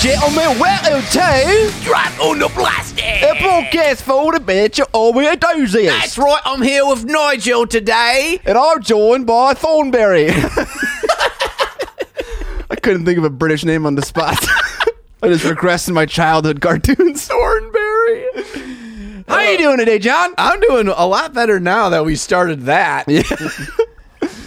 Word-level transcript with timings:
gentlemen, 0.00 0.58
welcome 0.58 1.02
to 1.02 1.70
Drop 1.84 2.20
on 2.20 2.38
the 2.38 2.48
plastic. 2.48 3.04
a 3.04 3.34
podcast 3.34 4.00
for 4.00 4.32
the 4.32 4.38
bitch 4.38 4.80
of 4.80 5.14
the 5.14 5.30
enthusiasts. 5.30 6.00
That's 6.00 6.18
right. 6.18 6.40
I'm 6.46 6.62
here 6.62 6.86
with 6.86 7.04
Nigel 7.04 7.66
today. 7.66 8.40
And 8.46 8.56
I'm 8.56 8.82
joined 8.82 9.26
by 9.26 9.52
Thornberry. 9.52 10.30
I 12.70 12.76
couldn't 12.80 13.04
think 13.04 13.18
of 13.18 13.24
a 13.24 13.30
British 13.30 13.62
name 13.62 13.84
on 13.84 13.94
the 13.94 14.00
spot. 14.00 14.38
I 15.22 15.28
just 15.28 15.44
regressed 15.44 15.88
in 15.88 15.94
my 15.94 16.06
childhood 16.06 16.62
cartoons. 16.62 17.26
Thornberry. 17.26 18.24
How 19.28 19.40
you 19.42 19.58
doing 19.58 19.76
today, 19.76 19.98
John? 19.98 20.32
I'm 20.38 20.60
doing 20.60 20.88
a 20.88 21.04
lot 21.06 21.34
better 21.34 21.60
now 21.60 21.90
that 21.90 22.06
we 22.06 22.16
started 22.16 22.62
that. 22.62 23.06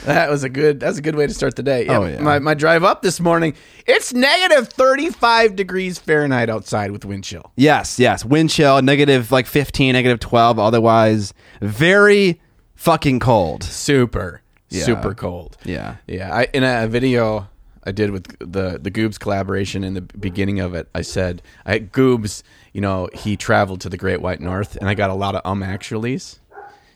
that 0.06 0.30
was 0.30 0.44
a 0.44 0.50
good. 0.50 0.80
That's 0.80 0.98
a 0.98 1.02
good 1.02 1.16
way 1.16 1.28
to 1.28 1.34
start 1.34 1.56
the 1.56 1.64
day. 1.64 1.88
Oh, 1.88 2.06
yeah. 2.06 2.22
My, 2.22 2.40
my 2.40 2.54
drive 2.54 2.84
up 2.84 3.02
this 3.02 3.20
morning. 3.20 3.54
It's 3.86 4.14
negative 4.14 4.70
35 4.70 5.56
degrees 5.56 6.00
Fahrenheit 6.00 6.50
outside 6.50 6.92
with 6.92 7.06
wind 7.06 7.24
chill. 7.24 7.52
Yes, 7.56 8.00
yes. 8.00 8.24
Wind 8.26 8.50
chill, 8.50 8.82
negative 8.82 9.32
like 9.32 9.46
15, 9.46 9.94
negative 9.94 10.20
12. 10.20 10.60
Otherwise, 10.60 11.34
very 11.62 12.40
fucking 12.76 13.20
cold. 13.20 13.64
Super, 13.64 14.42
Yeah. 14.70 14.84
super 14.84 15.14
cold. 15.14 15.58
Yeah. 15.64 15.96
Yeah, 16.08 16.34
I, 16.34 16.48
in 16.54 16.64
a 16.64 16.88
video 16.88 17.48
I 17.86 17.92
did 17.92 18.12
with 18.12 18.38
the 18.40 18.80
the 18.82 18.90
Goobs 18.92 19.20
collaboration 19.20 19.84
in 19.84 19.94
the 19.94 20.02
beginning 20.02 20.60
of 20.62 20.74
it, 20.74 20.88
I 20.96 21.02
said, 21.02 21.42
I 21.66 21.80
Goobs, 21.80 22.42
you 22.72 22.80
know, 22.82 23.10
he 23.14 23.36
traveled 23.36 23.82
to 23.82 23.90
the 23.90 23.98
Great 23.98 24.22
White 24.22 24.40
North, 24.40 24.78
and 24.78 24.88
I 24.90 24.94
got 24.94 25.10
a 25.10 25.14
lot 25.14 25.36
of 25.36 25.42
um 25.46 25.62
actuallys 25.62 26.40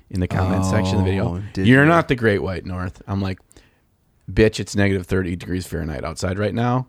in 0.10 0.20
the 0.20 0.28
comment 0.28 0.66
section 0.66 1.00
of 1.00 1.06
the 1.06 1.12
video. 1.12 1.36
Oh, 1.36 1.62
You're 1.62 1.84
you? 1.84 1.90
not 1.90 2.08
the 2.08 2.16
Great 2.16 2.40
White 2.40 2.66
North. 2.66 3.02
I'm 3.08 3.22
like, 3.22 3.40
bitch, 4.32 4.60
it's 4.60 4.76
negative 4.76 5.06
thirty 5.06 5.36
degrees 5.36 5.68
Fahrenheit 5.68 6.04
outside 6.04 6.40
right 6.40 6.54
now. 6.54 6.88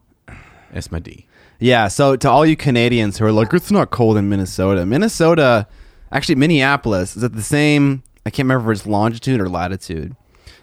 That's 0.73 0.92
my 0.92 0.98
D. 0.98 1.27
Yeah, 1.61 1.89
so 1.89 2.15
to 2.15 2.31
all 2.31 2.47
you 2.47 2.57
Canadians 2.57 3.19
who 3.19 3.25
are 3.25 3.33
like, 3.33 3.53
it's 3.53 3.70
not 3.70 3.91
cold 3.91 4.17
in 4.17 4.29
Minnesota. 4.29 4.87
Minnesota, 4.87 5.67
actually, 6.12 6.37
Minneapolis 6.37 7.17
is 7.17 7.25
at 7.25 7.33
the 7.33 7.42
same, 7.42 8.05
I 8.25 8.31
can't 8.31 8.47
remember 8.47 8.70
if 8.70 8.79
it's 8.79 8.87
longitude 8.87 9.41
or 9.41 9.48
latitude, 9.48 10.14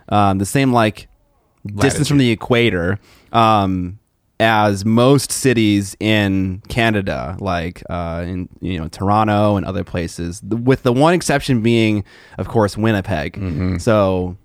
um, 0.07 0.37
the 0.37 0.45
same 0.45 0.71
like 0.71 1.09
distance 1.65 2.07
from 2.07 2.19
the 2.19 2.31
equator 2.31 2.99
um, 3.33 3.99
as 4.39 4.83
most 4.83 5.31
cities 5.31 5.95
in 5.99 6.61
Canada, 6.67 7.37
like 7.39 7.81
uh, 7.89 8.23
in 8.27 8.49
you 8.61 8.77
know 8.79 8.87
Toronto 8.89 9.55
and 9.55 9.65
other 9.65 9.83
places, 9.83 10.41
The- 10.41 10.57
with 10.57 10.83
the 10.83 10.91
one 10.93 11.13
exception 11.13 11.61
being, 11.61 12.03
of 12.37 12.47
course, 12.47 12.77
Winnipeg. 12.77 13.79
So, 13.81 14.35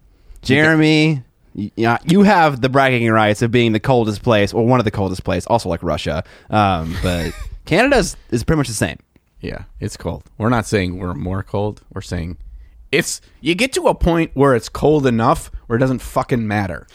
Jeremy. 0.43 1.23
y- 1.55 1.71
Yeah, 1.77 1.99
you 2.07 2.23
have 2.23 2.61
the 2.61 2.69
bragging 2.69 3.09
rights 3.11 3.43
of 3.43 3.51
being 3.51 3.73
the 3.73 3.81
coldest 3.81 4.23
place, 4.23 4.53
or 4.53 4.65
one 4.67 4.79
of 4.81 4.85
the 4.85 4.91
coldest 4.91 5.25
places, 5.25 5.47
also 5.47 5.69
like 5.69 5.83
Russia. 5.83 6.23
Um, 6.51 6.97
but 7.03 7.33
Canada 7.65 7.97
is, 7.97 8.17
is 8.31 8.45
pretty 8.45 8.59
much 8.59 8.69
the 8.69 8.75
same. 8.75 8.99
Yeah, 9.41 9.65
it's 9.81 9.97
cold. 9.97 10.25
We're 10.39 10.51
not 10.51 10.67
saying 10.67 10.99
we're 10.99 11.15
more 11.15 11.43
cold. 11.43 11.83
We're 11.93 12.01
saying 12.03 12.37
it's 12.93 13.21
you 13.41 13.55
get 13.55 13.73
to 13.75 13.89
a 13.89 13.95
point 13.95 14.31
where 14.35 14.55
it's 14.55 14.69
cold 14.69 15.07
enough 15.07 15.51
where 15.67 15.77
it 15.77 15.81
doesn't 15.81 16.01
fucking 16.01 16.47
matter. 16.47 16.87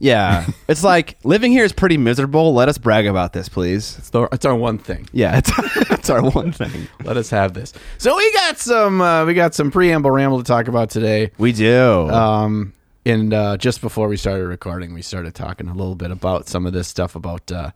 Yeah, 0.00 0.46
it's 0.68 0.82
like 0.82 1.18
living 1.24 1.52
here 1.52 1.64
is 1.64 1.72
pretty 1.72 1.98
miserable. 1.98 2.52
Let 2.54 2.68
us 2.68 2.78
brag 2.78 3.06
about 3.06 3.32
this, 3.32 3.48
please. 3.48 3.96
It's, 3.98 4.10
the, 4.10 4.22
it's 4.32 4.44
our 4.44 4.56
one 4.56 4.78
thing. 4.78 5.08
Yeah, 5.12 5.38
it's, 5.38 5.50
it's 5.92 6.10
our 6.10 6.22
one 6.22 6.52
thing. 6.60 6.88
Let 7.04 7.16
us 7.16 7.30
have 7.30 7.52
this. 7.54 7.72
So 7.98 8.16
we 8.16 8.32
got 8.32 8.58
some 8.58 9.00
uh, 9.00 9.24
we 9.26 9.34
got 9.34 9.54
some 9.54 9.70
preamble 9.70 10.10
ramble 10.10 10.38
to 10.38 10.44
talk 10.44 10.66
about 10.68 10.90
today. 10.90 11.30
We 11.38 11.52
do. 11.52 12.08
Um, 12.10 12.72
and 13.06 13.32
uh, 13.32 13.56
just 13.58 13.80
before 13.80 14.08
we 14.08 14.16
started 14.16 14.46
recording, 14.46 14.92
we 14.94 15.02
started 15.02 15.34
talking 15.34 15.68
a 15.68 15.74
little 15.74 15.94
bit 15.94 16.10
about 16.10 16.48
some 16.48 16.66
of 16.66 16.72
this 16.72 16.88
stuff 16.88 17.14
about 17.14 17.50
uh, 17.52 17.70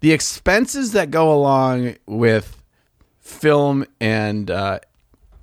the 0.00 0.12
expenses 0.12 0.92
that 0.92 1.10
go 1.10 1.32
along 1.32 1.96
with 2.06 2.62
film 3.20 3.84
and 4.00 4.50
uh, 4.50 4.78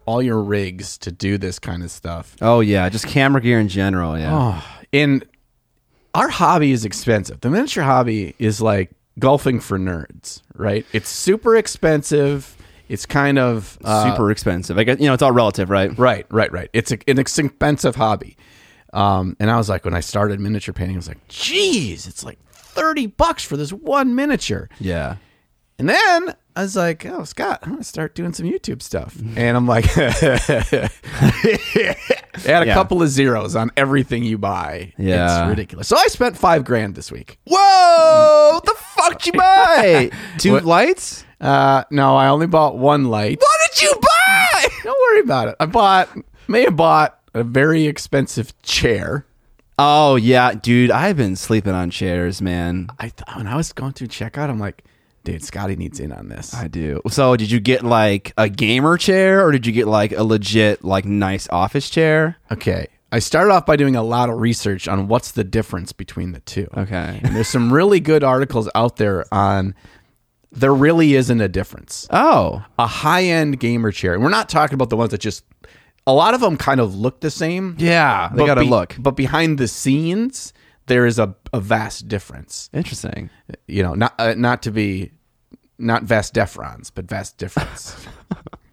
all 0.05 0.21
your 0.21 0.41
rigs 0.41 0.97
to 0.99 1.11
do 1.11 1.37
this 1.37 1.59
kind 1.59 1.83
of 1.83 1.91
stuff. 1.91 2.35
oh 2.41 2.59
yeah, 2.59 2.89
just 2.89 3.07
camera 3.07 3.41
gear 3.41 3.59
in 3.59 3.67
general. 3.67 4.17
Yeah. 4.17 4.61
And 4.91 5.25
our 6.13 6.29
hobby 6.29 6.71
is 6.71 6.85
expensive. 6.85 7.41
The 7.41 7.49
miniature 7.49 7.83
hobby 7.83 8.35
is 8.39 8.61
like 8.61 8.91
golfing 9.19 9.59
for 9.59 9.79
nerds, 9.79 10.41
right? 10.55 10.85
It's 10.93 11.09
super 11.09 11.55
expensive. 11.55 12.55
It's 12.89 13.05
kind 13.05 13.39
of 13.39 13.77
uh, 13.83 14.11
Super 14.11 14.29
expensive. 14.31 14.77
I 14.77 14.83
guess 14.83 14.99
you 14.99 15.07
know 15.07 15.13
it's 15.13 15.23
all 15.23 15.31
relative, 15.31 15.69
right? 15.69 15.97
Right, 15.97 16.25
right, 16.29 16.51
right. 16.51 16.69
It's 16.73 16.91
a, 16.91 16.97
an 17.07 17.17
expensive 17.19 17.95
hobby. 17.95 18.37
Um, 18.91 19.35
and 19.39 19.49
I 19.49 19.57
was 19.57 19.69
like, 19.69 19.85
when 19.85 19.95
I 19.95 20.01
started 20.01 20.39
miniature 20.39 20.73
painting, 20.73 20.95
I 20.95 20.99
was 20.99 21.07
like, 21.07 21.27
geez, 21.27 22.05
it's 22.05 22.23
like 22.23 22.37
30 22.51 23.07
bucks 23.07 23.43
for 23.43 23.57
this 23.57 23.73
one 23.73 24.13
miniature. 24.13 24.69
Yeah. 24.79 25.15
And 25.79 25.89
then 25.89 26.35
I 26.55 26.61
was 26.61 26.75
like, 26.75 27.05
oh, 27.05 27.23
Scott, 27.23 27.59
I'm 27.63 27.69
going 27.71 27.81
to 27.81 27.87
start 27.87 28.13
doing 28.13 28.31
some 28.33 28.45
YouTube 28.45 28.81
stuff. 28.83 29.17
And 29.35 29.57
I'm 29.57 29.65
like, 29.67 29.85
add 29.97 30.89
a 32.45 32.65
Yeah. 32.65 32.73
couple 32.73 33.01
of 33.01 33.09
zeros 33.09 33.55
on 33.55 33.71
everything 33.77 34.23
you 34.23 34.37
buy. 34.37 34.93
Yeah. 34.97 35.41
It's 35.43 35.49
ridiculous. 35.49 35.87
So 35.87 35.97
I 35.97 36.05
spent 36.07 36.37
five 36.37 36.63
grand 36.65 36.95
this 36.95 37.11
week. 37.11 37.39
Whoa! 37.45 38.51
What 38.53 38.65
the 38.65 38.75
fuck 38.77 39.19
did 39.19 39.33
you 39.33 39.39
buy? 39.39 40.11
Two 40.37 40.53
What? 40.53 40.65
lights? 40.65 41.25
Uh, 41.41 41.83
no, 41.91 42.15
I 42.15 42.27
only 42.27 42.47
bought 42.47 42.77
one 42.77 43.05
light. 43.05 43.39
What 43.39 43.71
did 43.73 43.81
you 43.81 43.93
buy? 44.01 44.67
Don't 44.83 44.99
worry 45.11 45.19
about 45.21 45.47
it. 45.49 45.55
I 45.59 45.65
bought, 45.65 46.09
may 46.47 46.61
have 46.63 46.75
bought 46.75 47.19
a 47.33 47.43
very 47.43 47.85
expensive 47.87 48.59
chair. 48.61 49.25
Oh 49.79 50.15
yeah, 50.17 50.53
dude. 50.53 50.91
I've 50.91 51.17
been 51.17 51.35
sleeping 51.35 51.73
on 51.73 51.89
chairs, 51.89 52.41
man. 52.41 52.89
I 52.99 53.09
th- 53.09 53.23
when 53.35 53.47
I 53.47 53.55
was 53.55 53.73
going 53.73 53.93
through 53.93 54.07
checkout, 54.09 54.49
I'm 54.49 54.59
like, 54.59 54.83
dude, 55.23 55.43
Scotty 55.43 55.75
needs 55.75 55.99
in 55.99 56.11
on 56.11 56.29
this. 56.29 56.53
I 56.53 56.67
do. 56.67 57.01
So, 57.09 57.35
did 57.35 57.49
you 57.51 57.59
get 57.59 57.83
like 57.83 58.33
a 58.37 58.49
gamer 58.49 58.97
chair, 58.97 59.45
or 59.45 59.51
did 59.51 59.65
you 59.65 59.71
get 59.71 59.87
like 59.87 60.11
a 60.11 60.23
legit, 60.23 60.83
like 60.83 61.05
nice 61.05 61.47
office 61.49 61.89
chair? 61.89 62.37
okay, 62.51 62.87
I 63.11 63.19
started 63.19 63.51
off 63.53 63.65
by 63.65 63.75
doing 63.75 63.95
a 63.95 64.03
lot 64.03 64.29
of 64.29 64.39
research 64.39 64.87
on 64.87 65.07
what's 65.07 65.31
the 65.33 65.43
difference 65.43 65.91
between 65.91 66.31
the 66.31 66.39
two. 66.39 66.67
Okay. 66.75 67.19
And 67.23 67.35
there's 67.35 67.47
some 67.47 67.71
really 67.71 67.99
good 67.99 68.23
articles 68.23 68.67
out 68.73 68.97
there 68.97 69.25
on 69.31 69.75
there 70.51 70.73
really 70.73 71.13
isn't 71.15 71.41
a 71.41 71.47
difference. 71.47 72.07
Oh, 72.11 72.63
A 72.77 72.85
high 72.87 73.23
end 73.23 73.59
gamer 73.59 73.91
chair, 73.91 74.13
and 74.13 74.23
we're 74.23 74.29
not 74.29 74.49
talking 74.49 74.75
about 74.75 74.89
the 74.89 74.97
ones 74.97 75.11
that 75.11 75.21
just. 75.21 75.43
A 76.05 76.11
lot 76.13 76.33
of 76.33 76.41
them 76.41 76.57
kind 76.57 76.81
of 76.81 76.93
look 76.95 77.21
the 77.21 77.31
same. 77.31 77.75
yeah. 77.79 78.29
They 78.35 78.45
gotta 78.45 78.61
be- 78.61 78.67
look 78.69 78.95
But 78.99 79.11
behind 79.15 79.57
the 79.57 79.69
scenes, 79.69 80.51
there 80.87 81.05
is 81.05 81.19
a, 81.19 81.35
a 81.53 81.59
vast 81.59 82.07
difference. 82.07 82.69
interesting. 82.73 83.29
you 83.67 83.83
know, 83.83 83.93
not 83.93 84.13
uh, 84.19 84.33
not 84.37 84.63
to 84.63 84.71
be 84.71 85.11
not 85.77 86.03
vast 86.03 86.33
deferens, 86.33 86.91
but 86.93 87.05
vast 87.05 87.37
difference. 87.37 88.05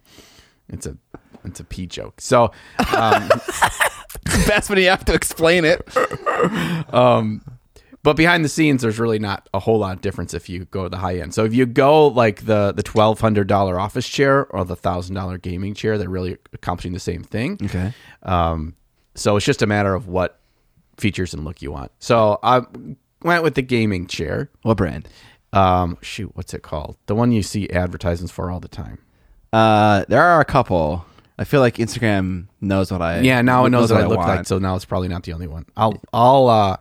it's 0.69 0.85
a 0.85 0.97
it's 1.43 1.59
a 1.59 1.63
pee 1.63 1.87
joke. 1.87 2.21
So, 2.21 2.51
um, 2.93 3.29
That's 4.45 4.69
when 4.69 4.77
you 4.77 4.89
have 4.89 5.05
to 5.05 5.13
explain 5.13 5.65
it. 5.65 5.87
but 8.03 8.15
behind 8.15 8.43
the 8.43 8.49
scenes, 8.49 8.81
there's 8.81 8.99
really 8.99 9.19
not 9.19 9.47
a 9.53 9.59
whole 9.59 9.79
lot 9.79 9.95
of 9.95 10.01
difference 10.01 10.33
if 10.33 10.49
you 10.49 10.65
go 10.65 10.83
to 10.83 10.89
the 10.89 10.97
high 10.97 11.17
end. 11.17 11.33
So 11.33 11.45
if 11.45 11.53
you 11.53 11.65
go 11.65 12.07
like 12.07 12.45
the 12.45 12.71
the 12.71 12.83
twelve 12.83 13.19
hundred 13.19 13.47
dollar 13.47 13.79
office 13.79 14.07
chair 14.07 14.45
or 14.47 14.65
the 14.65 14.75
thousand 14.75 15.15
dollar 15.15 15.37
gaming 15.37 15.73
chair, 15.73 15.97
they're 15.97 16.09
really 16.09 16.37
accomplishing 16.53 16.93
the 16.93 16.99
same 16.99 17.23
thing. 17.23 17.57
Okay. 17.63 17.93
Um, 18.23 18.75
so 19.15 19.35
it's 19.37 19.45
just 19.45 19.61
a 19.61 19.67
matter 19.67 19.93
of 19.93 20.07
what 20.07 20.40
features 20.97 21.33
and 21.33 21.43
look 21.45 21.61
you 21.61 21.71
want. 21.71 21.91
So 21.99 22.39
I 22.43 22.61
went 23.23 23.43
with 23.43 23.55
the 23.55 23.61
gaming 23.61 24.07
chair. 24.07 24.49
What 24.61 24.77
brand? 24.77 25.07
Um, 25.53 25.97
shoot, 26.01 26.31
what's 26.35 26.53
it 26.53 26.63
called? 26.63 26.97
The 27.07 27.15
one 27.15 27.31
you 27.31 27.43
see 27.43 27.69
advertisements 27.69 28.31
for 28.31 28.49
all 28.49 28.59
the 28.59 28.67
time. 28.67 28.99
Uh, 29.51 30.05
there 30.07 30.21
are 30.21 30.39
a 30.39 30.45
couple. 30.45 31.05
I 31.37 31.43
feel 31.43 31.59
like 31.59 31.75
Instagram 31.75 32.47
knows 32.61 32.91
what 32.91 33.01
I. 33.01 33.19
Yeah, 33.21 33.41
now 33.41 33.65
it 33.65 33.69
knows 33.69 33.91
what 33.91 34.01
I 34.01 34.05
look 34.05 34.17
want. 34.19 34.29
like, 34.29 34.47
so 34.47 34.59
now 34.59 34.75
it's 34.75 34.85
probably 34.85 35.07
not 35.07 35.23
the 35.23 35.33
only 35.33 35.47
one. 35.47 35.65
I'll 35.75 36.01
I'll 36.13 36.47
uh 36.47 36.77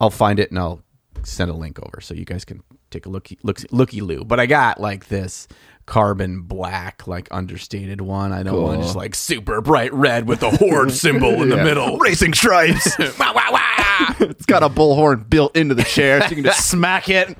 I'll 0.00 0.10
find 0.10 0.38
it 0.38 0.50
and 0.50 0.58
I'll 0.58 0.82
send 1.24 1.50
a 1.50 1.54
link 1.54 1.78
over 1.80 2.00
so 2.00 2.14
you 2.14 2.24
guys 2.24 2.44
can 2.44 2.62
take 2.90 3.06
a 3.06 3.08
look 3.08 3.28
looky 3.42 4.00
loo. 4.02 4.24
But 4.24 4.38
I 4.38 4.46
got 4.46 4.80
like 4.80 5.08
this 5.08 5.48
carbon 5.90 6.42
black, 6.42 7.08
like 7.08 7.26
understated 7.32 8.00
one. 8.00 8.32
I 8.32 8.44
one 8.44 8.46
Cool. 8.46 8.76
just 8.82 8.94
like 8.94 9.16
super 9.16 9.60
bright 9.60 9.92
red 9.92 10.28
with 10.28 10.38
the 10.38 10.48
horde 10.48 10.92
symbol 10.92 11.42
in 11.42 11.48
the 11.48 11.56
middle. 11.56 11.98
Racing 11.98 12.32
stripes. 12.32 12.96
Wah, 13.18 13.32
wah, 13.34 13.50
wah. 13.50 14.14
it's 14.20 14.46
got 14.46 14.62
a 14.62 14.68
bullhorn 14.68 15.28
built 15.28 15.56
into 15.56 15.74
the 15.74 15.82
chair, 15.82 16.20
so 16.22 16.28
you 16.28 16.36
can 16.36 16.44
just 16.44 16.70
smack 16.70 17.08
it. 17.08 17.36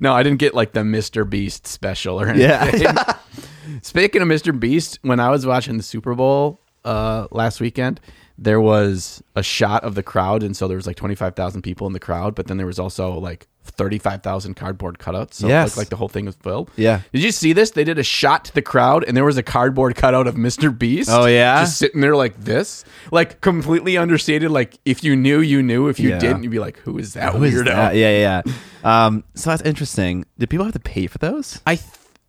No, 0.00 0.12
I 0.12 0.22
didn't 0.22 0.38
get 0.38 0.52
like 0.54 0.72
the 0.74 0.80
Mr. 0.80 1.28
Beast 1.28 1.66
special 1.66 2.20
or 2.20 2.28
anything. 2.28 2.82
Yeah. 2.82 3.16
Speaking 3.80 4.20
of 4.20 4.28
Mr. 4.28 4.58
Beast, 4.58 4.98
when 5.00 5.18
I 5.18 5.30
was 5.30 5.46
watching 5.46 5.78
the 5.78 5.82
Super 5.82 6.14
Bowl, 6.14 6.60
uh, 6.84 7.26
last 7.30 7.58
weekend, 7.58 8.00
there 8.38 8.60
was 8.60 9.22
a 9.36 9.42
shot 9.42 9.84
of 9.84 9.94
the 9.94 10.02
crowd, 10.02 10.42
and 10.42 10.56
so 10.56 10.66
there 10.68 10.76
was 10.76 10.86
like 10.86 10.96
twenty 10.96 11.14
five 11.14 11.34
thousand 11.34 11.62
people 11.62 11.86
in 11.86 11.92
the 11.92 12.00
crowd, 12.00 12.34
but 12.34 12.46
then 12.46 12.56
there 12.56 12.66
was 12.66 12.78
also 12.78 13.12
like 13.18 13.46
thirty 13.64 13.98
five 13.98 14.22
thousand 14.22 14.54
cardboard 14.54 14.98
cutouts. 14.98 15.34
So 15.34 15.46
it 15.46 15.50
Yes. 15.50 15.68
looked 15.68 15.76
like 15.78 15.88
the 15.90 15.96
whole 15.96 16.08
thing 16.08 16.26
was 16.26 16.34
filled. 16.36 16.70
Yeah. 16.76 17.00
Did 17.12 17.22
you 17.22 17.30
see 17.30 17.52
this? 17.52 17.70
They 17.70 17.84
did 17.84 17.98
a 17.98 18.02
shot 18.02 18.44
to 18.46 18.54
the 18.54 18.62
crowd, 18.62 19.04
and 19.06 19.16
there 19.16 19.24
was 19.24 19.36
a 19.36 19.42
cardboard 19.42 19.94
cutout 19.94 20.26
of 20.26 20.34
Mr. 20.34 20.76
Beast. 20.76 21.10
Oh, 21.12 21.26
yeah? 21.26 21.60
just 21.62 21.78
sitting 21.78 22.00
there 22.00 22.16
like 22.16 22.38
this, 22.40 22.84
like 23.12 23.40
completely 23.40 23.96
understated. 23.96 24.50
Like 24.50 24.78
if 24.84 25.04
you 25.04 25.14
knew, 25.14 25.40
you 25.40 25.62
knew. 25.62 25.88
If 25.88 26.00
you 26.00 26.10
Yeah. 26.10 26.18
didn't, 26.18 26.42
you'd 26.42 26.50
be 26.50 26.58
like, 26.58 26.78
"Who 26.78 26.98
is 26.98 27.14
that 27.14 27.34
Who 27.34 27.44
is 27.44 27.54
weirdo?" 27.54 27.66
that? 27.66 27.94
Yeah, 27.94 28.10
yeah. 28.10 28.42
yeah. 28.44 28.52
Um, 29.06 29.24
so 29.34 29.50
that's 29.50 29.62
interesting. 29.62 30.24
Did 30.38 30.50
people 30.50 30.64
have 30.64 30.74
to 30.74 30.80
pay 30.80 31.06
for 31.06 31.18
those? 31.18 31.60
I 31.66 31.76
th- 31.76 31.86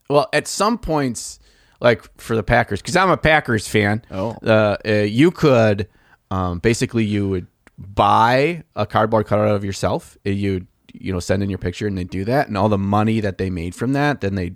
well, 0.10 0.28
at 0.34 0.48
some 0.48 0.78
points, 0.78 1.40
like 1.84 2.10
for 2.20 2.36
the 2.36 2.42
Packers, 2.42 2.82
because 2.82 2.96
I'm 2.96 3.12
a 3.12 3.18
Packers 3.18 3.68
fan. 3.68 4.02
Oh. 4.10 4.36
uh, 4.44 4.78
uh, 4.88 4.92
you 4.92 5.30
could 5.30 5.88
um, 6.32 6.58
basically 6.60 7.04
you 7.04 7.30
would 7.30 7.48
buy 7.78 8.64
a 8.76 8.86
cardboard 8.88 9.28
cutout 9.28 9.50
of 9.50 9.64
yourself. 9.64 10.18
You'd 10.24 10.66
you 10.94 11.14
know 11.14 11.20
send 11.20 11.44
in 11.44 11.50
your 11.50 11.60
picture, 11.60 11.86
and 11.86 11.98
they 11.98 12.06
do 12.06 12.26
that, 12.26 12.48
and 12.48 12.58
all 12.58 12.70
the 12.70 12.78
money 12.78 13.20
that 13.20 13.38
they 13.38 13.50
made 13.52 13.76
from 13.76 13.94
that, 13.94 14.22
then 14.22 14.36
they 14.36 14.54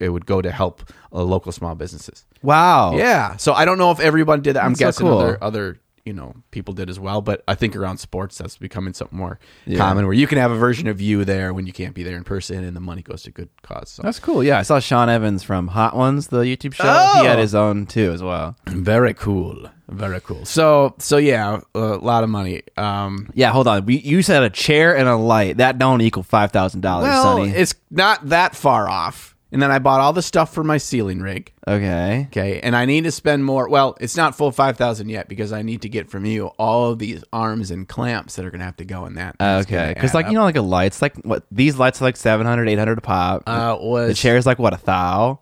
it 0.00 0.10
would 0.10 0.26
go 0.26 0.42
to 0.42 0.50
help 0.50 0.82
uh, 1.12 1.22
local 1.22 1.52
small 1.52 1.74
businesses. 1.74 2.26
Wow. 2.42 2.96
Yeah. 2.96 3.36
So 3.36 3.52
I 3.52 3.64
don't 3.64 3.78
know 3.78 3.90
if 3.90 4.00
everyone 4.00 4.40
did 4.42 4.56
that. 4.56 4.64
I'm 4.64 4.72
That's 4.74 4.80
so 4.80 4.86
guessing 4.86 5.06
cool. 5.06 5.18
other 5.18 5.38
other 5.42 5.80
you 6.10 6.16
know 6.16 6.34
people 6.50 6.74
did 6.74 6.90
as 6.90 6.98
well, 6.98 7.20
but 7.22 7.44
I 7.46 7.54
think 7.54 7.76
around 7.76 7.98
sports 7.98 8.36
that's 8.38 8.56
becoming 8.58 8.94
something 8.94 9.16
more 9.16 9.38
Yeah. 9.64 9.78
common 9.78 10.06
where 10.06 10.12
you 10.14 10.26
can 10.26 10.38
have 10.38 10.50
a 10.50 10.56
version 10.56 10.88
of 10.88 11.00
you 11.00 11.24
there 11.24 11.54
when 11.54 11.66
you 11.68 11.72
can't 11.72 11.94
be 11.94 12.02
there 12.02 12.16
in 12.16 12.24
person, 12.24 12.64
and 12.64 12.74
the 12.76 12.80
money 12.80 13.02
goes 13.02 13.22
to 13.22 13.30
good 13.30 13.48
cause. 13.62 13.90
So. 13.90 14.02
That's 14.02 14.18
cool. 14.18 14.42
Yeah, 14.42 14.58
I 14.58 14.62
saw 14.62 14.80
Sean 14.80 15.08
Evans 15.08 15.44
from 15.44 15.68
Hot 15.68 15.94
Ones, 15.96 16.26
the 16.26 16.40
YouTube 16.40 16.74
show. 16.74 16.82
Oh! 16.84 17.20
He 17.20 17.26
had 17.26 17.38
his 17.38 17.54
own 17.54 17.86
too, 17.86 18.10
as 18.12 18.22
well. 18.24 18.56
Very 18.66 19.14
cool. 19.14 19.70
Very 19.88 20.20
cool. 20.20 20.44
So 20.44 20.94
so 20.98 21.16
yeah, 21.16 21.60
a 21.74 21.78
lot 21.78 22.24
of 22.24 22.30
money. 22.30 22.62
Um 22.76 23.30
Yeah, 23.34 23.50
hold 23.52 23.68
on. 23.68 23.86
We, 23.86 23.98
you 23.98 24.22
said 24.22 24.42
a 24.42 24.50
chair 24.50 24.96
and 24.96 25.08
a 25.08 25.16
light. 25.16 25.58
That 25.58 25.78
don't 25.78 26.00
equal 26.00 26.22
five 26.24 26.50
thousand 26.50 26.80
dollars, 26.80 27.08
well, 27.08 27.22
Sonny. 27.38 27.50
it's 27.50 27.74
not 27.90 28.28
that 28.30 28.54
far 28.56 28.88
off. 28.88 29.36
And 29.52 29.60
then 29.60 29.72
I 29.72 29.80
bought 29.80 30.00
all 30.00 30.12
the 30.12 30.22
stuff 30.22 30.54
for 30.54 30.62
my 30.62 30.78
ceiling 30.78 31.20
rig. 31.20 31.52
okay. 31.66 32.26
Okay, 32.28 32.60
and 32.60 32.76
I 32.76 32.84
need 32.84 33.04
to 33.04 33.10
spend 33.10 33.44
more. 33.44 33.68
Well, 33.68 33.96
it's 34.00 34.16
not 34.16 34.36
full 34.36 34.52
five 34.52 34.76
thousand 34.76 35.08
yet 35.08 35.28
because 35.28 35.52
I 35.52 35.62
need 35.62 35.82
to 35.82 35.88
get 35.88 36.08
from 36.08 36.24
you 36.24 36.46
all 36.58 36.90
of 36.92 36.98
these 37.00 37.24
arms 37.32 37.70
and 37.72 37.88
clamps 37.88 38.36
that 38.36 38.44
are 38.44 38.50
going 38.50 38.60
to 38.60 38.64
have 38.64 38.76
to 38.76 38.84
go 38.84 39.06
in 39.06 39.14
that. 39.14 39.34
Okay. 39.40 39.92
Because 39.92 40.14
like 40.14 40.26
you 40.26 40.34
know, 40.34 40.44
like 40.44 40.56
a 40.56 40.62
light's 40.62 41.02
like 41.02 41.16
what 41.24 41.44
these 41.50 41.76
lights 41.78 42.00
are 42.00 42.04
like 42.04 42.16
700 42.16 42.68
800 42.68 42.98
a 42.98 43.00
pop. 43.00 43.42
uh, 43.46 43.76
was 43.80 44.08
the 44.08 44.14
chair's 44.14 44.46
like 44.46 44.58
what 44.60 44.72
a 44.72 44.84
thou. 44.84 45.40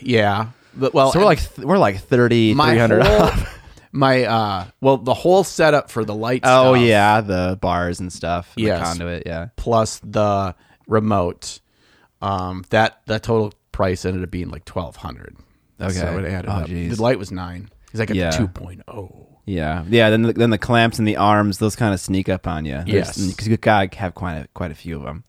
yeah. 0.00 0.50
But, 0.74 0.94
well, 0.94 1.10
So 1.12 1.18
we're 1.18 1.24
like 1.24 1.40
th- 1.40 1.66
we're 1.66 1.78
like 1.78 1.98
30 2.00 2.54
my 2.54 2.70
300 2.72 3.02
whole, 3.06 3.22
off. 3.22 3.58
my 3.92 4.24
uh, 4.24 4.66
well, 4.80 4.98
the 4.98 5.14
whole 5.14 5.42
setup 5.42 5.90
for 5.90 6.04
the 6.04 6.14
light. 6.14 6.42
Oh 6.44 6.74
stuff 6.74 6.84
yeah, 6.86 7.20
the 7.20 7.58
bars 7.60 7.98
and 8.00 8.12
stuff. 8.12 8.52
The 8.56 8.68
conduit. 8.70 9.22
Yeah. 9.26 9.48
plus 9.56 10.00
the 10.04 10.54
remote. 10.86 11.60
Um, 12.20 12.64
that 12.70 13.00
that 13.06 13.22
total 13.22 13.52
price 13.72 14.04
ended 14.04 14.22
up 14.22 14.30
being 14.30 14.50
like 14.50 14.64
twelve 14.64 14.96
hundred. 14.96 15.36
Okay. 15.80 15.92
so 15.94 16.18
it 16.18 16.24
added 16.24 16.48
Oh, 16.50 16.54
up. 16.54 16.66
geez. 16.66 16.96
The 16.96 17.02
light 17.02 17.18
was 17.18 17.30
nine 17.30 17.68
because 17.86 18.00
I 18.00 18.06
got 18.06 18.16
Yeah. 18.16 18.30
two 18.30 18.50
oh. 18.88 19.26
Yeah, 19.44 19.84
yeah. 19.88 20.10
Then 20.10 20.22
the, 20.22 20.32
then 20.34 20.50
the 20.50 20.58
clamps 20.58 20.98
and 20.98 21.08
the 21.08 21.16
arms, 21.16 21.56
those 21.58 21.74
kind 21.76 21.94
of 21.94 22.00
sneak 22.00 22.28
up 22.28 22.46
on 22.46 22.64
you. 22.66 22.82
Yes. 22.86 23.16
because 23.16 23.48
you 23.48 23.56
gotta 23.56 23.96
have 23.96 24.14
quite 24.14 24.34
a, 24.34 24.48
quite 24.54 24.70
a 24.72 24.74
few 24.74 24.96
of 24.96 25.04
them. 25.04 25.24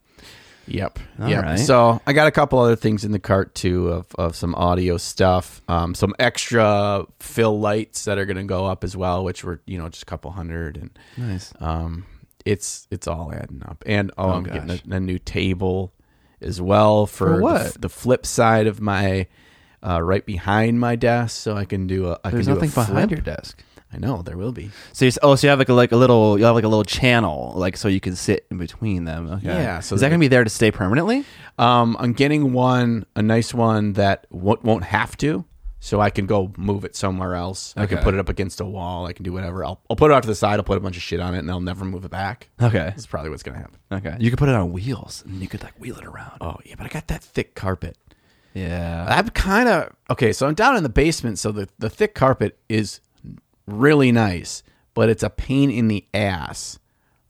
Yep. 0.68 1.00
All 1.22 1.30
yep. 1.30 1.44
right. 1.44 1.58
So 1.60 2.02
I 2.06 2.14
got 2.14 2.28
a 2.28 2.32
couple 2.32 2.60
other 2.60 2.76
things 2.76 3.04
in 3.06 3.12
the 3.12 3.20
cart 3.20 3.56
too 3.56 3.88
of, 3.90 4.08
of 4.16 4.36
some 4.36 4.54
audio 4.56 4.98
stuff, 4.98 5.62
um, 5.68 5.96
some 5.96 6.14
extra 6.20 7.06
fill 7.20 7.60
lights 7.60 8.06
that 8.06 8.18
are 8.18 8.26
going 8.26 8.38
to 8.38 8.44
go 8.44 8.66
up 8.66 8.84
as 8.84 8.96
well, 8.98 9.24
which 9.24 9.44
were 9.44 9.62
you 9.66 9.78
know 9.78 9.88
just 9.90 10.04
a 10.04 10.06
couple 10.06 10.30
hundred, 10.32 10.78
and 10.78 10.90
Nice. 11.18 11.54
um, 11.60 12.06
it's 12.46 12.88
it's 12.92 13.08
all 13.08 13.32
adding 13.34 13.64
up. 13.66 13.84
And 13.88 14.12
oh, 14.18 14.26
Oh, 14.26 14.30
I'm 14.32 14.44
gosh. 14.44 14.68
getting 14.68 14.92
a, 14.94 14.96
a 14.98 15.00
new 15.00 15.18
table 15.18 15.94
as 16.42 16.62
well 16.62 17.06
for, 17.06 17.28
For 17.28 17.38
the 17.38 17.44
what? 17.44 17.62
f- 17.62 17.74
The, 17.82 17.90
flip 17.90 18.26
side 18.26 18.68
of 18.68 18.80
my 18.82 19.28
uh, 19.86 20.02
right 20.02 20.26
behind 20.26 20.80
my 20.80 20.96
desk, 20.96 21.42
so 21.42 21.56
I 21.56 21.66
can 21.66 21.88
do 21.88 22.08
a. 22.08 22.20
I 22.24 22.32
There's 22.32 22.46
can 22.46 22.56
do 22.56 22.60
nothing 22.62 22.70
a 22.70 22.72
flip. 22.74 22.88
behind 22.88 23.12
your 23.12 23.22
desk. 23.22 23.64
I 23.92 23.98
know 23.98 24.22
there 24.22 24.38
will 24.38 24.52
be. 24.52 24.70
So 24.94 25.06
you 25.06 25.12
oh, 25.24 25.36
so 25.36 25.48
you 25.48 25.50
have 25.50 25.58
like 25.58 25.70
a 25.70 25.74
like 25.74 25.92
a 25.92 25.96
little 25.96 26.38
you 26.38 26.46
have 26.46 26.54
like 26.54 26.64
a 26.64 26.68
little 26.68 26.84
channel 26.84 27.54
like 27.56 27.76
so 27.76 27.88
you 27.88 28.00
can 28.00 28.16
sit 28.16 28.46
in 28.52 28.58
between 28.60 29.06
them. 29.06 29.28
Okay. 29.32 29.48
Yeah, 29.48 29.80
so 29.80 29.96
is 29.96 30.02
that 30.02 30.08
that- 30.08 30.10
gonna 30.12 30.20
be 30.20 30.28
there 30.28 30.44
to 30.44 30.50
stay 30.50 30.70
permanently? 30.70 31.26
Um, 31.58 31.98
I'm 32.00 32.14
getting 32.14 32.54
one, 32.54 33.06
a 33.16 33.22
nice 33.24 33.52
one 33.54 33.94
that 33.94 34.28
won't, 34.30 34.64
won't 34.64 34.84
have 34.84 35.18
to, 35.18 35.44
so 35.80 36.02
I 36.02 36.10
can 36.10 36.26
go 36.26 36.52
move 36.58 36.84
it 36.86 36.96
somewhere 36.96 37.36
else. 37.36 37.74
I 37.78 37.86
can 37.86 37.98
Okay. 37.98 38.04
put 38.04 38.14
it 38.14 38.20
up 38.20 38.28
against 38.30 38.60
a 38.60 38.66
wall. 38.66 39.06
I 39.06 39.14
can 39.14 39.24
do 39.24 39.32
whatever. 39.32 39.64
I'll, 39.64 39.82
I'll 39.90 39.96
put 39.96 40.12
it 40.12 40.14
off 40.14 40.22
to 40.22 40.28
the 40.28 40.36
side. 40.36 40.56
I'll 40.60 40.64
put 40.64 40.78
a 40.78 40.82
bunch 40.82 40.98
of 40.98 41.04
shit 41.04 41.20
on 41.20 41.34
it, 41.36 41.40
and 41.40 41.50
I'll 41.50 41.62
never 41.62 41.86
move 41.86 42.04
it 42.06 42.12
back. 42.12 42.50
Okay. 42.62 42.78
That's 42.78 43.06
probably 43.06 43.30
what's 43.30 43.44
gonna 43.44 43.58
happen. 43.60 43.78
Okay. 43.92 44.16
You 44.20 44.30
could 44.30 44.40
put 44.40 44.50
it 44.50 44.56
on 44.56 44.72
wheels 44.74 45.24
and 45.26 45.42
you 45.42 45.48
could 45.48 45.64
like 45.64 45.80
wheel 45.80 45.98
it 45.98 46.06
around. 46.06 46.38
Oh 46.42 46.58
yeah, 46.66 46.76
but 46.78 46.86
I 46.86 46.90
got 46.90 47.08
that 47.08 47.24
thick 47.24 47.56
carpet. 47.56 47.98
Yeah. 48.54 49.06
I'm 49.08 49.30
kind 49.30 49.70
of 49.70 49.96
okay. 50.10 50.34
So 50.34 50.48
I'm 50.48 50.56
down 50.56 50.76
in 50.76 50.84
the 50.84 50.90
basement, 50.90 51.40
so 51.40 51.52
the 51.52 51.70
the 51.80 51.90
thick 51.90 52.14
carpet 52.16 52.58
is 52.68 53.00
really 53.68 54.12
nice, 54.12 54.64
but 54.94 55.08
it's 55.10 55.24
a 55.24 55.30
pain 55.30 55.70
in 55.72 55.88
the 55.88 56.06
ass 56.14 56.80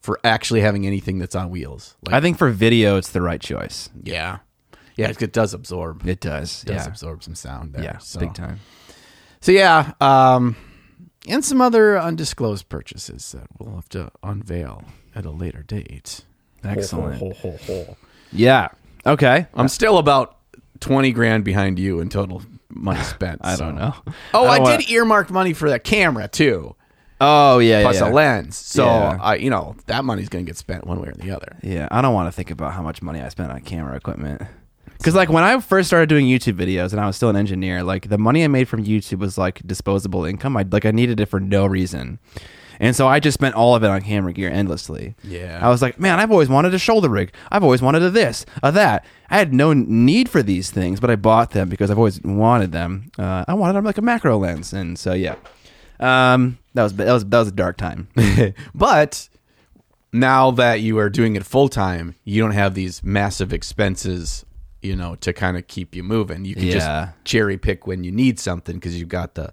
for 0.02 0.18
actually 0.24 0.62
having 0.62 0.88
anything 0.88 1.19
that's 1.19 1.36
on 1.36 1.50
wheels. 1.50 1.98
Like, 2.06 2.16
I 2.16 2.22
think 2.22 2.38
for 2.38 2.50
video 2.50 2.95
it's 2.95 3.10
the 3.10 3.22
right 3.22 3.42
choice. 3.42 3.90
yeah, 4.02 4.38
yeah, 5.00 5.10
it, 5.10 5.22
it 5.22 5.34
does 5.34 5.54
absorb. 5.54 6.07
It 6.07 6.19
does. 6.19 6.63
does 6.63 6.75
yeah. 6.75 6.88
absorb 6.88 7.24
some 7.24 7.36
sound 7.36 7.74
there. 7.74 7.84
Yeah. 7.84 7.98
so. 8.00 8.19
Big 8.19 8.34
time. 8.34 8.60
So 9.42 9.51
yeah, 9.51 9.94
um, 10.01 10.56
and 11.28 11.44
some 11.44 11.62
other 11.62 11.98
undisclosed 11.98 12.68
purchases 12.69 13.31
that 13.31 13.48
we'll 13.57 13.75
have 13.75 13.90
to 13.90 14.12
unveil 14.24 14.84
at 15.16 15.25
a 15.25 15.31
later 15.31 15.63
date. 15.63 16.22
Excellent. 16.63 17.19
Ho, 17.19 17.31
ho, 17.34 17.57
ho. 17.66 17.98
Yeah. 18.31 18.68
Okay. 19.06 19.48
I'm 19.54 19.69
still 19.69 19.98
about 19.98 20.38
twenty 20.81 21.12
grand 21.12 21.45
behind 21.45 21.80
you 21.80 22.02
in 22.02 22.10
total 22.10 22.42
money 22.69 23.02
spent. 23.04 23.40
I 23.44 23.56
so. 23.56 23.66
don't 23.66 23.75
know. 23.75 23.95
Oh, 24.34 24.45
I 24.45 24.50
I, 24.50 24.57
don't 24.57 24.63
wanna- 24.63 24.78
did 24.80 24.90
earmark 24.92 25.30
money 25.31 25.54
for 25.54 25.69
that 25.69 25.84
camera 25.84 26.28
too, 26.28 26.75
Oh 27.22 27.60
yeah. 27.60 27.81
plus 27.81 28.00
yeah. 28.02 28.10
a 28.10 28.12
lens. 28.12 28.57
So 28.57 28.86
Yeah. 28.86 29.18
I, 29.22 29.36
you 29.36 29.50
know, 29.50 29.75
that 29.88 30.04
money's 30.06 30.30
gonna 30.30 30.44
get 30.44 30.57
spent 30.57 30.86
one 30.86 31.00
way 31.02 31.10
or 31.10 31.13
the 31.13 31.31
other. 31.31 31.57
Yeah, 31.63 31.88
I 31.92 32.02
don't 32.02 32.13
want 32.13 32.28
to 32.28 32.31
think 32.31 32.52
about 32.52 32.74
how 32.74 32.81
much 32.81 33.02
money 33.02 33.22
I 33.22 33.30
spent 33.30 33.52
on 33.52 33.62
camera 33.62 33.95
equipment. 33.95 34.42
Because 35.00 35.16
like 35.16 35.30
when 35.30 35.44
I 35.44 35.60
first 35.62 35.88
started 35.88 36.10
doing 36.10 36.25
YouTube 36.25 36.54
videos 36.54 36.92
and 36.92 37.00
I 37.00 37.07
was 37.07 37.16
still 37.16 37.30
an 37.30 37.36
engineer, 37.38 37.84
like 37.84 38.10
the 38.10 38.18
money 38.18 38.44
I 38.44 38.48
made 38.48 38.68
from 38.68 38.84
YouTube 38.84 39.19
was 39.19 39.38
like 39.38 39.66
disposable 39.66 40.25
income. 40.25 40.56
I 40.56 40.66
like 40.69 40.86
I 40.86 40.92
needed 40.92 41.19
it 41.22 41.28
for 41.28 41.40
no 41.40 41.66
reason, 41.66 42.19
and 42.81 42.96
so 42.96 43.07
I 43.07 43.22
just 43.22 43.36
spent 43.36 43.56
all 43.56 43.75
of 43.75 43.84
it 43.84 43.90
on 43.90 44.01
camera 44.01 44.34
gear 44.34 44.50
endlessly. 44.50 45.16
Yeah. 45.24 45.60
I 45.62 45.69
was 45.69 45.81
like, 45.81 46.00
man, 46.00 46.19
I've 46.19 46.31
always 46.31 46.50
wanted 46.50 46.74
a 46.74 46.80
shoulder 46.80 47.07
rig. 47.10 47.34
I've 47.50 47.63
always 47.63 47.81
wanted 47.81 48.04
a 48.04 48.10
this, 48.10 48.46
a 48.62 48.74
that. 48.74 49.06
I 49.30 49.38
had 49.38 49.54
no 49.54 49.72
need 49.74 50.28
for 50.28 50.44
these 50.44 50.69
things, 50.69 51.00
but 51.00 51.10
I 51.10 51.16
bought 51.16 51.52
them 51.52 51.69
because 51.69 51.90
I've 51.90 51.98
always 51.98 52.22
wanted 52.22 52.74
them. 52.74 53.10
Uh, 53.18 53.45
I 53.48 53.54
wanted 53.54 53.74
them 53.74 53.86
like 53.86 53.98
a 53.98 54.02
macro 54.02 54.38
lens, 54.38 54.74
and 54.74 55.00
so 55.00 55.13
yeah, 55.13 55.36
um, 56.02 56.57
that 56.74 56.84
was 56.84 56.94
that 56.95 57.13
was 57.13 57.26
that 57.26 57.40
was 57.40 57.47
a 57.47 57.52
dark 57.54 57.78
time. 57.78 58.09
But 58.76 59.30
now 60.12 60.52
that 60.52 60.81
you 60.81 60.97
are 61.00 61.09
doing 61.09 61.35
it 61.35 61.45
full 61.45 61.69
time, 61.69 62.16
you 62.23 62.42
don't 62.42 62.52
have 62.52 62.73
these 62.73 63.04
massive 63.04 63.54
expenses, 63.54 64.45
you 64.81 64.95
know, 64.95 65.16
to 65.16 65.33
kind 65.33 65.57
of 65.57 65.68
keep 65.68 65.95
you 65.95 66.04
moving. 66.04 66.45
You 66.45 66.56
can 66.56 66.64
Yeah. 66.66 66.74
just 66.74 67.12
cherry 67.26 67.57
pick 67.57 67.86
when 67.88 68.04
you 68.04 68.12
need 68.12 68.40
something 68.40 68.76
because 68.76 68.98
you've 69.00 69.09
got 69.09 69.36
the 69.36 69.52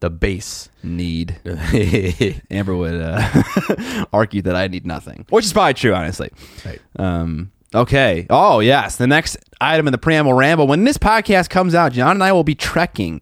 the 0.00 0.08
base. 0.10 0.68
need. 0.82 1.36
Amber 2.50 2.74
would 2.74 2.94
uh, 3.00 4.06
argue 4.12 4.40
that 4.42 4.56
I 4.56 4.66
need 4.68 4.86
nothing, 4.86 5.26
which 5.28 5.44
is 5.44 5.52
probably 5.52 5.74
true, 5.74 5.94
honestly. 5.94 6.30
Right. 6.64 6.80
Um, 6.98 7.52
okay. 7.74 8.26
Oh, 8.30 8.60
yes. 8.60 8.96
The 8.96 9.06
next 9.06 9.36
item 9.60 9.86
in 9.86 9.92
the 9.92 9.98
preamble 9.98 10.32
ramble. 10.32 10.66
When 10.66 10.84
this 10.84 10.96
podcast 10.98 11.50
comes 11.50 11.74
out, 11.74 11.92
John 11.92 12.12
and 12.12 12.24
I 12.24 12.32
will 12.32 12.44
be 12.44 12.54
trekking 12.54 13.20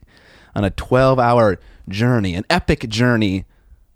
on 0.54 0.64
a 0.64 0.70
12 0.70 1.18
hour 1.18 1.58
journey, 1.88 2.34
an 2.34 2.44
epic 2.48 2.88
journey 2.88 3.44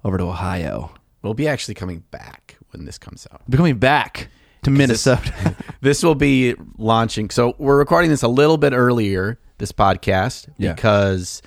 over 0.04 0.18
to 0.18 0.24
Ohio. 0.24 0.92
We'll 1.22 1.34
be 1.34 1.46
actually 1.46 1.74
coming 1.74 2.02
back 2.10 2.58
when 2.70 2.84
this 2.84 2.98
comes 2.98 3.28
out. 3.32 3.42
We're 3.48 3.58
coming 3.58 3.78
back 3.78 4.28
to 4.62 4.70
Minnesota. 4.70 5.54
this 5.80 6.02
will 6.02 6.14
be 6.14 6.54
launching. 6.78 7.30
So 7.30 7.54
we're 7.58 7.78
recording 7.78 8.10
this 8.10 8.22
a 8.22 8.28
little 8.28 8.56
bit 8.58 8.72
earlier, 8.72 9.38
this 9.58 9.72
podcast, 9.72 10.48
Yeah. 10.58 10.72
because 10.72 11.42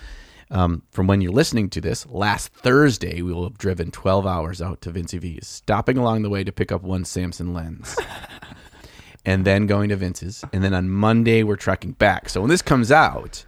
um, 0.52 0.84
from 0.92 1.08
when 1.08 1.22
you're 1.22 1.32
listening 1.32 1.70
to 1.72 1.82
this, 1.82 2.06
last 2.08 2.54
Thursday 2.54 3.22
we 3.22 3.34
will 3.34 3.44
have 3.44 3.58
driven 3.58 3.92
12 3.92 4.28
hours 4.28 4.62
out 4.62 4.82
to 4.82 4.92
Vincy 4.92 5.20
V's, 5.20 5.48
stopping 5.48 5.98
along 5.98 6.22
the 6.22 6.30
way 6.30 6.44
to 6.44 6.52
pick 6.52 6.72
up 6.72 6.84
one 6.84 7.06
Samson 7.06 7.54
lens. 7.54 7.96
And 9.28 9.44
then 9.44 9.66
going 9.66 9.90
to 9.90 9.96
Vince's, 9.96 10.44
and 10.54 10.64
then 10.64 10.76
on 10.76 10.88
Monday 10.88 11.42
we're 11.42 11.56
trekking 11.56 11.94
back. 11.94 12.30
So 12.30 12.42
when 12.42 12.50
this 12.52 12.62
comes 12.62 12.92
out, 12.92 13.44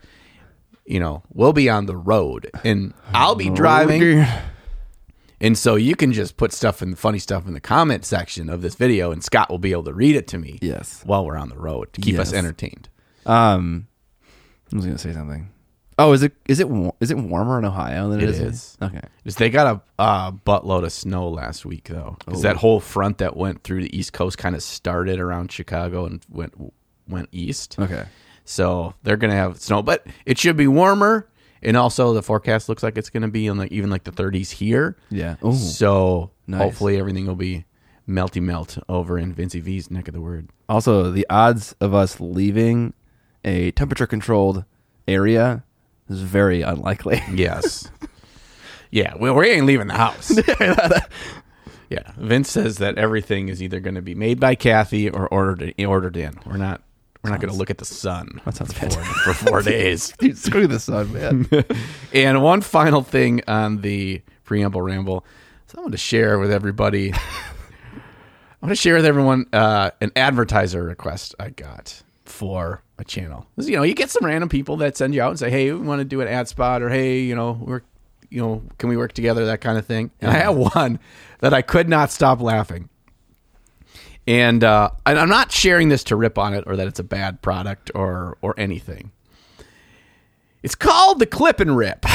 you 0.87 0.99
know 0.99 1.21
we'll 1.31 1.53
be 1.53 1.69
on 1.69 1.85
the 1.85 1.95
road, 1.95 2.49
and 2.63 2.95
I'll 3.13 3.35
be 3.35 3.51
driving. 3.51 4.25
And 5.39 5.57
so 5.57 5.75
you 5.75 5.95
can 5.95 6.13
just 6.13 6.35
put 6.37 6.51
stuff 6.51 6.81
in 6.81 6.91
the 6.91 6.97
funny 6.97 7.19
stuff 7.19 7.45
in 7.47 7.53
the 7.53 7.59
comment 7.59 8.05
section 8.05 8.49
of 8.49 8.61
this 8.61 8.75
video, 8.75 9.11
and 9.11 9.23
Scott 9.23 9.49
will 9.49 9.59
be 9.59 9.71
able 9.71 9.83
to 9.83 9.93
read 9.93 10.15
it 10.15 10.27
to 10.29 10.37
me. 10.37 10.57
Yes. 10.61 11.01
While 11.05 11.25
we're 11.25 11.37
on 11.37 11.49
the 11.49 11.57
road 11.57 11.93
to 11.93 12.01
keep 12.01 12.17
us 12.17 12.33
entertained. 12.33 12.89
Um, 13.25 13.87
I 14.71 14.75
was 14.75 14.85
going 14.85 14.97
to 14.97 15.01
say 15.01 15.13
something. 15.13 15.51
Oh, 15.99 16.13
is 16.13 16.21
it 16.21 16.33
is 16.47 16.59
it 16.59 16.67
is 16.99 17.09
it 17.09 17.17
warmer 17.17 17.57
in 17.57 17.65
Ohio 17.65 18.09
than 18.09 18.19
it 18.19 18.25
It 18.25 18.29
is? 18.29 18.39
is. 18.39 18.77
Okay. 18.79 19.01
They 19.23 19.49
got 19.49 19.81
a 19.97 20.01
uh, 20.01 20.31
buttload 20.31 20.83
of 20.83 20.91
snow 20.91 21.27
last 21.27 21.65
week 21.65 21.85
though, 21.85 22.17
because 22.23 22.43
that 22.43 22.55
whole 22.57 22.79
front 22.79 23.17
that 23.17 23.35
went 23.35 23.63
through 23.63 23.81
the 23.81 23.97
East 23.97 24.13
Coast 24.13 24.37
kind 24.37 24.53
of 24.55 24.61
started 24.61 25.19
around 25.19 25.51
Chicago 25.51 26.05
and 26.05 26.23
went 26.29 26.53
went 27.07 27.29
east. 27.31 27.77
Okay. 27.79 28.03
So 28.45 28.93
they're 29.01 29.17
gonna 29.17 29.33
have 29.33 29.59
snow, 29.59 29.81
but 29.81 30.05
it 30.27 30.37
should 30.37 30.55
be 30.55 30.67
warmer. 30.67 31.27
And 31.63 31.75
also, 31.77 32.13
the 32.13 32.21
forecast 32.23 32.69
looks 32.69 32.83
like 32.83 32.97
it's 32.97 33.09
gonna 33.09 33.27
be 33.27 33.47
in 33.47 33.57
like 33.57 33.71
even 33.71 33.89
like 33.89 34.03
the 34.03 34.11
30s 34.11 34.51
here. 34.51 34.95
Yeah. 35.09 35.35
Ooh. 35.43 35.53
So 35.53 36.31
Nice. 36.47 36.61
hopefully 36.61 36.97
everything 36.97 37.25
will 37.25 37.35
be 37.35 37.65
melty 38.07 38.41
melt 38.41 38.77
over 38.87 39.17
in 39.19 39.33
Vincy 39.33 39.61
V's 39.61 39.91
neck 39.91 40.07
of 40.07 40.13
the 40.13 40.21
word. 40.21 40.49
Also, 40.69 41.11
the 41.11 41.25
odds 41.29 41.75
of 41.81 41.93
us 41.93 42.19
leaving 42.19 42.93
a 43.43 43.71
temperature 43.71 44.07
controlled 44.07 44.63
area 45.07 45.63
is 46.09 46.21
very 46.21 46.61
unlikely. 46.61 47.21
Yes. 47.33 47.91
yeah, 48.91 49.13
well, 49.19 49.33
we 49.35 49.49
ain't 49.49 49.65
leaving 49.65 49.87
the 49.87 49.93
house. 49.95 50.31
yeah, 51.89 52.11
Vince 52.17 52.49
says 52.49 52.77
that 52.77 52.97
everything 52.97 53.49
is 53.49 53.61
either 53.61 53.79
going 53.79 53.95
to 53.95 54.01
be 54.01 54.15
made 54.15 54.39
by 54.39 54.55
Kathy 54.55 55.09
or 55.09 55.27
ordered 55.27 55.73
ordered 55.79 56.15
in. 56.17 56.37
We're 56.45 56.57
not 56.57 56.81
we're 57.27 57.33
not 57.33 57.41
going 57.41 57.51
to 57.51 57.57
look 57.57 57.69
at 57.69 57.77
the 57.77 57.85
sun 57.85 58.39
That 58.45 58.55
sounds 58.55 58.73
for, 58.73 58.89
for 58.89 59.33
four 59.33 59.61
days. 59.73 60.13
Dude, 60.19 60.37
screw 60.37 60.67
the 60.67 60.79
sun, 60.79 61.11
man. 61.13 61.47
And 62.13 62.41
one 62.41 62.61
final 62.61 63.01
thing 63.01 63.41
on 63.47 63.81
the 63.81 64.21
preamble 64.45 64.81
ramble, 64.81 65.25
so 65.67 65.77
I 65.77 65.81
want 65.81 65.91
to 65.91 65.97
share 65.97 66.39
with 66.39 66.51
everybody. 66.51 67.13
I 67.13 67.19
want 68.61 68.71
to 68.71 68.75
share 68.75 68.95
with 68.95 69.05
everyone 69.05 69.45
uh, 69.51 69.91
an 69.99 70.11
advertiser 70.15 70.83
request 70.83 71.35
I 71.39 71.49
got 71.49 72.01
for 72.23 72.81
a 72.97 73.03
channel. 73.03 73.45
You 73.57 73.75
know, 73.75 73.83
you 73.83 73.93
get 73.93 74.09
some 74.09 74.25
random 74.25 74.49
people 74.49 74.77
that 74.77 74.95
send 74.97 75.13
you 75.13 75.21
out 75.21 75.29
and 75.31 75.39
say, 75.39 75.49
"Hey, 75.51 75.71
we 75.71 75.79
want 75.79 75.99
to 75.99 76.05
do 76.05 76.21
an 76.21 76.27
ad 76.27 76.47
spot," 76.47 76.81
or 76.81 76.89
"Hey, 76.89 77.19
you 77.19 77.35
know, 77.35 77.51
we're, 77.61 77.81
you 78.29 78.41
know, 78.41 78.63
can 78.79 78.89
we 78.89 78.97
work 78.97 79.13
together?" 79.13 79.45
That 79.45 79.61
kind 79.61 79.77
of 79.77 79.85
thing. 79.85 80.11
And 80.21 80.31
I 80.31 80.35
had 80.35 80.49
one 80.49 80.99
that 81.39 81.53
I 81.53 81.61
could 81.61 81.89
not 81.89 82.09
stop 82.09 82.41
laughing. 82.41 82.89
And 84.27 84.63
uh, 84.63 84.89
and 85.05 85.17
I'm 85.17 85.29
not 85.29 85.51
sharing 85.51 85.89
this 85.89 86.03
to 86.05 86.15
rip 86.17 86.37
on 86.37 86.53
it 86.53 86.65
or 86.67 86.75
that 86.75 86.85
it's 86.87 86.99
a 86.99 87.03
bad 87.03 87.41
product 87.41 87.91
or 87.95 88.37
or 88.41 88.53
anything. 88.59 89.11
It's 90.63 90.75
called 90.75 91.19
the 91.19 91.25
Clip 91.25 91.59
and 91.61 91.77
Rip. 91.77 92.01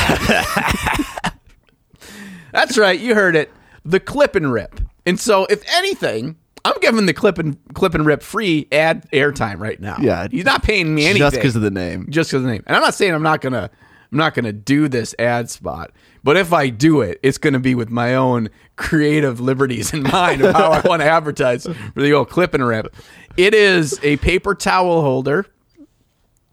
That's 2.52 2.76
right, 2.76 2.98
you 3.00 3.14
heard 3.14 3.34
it. 3.34 3.50
The 3.84 3.98
Clip 4.00 4.36
and 4.36 4.52
Rip. 4.52 4.80
And 5.06 5.18
so, 5.18 5.46
if 5.46 5.62
anything, 5.74 6.36
I'm 6.64 6.74
giving 6.80 7.06
the 7.06 7.14
Clip 7.14 7.38
and 7.38 7.56
Clip 7.74 7.94
and 7.94 8.04
Rip 8.04 8.22
free 8.22 8.68
ad 8.70 9.08
airtime 9.10 9.58
right 9.58 9.80
now. 9.80 9.96
Yeah. 10.00 10.28
he's 10.30 10.44
not 10.44 10.62
paying 10.62 10.94
me 10.94 11.04
anything 11.04 11.20
Just 11.20 11.36
because 11.36 11.56
of 11.56 11.62
the 11.62 11.70
name. 11.70 12.06
just 12.10 12.30
because 12.30 12.42
of 12.42 12.44
the 12.44 12.50
name. 12.52 12.62
And 12.66 12.76
I'm 12.76 12.82
not 12.82 12.94
saying 12.94 13.14
I'm 13.14 13.22
not 13.22 13.40
gonna 13.40 13.70
I'm 14.12 14.18
not 14.18 14.34
gonna 14.34 14.52
do 14.52 14.86
this 14.88 15.14
ad 15.18 15.48
spot, 15.48 15.92
but 16.24 16.36
if 16.36 16.52
I 16.52 16.68
do 16.68 17.00
it, 17.00 17.18
it's 17.22 17.38
gonna 17.38 17.60
be 17.60 17.74
with 17.74 17.90
my 17.90 18.14
own 18.14 18.48
creative 18.76 19.40
liberties 19.40 19.92
in 19.92 20.02
mind 20.12 20.42
of 20.42 20.54
how 20.54 20.70
I 20.70 20.80
want 20.80 21.02
to 21.02 21.06
advertise 21.06 21.64
for 21.64 22.00
the 22.00 22.12
old 22.12 22.30
clip 22.30 22.54
and 22.54 22.66
rip. 22.66 22.94
It 23.36 23.54
is 23.54 23.98
a 24.02 24.16
paper 24.18 24.54
towel 24.54 25.02
holder. 25.02 25.46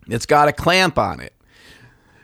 It's 0.08 0.26
got 0.26 0.48
a 0.48 0.54
clamp 0.54 0.98
on 0.98 1.20
it. 1.20 1.34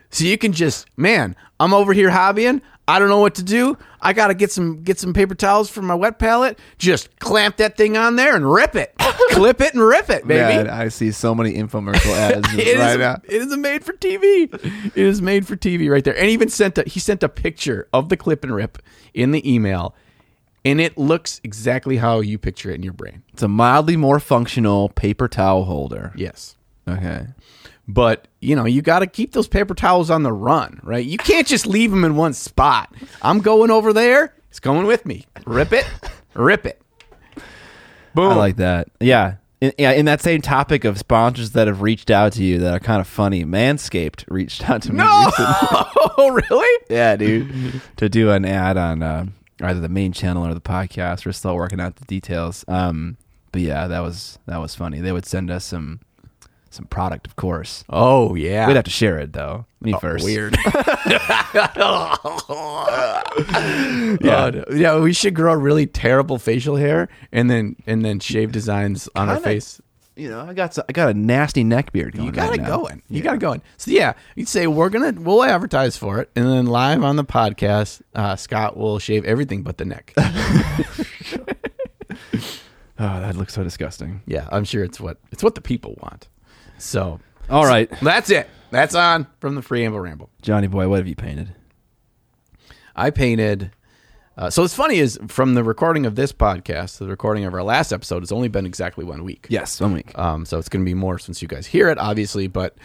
So 0.09 0.23
you 0.23 0.37
can 0.37 0.53
just, 0.53 0.87
man, 0.97 1.35
I'm 1.59 1.73
over 1.73 1.93
here 1.93 2.09
hobbying. 2.09 2.61
I 2.87 2.99
don't 2.99 3.09
know 3.09 3.19
what 3.19 3.35
to 3.35 3.43
do. 3.43 3.77
I 4.05 4.13
got 4.13 4.27
to 4.27 4.33
get 4.35 4.51
some 4.51 4.83
get 4.83 4.99
some 4.99 5.13
paper 5.13 5.33
towels 5.35 5.69
for 5.69 5.81
my 5.81 5.95
wet 5.95 6.19
palette. 6.19 6.59
Just 6.77 7.19
clamp 7.19 7.57
that 7.57 7.75
thing 7.75 7.97
on 7.97 8.15
there 8.15 8.35
and 8.35 8.49
rip 8.49 8.75
it. 8.75 8.93
Clip 9.31 9.59
it 9.59 9.73
and 9.73 9.83
rip 9.83 10.09
it, 10.09 10.27
baby. 10.27 10.39
Man, 10.39 10.69
I 10.69 10.89
see 10.89 11.11
so 11.11 11.33
many 11.33 11.53
infomercial 11.55 12.11
ads 12.15 12.47
It 12.53 12.77
right 12.77 12.91
is, 12.91 12.97
now. 12.97 13.21
it 13.23 13.41
is 13.41 13.57
made 13.57 13.83
for 13.83 13.93
TV. 13.93 14.53
It 14.85 14.95
is 14.97 15.21
made 15.21 15.47
for 15.47 15.55
TV 15.55 15.89
right 15.91 16.03
there. 16.03 16.17
And 16.17 16.29
even 16.29 16.49
sent 16.49 16.77
a 16.77 16.83
he 16.87 16.99
sent 16.99 17.23
a 17.23 17.29
picture 17.29 17.87
of 17.91 18.09
the 18.09 18.15
clip 18.17 18.43
and 18.43 18.53
rip 18.55 18.77
in 19.13 19.31
the 19.31 19.51
email, 19.51 19.95
and 20.63 20.79
it 20.79 20.97
looks 20.97 21.41
exactly 21.43 21.97
how 21.97 22.19
you 22.19 22.37
picture 22.37 22.69
it 22.69 22.75
in 22.75 22.83
your 22.83 22.93
brain. 22.93 23.23
It's 23.33 23.43
a 23.43 23.47
mildly 23.47 23.97
more 23.97 24.19
functional 24.19 24.89
paper 24.89 25.27
towel 25.27 25.63
holder. 25.65 26.13
Yes. 26.15 26.55
Okay. 26.87 27.25
But 27.87 28.27
you 28.41 28.55
know, 28.55 28.65
you 28.65 28.81
got 28.81 28.99
to 28.99 29.07
keep 29.07 29.33
those 29.33 29.47
paper 29.47 29.73
towels 29.73 30.09
on 30.09 30.23
the 30.23 30.33
run, 30.33 30.79
right? 30.83 31.05
You 31.05 31.17
can't 31.17 31.47
just 31.47 31.67
leave 31.67 31.91
them 31.91 32.03
in 32.03 32.15
one 32.15 32.33
spot. 32.33 32.93
I'm 33.21 33.39
going 33.39 33.71
over 33.71 33.93
there. 33.93 34.33
It's 34.49 34.59
going 34.59 34.87
with 34.87 35.05
me. 35.05 35.25
Rip 35.45 35.73
it, 35.73 35.87
rip 36.33 36.65
it. 36.65 36.81
Boom. 38.13 38.31
I 38.31 38.35
like 38.35 38.55
that. 38.57 38.87
Yeah. 38.99 39.35
In, 39.61 39.73
yeah, 39.77 39.91
in 39.91 40.05
that 40.05 40.21
same 40.21 40.41
topic 40.41 40.83
of 40.83 40.97
sponsors 40.97 41.51
that 41.51 41.67
have 41.67 41.81
reached 41.81 42.11
out 42.11 42.33
to 42.33 42.43
you 42.43 42.59
that 42.59 42.73
are 42.73 42.79
kind 42.79 42.99
of 43.01 43.07
funny, 43.07 43.45
Manscaped 43.45 44.25
reached 44.27 44.69
out 44.69 44.81
to 44.83 44.91
me 44.91 44.97
no, 44.97 45.05
oh 45.07 46.41
really? 46.49 46.85
Yeah, 46.89 47.15
dude. 47.15 47.81
to 47.97 48.09
do 48.09 48.31
an 48.31 48.45
ad 48.45 48.77
on 48.77 49.01
uh, 49.01 49.25
either 49.61 49.79
the 49.79 49.89
main 49.89 50.11
channel 50.11 50.45
or 50.45 50.53
the 50.53 50.61
podcast. 50.61 51.25
We're 51.25 51.31
still 51.31 51.55
working 51.55 51.79
out 51.79 51.95
the 51.95 52.05
details. 52.05 52.65
Um, 52.67 53.17
but 53.51 53.61
yeah, 53.61 53.87
that 53.87 54.01
was 54.01 54.39
that 54.45 54.57
was 54.57 54.75
funny. 54.75 54.99
They 54.99 55.11
would 55.13 55.25
send 55.25 55.49
us 55.49 55.63
some 55.63 56.01
some 56.75 56.85
product, 56.85 57.25
of 57.27 57.35
course. 57.35 57.83
Oh 57.89 58.35
yeah. 58.35 58.67
We'd 58.67 58.75
have 58.75 58.85
to 58.85 58.91
share 58.91 59.17
it 59.19 59.33
though. 59.33 59.65
Me 59.81 59.93
first. 60.01 60.23
Weird. 60.25 60.55
yeah, 64.21 64.63
yeah. 64.71 64.99
We 64.99 65.13
should 65.13 65.33
grow 65.35 65.53
really 65.53 65.87
terrible 65.87 66.37
facial 66.37 66.75
hair 66.75 67.09
and 67.31 67.49
then 67.49 67.75
and 67.87 68.03
then 68.03 68.19
shave 68.19 68.51
designs 68.51 69.07
on 69.15 69.29
our 69.29 69.35
Kinda- 69.35 69.49
face. 69.49 69.81
You 70.17 70.29
know, 70.29 70.39
I 70.39 70.53
got 70.53 70.69
s- 70.77 70.79
I 70.87 70.93
got 70.93 71.09
a 71.09 71.13
nasty 71.13 71.65
neck 71.65 71.91
beard 71.91 72.13
going. 72.13 72.25
You 72.27 72.31
got 72.31 72.49
right 72.51 72.57
it 72.59 72.61
now. 72.61 72.77
going. 72.77 73.01
You 73.09 73.21
got 73.21 73.33
it 73.35 73.39
going. 73.41 73.61
So 73.75 73.91
yeah, 73.91 74.13
you'd 74.35 74.47
say 74.47 74.65
we're 74.65 74.87
gonna 74.89 75.11
we'll 75.11 75.43
advertise 75.43 75.97
for 75.97 76.19
it, 76.21 76.29
and 76.37 76.45
then 76.47 76.67
live 76.67 77.03
on 77.03 77.17
the 77.17 77.25
podcast, 77.25 78.01
uh, 78.13 78.37
Scott 78.37 78.77
will 78.77 78.97
shave 78.97 79.25
everything 79.25 79.61
but 79.63 79.77
the 79.77 79.83
neck. 79.85 80.13
Oh, 82.97 83.19
that 83.19 83.35
looks 83.35 83.53
so 83.53 83.61
disgusting. 83.61 84.21
yeah, 84.25 84.47
I'm 84.53 84.63
sure 84.63 84.81
it's 84.81 85.01
what 85.01 85.17
it's 85.29 85.43
what 85.43 85.55
the 85.55 85.59
people 85.61 85.97
want. 86.01 86.29
So 86.85 87.19
All 87.49 87.65
right, 87.65 87.89
that's 88.01 88.29
it. 88.29 88.47
That's 88.69 88.95
on 88.95 89.27
from 89.39 89.55
the 89.55 89.61
preamble 89.61 89.99
ramble. 89.99 90.29
Johnny 90.41 90.67
boy, 90.67 90.87
what 90.87 90.97
have 90.97 91.07
you 91.07 91.15
painted? 91.15 91.55
I 92.95 93.09
painted. 93.09 93.71
Uh, 94.37 94.49
so 94.49 94.61
what's 94.61 94.75
funny 94.75 94.97
is 94.97 95.17
from 95.27 95.53
the 95.53 95.63
recording 95.63 96.05
of 96.05 96.15
this 96.15 96.31
podcast 96.31 96.97
to 96.97 97.05
the 97.05 97.09
recording 97.09 97.45
of 97.45 97.53
our 97.53 97.63
last 97.63 97.93
episode, 97.93 98.21
it's 98.21 98.31
only 98.31 98.49
been 98.49 98.65
exactly 98.65 99.05
one 99.05 99.23
week. 99.23 99.47
Yes, 99.49 99.79
one 99.79 99.93
week. 99.93 100.17
Um, 100.17 100.45
so 100.45 100.59
it's 100.59 100.69
going 100.69 100.83
to 100.83 100.89
be 100.89 100.93
more 100.93 101.17
since 101.17 101.41
you 101.41 101.47
guys 101.47 101.65
hear 101.65 101.89
it, 101.89 101.97
obviously. 101.97 102.47
But 102.47 102.77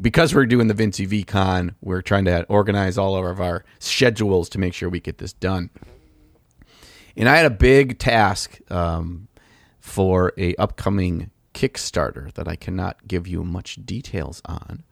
because 0.00 0.34
we're 0.34 0.46
doing 0.46 0.68
the 0.68 0.74
Vinci 0.74 1.06
V 1.06 1.24
Con, 1.24 1.74
we're 1.80 2.02
trying 2.02 2.26
to 2.26 2.44
organize 2.44 2.98
all 2.98 3.16
of 3.16 3.40
our 3.40 3.64
schedules 3.78 4.48
to 4.50 4.58
make 4.58 4.74
sure 4.74 4.88
we 4.88 5.00
get 5.00 5.18
this 5.18 5.32
done. 5.32 5.70
And 7.16 7.28
I 7.28 7.36
had 7.36 7.46
a 7.46 7.50
big 7.50 7.98
task 7.98 8.58
um, 8.70 9.28
for 9.80 10.32
a 10.38 10.54
upcoming 10.56 11.30
Kickstarter 11.58 12.32
that 12.34 12.46
I 12.46 12.54
cannot 12.54 13.08
give 13.08 13.26
you 13.26 13.42
much 13.42 13.84
details 13.84 14.40
on, 14.44 14.84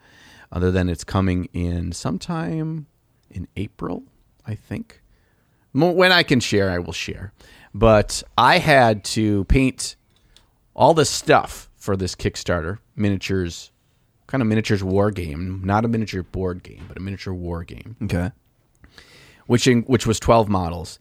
other 0.51 0.73
than 0.73 0.89
it's 0.89 1.05
coming 1.05 1.49
in 1.53 1.93
sometime 1.93 2.87
in 3.31 3.47
April, 3.57 4.03
I 4.45 4.57
think. 4.57 5.01
When 5.73 6.11
I 6.11 6.25
can 6.25 6.41
share, 6.41 6.69
I 6.73 6.81
will 6.81 6.93
share. 6.93 7.33
But 7.73 8.25
I 8.37 8.59
had 8.59 9.05
to 9.05 9.45
paint 9.45 9.95
all 10.75 10.93
the 10.93 11.05
stuff 11.05 11.71
for 11.77 11.97
this 11.97 12.17
Kickstarter 12.17 12.79
miniatures, 12.97 13.71
kind 14.27 14.43
of 14.43 14.49
miniatures 14.49 14.83
war 14.83 15.13
game, 15.13 15.63
not 15.65 15.85
a 15.85 15.89
miniature 15.89 16.25
board 16.25 16.65
game, 16.65 16.85
but 16.89 16.97
a 16.97 17.01
miniature 17.01 17.33
war 17.33 17.63
game, 17.63 17.95
Okay. 18.03 18.33
which 19.47 19.69
in, 19.69 19.83
which 19.83 20.05
was 20.05 20.19
twelve 20.19 20.49
models, 20.49 20.99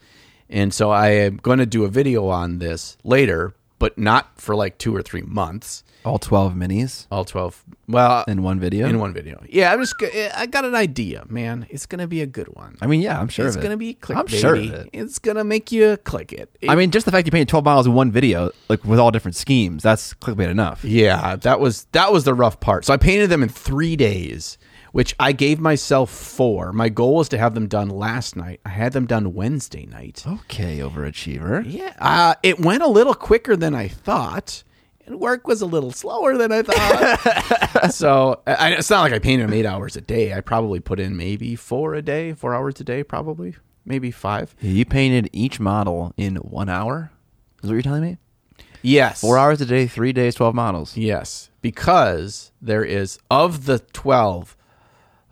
and 0.48 0.72
so 0.72 0.92
I 0.92 1.08
am 1.10 1.38
going 1.38 1.58
to 1.58 1.66
do 1.66 1.86
a 1.86 1.90
video 1.90 2.28
on 2.28 2.60
this 2.60 2.98
later, 3.04 3.56
but 3.80 3.98
not 3.98 4.40
for 4.40 4.56
like 4.56 4.78
two 4.78 4.96
or 4.96 5.02
three 5.02 5.22
months. 5.22 5.84
All 6.04 6.20
twelve 6.20 6.54
minis 6.54 7.08
All 7.10 7.26
twelve, 7.26 7.64
well, 7.88 8.24
in 8.28 8.44
one 8.44 8.60
video. 8.60 8.88
in 8.88 9.00
one 9.00 9.12
video. 9.12 9.44
Yeah, 9.50 9.74
I'm 9.74 9.80
just. 9.82 9.96
I 10.36 10.46
got 10.46 10.64
an 10.64 10.76
idea, 10.76 11.26
man. 11.30 11.66
It's 11.70 11.88
gonna 11.88 12.06
be 12.06 12.22
a 12.22 12.28
good 12.28 12.48
one. 12.50 12.78
I 12.80 12.86
mean, 12.86 13.02
yeah, 13.02 13.20
I'm 13.20 13.28
sure 13.28 13.48
it's 13.48 13.56
of 13.56 13.64
gonna 13.64 13.76
be 13.76 13.96
clickbaity. 13.96 14.18
I'm 14.18 14.28
sure 14.28 14.56
of 14.56 14.72
it. 14.72 14.90
It's 14.94 15.18
gonna 15.18 15.44
make 15.44 15.72
you 15.72 15.98
click 15.98 16.32
it. 16.32 16.56
I 16.70 16.76
mean, 16.76 16.92
just 16.92 17.08
the 17.08 17.12
fact 17.12 17.26
you 17.26 17.32
painted 17.32 17.50
12 17.50 17.66
miles 17.66 17.88
in 17.88 17.94
one 17.94 18.12
video, 18.12 18.52
like 18.70 18.84
with 18.84 19.00
all 19.00 19.10
different 19.10 19.36
schemes, 19.36 19.82
that's 19.82 20.14
clickbait 20.14 20.50
enough. 20.50 20.84
Yeah, 20.86 21.38
that 21.38 21.60
was 21.60 21.86
that 21.94 22.14
was 22.14 22.24
the 22.24 22.36
rough 22.36 22.60
part. 22.60 22.86
So 22.86 22.94
I 22.94 22.98
painted 22.98 23.32
them 23.32 23.42
in 23.42 23.50
three 23.50 23.96
days, 23.96 24.60
which 24.96 25.14
I 25.20 25.34
gave 25.34 25.60
myself 25.60 26.10
four. 26.10 26.72
My 26.72 26.88
goal 26.88 27.16
was 27.16 27.28
to 27.28 27.38
have 27.38 27.54
them 27.54 27.68
done 27.68 27.90
last 27.90 28.38
night. 28.38 28.62
I 28.66 28.70
had 28.70 28.94
them 28.94 29.06
done 29.06 29.34
Wednesday 29.34 29.86
night. 29.86 30.24
Okay, 30.26 30.78
overachiever. 30.78 31.66
Yeah, 31.68 31.94
uh, 32.00 32.36
it 32.42 32.62
went 32.62 32.82
a 32.82 32.88
little 32.88 33.14
quicker 33.14 33.58
than 33.58 33.76
I 33.76 33.90
thought. 33.90 34.64
And 35.06 35.20
work 35.20 35.50
was 35.50 35.62
a 35.62 35.66
little 35.66 35.92
slower 35.92 36.38
than 36.38 36.54
I 36.54 36.62
thought. 36.62 37.92
so 37.94 38.42
I, 38.48 38.76
it's 38.76 38.90
not 38.90 39.02
like 39.02 39.12
I 39.12 39.20
painted 39.20 39.50
them 39.50 39.54
eight 39.54 39.66
hours 39.66 39.98
a 39.98 40.02
day. 40.02 40.34
I 40.34 40.40
probably 40.40 40.80
put 40.80 41.02
in 41.02 41.18
maybe 41.18 41.58
four 41.58 41.94
a 41.94 42.02
day, 42.02 42.32
four 42.32 42.56
hours 42.56 42.80
a 42.80 42.86
day, 42.86 43.04
probably 43.04 43.58
maybe 43.84 44.12
five. 44.12 44.56
You 44.62 44.86
painted 44.86 45.30
each 45.34 45.60
model 45.60 46.14
in 46.16 46.38
one 46.38 46.70
hour? 46.70 47.12
Is 47.62 47.70
what 47.70 47.74
you're 47.74 47.82
telling 47.82 48.04
me? 48.04 48.18
Yes, 48.82 49.20
Four 49.20 49.38
hours 49.38 49.60
a 49.60 49.66
day, 49.66 49.88
three 49.88 50.14
days, 50.14 50.36
12 50.36 50.56
models. 50.56 50.96
Yes, 50.96 51.50
because 51.62 52.52
there 52.62 52.86
is 52.86 53.20
of 53.30 53.66
the 53.66 53.80
12, 53.80 54.56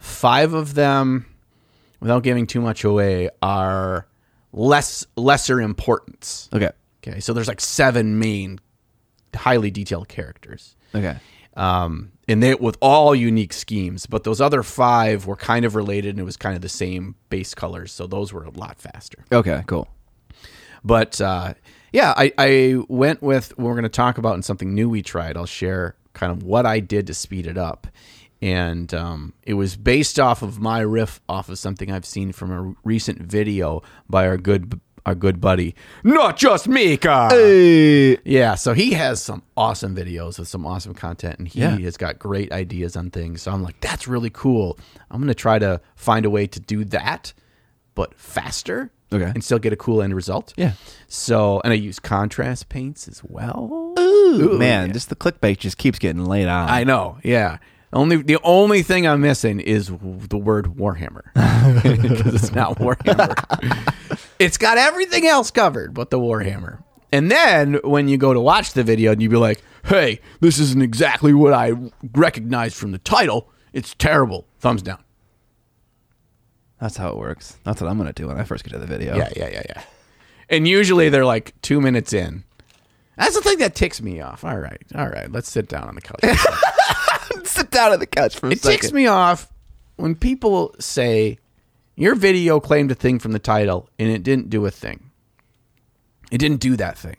five 0.03 0.53
of 0.53 0.73
them, 0.75 1.25
without 1.99 2.23
giving 2.23 2.45
too 2.45 2.59
much 2.61 2.83
away, 2.83 3.29
are 3.41 4.05
less 4.51 5.05
lesser 5.15 5.61
importance. 5.61 6.49
Okay. 6.53 6.69
Okay, 7.05 7.19
so 7.19 7.33
there's 7.33 7.47
like 7.47 7.59
seven 7.61 8.19
main, 8.19 8.59
highly 9.35 9.71
detailed 9.71 10.07
characters, 10.07 10.75
Okay. 10.95 11.17
um, 11.57 12.11
and 12.29 12.41
they 12.41 12.55
with 12.55 12.77
all 12.81 13.13
unique 13.15 13.51
schemes. 13.51 14.05
But 14.05 14.23
those 14.23 14.39
other 14.39 14.63
five 14.63 15.25
were 15.25 15.35
kind 15.35 15.65
of 15.65 15.75
related, 15.75 16.11
and 16.11 16.19
it 16.19 16.23
was 16.23 16.37
kind 16.37 16.55
of 16.55 16.61
the 16.61 16.69
same 16.69 17.15
base 17.29 17.53
colors, 17.53 17.91
so 17.91 18.07
those 18.07 18.31
were 18.31 18.43
a 18.43 18.51
lot 18.51 18.79
faster. 18.79 19.25
Okay. 19.31 19.63
Cool. 19.67 19.87
But 20.83 21.19
uh, 21.21 21.53
yeah, 21.91 22.13
I, 22.15 22.31
I 22.37 22.75
went 22.87 23.21
with 23.21 23.57
what 23.57 23.65
we're 23.65 23.73
going 23.73 23.83
to 23.83 23.89
talk 23.89 24.17
about 24.17 24.35
and 24.35 24.43
something 24.45 24.73
new 24.73 24.89
we 24.89 25.01
tried. 25.01 25.35
I'll 25.37 25.45
share 25.45 25.95
kind 26.13 26.31
of 26.31 26.43
what 26.43 26.65
I 26.65 26.79
did 26.79 27.07
to 27.07 27.13
speed 27.13 27.47
it 27.47 27.57
up. 27.57 27.87
And 28.43 28.93
um, 28.93 29.33
it 29.43 29.53
was 29.53 29.77
based 29.77 30.19
off 30.19 30.41
of 30.41 30.59
my 30.59 30.81
riff 30.81 31.21
off 31.29 31.47
of 31.47 31.57
something 31.57 31.89
I've 31.89 32.05
seen 32.05 32.33
from 32.33 32.51
a 32.51 32.75
recent 32.83 33.21
video 33.21 33.81
by 34.09 34.27
our 34.27 34.37
good 34.37 34.81
our 35.05 35.15
good 35.15 35.41
buddy, 35.41 35.75
not 36.03 36.37
just 36.37 36.67
Mika. 36.67 37.27
Yeah, 38.25 38.55
so 38.55 38.73
he 38.73 38.91
has 38.93 39.21
some 39.21 39.43
awesome 39.57 39.93
videos 39.95 40.39
with 40.39 40.47
some 40.47 40.65
awesome 40.65 40.93
content, 40.93 41.39
and 41.39 41.47
he 41.47 41.59
Yeah. 41.59 41.77
has 41.79 41.97
got 41.97 42.19
great 42.19 42.51
ideas 42.53 42.95
on 42.95 43.11
things. 43.11 43.41
So 43.41 43.51
I'm 43.51 43.63
like, 43.63 43.79
that's 43.81 44.07
really 44.07 44.29
cool. 44.29 44.77
I'm 45.11 45.19
gonna 45.21 45.33
try 45.33 45.59
to 45.59 45.81
find 45.95 46.25
a 46.25 46.29
way 46.29 46.47
to 46.47 46.59
do 46.59 46.85
that, 46.85 47.33
but 47.95 48.17
faster, 48.17 48.91
Okay. 49.11 49.25
and 49.33 49.43
still 49.43 49.59
get 49.59 49.73
a 49.73 49.77
cool 49.77 50.01
end 50.01 50.15
result. 50.15 50.53
Yeah. 50.57 50.71
So, 51.09 51.59
and 51.65 51.73
I 51.73 51.75
use 51.75 51.99
contrast 51.99 52.69
paints 52.69 53.07
as 53.09 53.21
well. 53.25 53.93
Ooh, 53.99 54.57
man, 54.57 54.93
just 54.93 55.09
the 55.09 55.15
clickbait 55.17 55.57
just 55.57 55.77
keeps 55.77 55.99
getting 55.99 56.25
laid 56.25 56.47
on. 56.47 56.69
I 56.69 56.83
know, 56.85 57.17
yeah. 57.23 57.57
Only 57.93 58.17
the 58.17 58.39
only 58.43 58.81
thing 58.81 59.07
I'm 59.07 59.21
missing 59.21 59.59
is 59.59 59.87
the 59.87 60.37
word 60.37 60.65
Warhammer 60.65 61.23
because 61.83 62.33
it's 62.33 62.51
not 62.51 62.79
Warhammer. 62.79 64.25
it's 64.39 64.57
got 64.57 64.77
everything 64.79 65.27
else 65.27 65.51
covered 65.51 65.93
but 65.93 66.09
the 66.09 66.19
Warhammer. 66.19 66.83
And 67.11 67.29
then 67.29 67.75
when 67.83 68.07
you 68.07 68.17
go 68.17 68.33
to 68.33 68.41
watch 68.41 68.73
the 68.73 68.83
video 68.83 69.11
and 69.11 69.21
you 69.21 69.29
be 69.29 69.37
like, 69.37 69.61
"Hey, 69.85 70.19
this 70.39 70.57
isn't 70.57 70.81
exactly 70.81 71.33
what 71.33 71.53
I 71.53 71.73
recognized 72.15 72.75
from 72.75 72.91
the 72.91 72.97
title. 72.97 73.51
It's 73.71 73.93
terrible." 73.93 74.47
Thumbs 74.59 74.81
down. 74.81 75.03
That's 76.81 76.97
how 76.97 77.09
it 77.09 77.17
works. 77.17 77.59
That's 77.63 77.79
what 77.79 77.89
I'm 77.89 77.97
gonna 77.99 78.11
do 78.11 78.27
when 78.27 78.39
I 78.39 78.43
first 78.43 78.63
get 78.63 78.71
to 78.71 78.79
the 78.79 78.87
video. 78.87 79.15
Yeah, 79.15 79.29
yeah, 79.35 79.49
yeah, 79.49 79.61
yeah. 79.69 79.83
And 80.49 80.67
usually 80.67 81.09
they're 81.09 81.25
like 81.25 81.53
two 81.61 81.79
minutes 81.79 82.11
in. 82.11 82.43
That's 83.17 83.35
the 83.35 83.41
thing 83.41 83.59
that 83.59 83.75
ticks 83.75 84.01
me 84.01 84.19
off. 84.19 84.43
All 84.43 84.57
right, 84.57 84.81
all 84.95 85.07
right. 85.07 85.31
Let's 85.31 85.51
sit 85.51 85.69
down 85.69 85.87
on 85.87 85.93
the 85.93 86.01
couch. 86.01 86.23
Sit 87.73 87.79
down 87.79 87.91
on 87.93 87.99
the 87.99 88.05
couch 88.07 88.37
for 88.37 88.47
a 88.47 88.51
it 88.51 88.61
ticks 88.61 88.91
me 88.91 89.07
off 89.07 89.51
when 89.95 90.15
people 90.15 90.75
say 90.79 91.37
your 91.95 92.15
video 92.15 92.59
claimed 92.59 92.91
a 92.91 92.95
thing 92.95 93.19
from 93.19 93.31
the 93.31 93.39
title 93.39 93.89
and 93.99 94.09
it 94.09 94.23
didn't 94.23 94.49
do 94.49 94.65
a 94.65 94.71
thing. 94.71 95.09
It 96.31 96.37
didn't 96.39 96.59
do 96.59 96.75
that 96.77 96.97
thing. 96.97 97.17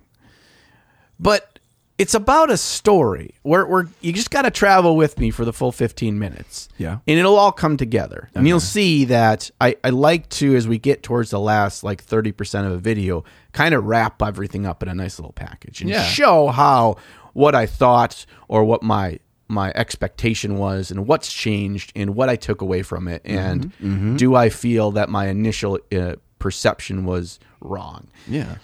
But 1.21 1.59
it's 1.97 2.15
about 2.15 2.51
a 2.51 2.57
story 2.57 3.35
where, 3.43 3.65
where 3.67 3.87
you 4.01 4.13
just 4.13 4.33
got 4.33 4.43
to 4.43 4.51
travel 4.51 4.97
with 4.97 5.17
me 5.21 5.31
for 5.31 5.45
the 5.45 5.53
full 5.53 5.71
15 5.71 6.19
minutes. 6.19 6.69
Yeah. 6.77 6.99
And 7.07 7.19
it'll 7.19 7.37
all 7.37 7.53
come 7.53 7.77
together. 7.77 8.31
And 8.35 8.49
you'll 8.49 8.59
see 8.59 9.05
that 9.05 9.49
I, 9.61 9.77
I 9.85 9.91
like 9.91 10.29
to, 10.31 10.57
as 10.57 10.67
we 10.67 10.79
get 10.79 11.05
towards 11.05 11.31
the 11.31 11.39
last 11.39 11.85
like 11.85 12.05
30% 12.05 12.67
of 12.67 12.73
a 12.73 12.79
video, 12.79 13.23
kind 13.53 13.75
of 13.75 13.85
wrap 13.85 14.21
everything 14.23 14.67
up 14.67 14.83
in 14.83 14.89
a 14.89 14.95
nice 14.95 15.21
little 15.21 15.33
package 15.33 15.81
and 15.83 15.91
Yeah. 15.91 16.03
show 16.03 16.49
how 16.49 16.97
what 17.33 17.55
I 17.55 17.67
thought 17.67 18.27
or 18.49 18.65
what 18.65 18.83
my 18.83 19.21
my 19.49 19.73
expectation 19.75 20.57
was 20.57 20.91
and 20.91 21.07
what's 21.07 21.33
changed 21.33 21.93
and 21.95 22.15
what 22.15 22.29
I 22.29 22.37
took 22.37 22.61
away 22.63 22.83
from 22.83 23.09
it 23.09 23.23
and 23.25 24.17
do 24.19 24.35
I 24.35 24.49
feel 24.49 24.91
that 24.93 25.09
my 25.09 25.27
initial 25.29 25.79
uh, 25.95 26.15
perception 26.39 27.05
was 27.05 27.39
wrong 27.61 28.09
Yeah. 28.27 28.57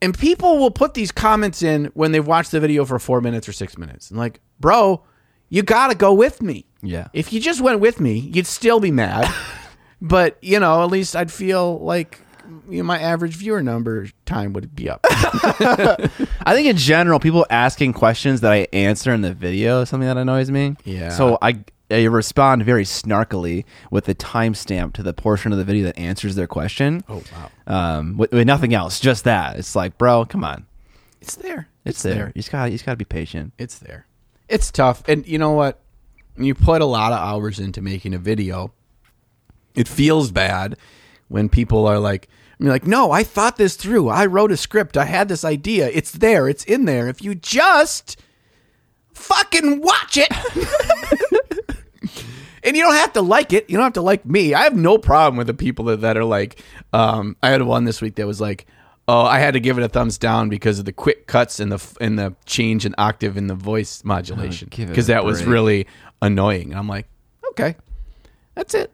and 0.00 0.16
people 0.18 0.58
will 0.58 0.70
put 0.70 0.94
these 0.94 1.12
comments 1.12 1.62
in 1.62 1.86
when 1.94 2.12
they've 2.12 2.26
watched 2.26 2.50
the 2.52 2.60
video 2.60 2.84
for 2.84 2.98
four 2.98 3.20
minutes 3.20 3.48
or 3.48 3.52
six 3.52 3.76
minutes. 3.76 4.10
And 4.10 4.18
like, 4.18 4.40
bro, 4.60 5.02
you 5.48 5.62
gotta 5.62 5.94
go 5.94 6.12
with 6.14 6.40
me. 6.42 6.66
Yeah. 6.82 7.08
If 7.12 7.32
you 7.32 7.40
just 7.40 7.60
went 7.60 7.80
with 7.80 7.98
me, 8.00 8.18
you'd 8.18 8.46
still 8.46 8.80
be 8.80 8.90
mad. 8.90 9.32
but 10.00 10.38
you 10.42 10.60
know, 10.60 10.82
at 10.82 10.90
least 10.90 11.16
I'd 11.16 11.32
feel 11.32 11.78
like 11.80 12.20
you 12.68 12.78
know, 12.78 12.84
my 12.84 12.98
average 12.98 13.34
viewer 13.36 13.62
number 13.62 14.08
time 14.24 14.52
would 14.52 14.74
be 14.74 14.88
up. 14.88 15.00
I 15.10 16.54
think 16.54 16.66
in 16.66 16.76
general, 16.76 17.20
people 17.20 17.46
asking 17.50 17.92
questions 17.92 18.40
that 18.40 18.52
I 18.52 18.66
answer 18.72 19.12
in 19.12 19.22
the 19.22 19.34
video 19.34 19.82
is 19.82 19.88
something 19.88 20.06
that 20.08 20.16
annoys 20.16 20.50
me. 20.50 20.76
Yeah. 20.84 21.10
So 21.10 21.38
I, 21.42 21.64
I 21.90 22.04
respond 22.04 22.64
very 22.64 22.84
snarkily 22.84 23.64
with 23.90 24.04
the 24.04 24.14
timestamp 24.14 24.94
to 24.94 25.02
the 25.02 25.12
portion 25.12 25.52
of 25.52 25.58
the 25.58 25.64
video 25.64 25.84
that 25.84 25.98
answers 25.98 26.34
their 26.34 26.46
question. 26.46 27.02
oh 27.08 27.22
wow, 27.32 27.50
Um, 27.66 28.16
with, 28.16 28.32
with 28.32 28.46
nothing 28.46 28.74
else, 28.74 29.00
just 29.00 29.24
that. 29.24 29.56
It's 29.56 29.76
like, 29.76 29.98
bro, 29.98 30.24
come 30.24 30.44
on, 30.44 30.66
it's 31.20 31.36
there. 31.36 31.68
it's, 31.84 32.02
there. 32.02 32.28
You 32.28 32.40
just 32.40 32.50
got, 32.50 32.64
you 32.66 32.72
just 32.72 32.86
got 32.86 32.92
to 32.92 32.96
be 32.96 33.04
patient. 33.04 33.52
It's 33.58 33.78
there. 33.78 34.06
It's 34.48 34.70
tough. 34.70 35.06
And 35.08 35.26
you 35.26 35.38
know 35.38 35.52
what? 35.52 35.80
You 36.36 36.54
put 36.54 36.80
a 36.80 36.86
lot 36.86 37.12
of 37.12 37.18
hours 37.18 37.58
into 37.58 37.82
making 37.82 38.14
a 38.14 38.18
video, 38.18 38.72
it 39.74 39.88
feels 39.88 40.30
bad 40.30 40.76
when 41.28 41.48
people 41.48 41.86
are 41.86 41.98
like, 41.98 42.28
I 42.58 42.64
mean, 42.64 42.72
like, 42.72 42.86
no, 42.86 43.12
I 43.12 43.22
thought 43.22 43.56
this 43.56 43.76
through. 43.76 44.08
I 44.08 44.26
wrote 44.26 44.50
a 44.50 44.56
script. 44.56 44.96
I 44.96 45.04
had 45.04 45.28
this 45.28 45.44
idea. 45.44 45.88
It's 45.88 46.10
there. 46.10 46.48
It's 46.48 46.64
in 46.64 46.86
there. 46.86 47.08
If 47.08 47.22
you 47.22 47.34
just 47.34 48.20
fucking 49.12 49.80
watch 49.80 50.16
it. 50.16 50.28
and 52.64 52.76
you 52.76 52.82
don't 52.82 52.94
have 52.94 53.12
to 53.12 53.22
like 53.22 53.52
it. 53.52 53.68
You 53.70 53.76
don't 53.76 53.84
have 53.84 53.92
to 53.94 54.02
like 54.02 54.24
me. 54.26 54.54
I 54.54 54.62
have 54.62 54.76
no 54.76 54.98
problem 54.98 55.36
with 55.36 55.46
the 55.46 55.54
people 55.54 55.86
that, 55.86 56.00
that 56.00 56.16
are 56.16 56.24
like, 56.24 56.62
um, 56.92 57.36
I 57.42 57.50
had 57.50 57.62
one 57.62 57.84
this 57.84 58.00
week 58.00 58.16
that 58.16 58.26
was 58.26 58.40
like, 58.40 58.66
oh, 59.06 59.22
I 59.22 59.38
had 59.38 59.54
to 59.54 59.60
give 59.60 59.78
it 59.78 59.84
a 59.84 59.88
thumbs 59.88 60.18
down 60.18 60.48
because 60.48 60.78
of 60.78 60.84
the 60.84 60.92
quick 60.92 61.26
cuts 61.26 61.60
and 61.60 61.72
the 61.72 61.96
and 62.00 62.18
the 62.18 62.34
change 62.44 62.84
in 62.84 62.94
octave 62.98 63.36
in 63.36 63.46
the 63.46 63.54
voice 63.54 64.04
modulation 64.04 64.68
Oh, 64.72 64.86
because 64.86 65.06
that 65.06 65.24
was 65.24 65.44
really 65.44 65.86
annoying. 66.20 66.70
And 66.70 66.78
I'm 66.78 66.88
like, 66.88 67.06
okay, 67.50 67.76
that's 68.54 68.74
it. 68.74 68.92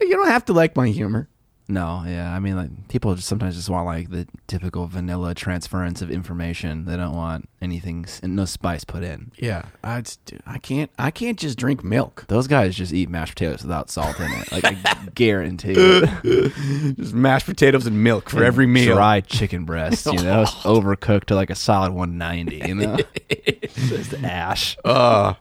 You 0.00 0.16
don't 0.16 0.28
have 0.28 0.44
to 0.46 0.52
like 0.52 0.74
my 0.74 0.88
humor. 0.88 1.28
No, 1.72 2.04
yeah. 2.06 2.34
I 2.34 2.38
mean, 2.38 2.54
like 2.54 2.88
people 2.88 3.14
just 3.14 3.26
sometimes 3.26 3.56
just 3.56 3.70
want 3.70 3.86
like 3.86 4.10
the 4.10 4.28
typical 4.46 4.86
vanilla 4.86 5.34
transference 5.34 6.02
of 6.02 6.10
information. 6.10 6.84
They 6.84 6.98
don't 6.98 7.16
want 7.16 7.48
anything, 7.62 8.04
no 8.22 8.44
spice 8.44 8.84
put 8.84 9.02
in. 9.02 9.32
Yeah, 9.38 9.64
I 9.82 10.02
just, 10.02 10.34
I 10.44 10.58
can't 10.58 10.90
I 10.98 11.10
can't 11.10 11.38
just 11.38 11.56
drink 11.56 11.82
milk. 11.82 12.26
Those 12.28 12.46
guys 12.46 12.76
just 12.76 12.92
eat 12.92 13.08
mashed 13.08 13.36
potatoes 13.36 13.62
without 13.62 13.88
salt 13.88 14.20
in 14.20 14.30
it. 14.32 14.52
Like 14.52 14.64
I 14.66 15.08
guarantee 15.14 15.72
it. 15.74 16.96
Just 16.96 17.14
mashed 17.14 17.46
potatoes 17.46 17.86
and 17.86 18.04
milk 18.04 18.28
for 18.28 18.44
every 18.44 18.66
meal. 18.66 18.94
Dry 18.94 19.22
chicken 19.22 19.64
breast, 19.64 20.04
you 20.06 20.22
know, 20.22 20.44
overcooked 20.64 21.24
to 21.24 21.34
like 21.34 21.48
a 21.48 21.54
solid 21.54 21.92
190. 21.92 22.68
You 22.68 22.74
know, 22.74 22.98
just 23.74 24.12
ash. 24.22 24.76
Uh, 24.84 25.34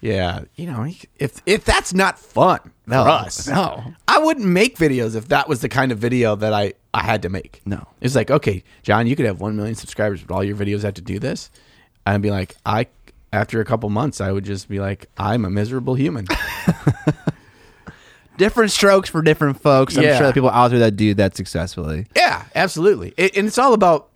yeah, 0.00 0.42
you 0.56 0.66
know, 0.70 0.86
if 1.18 1.40
if 1.46 1.64
that's 1.64 1.92
not 1.94 2.18
fun 2.18 2.60
No, 2.86 3.04
for 3.04 3.10
us, 3.10 3.48
no. 3.48 3.82
I 4.06 4.18
wouldn't 4.18 4.46
make 4.46 4.76
videos 4.76 5.14
if 5.16 5.28
that 5.28 5.48
was 5.48 5.60
the 5.60 5.68
kind 5.68 5.92
of 5.92 5.98
video 5.98 6.36
that 6.36 6.52
I 6.52 6.74
I 6.94 7.02
had 7.04 7.22
to 7.22 7.28
make. 7.28 7.60
No. 7.66 7.86
it's 8.00 8.14
like 8.14 8.30
okay, 8.30 8.62
John, 8.82 9.06
you 9.06 9.16
could 9.16 9.26
have 9.26 9.40
one 9.40 9.56
million 9.56 9.74
subscribers, 9.74 10.22
but 10.22 10.34
all 10.34 10.44
your 10.44 10.56
videos 10.56 10.82
have 10.82 10.94
to 10.94 11.02
do 11.02 11.18
this. 11.18 11.50
I'd 12.06 12.22
be 12.22 12.30
like, 12.30 12.56
I 12.64 12.86
after 13.32 13.60
a 13.60 13.64
couple 13.64 13.90
months, 13.90 14.20
I 14.20 14.32
would 14.32 14.44
just 14.44 14.68
be 14.68 14.80
like, 14.80 15.06
I'm 15.18 15.44
a 15.44 15.50
miserable 15.50 15.94
human. 15.94 16.26
Different 18.36 18.70
strokes 18.70 19.08
for 19.10 19.20
different 19.20 19.60
folks. 19.60 19.96
I'm 19.96 20.04
Yeah. 20.04 20.10
sure 20.12 20.18
there 20.20 20.28
are 20.28 20.32
people 20.32 20.50
out 20.50 20.68
there 20.70 20.78
that 20.78 20.92
do 20.92 21.12
that 21.14 21.36
successfully. 21.36 22.06
Yeah, 22.14 22.44
absolutely. 22.54 23.12
It, 23.16 23.36
and 23.36 23.48
it's 23.48 23.58
all 23.58 23.72
about 23.72 24.07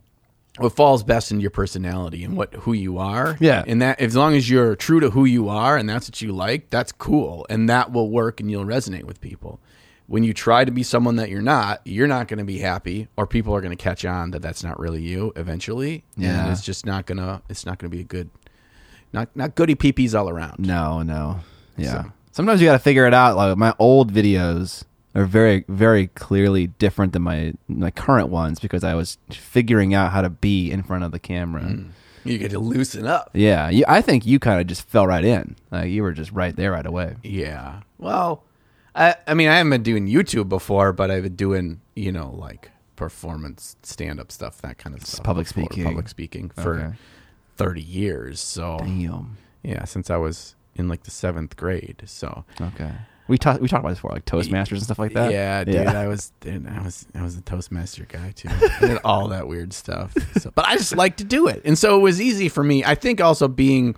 what 0.59 0.75
falls 0.75 1.03
best 1.03 1.31
in 1.31 1.39
your 1.39 1.49
personality 1.49 2.23
and 2.23 2.37
what 2.37 2.53
who 2.53 2.73
you 2.73 2.97
are. 2.99 3.37
Yeah. 3.39 3.63
and 3.65 3.81
that 3.81 3.99
as 3.99 4.15
long 4.15 4.35
as 4.35 4.49
you're 4.49 4.75
true 4.75 4.99
to 4.99 5.09
who 5.09 5.25
you 5.25 5.49
are 5.49 5.77
and 5.77 5.89
that's 5.89 6.07
what 6.07 6.21
you 6.21 6.31
like, 6.31 6.69
that's 6.69 6.91
cool, 6.91 7.45
and 7.49 7.67
that 7.69 7.91
will 7.91 8.09
work 8.11 8.39
and 8.39 8.49
you'll 8.51 8.65
resonate 8.65 9.03
with 9.03 9.19
people. 9.21 9.59
When 10.05 10.23
you 10.23 10.33
try 10.33 10.65
to 10.65 10.71
be 10.71 10.83
someone 10.83 11.15
that 11.15 11.29
you're 11.29 11.41
not, 11.41 11.81
you're 11.85 12.07
not 12.07 12.27
going 12.27 12.37
to 12.37 12.43
be 12.43 12.59
happy, 12.59 13.07
or 13.15 13.25
people 13.25 13.55
are 13.55 13.61
going 13.61 13.75
to 13.75 13.81
catch 13.81 14.03
on 14.05 14.31
that 14.31 14.41
that's 14.41 14.63
not 14.63 14.77
really 14.77 15.01
you 15.01 15.31
eventually. 15.37 16.03
Yeah. 16.17 16.43
and 16.43 16.51
it's 16.51 16.61
just 16.61 16.85
not 16.85 17.05
gonna. 17.05 17.41
It's 17.49 17.65
not 17.65 17.79
gonna 17.79 17.89
be 17.89 18.01
a 18.01 18.03
good, 18.03 18.29
not 19.13 19.33
not 19.35 19.55
goody 19.55 19.75
peepees 19.75 20.13
all 20.17 20.29
around. 20.29 20.59
No, 20.59 21.01
no. 21.03 21.39
Yeah. 21.77 22.03
So- 22.03 22.11
Sometimes 22.33 22.61
you 22.61 22.67
got 22.67 22.73
to 22.73 22.79
figure 22.79 23.05
it 23.07 23.13
out. 23.13 23.35
Like 23.37 23.57
my 23.57 23.73
old 23.79 24.11
videos 24.11 24.83
are 25.15 25.25
very, 25.25 25.63
very 25.67 26.07
clearly 26.07 26.67
different 26.67 27.13
than 27.13 27.21
my 27.21 27.53
my 27.67 27.91
current 27.91 28.29
ones 28.29 28.59
because 28.59 28.83
I 28.83 28.95
was 28.95 29.17
figuring 29.29 29.93
out 29.93 30.11
how 30.11 30.21
to 30.21 30.29
be 30.29 30.71
in 30.71 30.83
front 30.83 31.03
of 31.03 31.11
the 31.11 31.19
camera. 31.19 31.61
Hmm. 31.63 31.89
You 32.25 32.37
get 32.37 32.51
to 32.51 32.59
loosen 32.59 33.05
up. 33.05 33.31
Yeah, 33.33 33.69
you, 33.69 33.83
I 33.87 33.99
think 34.01 34.25
you 34.25 34.39
kind 34.39 34.61
of 34.61 34.67
just 34.67 34.87
fell 34.87 35.05
right 35.05 35.25
in. 35.25 35.57
Like 35.71 35.89
you 35.91 36.03
were 36.03 36.13
just 36.13 36.31
right 36.31 36.55
there 36.55 36.71
right 36.71 36.85
away. 36.85 37.15
Yeah. 37.21 37.81
Well, 37.97 38.43
I 38.95 39.15
I 39.27 39.33
mean 39.33 39.49
I 39.49 39.57
haven't 39.57 39.71
been 39.71 39.83
doing 39.83 40.07
YouTube 40.07 40.47
before, 40.49 40.93
but 40.93 41.11
I've 41.11 41.23
been 41.23 41.35
doing 41.35 41.81
you 41.95 42.11
know 42.11 42.31
like 42.31 42.71
performance 42.95 43.75
stand 43.83 44.19
up 44.19 44.31
stuff, 44.31 44.61
that 44.61 44.77
kind 44.77 44.95
of 44.95 45.05
stuff. 45.05 45.25
public 45.25 45.47
before, 45.47 45.65
speaking. 45.65 45.83
Public 45.83 46.07
speaking 46.07 46.49
for 46.49 46.79
Okay. 46.79 46.93
thirty 47.57 47.81
years. 47.81 48.39
So 48.39 48.77
Damn. 48.79 49.37
yeah, 49.61 49.83
since 49.83 50.09
I 50.09 50.15
was 50.17 50.55
in 50.75 50.87
like 50.87 51.03
the 51.03 51.11
seventh 51.11 51.57
grade. 51.57 52.03
So 52.05 52.45
Okay. 52.61 52.91
We 53.33 53.39
talked 53.39 53.61
we 53.61 53.67
talked 53.67 53.79
about 53.79 53.89
this 53.89 53.97
before, 53.97 54.11
like 54.11 54.25
Toastmasters 54.25 54.73
and 54.73 54.83
stuff 54.83 54.99
like 54.99 55.13
that. 55.13 55.31
Yeah, 55.31 55.63
dude, 55.63 55.87
I 55.87 56.05
was, 56.07 56.31
dude, 56.39 56.67
I 56.67 56.83
was, 56.83 57.07
I 57.15 57.23
was 57.23 57.35
a 57.35 57.41
Toastmaster 57.41 58.05
guy 58.07 58.29
too. 58.35 58.47
I 58.51 58.77
did 58.87 58.99
all 59.03 59.29
that 59.29 59.47
weird 59.47 59.73
stuff, 59.73 60.13
so, 60.39 60.51
but 60.53 60.67
I 60.67 60.75
just 60.77 60.95
like 60.95 61.17
to 61.17 61.23
do 61.23 61.47
it, 61.47 61.63
and 61.65 61.75
so 61.75 61.97
it 61.97 62.01
was 62.01 62.21
easy 62.21 62.47
for 62.47 62.63
me. 62.63 62.85
I 62.85 62.93
think 62.93 63.19
also 63.21 63.47
being, 63.47 63.95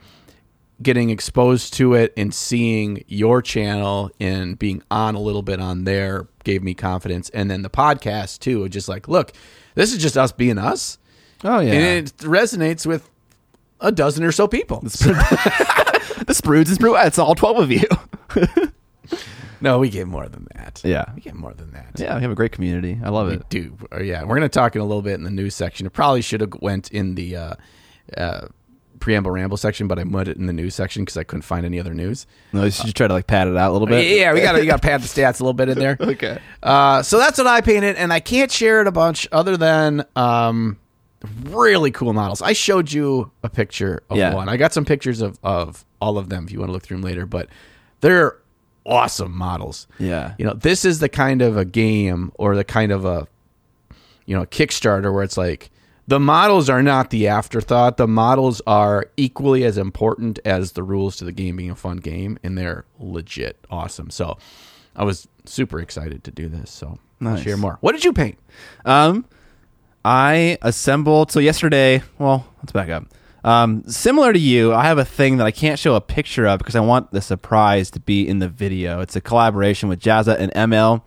getting 0.82 1.10
exposed 1.10 1.74
to 1.74 1.96
it 1.96 2.14
and 2.16 2.34
seeing 2.34 3.04
your 3.10 3.42
channel 3.42 4.10
and 4.22 4.58
being 4.58 4.82
on 4.90 5.16
a 5.16 5.20
little 5.20 5.42
bit 5.42 5.60
on 5.60 5.84
there 5.84 6.30
gave 6.46 6.64
me 6.64 6.74
confidence, 6.74 7.30
and 7.32 7.52
then 7.52 7.62
the 7.62 7.70
podcast 7.70 8.40
too. 8.40 8.70
Just 8.70 8.88
like, 8.88 9.10
look, 9.10 9.34
this 9.74 9.92
is 9.92 10.02
just 10.02 10.18
us 10.18 10.32
being 10.32 10.58
us, 10.58 10.98
Oh 11.44 11.60
yeah. 11.60 11.74
and 11.74 12.08
it 12.08 12.18
resonates 12.20 12.86
with 12.86 13.10
a 13.82 13.92
dozen 13.92 14.24
or 14.24 14.32
so 14.32 14.48
people. 14.48 14.80
the 14.80 14.90
Sprudes 16.34 16.70
and 16.70 16.80
Sprude. 16.80 17.06
It's 17.06 17.20
all 17.20 17.36
twelve 17.36 17.58
of 17.60 17.70
you. 17.70 17.84
No, 19.66 19.80
we 19.80 19.90
get 19.90 20.08
more 20.08 20.28
than 20.30 20.48
that. 20.56 20.82
Yeah. 20.84 21.06
we 21.16 21.22
get 21.22 21.34
more 21.36 21.54
than 21.54 21.72
that. 21.72 21.92
yeah, 21.98 22.16
we 22.16 22.22
have 22.22 22.32
a 22.32 22.36
great 22.36 22.52
community. 22.54 22.98
I 23.04 23.10
love 23.10 23.28
We 23.28 23.34
it. 23.34 23.50
do. 23.50 23.78
Uh, 23.92 24.00
yeah, 24.02 24.22
we're 24.22 24.36
going 24.38 24.42
to 24.42 24.50
talk 24.50 24.76
in 24.76 24.82
a 24.82 24.86
little 24.86 25.02
bit 25.02 25.16
in 25.16 25.24
the 25.24 25.30
news 25.32 25.56
section. 25.56 25.86
It 25.86 25.94
probably 25.94 26.22
should 26.22 26.42
have 26.42 26.54
went 26.62 26.90
in 26.92 27.16
the 27.16 27.36
uh, 27.36 27.54
uh, 28.16 28.48
preamble 29.00 29.32
ramble 29.32 29.58
section, 29.58 29.88
but 29.88 30.00
I 30.00 30.04
put 30.04 30.28
it 30.28 30.38
in 30.38 30.46
the 30.46 30.54
news 30.54 30.74
section 30.76 31.04
because 31.04 31.18
I 31.18 31.24
couldn't 31.24 31.42
find 31.44 31.66
any 31.66 31.80
other 31.80 31.94
news. 31.94 32.26
No, 32.54 32.64
you 32.64 32.72
should 32.72 32.96
try 32.96 33.08
to 33.08 33.14
like 33.14 33.28
pad 33.28 33.48
it 33.48 33.58
out 33.58 33.72
a 33.72 33.74
little 33.74 33.88
bit. 33.88 34.18
Yeah, 34.18 34.34
we 34.34 34.42
got 34.42 34.54
to 34.54 34.60
you 34.62 34.66
got 34.68 34.82
to 34.82 34.88
pad 34.88 35.02
the 35.02 35.08
stats 35.08 35.40
a 35.42 35.44
little 35.44 35.54
bit 35.54 35.70
in 35.70 35.78
there. 35.80 35.98
Okay. 36.16 36.40
Uh, 36.64 37.02
so 37.04 37.18
that's 37.18 37.38
what 37.38 37.48
I 37.48 37.62
painted, 37.62 37.96
and 37.98 38.14
I 38.14 38.20
can't 38.20 38.52
share 38.52 38.82
it 38.82 38.88
a 38.88 38.92
bunch 38.92 39.28
other 39.32 39.58
than 39.58 40.06
um, 40.16 40.78
really 41.44 41.92
cool 41.92 42.14
models. 42.14 42.42
I 42.42 42.54
showed 42.54 42.92
you 42.92 43.32
a 43.44 43.50
picture 43.50 44.04
of 44.10 44.18
Yeah. 44.18 44.34
one. 44.34 44.48
I 44.50 44.58
got 44.58 44.74
some 44.74 44.86
pictures 44.86 45.22
of 45.22 45.38
of 45.44 45.84
all 46.00 46.18
of 46.18 46.30
them 46.30 46.46
if 46.46 46.52
you 46.52 46.60
want 46.60 46.70
to 46.70 46.74
look 46.74 46.84
through 46.84 46.98
them 46.98 47.04
later, 47.04 47.26
but 47.26 47.50
they're 48.02 48.38
awesome 48.86 49.36
models. 49.36 49.88
Yeah. 50.00 50.34
You 50.38 50.46
know, 50.46 50.54
this 50.54 50.86
is 50.86 51.00
the 51.00 51.10
kind 51.10 51.42
of 51.42 51.58
a 51.58 51.66
game 51.66 52.32
or 52.36 52.56
the 52.56 52.64
kind 52.64 52.92
of 52.92 53.06
a 53.06 53.28
you 54.26 54.36
know, 54.36 54.46
Kickstarter 54.46 55.14
where 55.14 55.24
it's 55.24 55.38
like 55.38 55.70
the 56.08 56.20
models 56.20 56.70
are 56.70 56.82
not 56.84 57.10
the 57.10 57.28
afterthought. 57.28 57.98
The 57.98 58.08
models 58.08 58.62
are 58.66 59.08
equally 59.18 59.64
as 59.64 59.78
important 59.78 60.40
as 60.46 60.72
the 60.74 60.84
rules 60.84 61.16
to 61.18 61.26
the 61.26 61.32
game 61.32 61.58
being 61.58 61.70
a 61.72 61.76
fun 61.76 61.98
game, 61.98 62.38
and 62.44 62.58
they're 62.58 62.86
legit 63.00 63.58
awesome. 63.70 64.10
So 64.10 64.38
I 64.96 65.04
was 65.04 65.28
super 65.46 65.80
excited 65.80 66.24
to 66.24 66.32
do 66.32 66.48
this. 66.48 66.72
So 66.72 66.98
Nice. 67.20 67.44
share 67.44 67.58
more. 67.58 67.78
What 67.82 67.92
did 67.94 68.04
you 68.04 68.14
paint? 68.14 68.38
Um, 68.84 69.26
I 70.04 70.58
assembled. 70.62 71.32
So 71.32 71.40
yesterday, 71.40 72.02
well, 72.20 72.46
let's 72.58 72.72
back 72.72 72.90
up. 72.90 73.06
Um, 73.46 73.84
similar 73.86 74.34
to 74.34 74.40
you, 74.40 74.74
I 74.74 74.86
have 74.86 74.98
a 74.98 75.06
thing 75.06 75.38
that 75.38 75.46
I 75.46 75.52
can't 75.52 75.78
show 75.78 75.94
a 75.94 76.02
picture 76.02 76.48
of 76.48 76.58
because 76.58 76.76
I 76.76 76.80
want 76.80 77.12
the 77.12 77.22
surprise 77.22 77.92
to 77.92 78.00
be 78.00 78.28
in 78.28 78.40
the 78.40 78.50
video. 78.50 79.02
It's 79.02 79.16
a 79.16 79.22
collaboration 79.22 79.88
with 79.88 80.00
Jazza 80.02 80.36
and 80.38 80.52
ML. 80.54 81.04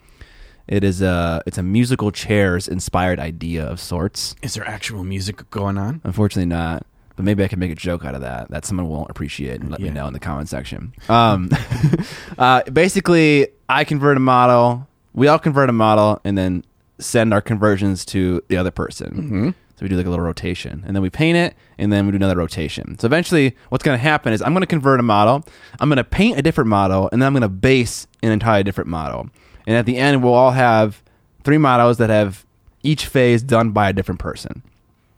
It 0.68 0.85
is 0.85 1.03
a 1.03 1.42
it's 1.46 1.59
a 1.59 1.62
musical 1.64 2.12
chairs 2.12 2.68
inspired 2.68 3.18
idea 3.18 3.64
of 3.64 3.81
sorts. 3.81 4.37
Is 4.40 4.55
there 4.55 4.66
actual 4.68 5.03
music 5.03 5.51
going 5.51 5.79
on? 5.79 6.01
Unfortunately, 6.05 6.46
not. 6.46 6.87
But 7.16 7.24
maybe 7.24 7.42
I 7.42 7.48
can 7.48 7.59
make 7.59 7.72
a 7.72 7.74
joke 7.74 8.05
out 8.05 8.14
of 8.14 8.20
that 8.20 8.48
that 8.51 8.64
someone 8.64 8.88
won't 8.88 9.11
appreciate 9.11 9.61
and 9.61 9.72
let 9.72 9.81
me 9.81 9.90
know 9.90 10.07
in 10.07 10.12
the 10.12 10.20
comment 10.20 10.48
section. 10.48 10.92
Um, 11.09 11.51
uh, 12.38 12.62
basically, 12.64 13.48
I 13.68 13.83
convert 13.83 14.16
a 14.16 14.20
model. 14.20 14.87
We 15.12 15.27
all 15.27 15.40
convert 15.40 15.68
a 15.68 15.72
model 15.72 16.20
and 16.22 16.38
then 16.38 16.64
send 17.01 17.35
our 17.35 17.40
conversions 17.40 18.05
to 18.05 18.44
the 18.46 18.57
other 18.57 18.70
person. 18.70 19.11
Mm-hmm. 19.11 19.51
So 19.79 19.85
we 19.85 19.88
do 19.91 19.97
like 19.97 20.07
a 20.07 20.11
little 20.11 20.25
rotation, 20.25 20.83
and 20.85 20.97
then 20.97 21.05
we 21.05 21.09
paint 21.09 21.38
it, 21.38 21.55
and 21.79 21.93
then 21.93 22.05
we 22.05 22.11
do 22.11 22.17
another 22.17 22.35
rotation. 22.35 22.99
So 22.99 23.07
eventually, 23.07 23.55
what's 23.69 23.85
going 23.85 23.97
to 23.97 24.03
happen 24.03 24.33
is 24.33 24.43
I'm 24.43 24.53
going 24.53 24.62
to 24.62 24.67
convert 24.67 24.99
a 24.99 25.05
model. 25.05 25.45
I'm 25.79 25.88
going 25.88 25.99
to 25.99 26.05
paint 26.05 26.37
a 26.37 26.43
different 26.43 26.67
model, 26.67 27.09
and 27.12 27.23
then 27.23 27.29
I'm 27.29 27.33
going 27.33 27.43
to 27.43 27.49
base 27.49 28.09
an 28.21 28.33
entirely 28.33 28.64
different 28.64 28.91
model. 28.91 29.31
And 29.69 29.77
at 29.77 29.87
the 29.87 29.97
end, 29.97 30.25
we'll 30.25 30.35
all 30.35 30.51
have 30.51 31.01
three 31.45 31.59
models 31.59 31.99
that 31.99 32.11
have 32.11 32.45
each 32.83 33.07
phase 33.07 33.41
done 33.41 33.71
by 33.71 33.88
a 33.88 33.93
different 33.93 34.19
person. 34.19 34.64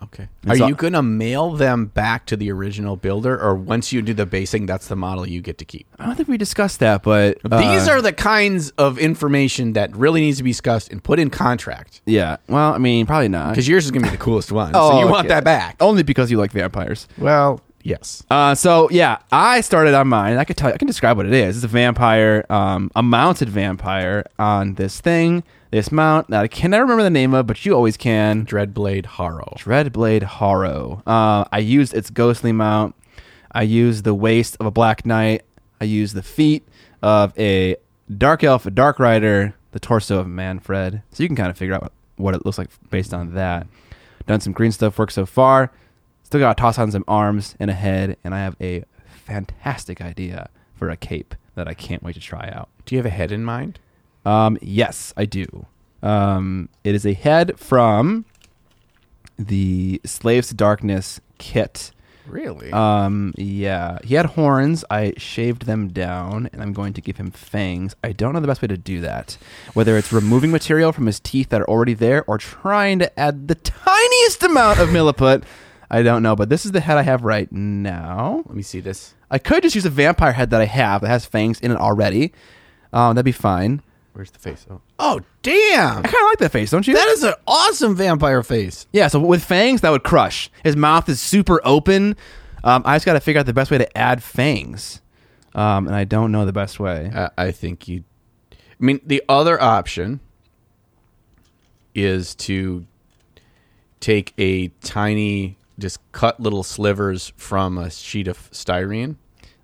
Okay. 0.03 0.29
And 0.43 0.53
Are 0.53 0.57
so- 0.57 0.67
you 0.67 0.75
going 0.75 0.95
to 0.95 1.03
mail 1.03 1.51
them 1.53 1.87
back 1.87 2.27
to 2.27 2.37
the 2.37 2.51
original 2.51 2.97
builder, 2.97 3.39
or 3.41 3.55
once 3.55 3.93
you 3.93 4.01
do 4.03 4.15
the 4.15 4.27
basing, 4.27 4.67
that's 4.67 4.89
the 4.89 4.97
model 4.97 5.29
you 5.29 5.41
get 5.43 5.59
to 5.59 5.65
keep? 5.65 5.87
I 5.99 6.07
don't 6.07 6.17
think 6.17 6.29
we 6.29 6.39
discussed 6.39 6.81
that, 6.81 7.03
but 7.03 7.39
These 7.43 7.87
uh, 7.89 7.93
are 7.93 8.03
the 8.03 8.13
kinds 8.13 8.71
of 8.71 8.99
information 8.99 9.75
that 9.75 9.95
really 9.95 10.21
needs 10.21 10.39
to 10.39 10.43
be 10.45 10.51
discussed 10.51 10.91
and 10.91 11.03
put 11.05 11.19
in 11.19 11.31
contract 11.31 12.01
yeah. 12.07 12.39
Well, 12.49 12.73
I 12.73 12.79
mean, 12.79 13.07
probably 13.07 13.29
not. 13.29 13.51
because 13.51 13.69
yours 13.69 13.85
is 13.85 13.91
going 13.91 14.03
to 14.05 14.11
be 14.11 14.17
the 14.17 14.23
coolest 14.23 14.51
one. 14.51 14.73
so 14.75 14.81
Oh, 14.81 15.01
you 15.01 15.07
want 15.07 15.27
okay. 15.27 15.29
that 15.35 15.45
back. 15.45 15.77
only 15.81 16.03
because 16.03 16.31
you 16.31 16.39
like 16.39 16.53
vampires. 16.53 17.07
Well, 17.19 17.61
yes. 17.83 18.23
Uh, 18.31 18.55
so 18.55 18.89
yeah, 18.91 19.19
I 19.31 19.61
started 19.61 19.95
on 19.95 20.09
mine. 20.09 20.39
I 20.39 20.45
could 20.45 20.57
tell. 20.57 20.71
You, 20.71 20.75
I 20.75 20.79
can 20.79 20.87
describe 20.89 21.17
what 21.19 21.27
it 21.27 21.33
is. 21.35 21.57
It's 21.57 21.65
a 21.65 21.69
vampire, 21.69 22.45
um, 22.51 22.91
a 22.97 23.03
mounted 23.03 23.49
vampire 23.49 24.25
on 24.39 24.75
this 24.75 25.01
thing, 25.01 25.45
this 25.71 25.93
mount 25.93 26.29
that 26.31 26.43
I 26.43 26.49
can 26.49 26.73
never 26.73 26.83
remember 26.83 27.03
the 27.05 27.11
name 27.11 27.33
of, 27.35 27.47
but 27.47 27.65
you 27.65 27.75
always 27.75 27.97
can. 27.97 28.45
Dreadblade 28.45 29.07
Harrow. 29.07 29.55
Dreadblade 29.57 30.25
Harrow. 30.25 31.03
Uh, 31.07 31.45
I 31.53 31.59
used 31.59 31.95
its 31.95 32.11
ghostly 32.11 32.53
mount. 32.53 32.95
I 33.53 33.63
used 33.63 34.05
the 34.05 34.15
waist 34.15 34.57
of 34.61 34.67
a 34.67 34.71
Black 34.71 35.07
Knight. 35.07 35.43
I 35.81 35.85
used 35.85 36.15
the 36.15 36.23
feet 36.23 36.67
of 37.03 37.39
a 37.39 37.77
Dark 38.17 38.43
Elf, 38.43 38.67
a 38.67 38.71
Dark 38.71 38.99
Rider, 38.99 39.55
the 39.73 39.81
torso 39.81 40.19
of 40.19 40.27
Mannfred. 40.27 41.03
So 41.13 41.23
you 41.23 41.29
can 41.29 41.37
kind 41.37 41.51
of 41.51 41.57
figure 41.57 41.75
out 41.75 41.83
what, 41.83 41.93
what 42.17 42.35
it 42.35 42.45
looks 42.45 42.59
like 42.59 42.69
based 42.91 43.15
on 43.15 43.35
that. 43.35 43.67
Done 44.27 44.41
some 44.41 44.53
green 44.53 44.73
stuff 44.73 44.99
work 44.99 45.11
so 45.11 45.27
far. 45.27 45.73
Still 46.25 46.41
got 46.41 46.57
to 46.57 46.61
toss 46.61 46.79
on 46.79 46.93
some 46.93 47.05
arms 47.09 47.57
and 47.59 47.71
a 47.71 47.75
head, 47.75 48.17
and 48.23 48.35
I 48.35 48.39
have 48.39 48.57
a 48.61 48.85
fantastic 49.07 50.01
idea 50.01 50.49
for 50.75 50.91
a 50.91 50.97
cape 50.97 51.35
that 51.55 51.67
I 51.67 51.75
can't 51.75 52.03
wait 52.03 52.15
to 52.15 52.21
try 52.21 52.49
out. 52.53 52.69
Do 52.85 52.95
you 52.95 52.99
have 52.99 53.07
a 53.07 53.11
head 53.11 53.33
in 53.33 53.45
mind? 53.45 53.79
Um, 54.25 54.59
yes, 54.61 55.13
I 55.17 55.25
do. 55.25 55.67
Um, 56.03 56.69
it 56.85 56.95
is 56.95 57.07
a 57.07 57.13
head 57.13 57.59
from 57.59 58.25
the 59.39 60.01
Slaves 60.05 60.49
to 60.49 60.55
Darkness 60.55 61.21
kit. 61.39 61.93
Really? 62.27 62.71
Um, 62.71 63.35
yeah, 63.37 63.99
he 64.05 64.15
had 64.15 64.27
horns. 64.27 64.85
I 64.89 65.15
shaved 65.17 65.67
them 65.67 65.89
down, 65.89 66.49
and 66.53 66.63
I'm 66.63 66.73
going 66.73 66.93
to 66.93 67.01
give 67.01 67.17
him 67.17 67.31
fangs. 67.33 67.97
I 68.05 68.13
don't 68.13 68.35
know 68.35 68.41
the 68.41 68.47
best 68.47 68.63
way 68.63 68.69
to 68.69 68.77
do 68.77 69.01
that. 69.01 69.37
Whether 69.75 69.97
it's 69.97 70.13
removing 70.13 70.53
material 70.53 70.93
from 70.93 71.07
his 71.07 71.19
teeth 71.19 71.49
that 71.49 71.61
are 71.61 71.69
already 71.69 71.95
there, 71.95 72.25
or 72.27 72.39
trying 72.39 73.01
to 73.01 73.19
add 73.19 73.49
the 73.49 73.57
tiniest 73.57 74.43
amount 74.45 74.79
of 74.79 74.91
milliput. 74.91 75.43
I 75.91 76.03
don't 76.03 76.23
know, 76.23 76.37
but 76.37 76.51
this 76.51 76.65
is 76.65 76.71
the 76.71 76.81
head 76.81 76.99
I 76.99 77.03
have 77.03 77.25
right 77.25 77.51
now. 77.51 78.45
Let 78.47 78.55
me 78.55 78.63
see 78.63 78.79
this. 78.79 79.15
I 79.29 79.39
could 79.39 79.65
just 79.65 79.75
use 79.75 79.87
a 79.87 79.91
vampire 79.91 80.33
head 80.33 80.51
that 80.51 80.61
I 80.61 80.67
have 80.67 81.01
that 81.01 81.09
has 81.09 81.27
fangs 81.27 81.59
in 81.61 81.73
it 81.73 81.79
already. 81.79 82.33
Um, 82.93 83.17
that'd 83.17 83.25
be 83.25 83.33
fine. 83.33 83.83
Where's 84.13 84.31
the 84.33 84.39
face? 84.41 84.67
Oh, 84.71 84.81
oh 84.99 85.21
damn! 85.43 85.99
I 85.99 86.03
kind 86.03 86.07
of 86.07 86.13
like 86.31 86.39
that 86.39 86.51
face, 86.53 86.71
don't 86.71 86.87
you? 86.87 86.95
That 86.95 87.09
is 87.09 87.23
an 87.23 87.35
awesome 87.47 87.95
vampire 87.95 88.43
face. 88.43 88.87
Yeah, 88.93 89.07
so 89.09 89.21
with 89.21 89.43
fangs, 89.45 89.81
that 89.83 89.91
would 89.91 90.03
crush. 90.03 90.51
His 90.65 90.77
mouth 90.77 91.09
is 91.09 91.21
super 91.21 91.61
open. 91.65 92.17
Um, 92.65 92.83
I 92.85 92.97
just 92.97 93.07
got 93.07 93.13
to 93.15 93.21
figure 93.21 93.39
out 93.41 93.47
the 93.47 93.53
best 93.53 93.71
way 93.71 93.79
to 93.79 93.97
add 93.99 94.23
fangs, 94.23 95.01
um, 95.55 95.87
and 95.87 95.95
I 95.95 96.05
don't 96.05 96.33
know 96.33 96.45
the 96.45 96.53
best 96.53 96.81
way. 96.81 97.11
Uh, 97.15 97.29
I 97.39 97.53
think 97.53 97.87
you. 97.89 98.03
I 98.53 98.57
mean, 98.85 99.01
the 99.07 99.23
other 99.29 99.61
option 99.63 100.21
is 101.95 102.35
to 102.37 102.87
take 104.01 104.33
a 104.39 104.69
tiny, 104.83 105.57
just 105.79 105.99
cut 106.13 106.41
little 106.41 106.63
slivers 106.63 107.33
from 107.37 107.79
a 107.79 107.91
sheet 107.91 108.29
of 108.29 108.51
styrene 108.51 109.17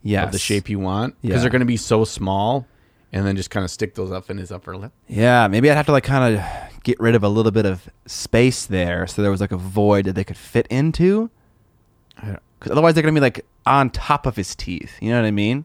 Yes. 0.02 0.26
of 0.26 0.32
the 0.32 0.38
shape 0.38 0.68
you 0.68 0.78
want 0.78 1.16
because 1.22 1.37
Yeah. 1.37 1.40
they're 1.40 1.50
going 1.50 1.61
to 1.61 1.66
be 1.66 1.76
so 1.76 2.04
small, 2.04 2.66
and 3.12 3.26
then 3.26 3.36
just 3.36 3.50
kind 3.50 3.64
of 3.64 3.70
stick 3.70 3.94
those 3.94 4.12
up 4.12 4.30
in 4.30 4.38
his 4.38 4.50
upper 4.52 4.76
lip. 4.76 4.92
Yeah, 5.08 5.48
maybe 5.48 5.70
I'd 5.70 5.76
have 5.76 5.86
to 5.86 5.92
like 5.92 6.04
kind 6.04 6.36
of 6.36 6.44
get 6.82 6.98
rid 7.00 7.14
of 7.14 7.22
a 7.24 7.28
little 7.28 7.52
bit 7.52 7.66
of 7.66 7.88
space 8.06 8.66
there, 8.66 9.06
so 9.06 9.22
there 9.22 9.30
was 9.30 9.40
like 9.40 9.52
a 9.52 9.56
void 9.56 10.06
that 10.06 10.12
they 10.14 10.24
could 10.24 10.36
fit 10.36 10.66
into. 10.68 11.30
Because 12.16 12.72
otherwise, 12.72 12.94
they're 12.94 13.02
gonna 13.02 13.14
be 13.14 13.20
like 13.20 13.44
on 13.66 13.90
top 13.90 14.26
of 14.26 14.36
his 14.36 14.54
teeth. 14.54 14.96
You 15.00 15.10
know 15.10 15.20
what 15.20 15.26
I 15.26 15.30
mean? 15.32 15.64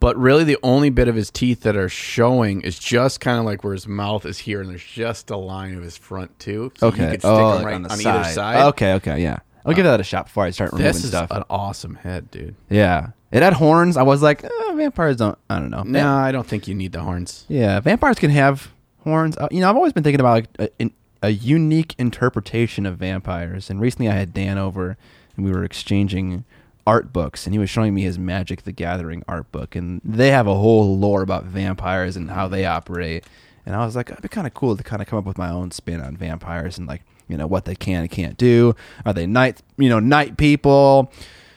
But 0.00 0.16
really, 0.16 0.42
the 0.42 0.58
only 0.64 0.90
bit 0.90 1.06
of 1.06 1.14
his 1.14 1.30
teeth 1.30 1.60
that 1.60 1.76
are 1.76 1.88
showing 1.88 2.62
is 2.62 2.76
just 2.76 3.20
kind 3.20 3.38
of 3.38 3.44
like 3.44 3.62
where 3.62 3.72
his 3.72 3.86
mouth 3.86 4.26
is 4.26 4.38
here, 4.38 4.60
and 4.60 4.68
there's 4.68 4.82
just 4.82 5.30
a 5.30 5.36
line 5.36 5.76
of 5.76 5.82
his 5.84 5.96
front 5.96 6.36
too. 6.40 6.72
So 6.76 6.88
Okay. 6.88 7.04
you 7.04 7.10
could 7.12 7.24
oh, 7.24 7.36
stick 7.36 7.44
oh, 7.44 7.48
them 7.48 7.56
like 7.56 7.66
right 7.66 7.74
on, 7.76 7.86
on, 7.86 7.98
the 7.98 8.08
either 8.08 8.24
side. 8.30 8.66
Okay. 8.70 8.94
Okay. 8.94 9.22
Yeah. 9.22 9.38
I'll 9.64 9.74
give 9.74 9.84
that 9.84 10.00
a 10.00 10.04
shot 10.04 10.26
before 10.26 10.42
I 10.42 10.50
start 10.50 10.72
removing 10.72 10.88
This 10.88 11.04
is 11.04 11.10
stuff. 11.10 11.30
an 11.30 11.44
awesome 11.48 11.94
head, 11.94 12.32
dude. 12.32 12.56
yeah. 12.68 13.10
It 13.32 13.42
had 13.42 13.54
horns. 13.54 13.96
I 13.96 14.02
was 14.02 14.22
like, 14.22 14.44
eh, 14.44 14.48
vampires 14.74 15.16
don't. 15.16 15.38
I 15.48 15.58
don't 15.58 15.70
know. 15.70 15.82
No, 15.82 16.14
I 16.14 16.32
don't 16.32 16.46
think 16.46 16.68
you 16.68 16.74
need 16.74 16.92
the 16.92 17.00
horns. 17.00 17.46
Yeah, 17.48 17.80
vampires 17.80 18.18
can 18.18 18.30
have 18.30 18.70
horns. 19.04 19.36
Uh, 19.38 19.48
you 19.50 19.60
know, 19.60 19.70
I've 19.70 19.76
always 19.76 19.94
been 19.94 20.02
thinking 20.02 20.20
about 20.20 20.46
like 20.58 20.72
a, 20.78 20.90
a 21.22 21.30
unique 21.30 21.94
interpretation 21.98 22.84
of 22.84 22.98
vampires. 22.98 23.70
And 23.70 23.80
recently, 23.80 24.08
I 24.10 24.14
had 24.14 24.34
Dan 24.34 24.58
over, 24.58 24.98
and 25.36 25.46
we 25.46 25.50
were 25.50 25.64
exchanging 25.64 26.44
art 26.86 27.12
books, 27.12 27.46
and 27.46 27.54
he 27.54 27.58
was 27.58 27.70
showing 27.70 27.94
me 27.94 28.02
his 28.02 28.18
Magic: 28.18 28.62
The 28.62 28.72
Gathering 28.72 29.24
art 29.26 29.50
book, 29.50 29.74
and 29.74 30.02
they 30.04 30.30
have 30.30 30.46
a 30.46 30.54
whole 30.54 30.98
lore 30.98 31.22
about 31.22 31.44
vampires 31.44 32.16
and 32.16 32.30
how 32.30 32.48
they 32.48 32.66
operate. 32.66 33.24
And 33.64 33.74
I 33.74 33.86
was 33.86 33.96
like, 33.96 34.10
it'd 34.10 34.20
be 34.22 34.28
kind 34.28 34.46
of 34.46 34.52
cool 34.54 34.76
to 34.76 34.82
kind 34.82 35.00
of 35.00 35.08
come 35.08 35.18
up 35.18 35.24
with 35.24 35.38
my 35.38 35.48
own 35.48 35.70
spin 35.70 36.00
on 36.00 36.16
vampires 36.16 36.76
and 36.76 36.86
like 36.86 37.02
you 37.28 37.38
know 37.38 37.46
what 37.46 37.64
they 37.64 37.76
can 37.76 38.02
and 38.02 38.10
can't 38.10 38.36
do. 38.36 38.74
Are 39.06 39.14
they 39.14 39.26
night 39.26 39.62
you 39.78 39.88
know 39.88 40.00
night 40.00 40.36
people? 40.36 41.10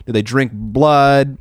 Do 0.06 0.14
they 0.14 0.22
drink 0.22 0.52
blood? 0.54 1.38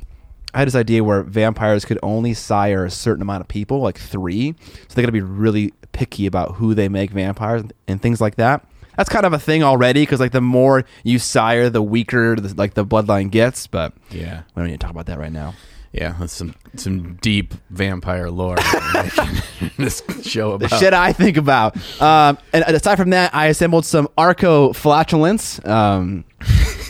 I 0.55 0.59
had 0.59 0.67
this 0.67 0.75
idea 0.75 1.03
where 1.03 1.21
vampires 1.21 1.85
could 1.85 1.99
only 2.01 2.33
sire 2.33 2.85
a 2.85 2.91
certain 2.91 3.21
amount 3.21 3.41
of 3.41 3.47
people, 3.47 3.81
like 3.81 3.97
three. 3.99 4.55
So 4.87 4.95
they 4.95 5.01
got 5.01 5.07
to 5.07 5.11
be 5.11 5.21
really 5.21 5.73
picky 5.91 6.25
about 6.25 6.55
who 6.55 6.73
they 6.73 6.89
make 6.89 7.11
vampires 7.11 7.63
and 7.87 8.01
things 8.01 8.19
like 8.21 8.35
that. 8.35 8.65
That's 8.97 9.09
kind 9.09 9.25
of 9.25 9.33
a 9.33 9.39
thing 9.39 9.61
already 9.63 10.03
because 10.03 10.21
like 10.21 10.31
the 10.31 10.39
more 10.41 10.85
you 11.03 11.19
sire, 11.19 11.69
the 11.69 11.81
weaker 11.83 12.37
the, 12.37 12.55
like 12.55 12.73
the 12.73 12.85
bloodline 12.85 13.29
gets. 13.29 13.67
But 13.67 13.93
Yeah. 14.09 14.43
we 14.55 14.61
don't 14.61 14.67
need 14.71 14.79
to 14.79 14.83
talk 14.85 14.91
about 14.91 15.05
that 15.07 15.19
right 15.19 15.31
now. 15.33 15.53
Yeah, 15.91 16.13
that's 16.19 16.33
some 16.33 16.55
some 16.75 17.15
deep 17.21 17.53
vampire 17.69 18.29
lore 18.29 18.57
in 19.61 19.69
this 19.77 20.01
show 20.23 20.57
The 20.57 20.65
about. 20.65 20.79
shit 20.79 20.93
I 20.93 21.13
think 21.13 21.37
about. 21.37 21.75
Um, 22.01 22.37
and 22.53 22.63
aside 22.65 22.97
from 22.97 23.11
that, 23.11 23.33
I 23.33 23.47
assembled 23.47 23.85
some 23.85 24.07
Arco 24.17 24.73
flatulence. 24.73 25.63
Um, 25.65 26.25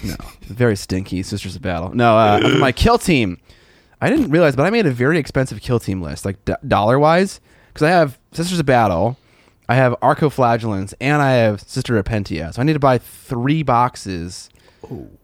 no, 0.04 0.16
very 0.42 0.76
stinky 0.76 1.22
Sisters 1.24 1.56
of 1.56 1.62
Battle. 1.62 1.94
No, 1.94 2.18
uh, 2.18 2.58
my 2.60 2.72
kill 2.72 2.98
team. 2.98 3.38
I 4.06 4.10
didn't 4.10 4.30
realize, 4.30 4.56
but 4.56 4.66
I 4.66 4.70
made 4.70 4.86
a 4.86 4.92
very 4.92 5.18
expensive 5.18 5.62
kill 5.62 5.80
team 5.80 6.02
list, 6.02 6.26
like 6.26 6.44
d- 6.46 6.54
dollar 6.68 7.00
wise, 7.00 7.40
because 7.70 7.84
I 7.86 7.90
have 7.90 8.20
Sisters 8.34 8.60
of 8.60 8.66
Battle, 8.66 9.18
I 9.68 9.76
have 9.76 9.96
Arco 10.02 10.30
flagellants, 10.30 10.94
and 11.02 11.22
I 11.22 11.34
have 11.34 11.62
Sister 11.62 12.02
Repentia. 12.02 12.54
So 12.54 12.62
I 12.62 12.66
need 12.66 12.74
to 12.74 12.80
buy 12.80 12.98
three 13.00 13.64
boxes 13.64 14.50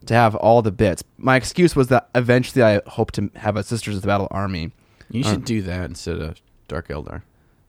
to 0.08 0.13
have 0.13 0.34
all 0.36 0.62
the 0.63 0.72
bits. 0.72 1.04
My 1.17 1.36
excuse 1.36 1.76
was 1.76 1.89
that 1.89 2.10
eventually 2.15 2.63
I 2.63 2.82
hope 2.88 3.12
to 3.12 3.30
have 3.36 3.56
a 3.56 3.63
Sisters 3.63 3.98
of 3.98 4.02
the 4.02 4.08
Battle 4.08 4.28
army. 4.32 4.72
You 5.12 5.24
should 5.24 5.41
uh, 5.44 5.46
do 5.46 5.62
that 5.62 5.86
instead 5.86 6.17
of 6.20 6.41
Dark 6.67 6.88
Eldar. 6.88 7.22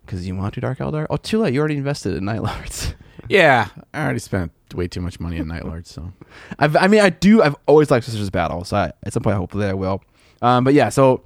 Because 0.06 0.26
you 0.26 0.34
want 0.34 0.54
to 0.54 0.60
Dark 0.60 0.78
Eldar? 0.78 1.06
Oh, 1.10 1.16
too 1.18 1.38
late. 1.40 1.52
You 1.52 1.60
already 1.60 1.76
invested 1.76 2.16
in 2.16 2.24
Night 2.24 2.42
Lords. 2.42 2.94
Yeah, 3.28 3.68
I 3.94 4.02
already 4.02 4.18
spent 4.18 4.50
way 4.74 4.88
too 4.88 5.00
much 5.00 5.20
money 5.20 5.38
on 5.38 5.46
Night 5.46 5.64
Lords. 5.64 5.88
so 5.88 6.12
I've, 6.58 6.74
I 6.74 6.88
mean, 6.88 7.00
I 7.00 7.10
do. 7.10 7.40
I've 7.40 7.54
always 7.66 7.88
liked 7.88 8.04
Sisters 8.04 8.26
of 8.26 8.32
Battle, 8.32 8.64
so 8.64 8.76
I, 8.76 8.92
at 9.04 9.12
some 9.12 9.22
point, 9.22 9.36
hopefully, 9.36 9.66
I 9.66 9.74
will. 9.74 10.02
Um, 10.42 10.64
but 10.64 10.74
yeah, 10.74 10.90
so 10.90 11.22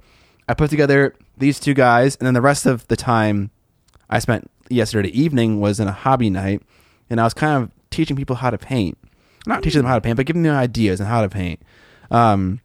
I 0.47 0.53
put 0.53 0.69
together 0.69 1.13
these 1.37 1.59
two 1.59 1.73
guys, 1.73 2.15
and 2.15 2.25
then 2.25 2.33
the 2.33 2.41
rest 2.41 2.65
of 2.65 2.87
the 2.87 2.95
time 2.95 3.51
I 4.09 4.19
spent 4.19 4.49
yesterday 4.69 5.09
evening 5.09 5.59
was 5.59 5.79
in 5.79 5.87
a 5.87 5.91
hobby 5.91 6.29
night, 6.29 6.61
and 7.09 7.19
I 7.19 7.23
was 7.23 7.33
kind 7.33 7.63
of 7.63 7.71
teaching 7.89 8.15
people 8.15 8.37
how 8.37 8.49
to 8.49 8.57
paint. 8.57 8.97
Not 9.45 9.63
teaching 9.63 9.79
them 9.79 9.87
how 9.87 9.95
to 9.95 10.01
paint, 10.01 10.17
but 10.17 10.25
giving 10.25 10.43
them 10.43 10.55
ideas 10.55 11.01
on 11.01 11.07
how 11.07 11.21
to 11.21 11.29
paint. 11.29 11.61
Um, 12.11 12.61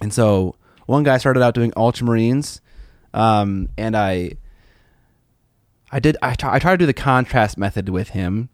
and 0.00 0.12
so 0.12 0.56
one 0.86 1.02
guy 1.02 1.18
started 1.18 1.42
out 1.42 1.54
doing 1.54 1.70
ultramarines, 1.72 2.60
um, 3.14 3.68
and 3.78 3.96
I, 3.96 4.32
I 5.90 6.00
did. 6.00 6.16
I, 6.20 6.34
try, 6.34 6.54
I 6.54 6.58
tried 6.58 6.72
to 6.72 6.78
do 6.78 6.86
the 6.86 6.92
contrast 6.92 7.56
method 7.56 7.88
with 7.88 8.10
him, 8.10 8.48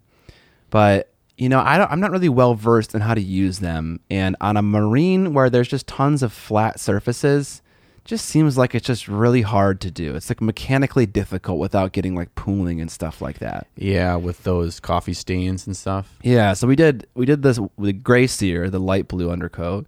but 0.70 1.11
you 1.36 1.48
know, 1.48 1.60
I 1.60 1.78
don't, 1.78 1.90
I'm 1.90 2.00
not 2.00 2.10
really 2.10 2.28
well 2.28 2.54
versed 2.54 2.94
in 2.94 3.00
how 3.00 3.14
to 3.14 3.20
use 3.20 3.58
them. 3.58 4.00
And 4.10 4.36
on 4.40 4.56
a 4.56 4.62
marine 4.62 5.34
where 5.34 5.50
there's 5.50 5.68
just 5.68 5.86
tons 5.86 6.22
of 6.22 6.32
flat 6.32 6.78
surfaces, 6.78 7.62
just 8.04 8.26
seems 8.26 8.58
like 8.58 8.74
it's 8.74 8.86
just 8.86 9.06
really 9.06 9.42
hard 9.42 9.80
to 9.80 9.90
do. 9.90 10.14
It's 10.14 10.28
like 10.28 10.40
mechanically 10.40 11.06
difficult 11.06 11.58
without 11.58 11.92
getting 11.92 12.14
like 12.14 12.34
pooling 12.34 12.80
and 12.80 12.90
stuff 12.90 13.22
like 13.22 13.38
that. 13.38 13.66
yeah, 13.76 14.16
with 14.16 14.42
those 14.42 14.80
coffee 14.80 15.12
stains 15.14 15.66
and 15.66 15.76
stuff. 15.76 16.18
Yeah, 16.22 16.52
so 16.54 16.66
we 16.66 16.76
did 16.76 17.06
we 17.14 17.26
did 17.26 17.42
this 17.42 17.58
with 17.76 18.02
Grey 18.02 18.26
Seer, 18.26 18.68
the 18.70 18.80
light 18.80 19.06
blue 19.08 19.30
undercoat, 19.30 19.86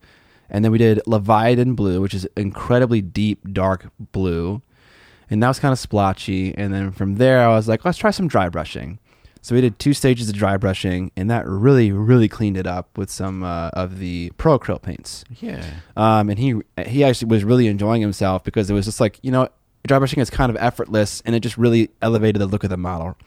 and 0.48 0.64
then 0.64 0.70
we 0.70 0.78
did 0.78 1.00
Leviathan 1.07 1.74
blue, 1.74 2.00
which 2.00 2.14
is 2.14 2.26
incredibly 2.37 3.00
deep 3.00 3.52
dark 3.52 3.88
blue, 3.98 4.62
and 5.28 5.42
that 5.42 5.48
was 5.48 5.59
kind 5.59 5.72
of 5.72 5.78
splotchy. 5.78 6.54
And 6.57 6.72
then 6.72 6.92
from 6.92 7.16
there, 7.16 7.40
I 7.40 7.48
was 7.48 7.66
like, 7.66 7.85
let's 7.85 7.98
try 7.98 8.12
some 8.12 8.28
dry 8.28 8.48
brushing. 8.48 9.00
So 9.44 9.54
we 9.54 9.61
did 9.61 9.78
two 9.78 9.92
stages 9.92 10.30
of 10.30 10.35
dry 10.37 10.57
brushing, 10.57 11.11
and 11.16 11.30
that 11.30 11.46
really 11.46 11.92
really 11.92 12.28
cleaned 12.28 12.57
it 12.57 12.66
up 12.66 12.96
with 12.96 13.11
some 13.11 13.42
uh, 13.42 13.68
of 13.74 13.98
the 13.98 14.33
pro 14.38 14.59
acrylic 14.59 14.80
paints. 14.80 15.22
Yeah, 15.38 15.62
Um, 15.98 16.30
and 16.30 16.38
he 16.38 16.54
he 16.87 17.04
actually 17.04 17.28
was 17.28 17.44
really 17.44 17.66
enjoying 17.66 18.00
himself 18.00 18.42
because 18.42 18.70
it 18.70 18.72
was 18.72 18.87
just 18.87 19.00
like 19.00 19.18
you 19.20 19.30
know 19.30 19.48
dry 19.87 19.98
brushing 19.98 20.20
is 20.20 20.30
kind 20.30 20.48
of 20.48 20.57
effortless, 20.57 21.22
and 21.26 21.35
it 21.37 21.40
just 21.40 21.59
really 21.59 21.90
elevated 22.00 22.40
the 22.40 22.46
look 22.46 22.64
of 22.64 22.70
the 22.70 22.78
model. 22.78 23.18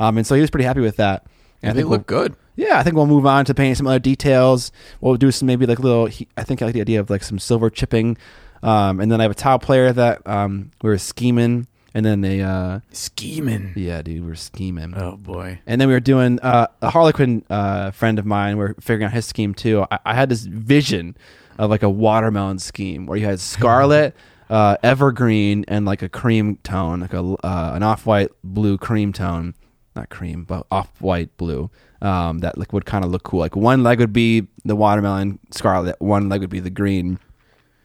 Um, 0.00 0.18
and 0.18 0.26
so 0.26 0.34
he 0.34 0.40
was 0.40 0.50
pretty 0.50 0.64
happy 0.64 0.80
with 0.80 0.96
that. 0.96 1.22
And 1.62 1.70
and 1.70 1.78
they 1.78 1.84
we'll- 1.84 1.98
look 1.98 2.06
good. 2.08 2.34
yeah, 2.56 2.80
I 2.80 2.82
think 2.82 2.96
we'll 2.96 3.06
move 3.06 3.24
on 3.26 3.44
to 3.44 3.54
painting 3.54 3.76
some 3.76 3.86
other 3.86 3.98
details. 4.00 4.72
We'll 5.00 5.14
do 5.16 5.30
some 5.30 5.46
maybe 5.46 5.66
like 5.66 5.78
little. 5.78 6.06
he- 6.06 6.26
I 6.36 6.42
think 6.42 6.62
I 6.62 6.64
like 6.64 6.74
the 6.74 6.80
idea 6.80 6.98
of 6.98 7.10
like 7.10 7.22
some 7.22 7.38
silver 7.38 7.70
chipping, 7.70 8.16
um, 8.64 8.98
and 8.98 9.12
then 9.12 9.20
I 9.20 9.22
have 9.22 9.30
a 9.30 9.34
tile 9.36 9.60
player 9.60 9.92
that 9.92 10.26
um, 10.26 10.72
we 10.82 10.90
were 10.90 10.98
scheming, 10.98 11.68
and 11.94 12.04
then 12.06 12.20
they, 12.20 12.40
uh, 12.42 12.80
Scheming. 12.92 13.72
yeah, 13.76 14.02
dude, 14.02 14.24
we're 14.24 14.34
scheming, 14.34 14.94
Oh 14.96 15.16
boy. 15.16 15.60
and 15.66 15.80
then 15.80 15.88
we 15.88 15.94
were 15.94 16.00
doing 16.00 16.38
uh, 16.40 16.66
a 16.82 16.90
Harlequin 16.90 17.44
uh, 17.50 17.90
friend 17.90 18.18
of 18.18 18.26
mine. 18.26 18.56
We're 18.56 18.74
figuring 18.74 19.04
out 19.06 19.12
his 19.12 19.26
scheme 19.26 19.54
too. 19.54 19.84
I, 19.90 19.98
I 20.06 20.14
had 20.14 20.28
this 20.28 20.44
vision 20.44 21.16
of 21.58 21.68
like 21.70 21.82
a 21.82 21.90
watermelon 21.90 22.58
scheme 22.58 23.06
where 23.06 23.18
you 23.18 23.26
had 23.26 23.40
scarlet. 23.40 24.14
Uh, 24.50 24.76
evergreen 24.82 25.64
and 25.68 25.86
like 25.86 26.02
a 26.02 26.08
cream 26.08 26.56
tone, 26.64 26.98
like 26.98 27.12
a 27.12 27.20
uh, 27.20 27.70
an 27.76 27.84
off 27.84 28.04
white 28.04 28.30
blue 28.42 28.76
cream 28.76 29.12
tone, 29.12 29.54
not 29.94 30.08
cream, 30.10 30.42
but 30.42 30.66
off 30.72 30.90
white 31.00 31.36
blue. 31.36 31.70
Um, 32.02 32.40
that 32.40 32.58
like 32.58 32.72
would 32.72 32.84
kind 32.84 33.04
of 33.04 33.12
look 33.12 33.22
cool. 33.22 33.38
Like 33.38 33.54
one 33.54 33.84
leg 33.84 34.00
would 34.00 34.12
be 34.12 34.48
the 34.64 34.74
watermelon 34.74 35.38
scarlet, 35.52 35.94
one 36.00 36.28
leg 36.28 36.40
would 36.40 36.50
be 36.50 36.58
the 36.58 36.68
green. 36.68 37.20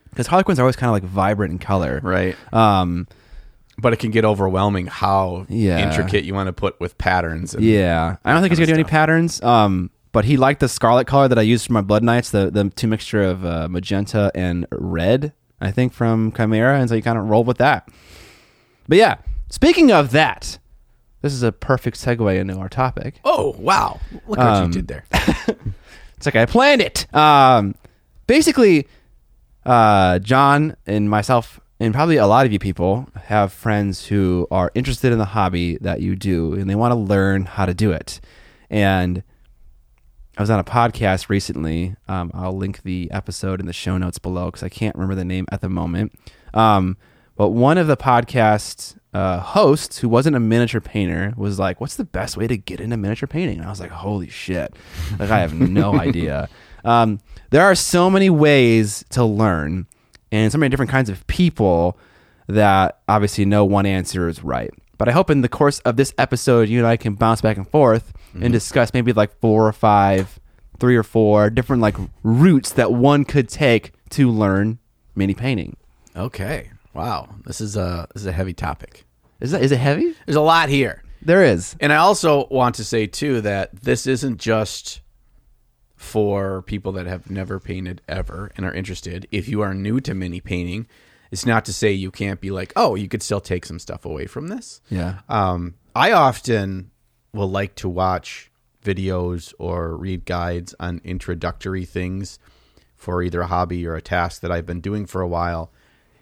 Because 0.10 0.26
Harlequins 0.26 0.58
are 0.58 0.64
always 0.64 0.76
kind 0.76 0.88
of 0.90 0.94
like 0.94 1.04
vibrant 1.04 1.52
in 1.52 1.60
color, 1.60 2.00
Right. 2.02 2.36
Um, 2.52 3.08
But 3.78 3.92
it 3.94 3.98
can 3.98 4.12
get 4.12 4.24
overwhelming 4.26 4.88
how 4.88 5.46
Yeah. 5.50 5.80
intricate 5.80 6.24
you 6.24 6.34
want 6.34 6.48
to 6.48 6.54
put 6.54 6.80
with 6.80 6.98
patterns. 6.98 7.54
And, 7.54 7.64
Yeah, 7.64 8.16
I 8.24 8.32
don't 8.32 8.42
think 8.42 8.52
he's 8.52 8.60
gonna 8.60 8.68
do 8.68 8.74
any 8.74 8.84
patterns. 8.86 9.42
Um, 9.44 9.90
but 10.14 10.24
he 10.26 10.38
liked 10.38 10.62
the 10.62 10.70
scarlet 10.70 11.08
color 11.08 11.28
that 11.28 11.38
I 11.38 11.42
used 11.42 11.68
for 11.68 11.74
my 11.74 11.82
Blood 11.82 12.04
Knights, 12.04 12.30
the 12.32 12.50
the 12.50 12.70
two 12.70 12.88
mixture 12.88 13.22
of 13.22 13.46
uh, 13.46 13.68
magenta 13.70 14.32
and 14.34 14.66
red. 14.72 15.34
I 15.60 15.72
think 15.72 15.94
from 15.94 16.32
Kimera, 16.32 16.80
and 16.80 16.88
so 16.90 16.96
he 16.96 17.02
kind 17.02 17.18
of 17.18 17.30
rolled 17.30 17.48
with 17.48 17.58
that. 17.58 17.88
But 18.88 18.98
yeah, 18.98 19.16
speaking 19.50 19.92
of 19.92 20.12
that, 20.12 20.58
this 21.22 21.34
is 21.34 21.44
a 21.44 21.52
perfect 21.52 21.98
segue 21.98 22.38
into 22.40 22.56
our 22.58 22.70
topic. 22.70 23.16
Oh 23.26 23.56
wow! 23.60 24.00
Look 24.28 24.38
what 24.38 24.40
Um, 24.40 24.66
you 24.68 24.72
did 24.72 24.88
there. 24.88 25.04
It's 26.18 26.26
like 26.26 26.38
I 26.38 26.46
planned 26.46 26.82
it. 26.82 27.14
Um, 27.14 27.76
basically, 28.26 28.88
uh, 29.66 30.20
John 30.20 30.78
and 30.88 31.10
myself, 31.10 31.60
and 31.80 31.94
probably 31.94 32.18
a 32.18 32.28
lot 32.28 32.46
of 32.46 32.54
you 32.54 32.60
people, 32.60 33.08
have 33.26 33.52
friends 33.52 34.08
who 34.08 34.48
are 34.52 34.72
interested 34.76 35.12
in 35.12 35.18
the 35.18 35.26
hobby 35.26 35.78
that 35.82 36.02
you 36.02 36.16
do, 36.16 36.54
and 36.54 36.70
they 36.70 36.76
want 36.76 36.92
to 36.92 36.96
learn 36.96 37.46
how 37.46 37.66
to 37.66 37.74
do 37.74 37.92
it. 37.92 38.22
And 38.70 39.24
I 40.38 40.42
was 40.42 40.50
on 40.50 40.60
a 40.60 40.64
podcast 40.64 41.30
recently. 41.30 41.96
Um, 42.08 42.32
I'll 42.34 42.56
link 42.56 42.84
the 42.84 43.10
episode 43.12 43.60
in 43.60 43.68
the 43.68 43.74
show 43.74 43.98
notes 43.98 44.20
below 44.20 44.48
because 44.48 44.64
I 44.64 44.70
can't 44.70 44.96
remember 44.96 45.16
the 45.16 45.26
name 45.26 45.46
at 45.52 45.62
the 45.62 45.70
moment. 45.70 46.14
Um, 46.54 46.98
but 47.38 47.50
one 47.50 47.78
of 47.78 47.88
the 47.88 47.98
podcast 47.98 48.98
uh, 49.14 49.40
hosts, 49.40 50.00
who 50.00 50.10
wasn't 50.10 50.36
a 50.36 50.40
miniature 50.40 50.82
painter, 50.82 51.34
was 51.38 51.60
like, 51.60 51.80
"What's 51.82 51.96
the 51.96 52.06
best 52.06 52.38
way 52.38 52.48
to 52.48 52.58
get 52.58 52.80
into 52.80 52.98
miniature 52.98 53.28
painting?" 53.28 53.60
And 53.60 53.68
I 53.68 53.70
was 53.70 53.80
like, 53.80 53.92
"Holy 53.92 54.30
shit! 54.30 54.74
Like 55.20 55.30
I 55.30 55.40
have 55.40 55.54
no 55.54 55.94
idea." 56.00 56.50
Um, 56.84 57.20
there 57.50 57.64
are 57.64 57.76
so 57.76 58.10
many 58.10 58.30
ways 58.30 59.04
to 59.10 59.24
learn, 59.26 59.88
and 60.36 60.52
so 60.52 60.58
many 60.58 60.70
different 60.70 60.92
kinds 60.92 61.10
of 61.10 61.26
people 61.28 61.98
that 62.48 63.00
obviously 63.08 63.46
no 63.46 63.66
one 63.66 63.86
answer 63.86 64.28
is 64.28 64.44
right. 64.44 64.72
But 64.98 65.10
I 65.10 65.12
hope 65.12 65.30
in 65.30 65.42
the 65.42 65.50
course 65.50 65.80
of 65.80 65.98
this 65.98 66.14
episode, 66.18 66.70
you 66.70 66.80
and 66.80 66.88
I 66.88 66.98
can 66.98 67.16
bounce 67.16 67.42
back 67.42 67.58
and 67.58 67.68
forth 67.68 68.14
and 68.34 68.44
mm-hmm. 68.44 68.52
discuss 68.52 68.94
maybe 68.94 69.14
like 69.14 69.38
four 69.40 69.68
or 69.68 69.74
five, 69.74 70.40
three 70.80 70.96
or 70.96 71.04
four 71.04 71.50
different 71.50 71.82
like 71.82 71.96
routes 72.24 72.72
that 72.74 72.94
one 72.94 73.26
could 73.26 73.50
take 73.50 73.92
to 74.12 74.30
learn 74.30 74.80
mini 75.16 75.34
painting. 75.34 75.76
Okay. 76.16 76.72
Wow. 76.94 77.30
This 77.46 77.60
is 77.60 77.76
a 77.76 78.08
this 78.14 78.22
is 78.22 78.28
a 78.28 78.32
heavy 78.32 78.54
topic. 78.54 79.06
Is 79.42 79.52
that 79.52 79.62
is 79.62 79.72
it 79.72 79.78
heavy? 79.78 80.16
There's 80.26 80.38
a 80.38 80.42
lot 80.42 80.70
here. 80.70 81.04
There 81.22 81.44
is. 81.44 81.76
And 81.80 81.92
I 81.92 81.98
also 81.98 82.48
want 82.48 82.76
to 82.76 82.86
say 82.86 83.08
too 83.08 83.42
that 83.42 83.76
this 83.82 84.08
isn't 84.08 84.40
just 84.40 85.02
for 86.06 86.62
people 86.62 86.92
that 86.94 87.08
have 87.08 87.30
never 87.30 87.60
painted 87.60 88.02
ever 88.08 88.52
and 88.56 88.66
are 88.66 88.74
interested. 88.74 89.28
If 89.32 89.50
you 89.50 89.62
are 89.62 89.74
new 89.74 90.00
to 90.02 90.14
mini 90.14 90.40
painting, 90.40 90.88
it's 91.32 91.46
not 91.46 91.66
to 91.66 91.74
say 91.74 91.92
you 91.92 92.12
can't 92.12 92.40
be 92.40 92.52
like, 92.52 92.72
oh, 92.76 92.96
you 92.96 93.08
could 93.08 93.24
still 93.24 93.42
take 93.42 93.66
some 93.66 93.80
stuff 93.80 94.06
away 94.06 94.28
from 94.28 94.48
this. 94.48 94.82
Yeah. 94.90 95.20
Um, 95.28 95.76
I 95.96 96.12
often 96.12 96.92
will 97.34 97.50
like 97.50 97.76
to 97.76 97.90
watch 97.90 98.52
videos 98.84 99.54
or 99.58 99.98
read 99.98 100.26
guides 100.26 100.76
on 100.80 101.02
introductory 101.04 101.86
things 101.86 102.38
for 102.96 103.24
either 103.24 103.42
a 103.42 103.48
hobby 103.48 103.86
or 103.86 103.96
a 103.96 104.02
task 104.02 104.42
that 104.42 104.52
I've 104.52 104.66
been 104.66 104.82
doing 104.82 105.06
for 105.08 105.22
a 105.22 105.28
while, 105.28 105.72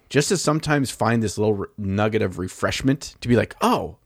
just 0.10 0.30
to 0.30 0.38
sometimes 0.38 0.92
find 0.92 1.22
this 1.22 1.38
little 1.38 1.66
nugget 1.78 2.22
of 2.22 2.40
refreshment 2.40 3.16
to 3.20 3.28
be 3.28 3.36
like, 3.36 3.56
oh, 3.62 3.98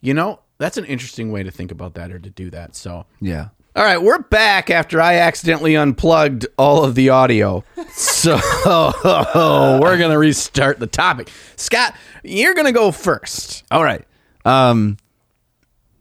you 0.00 0.14
know, 0.14 0.40
that's 0.58 0.78
an 0.78 0.84
interesting 0.86 1.30
way 1.30 1.42
to 1.42 1.50
think 1.50 1.70
about 1.70 1.94
that 1.94 2.10
or 2.10 2.18
to 2.18 2.30
do 2.30 2.48
that. 2.50 2.74
So, 2.74 3.04
Yeah. 3.20 3.48
All 3.74 3.82
right, 3.82 4.02
we're 4.02 4.18
back 4.18 4.68
after 4.68 5.00
I 5.00 5.14
accidentally 5.14 5.76
unplugged 5.76 6.46
all 6.58 6.84
of 6.84 6.94
the 6.94 7.08
audio. 7.08 7.64
So 7.92 8.34
we're 8.66 9.96
going 9.96 10.10
to 10.10 10.18
restart 10.18 10.78
the 10.78 10.86
topic. 10.86 11.30
Scott, 11.56 11.94
you're 12.22 12.52
going 12.52 12.66
to 12.66 12.72
go 12.72 12.90
first. 12.90 13.64
All 13.70 13.82
right. 13.82 14.04
Um, 14.44 14.98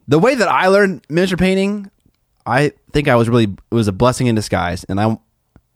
the 0.05 0.19
way 0.19 0.35
that 0.35 0.49
I 0.49 0.67
learned 0.67 1.05
miniature 1.07 1.37
painting, 1.37 1.89
I 2.45 2.73
think 2.91 3.07
I 3.07 3.15
was 3.15 3.29
really 3.29 3.45
it 3.45 3.73
was 3.75 3.87
a 3.87 3.93
blessing 3.93 4.27
in 4.27 4.35
disguise, 4.35 4.83
and 4.85 4.99
I 4.99 5.17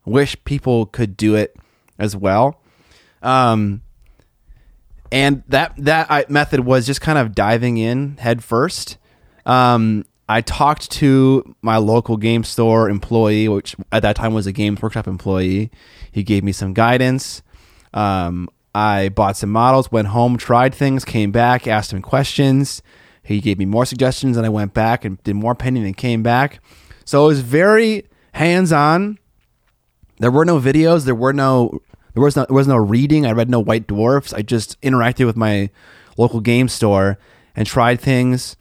wish 0.05 0.35
people 0.43 0.87
could 0.87 1.15
do 1.15 1.35
it 1.35 1.55
as 1.97 2.13
well. 2.13 2.61
Um, 3.21 3.81
and 5.13 5.43
that 5.47 5.73
that 5.77 6.29
method 6.29 6.61
was 6.61 6.85
just 6.85 6.99
kind 6.99 7.17
of 7.17 7.33
diving 7.33 7.77
in 7.77 8.17
head 8.17 8.43
first. 8.43 8.97
Um, 9.45 10.05
I 10.27 10.41
talked 10.41 10.89
to 10.91 11.55
my 11.61 11.77
local 11.77 12.17
game 12.17 12.43
store 12.43 12.89
employee, 12.89 13.47
which 13.47 13.75
at 13.91 14.01
that 14.01 14.15
time 14.15 14.33
was 14.33 14.47
a 14.47 14.51
Games 14.51 14.81
Workshop 14.81 15.07
employee. 15.07 15.69
He 16.11 16.23
gave 16.23 16.43
me 16.43 16.51
some 16.51 16.73
guidance. 16.73 17.43
Um, 17.93 18.49
I 18.73 19.09
bought 19.09 19.37
some 19.37 19.51
models, 19.51 19.91
went 19.91 20.09
home, 20.09 20.37
tried 20.37 20.73
things, 20.73 21.05
came 21.05 21.31
back, 21.31 21.67
asked 21.67 21.93
him 21.93 22.01
questions. 22.01 22.81
He 23.23 23.39
gave 23.39 23.57
me 23.57 23.65
more 23.65 23.85
suggestions, 23.85 24.35
and 24.35 24.45
I 24.45 24.49
went 24.49 24.73
back 24.73 25.05
and 25.05 25.21
did 25.23 25.35
more 25.35 25.55
painting 25.55 25.85
and 25.85 25.95
came 25.95 26.23
back. 26.23 26.59
So 27.05 27.23
it 27.23 27.27
was 27.27 27.41
very 27.41 28.05
hands 28.33 28.71
on. 28.71 29.19
There 30.19 30.31
were 30.31 30.45
no 30.45 30.59
videos. 30.59 31.05
There 31.05 31.15
were 31.15 31.33
no 31.33 31.81
there 32.13 32.23
was 32.23 32.35
no 32.35 32.45
there 32.45 32.55
was 32.55 32.67
no 32.67 32.77
reading. 32.77 33.25
I 33.25 33.31
read 33.31 33.49
no 33.49 33.59
White 33.59 33.87
Dwarfs. 33.87 34.33
I 34.33 34.41
just 34.41 34.79
interacted 34.81 35.25
with 35.25 35.35
my 35.35 35.69
local 36.17 36.39
game 36.39 36.67
store 36.67 37.17
and 37.55 37.67
tried 37.67 37.99
things 37.99 38.55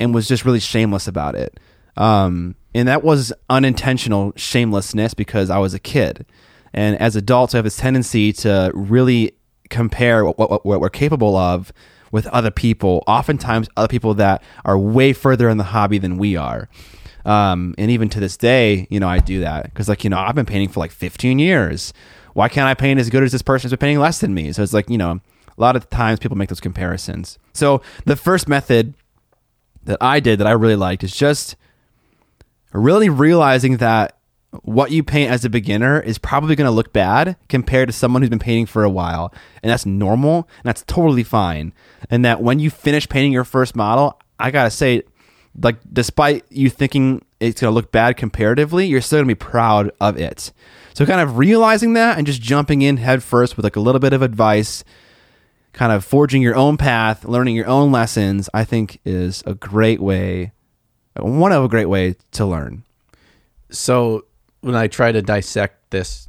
and 0.00 0.14
was 0.14 0.26
just 0.26 0.44
really 0.44 0.58
shameless 0.58 1.06
about 1.06 1.36
it. 1.36 1.60
Um, 1.96 2.56
and 2.74 2.88
that 2.88 3.04
was 3.04 3.32
unintentional 3.48 4.32
shamelessness 4.34 5.14
because 5.14 5.50
I 5.50 5.58
was 5.58 5.74
a 5.74 5.78
kid. 5.78 6.24
And 6.72 7.00
as 7.00 7.14
adults, 7.14 7.54
I 7.54 7.58
have 7.58 7.64
this 7.64 7.76
tendency 7.76 8.32
to 8.34 8.70
really 8.74 9.32
compare 9.68 10.24
what, 10.24 10.38
what, 10.38 10.64
what 10.64 10.80
we're 10.80 10.88
capable 10.88 11.36
of 11.36 11.72
with 12.10 12.26
other 12.28 12.50
people, 12.50 13.04
oftentimes 13.06 13.68
other 13.76 13.88
people 13.88 14.14
that 14.14 14.42
are 14.64 14.78
way 14.78 15.12
further 15.12 15.48
in 15.48 15.58
the 15.58 15.64
hobby 15.64 15.98
than 15.98 16.16
we 16.16 16.36
are. 16.36 16.68
Um, 17.24 17.74
and 17.76 17.90
even 17.90 18.08
to 18.10 18.20
this 18.20 18.36
day, 18.36 18.86
you 18.90 18.98
know, 18.98 19.08
I 19.08 19.18
do 19.18 19.40
that 19.40 19.64
because, 19.64 19.88
like, 19.88 20.02
you 20.04 20.10
know, 20.10 20.18
I've 20.18 20.34
been 20.34 20.46
painting 20.46 20.68
for 20.68 20.80
like 20.80 20.90
15 20.90 21.38
years. 21.38 21.92
Why 22.32 22.48
can't 22.48 22.66
I 22.66 22.74
paint 22.74 22.98
as 22.98 23.10
good 23.10 23.22
as 23.22 23.32
this 23.32 23.42
person 23.42 23.66
who's 23.66 23.72
been 23.72 23.78
painting 23.78 23.98
less 23.98 24.20
than 24.20 24.32
me? 24.32 24.52
So 24.52 24.62
it's 24.62 24.72
like, 24.72 24.88
you 24.88 24.98
know, 24.98 25.20
a 25.46 25.60
lot 25.60 25.76
of 25.76 25.90
times 25.90 26.18
people 26.18 26.38
make 26.38 26.48
those 26.48 26.60
comparisons. 26.60 27.38
So 27.52 27.82
the 28.06 28.16
first 28.16 28.48
method 28.48 28.94
that 29.84 29.98
I 30.00 30.20
did 30.20 30.38
that 30.40 30.46
I 30.46 30.52
really 30.52 30.76
liked 30.76 31.04
is 31.04 31.14
just 31.14 31.56
really 32.72 33.08
realizing 33.08 33.78
that 33.78 34.16
what 34.62 34.90
you 34.90 35.02
paint 35.02 35.30
as 35.30 35.44
a 35.44 35.50
beginner 35.50 36.00
is 36.00 36.18
probably 36.18 36.56
going 36.56 36.66
to 36.66 36.72
look 36.72 36.92
bad 36.92 37.36
compared 37.48 37.88
to 37.88 37.92
someone 37.92 38.22
who's 38.22 38.30
been 38.30 38.38
painting 38.38 38.66
for 38.66 38.82
a 38.82 38.90
while. 38.90 39.32
And 39.62 39.70
that's 39.70 39.86
normal 39.86 40.48
and 40.58 40.64
that's 40.64 40.82
totally 40.84 41.22
fine. 41.22 41.72
And 42.08 42.24
that 42.24 42.42
when 42.42 42.58
you 42.58 42.70
finish 42.70 43.08
painting 43.08 43.32
your 43.32 43.44
first 43.44 43.76
model, 43.76 44.20
I 44.38 44.50
got 44.50 44.64
to 44.64 44.70
say, 44.70 45.02
like, 45.60 45.76
despite 45.92 46.44
you 46.50 46.70
thinking 46.70 47.24
it's 47.38 47.60
going 47.60 47.70
to 47.70 47.74
look 47.74 47.92
bad 47.92 48.16
comparatively, 48.16 48.86
you're 48.86 49.00
still 49.00 49.18
going 49.18 49.28
to 49.28 49.34
be 49.34 49.38
proud 49.38 49.92
of 50.00 50.16
it. 50.16 50.52
So, 50.94 51.06
kind 51.06 51.20
of 51.20 51.38
realizing 51.38 51.92
that 51.94 52.18
and 52.18 52.26
just 52.26 52.42
jumping 52.42 52.82
in 52.82 52.96
head 52.96 53.22
first 53.22 53.56
with 53.56 53.64
like 53.64 53.76
a 53.76 53.80
little 53.80 54.00
bit 54.00 54.12
of 54.12 54.22
advice, 54.22 54.84
kind 55.72 55.92
of 55.92 56.04
forging 56.04 56.42
your 56.42 56.56
own 56.56 56.76
path, 56.76 57.24
learning 57.24 57.54
your 57.56 57.66
own 57.68 57.92
lessons, 57.92 58.48
I 58.52 58.64
think 58.64 59.00
is 59.04 59.42
a 59.46 59.54
great 59.54 60.00
way, 60.00 60.52
one 61.16 61.52
of 61.52 61.62
a 61.64 61.68
great 61.68 61.86
way 61.88 62.16
to 62.32 62.44
learn. 62.46 62.82
So 63.70 64.24
when 64.62 64.74
I 64.74 64.88
try 64.88 65.12
to 65.12 65.22
dissect 65.22 65.90
this 65.90 66.28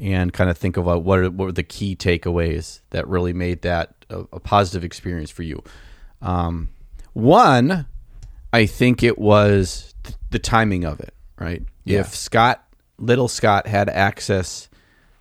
and 0.00 0.32
kind 0.32 0.48
of 0.48 0.56
think 0.56 0.76
about 0.76 1.02
what 1.02 1.18
are, 1.18 1.30
what 1.30 1.46
were 1.46 1.52
the 1.52 1.62
key 1.62 1.94
takeaways 1.96 2.80
that 2.90 3.06
really 3.08 3.32
made 3.32 3.62
that 3.62 3.94
a, 4.08 4.20
a 4.32 4.40
positive 4.40 4.84
experience 4.84 5.30
for 5.30 5.42
you, 5.42 5.62
um, 6.22 6.68
one, 7.12 7.86
I 8.52 8.66
think 8.66 9.02
it 9.02 9.18
was 9.18 9.94
th- 10.04 10.16
the 10.30 10.38
timing 10.38 10.84
of 10.84 11.00
it. 11.00 11.12
Right, 11.38 11.62
Yeah. 11.84 12.00
if 12.00 12.14
Scott 12.16 12.64
little 12.98 13.28
Scott 13.28 13.66
had 13.68 13.88
access 13.88 14.68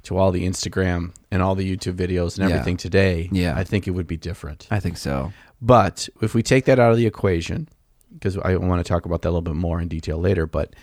to 0.08 0.18
all 0.18 0.32
the 0.32 0.46
Instagram 0.48 1.14
and 1.32 1.42
all 1.42 1.56
the 1.56 1.64
YouTube 1.70 1.96
videos 1.96 2.38
and 2.40 2.50
Yeah. 2.50 2.56
everything 2.56 2.78
today, 2.78 3.30
Yeah. 3.32 3.54
I 3.58 3.64
think 3.64 3.88
it 3.88 3.92
would 3.92 4.08
be 4.08 4.18
different. 4.18 4.68
I 4.72 4.80
think 4.80 4.98
so. 4.98 5.32
But 5.62 6.10
if 6.22 6.34
we 6.34 6.42
take 6.44 6.66
that 6.66 6.80
out 6.80 6.92
of 6.92 6.98
the 6.98 7.06
equation, 7.06 7.68
because 8.14 8.38
I 8.38 8.56
want 8.58 8.84
to 8.84 8.88
talk 8.88 9.06
about 9.06 9.22
that 9.22 9.30
a 9.30 9.32
little 9.32 9.42
bit 9.42 9.56
more 9.56 9.80
in 9.82 9.88
detail 9.88 10.18
later, 10.18 10.46
but 10.48 10.76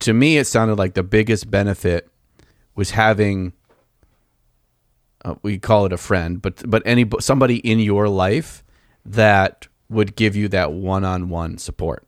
to 0.00 0.12
me, 0.12 0.36
it 0.38 0.46
sounded 0.46 0.76
like 0.78 0.94
the 0.94 1.02
biggest 1.02 1.50
benefit 1.50 2.08
was 2.74 2.90
having 2.92 3.52
uh, 5.24 5.34
we 5.42 5.58
call 5.58 5.84
it 5.86 5.92
a 5.92 5.98
friend, 5.98 6.40
but 6.40 6.62
but 6.68 6.82
any 6.86 7.06
somebody 7.20 7.56
in 7.58 7.78
your 7.78 8.08
life 8.08 8.64
that 9.04 9.68
would 9.90 10.16
give 10.16 10.34
you 10.34 10.48
that 10.48 10.72
one-on-one 10.72 11.58
support 11.58 12.06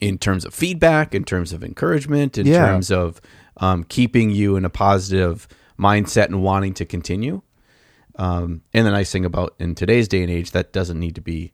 in 0.00 0.16
terms 0.18 0.44
of 0.44 0.54
feedback, 0.54 1.12
in 1.14 1.24
terms 1.24 1.52
of 1.52 1.64
encouragement, 1.64 2.38
in 2.38 2.46
Yeah. 2.46 2.66
terms 2.66 2.90
of 2.92 3.20
um, 3.58 3.84
keeping 3.84 4.30
you 4.30 4.56
in 4.56 4.64
a 4.64 4.70
positive 4.70 5.46
mindset 5.78 6.26
and 6.26 6.42
wanting 6.42 6.74
to 6.74 6.84
continue. 6.84 7.42
Um, 8.16 8.62
and 8.72 8.86
the 8.86 8.90
nice 8.92 9.10
thing 9.10 9.24
about 9.24 9.54
in 9.58 9.74
today's 9.74 10.06
day 10.08 10.22
and 10.22 10.30
age, 10.30 10.52
that 10.52 10.72
doesn't 10.72 11.00
need 11.00 11.14
to 11.16 11.20
be 11.20 11.52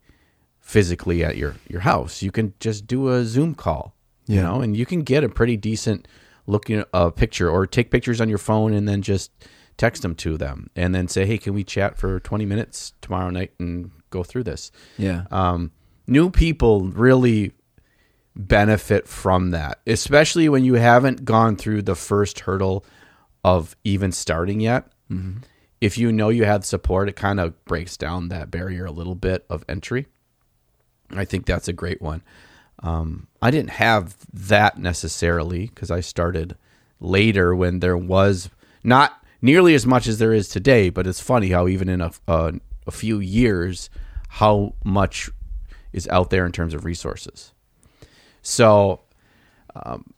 physically 0.59 1.25
at 1.25 1.37
your 1.37 1.57
your 1.69 1.81
house. 1.81 2.23
You 2.23 2.31
can 2.31 2.53
just 2.61 2.87
do 2.87 3.09
a 3.09 3.25
Zoom 3.25 3.55
call, 3.55 3.95
you 4.27 4.43
know, 4.43 4.61
and 4.61 4.77
you 4.77 4.85
can 4.87 5.03
get 5.03 5.25
a 5.25 5.29
pretty 5.29 5.57
decent 5.57 6.07
looking 6.47 6.85
uh, 6.93 7.11
picture, 7.11 7.49
or 7.49 7.67
take 7.67 7.91
pictures 7.91 8.21
on 8.21 8.29
your 8.29 8.39
phone 8.39 8.75
and 8.75 8.89
then 8.89 9.03
just 9.03 9.31
text 9.77 10.03
them 10.03 10.15
to 10.17 10.37
them, 10.37 10.69
and 10.77 10.95
then 10.95 11.09
say, 11.09 11.25
"Hey, 11.25 11.39
can 11.39 11.55
we 11.55 11.65
chat 11.65 11.97
for 11.97 12.21
twenty 12.21 12.45
minutes 12.45 12.93
tomorrow 13.01 13.31
night 13.31 13.53
and 13.59 13.91
go 14.11 14.23
through 14.23 14.45
this?" 14.45 14.71
Yeah. 14.99 15.25
um, 15.31 15.73
new 16.07 16.29
people 16.31 16.83
really 16.89 17.53
benefit 18.37 19.09
from 19.09 19.51
that, 19.51 19.81
especially 19.87 20.49
when 20.49 20.65
you 20.65 20.75
haven't 20.75 21.25
gone 21.25 21.57
through 21.57 21.83
the 21.83 21.95
first 21.97 22.41
hurdle 22.41 22.85
of 23.45 23.77
even 23.85 24.13
starting 24.13 24.61
yet. 24.61 24.87
If 25.81 25.99
you 25.99 26.13
know 26.13 26.29
you 26.29 26.45
have 26.45 26.65
support, 26.65 27.09
it 27.09 27.17
kind 27.17 27.41
of 27.41 27.65
breaks 27.65 27.97
down 27.97 28.29
that 28.29 28.51
barrier 28.51 28.85
a 28.85 28.93
little 28.93 29.15
bit 29.15 29.45
of 29.49 29.65
entry. 29.69 30.07
I 31.11 31.25
think 31.25 31.47
that's 31.47 31.69
a 31.69 31.73
great 31.73 32.01
one. 32.01 32.23
Um, 32.83 33.27
I 33.43 33.51
didn't 33.51 33.71
have 33.71 34.17
that 34.33 34.79
necessarily 34.79 35.67
because 35.67 35.91
I 35.91 36.01
started 36.01 36.57
later 37.01 37.55
when 37.57 37.81
there 37.81 37.97
was 37.97 38.51
not 38.85 39.23
nearly 39.43 39.75
as 39.75 39.87
much 39.87 40.07
as 40.07 40.19
there 40.19 40.33
is 40.33 40.49
today. 40.49 40.91
But 40.91 41.07
it's 41.07 41.21
funny 41.21 41.49
how 41.51 41.67
even 41.67 41.89
in 41.89 42.01
a, 42.01 42.13
a, 42.29 42.53
a 42.87 42.91
few 42.91 43.19
years, 43.19 43.91
how 44.29 44.75
much 44.85 45.31
is 45.93 46.07
out 46.09 46.31
there 46.31 46.47
in 46.47 46.53
terms 46.53 46.75
of 46.75 46.85
resources. 46.85 47.53
So, 48.43 49.01
um, 49.75 50.13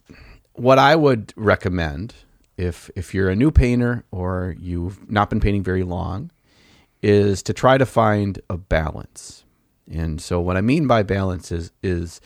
what 0.53 0.79
I 0.79 0.95
would 0.95 1.33
recommend 1.35 2.13
if 2.57 2.89
if 2.95 3.13
you're 3.13 3.29
a 3.29 3.35
new 3.35 3.51
painter 3.51 4.03
or 4.11 4.55
you've 4.59 5.09
not 5.09 5.29
been 5.29 5.39
painting 5.39 5.63
very 5.63 5.83
long 5.83 6.31
is 7.01 7.43
to 7.43 7.53
try 7.53 7.77
to 7.77 7.85
find 7.85 8.39
a 8.49 8.57
balance. 8.57 9.43
And 9.91 10.21
so 10.21 10.39
what 10.39 10.55
I 10.55 10.61
mean 10.61 10.87
by 10.87 11.03
balance 11.03 11.51
is 11.51 11.71
is 11.81 12.21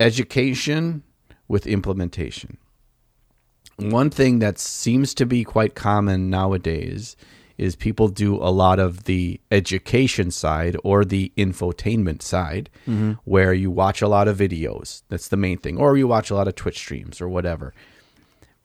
education 0.00 1.02
with 1.48 1.66
implementation. 1.66 2.56
One 3.76 4.10
thing 4.10 4.38
that 4.40 4.58
seems 4.58 5.14
to 5.14 5.26
be 5.26 5.44
quite 5.44 5.74
common 5.74 6.30
nowadays 6.30 7.16
is 7.58 7.76
people 7.76 8.08
do 8.08 8.36
a 8.36 8.50
lot 8.50 8.78
of 8.78 9.04
the 9.04 9.40
education 9.50 10.30
side 10.30 10.76
or 10.84 11.04
the 11.04 11.32
infotainment 11.36 12.22
side 12.22 12.70
where 13.24 13.52
you 13.52 13.70
watch 13.70 14.00
a 14.00 14.08
lot 14.08 14.28
of 14.28 14.38
videos. 14.38 15.02
That's 15.08 15.28
the 15.28 15.36
main 15.36 15.58
thing. 15.58 15.76
Or 15.76 15.96
you 15.96 16.06
watch 16.06 16.30
a 16.30 16.34
lot 16.34 16.48
of 16.48 16.54
Twitch 16.54 16.78
streams 16.78 17.20
or 17.20 17.28
whatever. 17.28 17.74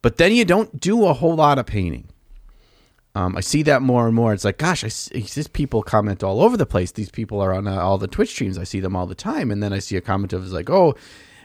But 0.04 0.18
then 0.18 0.32
you 0.34 0.46
don't 0.46 0.80
do 0.80 1.06
a 1.06 1.14
whole 1.14 1.36
lot 1.36 1.58
of 1.60 1.66
painting. 1.66 2.08
Um, 3.16 3.38
I 3.38 3.42
see 3.42 3.62
that 3.64 3.82
more 3.82 4.08
and 4.08 4.16
more. 4.16 4.34
It's 4.34 4.44
like, 4.44 4.58
gosh, 4.58 4.84
I 4.84 4.88
see 4.88 5.22
these 5.22 5.48
people 5.48 5.84
comment 5.84 6.24
all 6.24 6.42
over 6.42 6.58
the 6.58 6.66
place. 6.66 6.92
These 6.92 7.12
people 7.12 7.42
are 7.42 7.54
on 7.54 7.68
uh, 7.68 7.80
all 7.80 7.98
the 7.98 8.08
Twitch 8.08 8.30
streams. 8.30 8.58
I 8.58 8.64
see 8.64 8.80
them 8.80 8.96
all 8.96 9.06
the 9.06 9.16
time, 9.16 9.52
and 9.52 9.62
then 9.62 9.72
I 9.72 9.80
see 9.80 9.96
a 9.96 10.02
comment 10.02 10.34
of 10.34 10.52
like, 10.52 10.70
oh, 10.70 10.96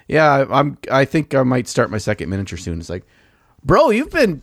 yeah, 0.09 0.47
I'm. 0.51 0.79
I 0.91 1.05
think 1.05 1.35
I 1.35 1.43
might 1.43 1.69
start 1.69 1.91
my 1.91 1.99
second 1.99 2.31
miniature 2.31 2.57
soon. 2.57 2.81
It's 2.81 2.89
like, 2.89 3.05
bro, 3.63 3.91
you've 3.91 4.11
been 4.11 4.43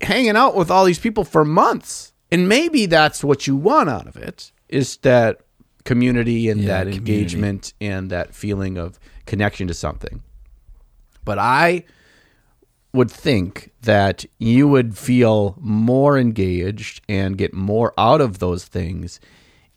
hanging 0.00 0.36
out 0.36 0.56
with 0.56 0.70
all 0.70 0.84
these 0.84 0.98
people 0.98 1.22
for 1.22 1.44
months, 1.44 2.12
and 2.30 2.48
maybe 2.48 2.86
that's 2.86 3.22
what 3.22 3.46
you 3.46 3.56
want 3.56 3.88
out 3.88 4.06
of 4.06 4.16
it 4.16 4.50
is 4.68 4.96
that 4.98 5.40
community 5.84 6.48
and 6.48 6.60
Yeah, 6.62 6.66
that 6.68 6.80
community. 6.84 6.98
engagement 7.12 7.74
and 7.80 8.10
that 8.10 8.34
feeling 8.34 8.76
of 8.78 8.98
connection 9.26 9.68
to 9.68 9.74
something. 9.74 10.22
But 11.24 11.38
I 11.38 11.84
would 12.92 13.10
think 13.10 13.70
that 13.82 14.24
you 14.38 14.68
would 14.68 14.96
feel 14.96 15.56
more 15.60 16.16
engaged 16.18 17.02
and 17.08 17.36
get 17.36 17.52
more 17.52 17.92
out 17.98 18.20
of 18.20 18.38
those 18.38 18.64
things 18.64 19.20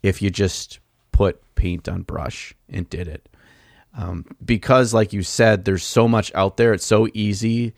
if 0.02 0.22
you 0.22 0.30
just 0.30 0.78
put 1.12 1.42
paint 1.56 1.88
on 1.88 2.02
brush 2.02 2.54
and 2.68 2.88
did 2.88 3.08
it. 3.08 3.28
Um, 3.96 4.24
because, 4.44 4.94
like 4.94 5.12
you 5.12 5.22
said, 5.22 5.64
there's 5.64 5.82
so 5.82 6.06
much 6.06 6.30
out 6.34 6.56
there. 6.56 6.72
It's 6.72 6.86
so 6.86 7.08
easy 7.14 7.74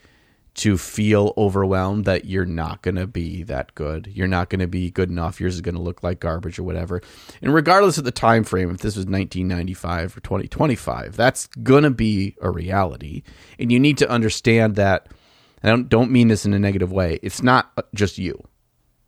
to 0.55 0.77
feel 0.77 1.33
overwhelmed 1.37 2.05
that 2.05 2.25
you're 2.25 2.45
not 2.45 2.83
going 2.83 2.97
to 2.97 3.07
be 3.07 3.43
that 3.45 3.75
good. 3.75 4.09
You're 4.13 4.27
not 4.27 4.51
going 4.51 4.61
to 4.61 4.67
be 4.67 4.91
good 4.91 5.09
enough. 5.09 5.41
Yours 5.41 5.55
is 5.55 5.61
going 5.61 5.75
to 5.75 5.81
look 5.81 6.03
like 6.03 6.21
garbage 6.21 6.59
or 6.59 6.65
whatever. 6.65 7.01
And 7.41 7.55
regardless 7.55 7.99
of 7.99 8.05
the 8.05 8.11
time 8.11 8.45
frame, 8.45 8.71
if 8.71 8.79
this 8.79 8.97
was 8.97 9.07
1995 9.07 10.17
or 10.17 10.21
2025, 10.21 11.17
that's 11.17 11.47
going 11.63 11.85
to 11.85 11.91
be 11.91 12.37
a 12.41 12.51
reality. 12.51 13.23
And 13.59 13.71
you 13.71 13.79
need 13.79 13.99
to 13.99 14.11
understand 14.11 14.77
that. 14.77 15.09
I 15.63 15.69
don't 15.69 15.89
don't 15.89 16.11
mean 16.11 16.29
this 16.29 16.47
in 16.47 16.55
a 16.55 16.59
negative 16.59 16.91
way. 16.91 17.21
It's 17.23 17.43
not 17.43 17.71
uh, 17.77 17.83
just 17.95 18.17
you. 18.17 18.43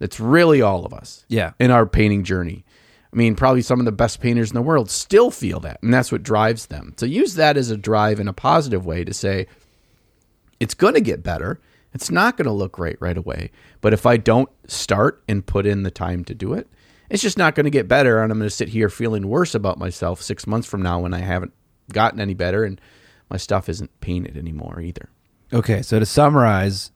It's 0.00 0.20
really 0.20 0.60
all 0.60 0.84
of 0.84 0.92
us. 0.92 1.24
Yeah. 1.28 1.52
In 1.58 1.70
our 1.70 1.86
painting 1.86 2.24
journey. 2.24 2.64
I 3.12 3.16
mean, 3.16 3.36
probably 3.36 3.62
some 3.62 3.78
of 3.78 3.84
the 3.84 3.92
best 3.92 4.20
painters 4.20 4.50
in 4.50 4.54
the 4.54 4.62
world 4.62 4.90
still 4.90 5.30
feel 5.30 5.60
that, 5.60 5.82
and 5.82 5.92
that's 5.92 6.10
what 6.10 6.22
drives 6.22 6.66
them. 6.66 6.94
So 6.96 7.04
use 7.04 7.34
that 7.34 7.58
as 7.58 7.70
a 7.70 7.76
drive 7.76 8.18
in 8.18 8.26
a 8.26 8.32
positive 8.32 8.86
way 8.86 9.04
to 9.04 9.12
say, 9.12 9.48
it's 10.62 10.74
going 10.74 10.94
to 10.94 11.00
get 11.00 11.24
better. 11.24 11.60
It's 11.92 12.08
not 12.08 12.36
going 12.36 12.46
to 12.46 12.52
look 12.52 12.70
great 12.70 12.96
right 13.00 13.18
away. 13.18 13.50
But 13.80 13.92
if 13.92 14.06
I 14.06 14.16
don't 14.16 14.48
start 14.68 15.20
and 15.28 15.44
put 15.44 15.66
in 15.66 15.82
the 15.82 15.90
time 15.90 16.24
to 16.26 16.36
do 16.36 16.52
it, 16.52 16.68
it's 17.10 17.20
just 17.20 17.36
not 17.36 17.56
going 17.56 17.64
to 17.64 17.70
get 17.70 17.88
better. 17.88 18.22
And 18.22 18.30
I'm 18.30 18.38
going 18.38 18.48
to 18.48 18.54
sit 18.54 18.68
here 18.68 18.88
feeling 18.88 19.26
worse 19.26 19.56
about 19.56 19.76
myself 19.76 20.22
six 20.22 20.46
months 20.46 20.68
from 20.68 20.80
now 20.80 21.00
when 21.00 21.12
I 21.12 21.18
haven't 21.18 21.52
gotten 21.92 22.20
any 22.20 22.32
better 22.32 22.62
and 22.62 22.80
my 23.28 23.38
stuff 23.38 23.68
isn't 23.68 24.00
painted 24.00 24.36
anymore 24.36 24.80
either. 24.80 25.08
Okay, 25.52 25.82
so 25.82 25.98
to 25.98 26.06
summarize, 26.06 26.92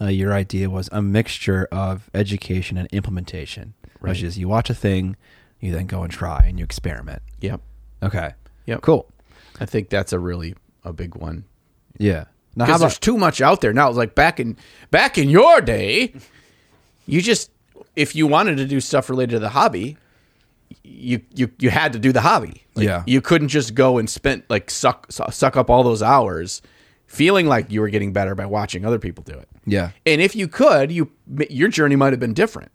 uh, 0.00 0.06
your 0.06 0.32
idea 0.32 0.68
was 0.68 0.88
a 0.90 1.00
mixture 1.00 1.68
of 1.70 2.10
education 2.14 2.76
and 2.76 2.88
implementation, 2.90 3.74
which 4.00 4.24
is 4.24 4.38
you 4.38 4.48
watch 4.48 4.68
a 4.70 4.74
thing, 4.74 5.14
you 5.60 5.70
then 5.70 5.86
go 5.86 6.02
and 6.02 6.12
try 6.12 6.44
and 6.48 6.58
you 6.58 6.64
experiment. 6.64 7.22
Yep. 7.40 7.60
Okay. 8.02 8.34
Yep. 8.66 8.82
Cool. 8.82 9.08
I 9.60 9.66
think 9.66 9.88
that's 9.88 10.12
a 10.12 10.18
really 10.18 10.56
a 10.82 10.92
big 10.92 11.14
one. 11.14 11.44
Yeah. 11.96 12.24
Now, 12.56 12.64
how 12.64 12.68
Because 12.68 12.80
about 12.80 12.86
there's 12.88 12.98
too 12.98 13.16
much 13.18 13.40
out 13.40 13.60
there 13.60 13.72
now. 13.72 13.88
It's 13.88 13.96
like 13.98 14.14
back 14.14 14.38
in 14.40 14.56
back 14.90 15.18
in 15.18 15.28
your 15.28 15.60
day, 15.60 16.14
you 17.06 17.20
just 17.22 17.50
if 17.96 18.14
you 18.14 18.26
wanted 18.26 18.56
to 18.58 18.66
do 18.66 18.80
stuff 18.80 19.08
related 19.10 19.32
to 19.32 19.38
the 19.40 19.48
hobby, 19.50 19.96
you 20.82 21.20
you 21.34 21.50
you 21.58 21.70
had 21.70 21.92
to 21.92 21.98
do 21.98 22.12
the 22.12 22.20
hobby. 22.20 22.64
Like, 22.74 22.86
Yeah. 22.86 23.02
you 23.06 23.20
couldn't 23.20 23.48
just 23.48 23.74
go 23.74 23.98
and 23.98 24.08
spend 24.08 24.42
like 24.48 24.70
suck 24.70 25.06
suck 25.10 25.56
up 25.56 25.70
all 25.70 25.82
those 25.82 26.02
hours, 26.02 26.62
feeling 27.06 27.46
like 27.46 27.70
you 27.70 27.80
were 27.80 27.88
getting 27.90 28.12
better 28.12 28.34
by 28.34 28.46
watching 28.46 28.84
other 28.84 28.98
people 28.98 29.22
do 29.24 29.34
it. 29.38 29.48
yeah? 29.66 29.90
And 30.06 30.20
if 30.20 30.34
you 30.36 30.48
could, 30.48 30.90
you 30.92 31.10
your 31.50 31.68
journey 31.68 31.96
might 31.96 32.12
have 32.12 32.20
been 32.20 32.34
different. 32.34 32.70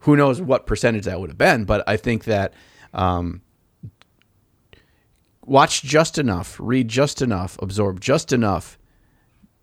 Who 0.00 0.16
knows 0.16 0.40
what 0.40 0.66
percentage 0.66 1.04
that 1.04 1.20
would 1.20 1.30
have 1.30 1.38
been? 1.38 1.64
But 1.64 1.82
I 1.88 1.96
think 1.96 2.24
that 2.24 2.54
um, 2.94 3.42
watch 5.46 5.82
just 5.82 6.18
enough, 6.18 6.56
read 6.60 6.88
just 6.88 7.22
enough, 7.22 7.56
absorb 7.62 8.00
just 8.00 8.32
enough 8.32 8.78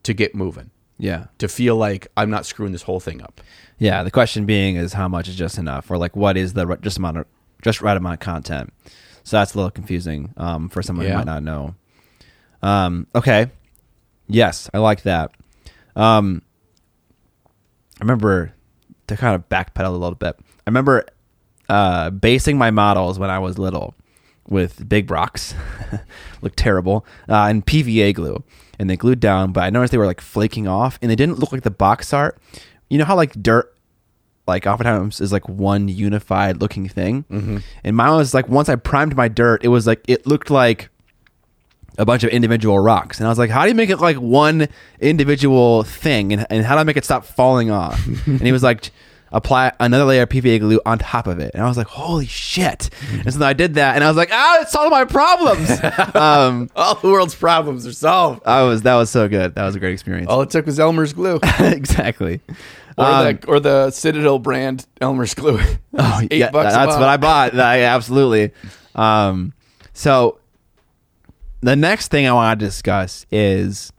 to 0.03 0.13
get 0.13 0.33
moving, 0.33 0.71
Yeah. 0.97 1.25
to 1.37 1.47
feel 1.47 1.75
like 1.75 2.07
I'm 2.17 2.29
not 2.29 2.45
screwing 2.45 2.71
this 2.71 2.81
whole 2.83 2.99
thing 2.99 3.21
up. 3.21 3.39
Yeah. 3.77 4.03
The 4.03 4.11
question 4.11 4.45
being 4.45 4.75
is 4.77 4.93
how 4.93 5.07
much 5.07 5.27
is 5.27 5.35
just 5.35 5.57
enough, 5.57 5.91
or 5.91 5.97
like 5.97 6.15
what 6.15 6.37
is 6.37 6.53
the 6.53 6.65
just 6.81 6.97
amount 6.97 7.17
of 7.17 7.25
just 7.61 7.81
right 7.81 7.95
amount 7.95 8.13
of 8.15 8.19
content. 8.19 8.73
So 9.23 9.37
that's 9.37 9.53
a 9.53 9.57
little 9.57 9.71
confusing 9.71 10.33
um, 10.37 10.67
for 10.69 10.81
someone 10.81 11.05
who 11.05 11.11
Yeah. 11.11 11.17
might 11.17 11.25
not 11.25 11.43
know. 11.43 11.75
Um, 12.61 13.07
okay. 13.15 13.51
Yes, 14.27 14.69
I 14.73 14.79
like 14.79 15.03
that. 15.03 15.31
Um, 15.95 16.41
I 17.99 18.03
remember 18.03 18.53
to 19.07 19.15
kind 19.17 19.35
of 19.35 19.47
backpedal 19.49 19.87
a 19.87 19.91
little 19.91 20.15
bit. 20.15 20.35
I 20.39 20.69
remember 20.69 21.05
uh, 21.69 22.09
basing 22.09 22.57
my 22.57 22.71
models 22.71 23.19
when 23.19 23.29
I 23.29 23.39
was 23.39 23.57
little 23.57 23.95
with 24.47 24.87
big 24.87 25.09
rocks, 25.09 25.55
looked 26.41 26.57
terrible, 26.57 27.05
uh, 27.29 27.45
and 27.45 27.65
PVA 27.65 28.13
glue, 28.13 28.43
and 28.79 28.89
they 28.89 28.97
glued 28.97 29.19
down. 29.19 29.51
But 29.51 29.63
I 29.63 29.69
noticed 29.69 29.91
they 29.91 29.97
were 29.97 30.05
like 30.05 30.21
flaking 30.21 30.67
off, 30.67 30.99
and 31.01 31.09
they 31.09 31.15
didn't 31.15 31.39
look 31.39 31.51
like 31.51 31.63
the 31.63 31.71
box 31.71 32.13
art. 32.13 32.37
You 32.89 32.97
know 32.97 33.05
how 33.05 33.15
like 33.15 33.33
dirt, 33.33 33.75
like 34.47 34.67
oftentimes 34.67 35.21
is 35.21 35.31
like 35.31 35.47
one 35.47 35.87
unified 35.87 36.61
looking 36.61 36.87
thing, 36.87 37.23
mm-hmm. 37.31 37.57
and 37.83 37.95
mine 37.95 38.15
was 38.15 38.33
like 38.33 38.47
once 38.47 38.69
I 38.69 38.75
primed 38.75 39.15
my 39.15 39.27
dirt, 39.27 39.63
it 39.63 39.69
was 39.69 39.87
like 39.87 40.03
it 40.07 40.27
looked 40.27 40.49
like 40.49 40.89
a 41.97 42.05
bunch 42.05 42.23
of 42.23 42.29
individual 42.31 42.79
rocks. 42.79 43.19
And 43.19 43.27
I 43.27 43.29
was 43.29 43.37
like, 43.37 43.49
how 43.49 43.63
do 43.63 43.69
you 43.69 43.75
make 43.75 43.89
it 43.89 43.97
like 43.97 44.17
one 44.17 44.67
individual 44.99 45.83
thing? 45.83 46.33
And, 46.33 46.45
and 46.49 46.65
how 46.65 46.75
do 46.75 46.81
I 46.81 46.83
make 46.83 46.97
it 46.97 47.05
stop 47.05 47.25
falling 47.25 47.69
off? 47.69 48.03
and 48.25 48.41
he 48.41 48.51
was 48.51 48.63
like, 48.63 48.91
apply 49.33 49.73
another 49.79 50.05
layer 50.05 50.21
of 50.21 50.29
PVA 50.29 50.59
glue 50.59 50.79
on 50.85 50.99
top 50.99 51.27
of 51.27 51.39
it. 51.39 51.51
And 51.53 51.63
I 51.63 51.67
was 51.67 51.75
like, 51.75 51.87
holy 51.87 52.27
shit. 52.27 52.89
and 53.11 53.33
so 53.33 53.43
I 53.43 53.53
did 53.53 53.73
that 53.73 53.95
and 53.95 54.03
I 54.03 54.07
was 54.07 54.15
like, 54.15 54.29
ah, 54.31 54.61
it 54.61 54.69
solved 54.69 54.91
my 54.91 55.05
problems. 55.05 55.69
um, 56.15 56.69
All 56.75 56.95
the 56.95 57.09
world's 57.09 57.35
problems 57.35 57.85
are 57.87 57.93
solved. 57.93 58.43
I 58.45 58.61
was, 58.63 58.83
that 58.83 58.95
was 58.95 59.09
so 59.09 59.27
good. 59.27 59.55
That 59.55 59.65
was 59.65 59.75
a 59.75 59.79
great 59.79 59.93
experience. 59.93 60.29
All 60.29 60.41
it 60.41 60.51
took 60.51 60.65
was 60.67 60.79
Elmer's 60.79 61.13
glue, 61.13 61.39
exactly. 61.59 62.41
or 62.97 63.05
Um, 63.05 63.25
the 63.25 63.47
or 63.47 63.59
the 63.59 63.89
Citadel 63.91 64.37
brand 64.39 64.85
Elmer's 65.01 65.33
glue. 65.33 65.59
Oh, 65.95 66.21
Eight 66.31 66.39
yeah, 66.39 66.49
that's 66.49 66.95
what 66.95 67.03
I 67.03 67.17
bought. 67.17 67.53
I, 67.59 67.81
absolutely. 67.83 68.51
Um, 68.95 69.53
so 69.93 70.39
the 71.61 71.75
next 71.75 72.09
thing 72.09 72.25
I 72.27 72.33
want 72.33 72.59
to 72.59 72.65
discuss 72.65 73.25
is 73.31 73.91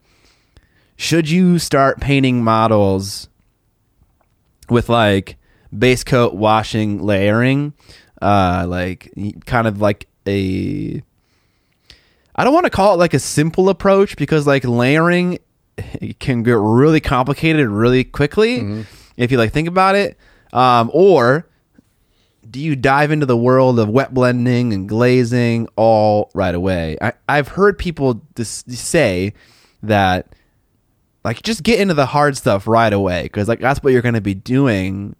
should 0.96 1.28
you 1.30 1.58
start 1.60 2.00
painting 2.00 2.42
models 2.42 3.28
with 4.70 4.88
like 4.88 5.36
base 5.76 6.04
coat 6.04 6.34
washing 6.34 7.02
layering 7.02 7.72
uh 8.22 8.64
like 8.68 9.12
kind 9.44 9.66
of 9.66 9.80
like 9.80 10.06
a 10.26 11.02
I 12.36 12.44
don't 12.44 12.54
want 12.54 12.64
to 12.64 12.70
call 12.70 12.94
it 12.94 12.96
like 12.98 13.14
a 13.14 13.18
simple 13.18 13.68
approach 13.68 14.16
because 14.16 14.46
like 14.46 14.64
layering 14.64 15.38
can 16.18 16.42
get 16.42 16.56
really 16.58 17.00
complicated 17.00 17.68
really 17.68 18.04
quickly 18.04 18.84
if 19.16 19.30
you 19.30 19.38
like 19.38 19.52
think 19.52 19.68
about 19.68 19.94
it. 19.94 20.16
Um, 20.52 20.90
or 20.92 21.48
do 22.48 22.60
you 22.60 22.76
dive 22.76 23.10
into 23.10 23.26
the 23.26 23.36
world 23.36 23.78
of 23.78 23.88
wet 23.88 24.14
blending 24.14 24.72
and 24.72 24.88
glazing 24.88 25.68
all 25.76 26.30
right 26.34 26.54
away? 26.54 26.96
I, 27.00 27.12
I've 27.28 27.48
heard 27.48 27.78
people 27.78 28.14
dis- 28.34 28.64
say 28.68 29.32
that 29.82 30.34
like 31.24 31.42
just 31.42 31.62
get 31.62 31.80
into 31.80 31.94
the 31.94 32.06
hard 32.06 32.36
stuff 32.36 32.66
right 32.66 32.92
away 32.92 33.22
because 33.24 33.48
like 33.48 33.60
that's 33.60 33.82
what 33.82 33.92
you're 33.92 34.02
going 34.02 34.14
to 34.14 34.20
be 34.20 34.34
doing 34.34 35.16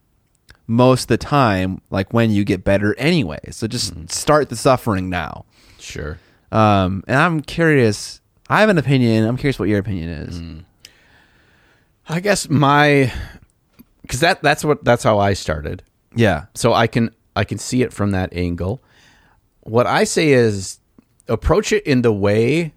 most 0.67 1.03
of 1.03 1.09
the 1.09 1.17
time 1.19 1.81
like 1.91 2.13
when 2.13 2.31
you 2.31 2.45
get 2.45 2.65
better 2.65 2.95
anyway 2.99 3.39
so 3.51 3.67
just 3.67 3.93
start 4.11 4.49
the 4.49 4.57
suffering 4.57 5.09
now 5.11 5.45
Sure. 5.79 6.19
um, 6.53 7.05
and 7.07 7.17
I'm 7.19 7.41
curious. 7.43 8.21
I 8.49 8.61
have 8.61 8.69
an 8.71 8.79
opinion. 8.79 9.27
I'm 9.27 9.37
curious 9.37 9.59
what 9.59 9.69
your 9.69 9.79
opinion 9.79 10.09
is. 10.11 10.63
I 12.09 12.21
guess 12.21 12.49
my 12.49 13.13
because 14.03 14.21
that 14.21 14.43
that's 14.43 14.65
what 14.65 14.85
that's 14.85 15.03
how 15.03 15.19
I 15.19 15.33
started. 15.35 15.83
Yeah. 16.15 16.47
so 16.55 16.73
I 16.73 16.87
can 16.87 17.11
I 17.37 17.45
can 17.45 17.59
see 17.59 17.83
it 17.83 17.93
from 17.93 18.13
that 18.13 18.33
angle. 18.33 18.83
What 19.63 19.87
I 19.87 20.05
say 20.05 20.33
is 20.33 20.79
approach 21.29 21.73
it 21.73 21.85
in 21.87 22.03
the 22.03 22.13
way 22.13 22.73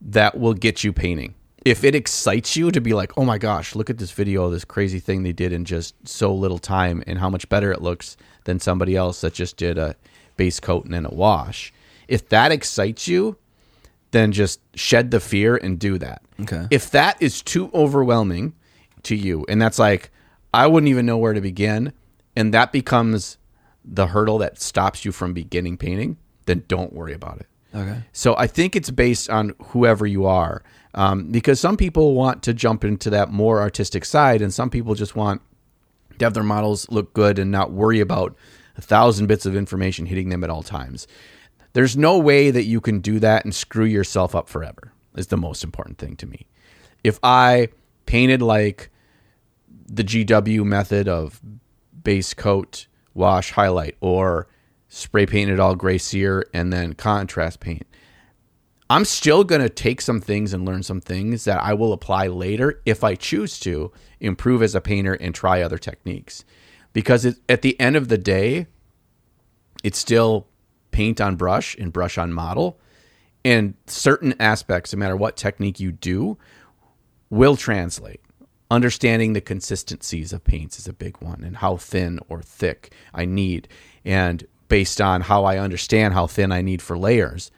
that 0.00 0.38
will 0.38 0.54
get 0.54 0.84
you 0.84 0.92
painting. 0.92 1.34
If 1.68 1.84
it 1.84 1.94
excites 1.94 2.56
you 2.56 2.70
to 2.70 2.80
be 2.80 2.94
like, 2.94 3.12
"Oh 3.18 3.24
my 3.26 3.36
gosh, 3.36 3.74
look 3.74 3.90
at 3.90 3.98
this 3.98 4.10
video 4.10 4.48
this 4.48 4.64
crazy 4.64 5.00
thing 5.00 5.22
they 5.22 5.34
did 5.34 5.52
in 5.52 5.66
just 5.66 5.94
so 6.08 6.34
little 6.34 6.58
time 6.58 7.04
and 7.06 7.18
how 7.18 7.28
much 7.28 7.46
better 7.50 7.70
it 7.70 7.82
looks 7.82 8.16
than 8.44 8.58
somebody 8.58 8.96
else 8.96 9.20
that 9.20 9.34
just 9.34 9.58
did 9.58 9.76
a 9.76 9.94
base 10.38 10.60
coat 10.60 10.86
and 10.86 10.94
then 10.94 11.04
a 11.04 11.14
wash." 11.14 11.72
If 12.08 12.30
that 12.30 12.52
excites 12.52 13.06
you, 13.06 13.36
then 14.12 14.32
just 14.32 14.60
shed 14.74 15.10
the 15.10 15.20
fear 15.20 15.56
and 15.56 15.78
do 15.78 15.98
that. 15.98 16.22
Okay. 16.40 16.66
If 16.70 16.90
that 16.92 17.20
is 17.20 17.42
too 17.42 17.70
overwhelming 17.74 18.54
to 19.02 19.14
you, 19.14 19.44
and 19.46 19.60
that's 19.60 19.78
like, 19.78 20.10
I 20.54 20.66
wouldn't 20.66 20.88
even 20.88 21.04
know 21.04 21.18
where 21.18 21.34
to 21.34 21.42
begin, 21.42 21.92
and 22.34 22.54
that 22.54 22.72
becomes 22.72 23.36
the 23.84 24.06
hurdle 24.06 24.38
that 24.38 24.58
stops 24.62 25.04
you 25.04 25.12
from 25.12 25.34
beginning 25.34 25.76
painting, 25.76 26.16
then 26.46 26.64
don't 26.66 26.94
worry 26.94 27.12
about 27.12 27.40
it. 27.40 27.46
Okay. 27.74 28.04
So 28.14 28.34
I 28.38 28.46
think 28.46 28.74
it's 28.74 28.90
based 28.90 29.28
on 29.28 29.54
whoever 29.58 30.06
you 30.06 30.24
are, 30.24 30.62
um, 30.94 31.30
because 31.30 31.60
some 31.60 31.76
people 31.76 32.14
want 32.14 32.42
to 32.44 32.54
jump 32.54 32.84
into 32.84 33.10
that 33.10 33.30
more 33.30 33.60
artistic 33.60 34.04
side, 34.04 34.42
and 34.42 34.52
some 34.52 34.70
people 34.70 34.94
just 34.94 35.16
want 35.16 35.42
to 36.18 36.24
have 36.24 36.34
their 36.34 36.42
models 36.42 36.88
look 36.90 37.12
good 37.12 37.38
and 37.38 37.50
not 37.50 37.72
worry 37.72 38.00
about 38.00 38.36
a 38.76 38.82
thousand 38.82 39.26
bits 39.26 39.46
of 39.46 39.56
information 39.56 40.06
hitting 40.06 40.28
them 40.28 40.44
at 40.44 40.50
all 40.50 40.62
times. 40.62 41.06
There's 41.72 41.96
no 41.96 42.18
way 42.18 42.50
that 42.50 42.64
you 42.64 42.80
can 42.80 43.00
do 43.00 43.18
that 43.20 43.44
and 43.44 43.54
screw 43.54 43.84
yourself 43.84 44.34
up 44.34 44.48
forever. 44.48 44.92
Is 45.16 45.28
the 45.28 45.36
most 45.36 45.64
important 45.64 45.98
thing 45.98 46.14
to 46.16 46.26
me. 46.26 46.46
If 47.02 47.18
I 47.24 47.68
painted 48.06 48.40
like 48.40 48.90
the 49.86 50.04
GW 50.04 50.64
method 50.64 51.08
of 51.08 51.40
base 52.04 52.34
coat, 52.34 52.86
wash, 53.14 53.50
highlight, 53.50 53.96
or 54.00 54.46
spray 54.88 55.26
painted 55.26 55.58
all 55.58 55.74
Grey 55.74 55.98
Seer 55.98 56.46
and 56.54 56.72
then 56.72 56.92
contrast 56.92 57.58
paint, 57.58 57.86
I'm 58.90 59.04
still 59.04 59.44
going 59.44 59.60
to 59.60 59.68
take 59.68 60.00
some 60.00 60.20
things 60.20 60.54
and 60.54 60.64
learn 60.64 60.82
some 60.82 61.00
things 61.00 61.44
that 61.44 61.62
I 61.62 61.74
will 61.74 61.92
apply 61.92 62.28
later 62.28 62.80
if 62.86 63.04
I 63.04 63.16
choose 63.16 63.60
to 63.60 63.92
improve 64.18 64.62
as 64.62 64.74
a 64.74 64.80
painter 64.80 65.12
and 65.14 65.34
try 65.34 65.60
other 65.60 65.76
techniques. 65.76 66.44
Because 66.94 67.26
it, 67.26 67.36
at 67.48 67.60
the 67.60 67.78
end 67.78 67.96
of 67.96 68.08
the 68.08 68.16
day, 68.16 68.66
it's 69.84 69.98
still 69.98 70.48
paint 70.90 71.20
on 71.20 71.36
brush 71.36 71.76
and 71.76 71.92
brush 71.92 72.16
on 72.16 72.32
model. 72.32 72.80
And 73.44 73.74
certain 73.86 74.34
aspects, 74.40 74.94
no 74.94 74.98
matter 74.98 75.16
what 75.16 75.36
technique 75.36 75.78
you 75.78 75.92
do, 75.92 76.38
will 77.28 77.56
translate. 77.56 78.20
Understanding 78.70 79.34
the 79.34 79.40
consistencies 79.40 80.32
of 80.32 80.44
paints 80.44 80.78
is 80.78 80.88
a 80.88 80.92
big 80.92 81.18
one, 81.18 81.42
and 81.44 81.58
how 81.58 81.76
thin 81.76 82.20
or 82.28 82.42
thick 82.42 82.92
I 83.14 83.26
need. 83.26 83.68
And 84.04 84.46
based 84.68 85.00
on 85.00 85.22
how 85.22 85.44
I 85.44 85.58
understand 85.58 86.14
how 86.14 86.26
thin 86.26 86.52
I 86.52 86.62
need 86.62 86.82
for 86.82 86.98
layers, 86.98 87.50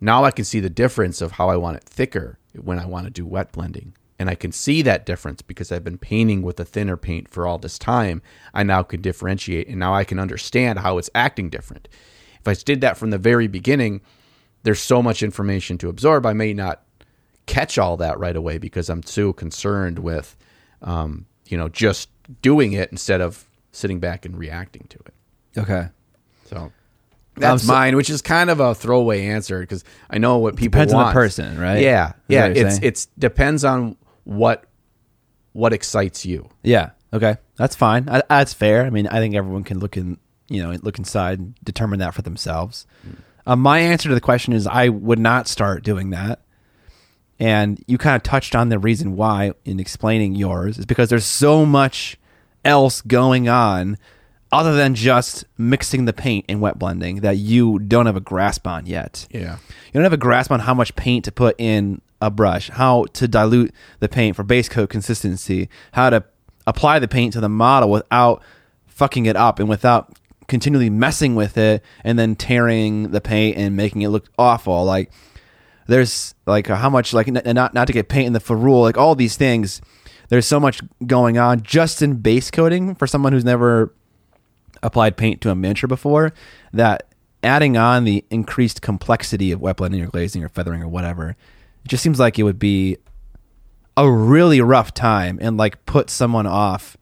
now 0.00 0.24
I 0.24 0.30
can 0.30 0.44
see 0.44 0.60
the 0.60 0.70
difference 0.70 1.20
of 1.20 1.32
how 1.32 1.48
I 1.48 1.56
want 1.56 1.76
it 1.76 1.84
thicker 1.84 2.38
when 2.54 2.78
I 2.78 2.86
want 2.86 3.06
to 3.06 3.10
do 3.10 3.26
wet 3.26 3.52
blending 3.52 3.94
and 4.18 4.28
I 4.28 4.34
can 4.34 4.50
see 4.50 4.82
that 4.82 5.06
difference 5.06 5.42
because 5.42 5.70
I've 5.70 5.84
been 5.84 5.98
painting 5.98 6.42
with 6.42 6.58
a 6.58 6.64
thinner 6.64 6.96
paint 6.96 7.28
for 7.28 7.46
all 7.46 7.58
this 7.58 7.78
time, 7.78 8.20
I 8.52 8.64
now 8.64 8.82
can 8.82 9.00
differentiate 9.00 9.68
and 9.68 9.78
now 9.78 9.94
I 9.94 10.04
can 10.04 10.18
understand 10.18 10.80
how 10.80 10.98
it's 10.98 11.10
acting 11.14 11.50
different. 11.50 11.88
If 12.40 12.48
I 12.48 12.54
did 12.54 12.80
that 12.80 12.96
from 12.96 13.10
the 13.10 13.18
very 13.18 13.46
beginning, 13.46 14.00
there's 14.64 14.80
so 14.80 15.02
much 15.02 15.22
information 15.22 15.78
to 15.78 15.88
absorb. 15.88 16.26
I 16.26 16.32
may 16.32 16.52
not 16.52 16.82
catch 17.46 17.78
all 17.78 17.96
that 17.98 18.18
right 18.18 18.36
away 18.36 18.58
because 18.58 18.90
I'm 18.90 19.02
too 19.02 19.34
concerned 19.34 20.00
with, 20.00 20.36
um, 20.82 21.26
you 21.46 21.56
know, 21.56 21.68
just 21.68 22.10
doing 22.42 22.72
it 22.72 22.90
instead 22.90 23.20
of 23.20 23.44
sitting 23.70 24.00
back 24.00 24.24
and 24.26 24.36
reacting 24.36 24.86
to 24.88 24.98
it. 24.98 25.60
Okay. 25.60 25.88
So 26.46 26.72
that's 27.40 27.64
so- 27.64 27.72
mine, 27.72 27.96
which 27.96 28.10
is 28.10 28.22
kind 28.22 28.50
of 28.50 28.60
a 28.60 28.74
throwaway 28.74 29.26
answer 29.26 29.60
because 29.60 29.84
I 30.10 30.18
know 30.18 30.38
what 30.38 30.56
people 30.56 30.76
Depends 30.78 30.92
on 30.92 30.98
the 30.98 31.04
want. 31.04 31.14
person, 31.14 31.58
right? 31.58 31.80
Yeah, 31.80 32.12
yeah. 32.28 32.46
It's 32.46 32.78
it's 32.82 33.06
depends 33.18 33.64
on 33.64 33.96
what 34.24 34.64
what 35.52 35.72
excites 35.72 36.24
you. 36.26 36.48
Yeah. 36.62 36.90
Okay. 37.12 37.36
That's 37.56 37.74
fine. 37.74 38.08
I, 38.08 38.22
that's 38.28 38.52
fair. 38.52 38.84
I 38.84 38.90
mean, 38.90 39.06
I 39.06 39.18
think 39.18 39.34
everyone 39.34 39.64
can 39.64 39.78
look 39.80 39.96
in, 39.96 40.18
you 40.48 40.62
know, 40.62 40.76
look 40.82 40.98
inside 40.98 41.38
and 41.38 41.54
determine 41.64 41.98
that 42.00 42.14
for 42.14 42.22
themselves. 42.22 42.86
Um, 43.46 43.60
my 43.60 43.78
answer 43.78 44.08
to 44.10 44.14
the 44.14 44.20
question 44.20 44.52
is 44.52 44.66
I 44.66 44.90
would 44.90 45.18
not 45.18 45.48
start 45.48 45.82
doing 45.82 46.10
that. 46.10 46.40
And 47.40 47.82
you 47.86 47.98
kind 47.98 48.16
of 48.16 48.22
touched 48.22 48.54
on 48.54 48.68
the 48.68 48.78
reason 48.78 49.16
why 49.16 49.52
in 49.64 49.78
explaining 49.80 50.34
yours 50.34 50.76
is 50.78 50.86
because 50.86 51.08
there's 51.08 51.24
so 51.24 51.64
much 51.64 52.18
else 52.64 53.00
going 53.00 53.48
on 53.48 53.96
other 54.50 54.74
than 54.74 54.94
just 54.94 55.44
mixing 55.56 56.04
the 56.04 56.12
paint 56.12 56.44
and 56.48 56.60
wet 56.60 56.78
blending 56.78 57.20
that 57.20 57.36
you 57.36 57.78
don't 57.78 58.06
have 58.06 58.16
a 58.16 58.20
grasp 58.20 58.66
on 58.66 58.86
yet. 58.86 59.26
Yeah. 59.30 59.58
You 59.86 59.92
don't 59.94 60.04
have 60.04 60.12
a 60.12 60.16
grasp 60.16 60.50
on 60.50 60.60
how 60.60 60.74
much 60.74 60.96
paint 60.96 61.24
to 61.26 61.32
put 61.32 61.54
in 61.58 62.00
a 62.20 62.30
brush, 62.30 62.70
how 62.70 63.04
to 63.12 63.28
dilute 63.28 63.72
the 64.00 64.08
paint 64.08 64.36
for 64.36 64.42
base 64.42 64.68
coat 64.68 64.90
consistency, 64.90 65.68
how 65.92 66.10
to 66.10 66.24
apply 66.66 66.98
the 66.98 67.08
paint 67.08 67.32
to 67.34 67.40
the 67.40 67.48
model 67.48 67.90
without 67.90 68.42
fucking 68.86 69.26
it 69.26 69.36
up 69.36 69.58
and 69.58 69.68
without 69.68 70.18
continually 70.48 70.90
messing 70.90 71.34
with 71.34 71.56
it 71.58 71.84
and 72.02 72.18
then 72.18 72.34
tearing 72.34 73.10
the 73.10 73.20
paint 73.20 73.56
and 73.56 73.76
making 73.76 74.02
it 74.02 74.08
look 74.08 74.28
awful. 74.38 74.84
Like 74.84 75.12
there's 75.86 76.34
like 76.46 76.68
uh, 76.70 76.76
how 76.76 76.90
much 76.90 77.12
like 77.12 77.28
n- 77.28 77.42
not 77.54 77.74
not 77.74 77.86
to 77.86 77.92
get 77.92 78.08
paint 78.08 78.26
in 78.26 78.32
the 78.32 78.40
ferrule, 78.40 78.82
like 78.82 78.96
all 78.96 79.14
these 79.14 79.36
things. 79.36 79.80
There's 80.30 80.46
so 80.46 80.60
much 80.60 80.80
going 81.06 81.38
on 81.38 81.62
just 81.62 82.02
in 82.02 82.16
base 82.16 82.50
coating 82.50 82.94
for 82.94 83.06
someone 83.06 83.32
who's 83.32 83.46
never 83.46 83.94
applied 84.82 85.16
paint 85.16 85.40
to 85.40 85.50
a 85.50 85.54
miniature 85.54 85.88
before 85.88 86.32
that 86.72 87.08
adding 87.42 87.76
on 87.76 88.04
the 88.04 88.24
increased 88.30 88.82
complexity 88.82 89.52
of 89.52 89.60
wet 89.60 89.76
blending 89.76 90.02
or 90.02 90.06
glazing 90.06 90.42
or 90.42 90.48
feathering 90.48 90.82
or 90.82 90.88
whatever 90.88 91.30
it 91.84 91.88
just 91.88 92.02
seems 92.02 92.18
like 92.18 92.38
it 92.38 92.42
would 92.42 92.58
be 92.58 92.96
a 93.96 94.10
really 94.10 94.60
rough 94.60 94.94
time 94.94 95.38
and 95.40 95.56
like 95.56 95.84
put 95.86 96.10
someone 96.10 96.46
off 96.46 96.96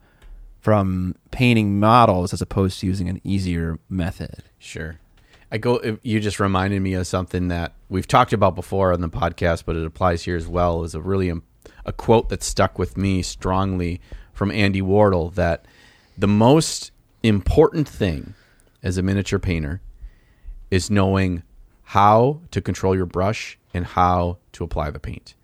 from 0.59 1.15
painting 1.31 1.79
models 1.79 2.33
as 2.33 2.41
opposed 2.41 2.79
to 2.79 2.87
using 2.87 3.07
an 3.07 3.21
easier 3.23 3.79
method 3.89 4.43
Sure. 4.59 4.99
I 5.51 5.57
go. 5.57 5.97
You 6.03 6.19
just 6.19 6.39
reminded 6.39 6.81
me 6.81 6.93
of 6.93 7.07
something 7.07 7.47
that 7.47 7.73
we've 7.89 8.07
talked 8.07 8.33
about 8.33 8.55
before 8.55 8.91
on 8.91 9.01
the 9.01 9.09
podcast, 9.09 9.63
but 9.65 9.75
it 9.75 9.85
applies 9.85 10.23
here 10.23 10.35
as 10.35 10.47
well. 10.47 10.83
Is 10.83 10.93
a 10.93 11.01
really 11.01 11.31
a 11.85 11.91
quote 11.93 12.29
that 12.29 12.43
stuck 12.43 12.77
with 12.77 12.97
me 12.97 13.21
strongly 13.21 14.01
from 14.33 14.51
Andy 14.51 14.81
Wardle 14.81 15.29
that 15.31 15.65
the 16.17 16.27
most 16.27 16.91
important 17.23 17.87
thing 17.87 18.33
as 18.83 18.97
a 18.97 19.03
miniature 19.03 19.39
painter 19.39 19.81
is 20.69 20.89
knowing 20.89 21.43
how 21.83 22.41
to 22.51 22.61
control 22.61 22.95
your 22.95 23.05
brush 23.05 23.57
and 23.73 23.85
how 23.85 24.37
to 24.51 24.63
apply 24.63 24.91
the 24.91 24.99
paint. 24.99 25.35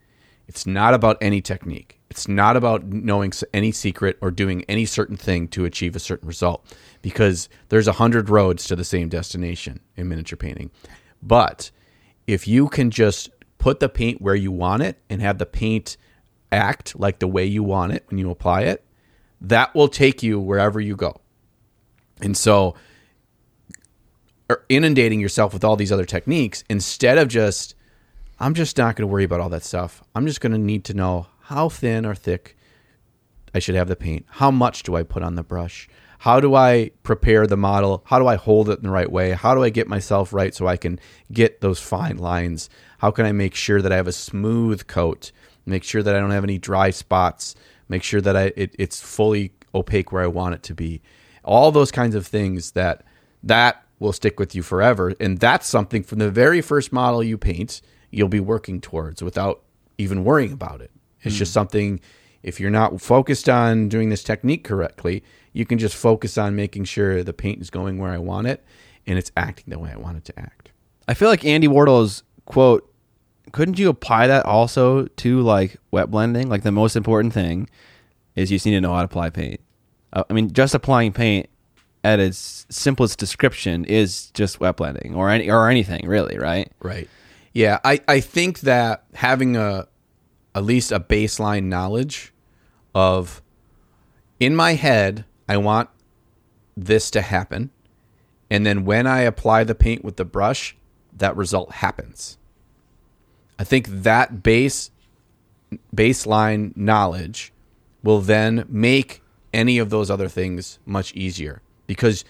It's 0.48 0.66
not 0.68 0.94
about 0.94 1.18
any 1.22 1.42
technique. 1.42 2.00
It's 2.10 2.28
not 2.28 2.56
about 2.58 2.86
knowing 2.86 3.32
any 3.54 3.72
secret 3.72 4.18
or 4.22 4.30
doing 4.30 4.64
any 4.68 4.86
certain 4.86 5.18
thing 5.18 5.48
to 5.50 5.66
achieve 5.66 5.96
a 5.96 6.00
certain 6.00 6.28
result 6.28 6.64
because 7.02 7.50
there's 7.70 7.88
a 7.88 7.94
hundred 7.94 8.30
roads 8.30 8.66
to 8.66 8.76
the 8.76 8.84
same 8.84 9.10
destination 9.10 9.80
in 9.96 10.10
miniature 10.10 10.38
painting. 10.38 10.70
But 11.22 11.72
if 12.28 12.48
you 12.48 12.68
can 12.68 12.92
just 12.92 13.30
put 13.58 13.80
the 13.80 13.90
paint 13.90 14.22
where 14.22 14.36
you 14.36 14.52
want 14.52 14.84
it 14.84 15.02
and 15.10 15.22
have 15.22 15.38
the 15.38 15.46
paint 15.46 15.98
act 16.52 17.00
like 17.00 17.20
the 17.20 17.28
way 17.28 17.46
you 17.46 17.64
want 17.64 17.94
it 17.94 18.04
when 18.10 18.20
you 18.20 18.30
apply 18.30 18.62
it, 18.62 18.86
that 19.42 19.74
will 19.74 19.88
take 19.88 20.22
you 20.22 20.40
wherever 20.40 20.80
you 20.80 20.96
go. 20.96 21.20
And 22.24 22.36
so 22.36 22.76
er, 24.50 24.66
inundating 24.70 25.20
yourself 25.20 25.54
with 25.54 25.64
all 25.64 25.76
these 25.76 25.92
other 25.92 26.06
techniques 26.06 26.64
instead 26.70 27.18
of 27.18 27.28
just 27.28 27.76
I'm 28.40 28.56
just 28.56 28.78
not 28.78 28.96
going 28.96 29.08
to 29.08 29.12
worry 29.12 29.24
about 29.24 29.40
all 29.40 29.50
that 29.50 29.64
stuff. 29.64 30.04
I'm 30.16 30.26
just 30.26 30.42
going 30.42 30.54
to 30.54 30.58
need 30.58 30.86
to 30.86 30.94
know 30.94 31.28
how 31.42 31.70
thin 31.70 32.06
or 32.06 32.16
thick 32.16 32.58
I 33.54 33.60
should 33.60 33.76
have 33.76 33.88
the 33.88 33.96
paint. 33.96 34.26
How 34.28 34.50
much 34.50 34.84
do 34.84 34.96
I 34.96 35.04
put 35.04 35.24
on 35.24 35.36
the 35.36 35.44
brush? 35.44 35.88
How 36.20 36.40
do 36.40 36.56
I 36.56 36.92
prepare 37.04 37.46
the 37.46 37.58
model? 37.58 38.02
How 38.06 38.18
do 38.18 38.28
I 38.28 38.36
hold 38.36 38.70
it 38.70 38.80
in 38.80 38.84
the 38.84 38.90
right 38.90 39.12
way? 39.12 39.32
How 39.32 39.54
do 39.54 39.64
I 39.64 39.70
get 39.70 39.88
myself 39.88 40.34
right 40.34 40.56
so 40.56 40.68
I 40.68 40.78
can 40.78 41.00
get 41.32 41.62
those 41.62 41.80
fine 41.80 42.18
lines? 42.18 42.70
How 43.00 43.12
can 43.12 43.26
I 43.26 43.34
make 43.34 43.56
sure 43.56 43.82
that 43.82 43.92
I 43.92 43.98
have 43.98 44.08
a 44.08 44.14
smooth 44.14 44.88
coat? 44.88 45.32
Make 45.66 45.84
sure 45.84 46.02
that 46.02 46.16
I 46.16 46.20
don't 46.20 46.32
have 46.32 46.46
any 46.46 46.58
dry 46.58 46.90
spots. 46.92 47.56
Make 47.90 48.04
sure 48.04 48.22
that 48.22 48.36
I 48.36 48.54
it, 48.56 48.76
it's 48.80 49.02
fully 49.02 49.54
opaque 49.76 50.12
where 50.12 50.24
I 50.24 50.28
want 50.28 50.56
it 50.56 50.64
to 50.64 50.74
be. 50.74 51.02
All 51.44 51.72
those 51.72 51.92
kinds 51.92 52.16
of 52.16 52.26
things 52.26 52.72
that 52.72 53.06
that 53.44 53.84
will 54.00 54.14
stick 54.14 54.40
with 54.40 54.56
you 54.56 54.64
forever. 54.64 55.14
And 55.20 55.40
that's 55.40 55.68
something 55.68 56.04
from 56.04 56.20
the 56.20 56.32
very 56.32 56.62
first 56.62 56.92
model 56.92 57.24
you 57.24 57.38
paint, 57.38 57.82
you'll 58.12 58.28
be 58.28 58.40
working 58.40 58.82
towards 58.82 59.22
without 59.22 59.62
even 59.98 60.24
worrying 60.24 60.52
about 60.52 60.82
it. 60.82 60.92
It's 61.22 61.36
hmm. 61.36 61.40
just 61.40 61.54
something, 61.54 62.00
if 62.42 62.60
you're 62.60 62.72
not 62.72 63.02
focused 63.02 63.50
on 63.50 63.90
doing 63.90 64.10
this 64.10 64.24
technique 64.24 64.64
correctly, 64.64 65.24
you 65.54 65.66
can 65.66 65.78
just 65.78 65.96
focus 65.96 66.38
on 66.38 66.56
making 66.56 66.86
sure 66.86 67.24
the 67.24 67.34
paint 67.34 67.62
is 67.62 67.70
going 67.70 67.98
where 67.98 68.12
I 68.12 68.18
want 68.18 68.48
it 68.48 68.64
and 69.06 69.18
it's 69.18 69.32
acting 69.36 69.66
the 69.68 69.80
way 69.80 69.92
I 69.92 69.98
want 69.98 70.18
it 70.18 70.26
to 70.26 70.40
act. 70.40 70.72
i 71.08 71.14
feel 71.14 71.30
like 71.30 71.46
andy 71.46 71.68
wardle's 71.68 72.24
quote 72.46 72.90
couldn't 73.52 73.78
you 73.78 73.90
apply 73.90 74.28
that 74.28 74.46
also 74.46 75.06
to 75.06 75.42
like 75.42 75.78
wet 75.92 76.10
blending 76.10 76.50
like 76.50 76.64
the 76.64 76.72
most 76.72 76.96
important 76.96 77.34
thing 77.34 77.70
is 78.36 78.52
you 78.52 78.56
just 78.56 78.66
need 78.66 78.74
to 78.74 78.82
know 78.82 78.94
how 78.94 79.00
to 79.00 79.06
apply 79.06 79.30
paint 79.30 79.60
uh, 80.14 80.24
i 80.30 80.34
mean 80.34 80.52
just 80.52 80.74
applying 80.74 81.12
paint 81.12 81.50
at 82.04 82.20
its 82.20 82.66
simplest 82.70 83.18
description 83.20 83.86
is 83.86 84.30
just 84.32 84.60
wet 84.60 84.78
blending 84.78 85.16
or 85.16 85.30
any 85.30 85.50
or 85.50 85.70
anything 85.70 86.08
really 86.08 86.38
right 86.38 86.72
Right. 86.82 87.10
Yeah, 87.54 87.80
I, 87.84 88.02
I 88.08 88.20
think 88.20 88.62
that 88.62 89.06
having 89.14 89.56
a 89.56 89.88
at 90.56 90.64
least 90.64 90.92
a 90.92 91.00
baseline 91.00 91.66
knowledge 91.66 92.34
of 92.94 93.42
in 94.40 94.56
my 94.56 94.74
head, 94.74 95.26
I 95.48 95.58
want 95.58 95.90
this 96.76 97.10
to 97.12 97.22
happen. 97.22 97.70
And 98.50 98.66
then 98.66 98.86
when 98.86 99.08
I 99.08 99.22
apply 99.22 99.64
the 99.64 99.76
paint 99.76 100.04
with 100.04 100.18
the 100.18 100.26
brush, 100.26 100.76
that 101.16 101.36
result 101.36 101.74
happens. 101.74 102.38
I 103.58 103.64
think 103.64 103.88
that 103.88 104.44
base 104.44 104.92
baseline 105.96 106.76
knowledge 106.76 107.52
will 108.04 108.22
then 108.22 108.66
make 108.68 109.22
any 109.54 109.78
of 109.78 109.90
those 109.90 110.10
other 110.10 110.28
things 110.28 110.80
much 110.86 111.14
easier 111.14 111.62
because 111.88 112.26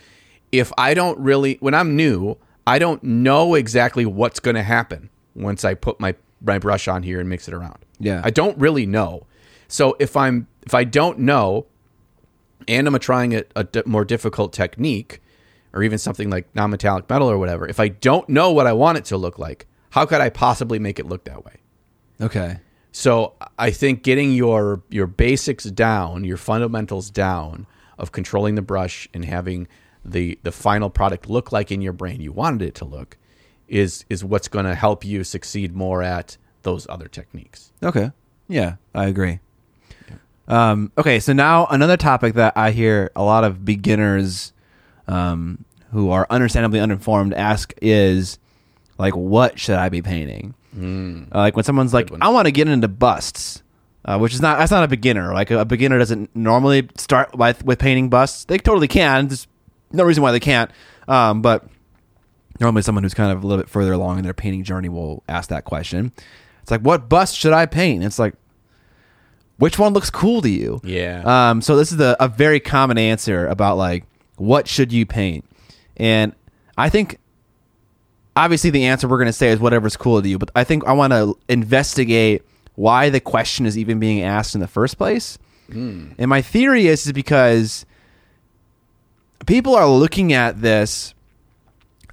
if 0.52 0.72
I 0.78 0.94
don't 0.94 1.18
really 1.20 1.58
when 1.60 1.74
I'm 1.74 1.96
new, 1.96 2.38
I 2.68 2.80
don't 2.80 3.04
know 3.04 3.56
exactly 3.56 4.06
what's 4.06 4.40
going 4.40 4.56
to 4.56 4.64
happen 4.64 5.10
once 5.36 5.66
I 5.66 5.74
put 5.74 6.00
my 6.00 6.16
my 6.42 6.60
brush 6.60 6.88
on 6.88 7.04
here 7.04 7.20
and 7.20 7.30
mix 7.30 7.48
it 7.48 7.54
around. 7.54 7.78
Yeah. 8.00 8.22
I 8.24 8.30
don't 8.30 8.58
really 8.58 8.86
know. 8.86 9.26
So 9.68 9.96
if 10.00 10.16
I'm 10.16 10.48
if 10.66 10.74
I 10.74 10.84
don't 10.84 11.20
know 11.20 11.66
and 12.68 12.88
I'm 12.88 12.98
trying 13.00 13.36
a, 13.36 13.44
a 13.56 13.64
di- 13.64 13.84
more 13.86 14.06
difficult 14.06 14.54
technique 14.54 15.22
or 15.74 15.84
even 15.84 15.98
something 15.98 16.30
like 16.30 16.54
non-metallic 16.56 17.10
metal 17.10 17.30
or 17.30 17.38
whatever, 17.38 17.68
if 17.68 17.80
I 17.80 17.88
don't 17.88 18.30
know 18.30 18.52
what 18.52 18.68
I 18.68 18.74
want 18.74 18.98
it 18.98 19.06
to 19.06 19.18
look 19.18 19.40
like, 19.40 19.66
how 19.90 20.06
could 20.06 20.22
I 20.22 20.30
possibly 20.30 20.80
make 20.80 21.00
it 21.00 21.06
look 21.06 21.24
that 21.26 21.44
way? 21.44 21.56
okay 22.22 22.60
So 22.94 23.34
I 23.58 23.72
think 23.72 24.04
getting 24.04 24.32
your 24.32 24.82
your 24.90 25.08
basics 25.08 25.66
down, 25.66 26.24
your 26.24 26.38
fundamentals 26.38 27.10
down 27.10 27.68
of 27.98 28.12
controlling 28.12 28.56
the 28.56 28.62
brush 28.62 29.10
and 29.14 29.26
having 29.26 29.68
the 30.06 30.40
the 30.44 30.52
final 30.52 30.90
product 30.90 31.30
look 31.30 31.52
like 31.52 31.72
in 31.72 31.82
your 31.82 31.94
brain 31.94 32.22
you 32.22 32.32
wanted 32.32 32.62
it 32.62 32.76
to 32.76 32.86
look 32.86 33.18
is 33.68 34.06
is 34.10 34.24
what's 34.24 34.48
going 34.48 34.66
to 34.66 34.76
help 34.76 35.04
you 35.04 35.24
succeed 35.24 35.76
more 35.76 36.04
at 36.04 36.38
those 36.62 36.86
other 36.88 37.08
techniques. 37.08 37.72
Okay. 37.82 38.12
Yeah, 38.48 38.76
I 38.94 39.08
agree. 39.08 39.40
Um, 40.48 40.92
okay, 40.98 41.20
so 41.20 41.34
now 41.34 41.66
another 41.68 41.98
topic 41.98 42.34
that 42.36 42.54
I 42.58 42.72
hear 42.72 43.12
a 43.16 43.24
lot 43.24 43.44
of 43.44 43.64
beginners 43.64 44.54
um, 45.08 45.64
who 45.92 46.12
are 46.12 46.28
understandably 46.30 46.80
uninformed 46.80 47.34
ask 47.34 47.74
is 47.82 48.40
like, 48.98 49.16
what 49.16 49.58
should 49.58 49.76
I 49.76 49.90
be 49.90 50.02
painting? 50.02 50.54
Uh, 50.76 51.38
like 51.38 51.56
when 51.56 51.64
someone's 51.64 51.94
like, 51.94 52.10
I 52.22 52.30
want 52.30 52.46
to 52.46 52.52
get 52.52 52.68
into 52.68 52.88
busts, 52.88 53.62
uh, 54.06 54.18
which 54.18 54.34
is 54.34 54.42
not 54.42 54.58
that's 54.58 54.72
not 54.72 54.84
a 54.84 54.88
beginner. 54.88 55.34
Like 55.34 55.52
a, 55.52 55.60
a 55.60 55.66
beginner 55.66 56.00
doesn't 56.00 56.36
normally 56.36 56.90
start 56.98 57.32
by, 57.38 57.56
with 57.64 57.80
painting 57.80 58.10
busts. 58.10 58.46
They 58.46 58.58
totally 58.58 58.88
can. 58.88 59.28
There's 59.28 59.48
no 59.92 60.04
reason 60.04 60.24
why 60.24 60.32
they 60.32 60.40
can't. 60.40 60.72
Um, 61.08 61.42
but 61.42 61.66
normally 62.60 62.82
someone 62.82 63.04
who's 63.04 63.14
kind 63.14 63.32
of 63.32 63.44
a 63.44 63.48
little 63.48 63.64
bit 63.64 63.70
further 63.70 63.94
along 63.94 64.18
in 64.18 64.24
their 64.24 64.34
painting 64.34 64.64
journey 64.64 64.90
will 64.90 65.24
ask 65.28 65.50
that 65.50 65.66
question. 65.66 66.12
It's 66.62 66.72
like, 66.72 66.82
what 66.82 67.10
bust 67.10 67.36
should 67.36 67.54
I 67.54 67.66
paint? 67.66 68.04
It's 68.04 68.20
like, 68.20 68.36
which 69.58 69.78
one 69.78 69.94
looks 69.94 70.10
cool 70.10 70.42
to 70.42 70.50
you? 70.50 70.82
Yeah. 70.84 71.22
Um, 71.26 71.62
so 71.62 71.76
this 71.76 71.92
is 71.92 72.00
a, 72.00 72.16
a 72.20 72.28
very 72.28 72.60
common 72.60 72.98
answer 72.98 73.48
about 73.48 73.78
like 73.78 74.06
what 74.38 74.68
should 74.68 74.92
you 74.92 75.06
paint, 75.06 75.46
and 75.98 76.34
I 76.78 76.90
think 76.90 77.20
obviously 78.36 78.70
the 78.70 78.86
answer 78.86 79.08
we're 79.08 79.18
going 79.18 79.28
to 79.28 79.34
say 79.34 79.50
is 79.50 79.60
whatever's 79.60 79.96
cool 79.98 80.22
to 80.22 80.28
you. 80.28 80.38
But 80.38 80.52
I 80.56 80.64
think 80.64 80.86
I 80.86 80.94
want 80.94 81.14
to 81.14 81.38
investigate 81.50 82.44
why 82.76 83.10
the 83.10 83.20
question 83.20 83.66
is 83.66 83.78
even 83.78 84.00
being 84.00 84.22
asked 84.22 84.56
in 84.56 84.62
the 84.62 84.68
first 84.68 84.98
place. 84.98 85.38
Hmm. 85.72 86.12
And 86.18 86.30
my 86.30 86.42
theory 86.42 86.88
is, 86.88 87.06
is 87.06 87.14
because 87.14 87.86
people 89.46 89.76
are 89.76 89.88
looking 89.88 90.34
at 90.34 90.62
this 90.62 91.14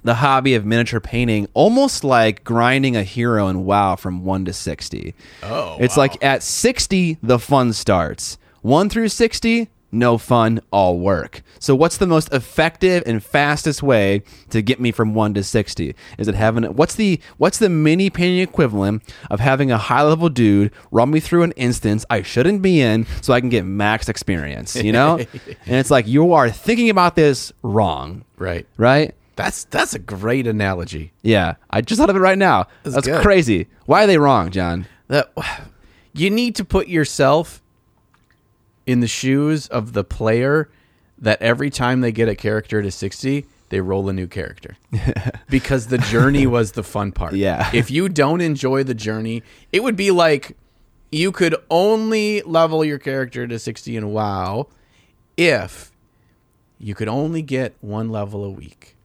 the 0.03 0.15
hobby 0.15 0.55
of 0.55 0.65
miniature 0.65 0.99
painting 0.99 1.47
almost 1.53 2.03
like 2.03 2.43
grinding 2.43 2.95
a 2.95 3.03
hero 3.03 3.47
in 3.47 3.65
WoW 3.65 3.95
from 3.95 4.25
1 4.25 4.45
to 4.45 4.53
60. 4.53 5.13
Oh, 5.43 5.77
It's 5.79 5.95
wow. 5.95 6.01
like 6.03 6.23
at 6.23 6.41
60 6.41 7.19
the 7.21 7.37
fun 7.37 7.71
starts. 7.73 8.39
1 8.63 8.89
through 8.89 9.09
60 9.09 9.69
no 9.91 10.17
fun, 10.17 10.61
all 10.71 10.99
work. 10.99 11.41
So 11.59 11.75
what's 11.75 11.97
the 11.97 12.07
most 12.07 12.31
effective 12.33 13.03
and 13.05 13.23
fastest 13.23 13.83
way 13.83 14.23
to 14.49 14.61
get 14.61 14.79
me 14.79 14.91
from 14.91 15.13
1 15.13 15.33
to 15.35 15.43
60? 15.43 15.95
Is 16.17 16.27
it 16.27 16.35
having 16.35 16.63
what's 16.63 16.95
the 16.95 17.19
what's 17.37 17.59
the 17.59 17.69
mini 17.69 18.09
painting 18.09 18.39
equivalent 18.39 19.03
of 19.29 19.39
having 19.39 19.71
a 19.71 19.77
high-level 19.77 20.29
dude 20.29 20.71
run 20.91 21.11
me 21.11 21.19
through 21.19 21.43
an 21.43 21.51
instance 21.53 22.05
I 22.09 22.21
shouldn't 22.21 22.61
be 22.61 22.81
in 22.81 23.05
so 23.21 23.33
I 23.33 23.39
can 23.39 23.49
get 23.49 23.65
max 23.65 24.09
experience, 24.09 24.75
you 24.75 24.91
know? 24.91 25.17
and 25.65 25.75
it's 25.75 25.91
like 25.91 26.07
you 26.07 26.33
are 26.33 26.49
thinking 26.49 26.89
about 26.89 27.15
this 27.15 27.51
wrong, 27.61 28.23
right. 28.37 28.65
right? 28.77 29.13
That's 29.35 29.63
that's 29.65 29.93
a 29.93 29.99
great 29.99 30.45
analogy. 30.45 31.13
Yeah, 31.21 31.55
I 31.69 31.81
just 31.81 31.99
thought 31.99 32.09
of 32.09 32.15
it 32.15 32.19
right 32.19 32.37
now. 32.37 32.67
That's 32.83 33.07
That's, 33.07 33.23
crazy. 33.23 33.67
Why 33.85 34.03
are 34.03 34.07
they 34.07 34.17
wrong, 34.17 34.51
John? 34.51 34.85
That 35.07 35.31
you 36.13 36.29
need 36.29 36.55
to 36.57 36.65
put 36.65 36.87
yourself 36.87 37.60
in 38.91 38.99
the 38.99 39.07
shoes 39.07 39.67
of 39.67 39.93
the 39.93 40.03
player 40.03 40.69
that 41.17 41.41
every 41.41 41.69
time 41.69 42.01
they 42.01 42.11
get 42.11 42.27
a 42.27 42.35
character 42.35 42.81
to 42.81 42.91
60, 42.91 43.45
they 43.69 43.79
roll 43.79 44.09
a 44.09 44.13
new 44.13 44.27
character. 44.27 44.77
because 45.49 45.87
the 45.87 45.97
journey 45.97 46.45
was 46.45 46.73
the 46.73 46.83
fun 46.83 47.11
part. 47.11 47.33
Yeah. 47.33 47.69
If 47.73 47.89
you 47.89 48.09
don't 48.09 48.41
enjoy 48.41 48.83
the 48.83 48.93
journey, 48.93 49.43
it 49.71 49.83
would 49.83 49.95
be 49.95 50.11
like 50.11 50.57
you 51.11 51.31
could 51.31 51.55
only 51.69 52.41
level 52.41 52.83
your 52.83 52.99
character 52.99 53.47
to 53.47 53.59
60 53.59 53.95
in 53.95 54.11
WoW 54.11 54.67
if 55.37 55.91
you 56.79 56.95
could 56.95 57.07
only 57.07 57.41
get 57.41 57.75
one 57.81 58.09
level 58.09 58.43
a 58.43 58.49
week. 58.49 58.95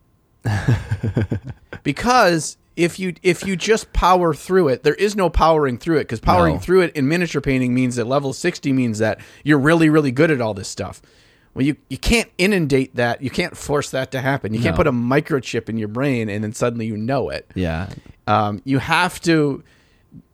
because 1.82 2.56
if 2.76 2.98
you 2.98 3.14
if 3.22 3.46
you 3.46 3.56
just 3.56 3.92
power 3.92 4.34
through 4.34 4.68
it, 4.68 4.82
there 4.82 4.94
is 4.94 5.16
no 5.16 5.30
powering 5.30 5.78
through 5.78 5.96
it 5.96 6.04
because 6.04 6.20
powering 6.20 6.54
No. 6.54 6.60
through 6.60 6.82
it 6.82 6.94
in 6.94 7.08
miniature 7.08 7.40
painting 7.40 7.74
means 7.74 7.96
that 7.96 8.06
level 8.06 8.32
60 8.32 8.72
means 8.72 8.98
that 8.98 9.20
you're 9.44 9.58
really 9.58 9.88
really 9.88 10.12
good 10.12 10.30
at 10.30 10.40
all 10.40 10.54
this 10.54 10.68
stuff. 10.68 11.00
Well, 11.54 11.64
you 11.64 11.76
you 11.88 11.96
can't 11.96 12.30
inundate 12.36 12.96
that. 12.96 13.22
You 13.22 13.30
can't 13.30 13.56
force 13.56 13.90
that 13.90 14.10
to 14.12 14.20
happen. 14.20 14.52
You 14.52 14.60
can't 14.60 14.76
put 14.76 14.86
a 14.86 14.92
microchip 14.92 15.70
in 15.70 15.78
your 15.78 15.88
brain 15.88 16.28
and 16.28 16.44
then 16.44 16.52
suddenly 16.52 16.84
you 16.86 16.98
know 16.98 17.30
it. 17.30 17.50
Yeah. 17.54 17.88
Um, 18.26 18.60
you 18.64 18.78
have 18.78 19.20
to 19.22 19.64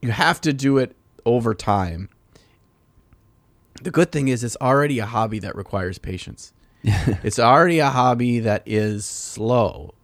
you 0.00 0.10
have 0.10 0.40
to 0.40 0.52
do 0.52 0.78
it 0.78 0.96
over 1.24 1.54
time. 1.54 2.08
The 3.82 3.90
good 3.92 4.10
thing 4.12 4.28
is 4.28 4.42
it's 4.44 4.56
already 4.60 4.98
a 4.98 5.06
hobby 5.06 5.38
that 5.40 5.54
requires 5.56 5.98
patience. 5.98 6.52
it's 6.84 7.38
already 7.38 7.78
a 7.78 7.90
hobby 7.90 8.40
that 8.40 8.62
is 8.66 9.04
slow, 9.06 9.94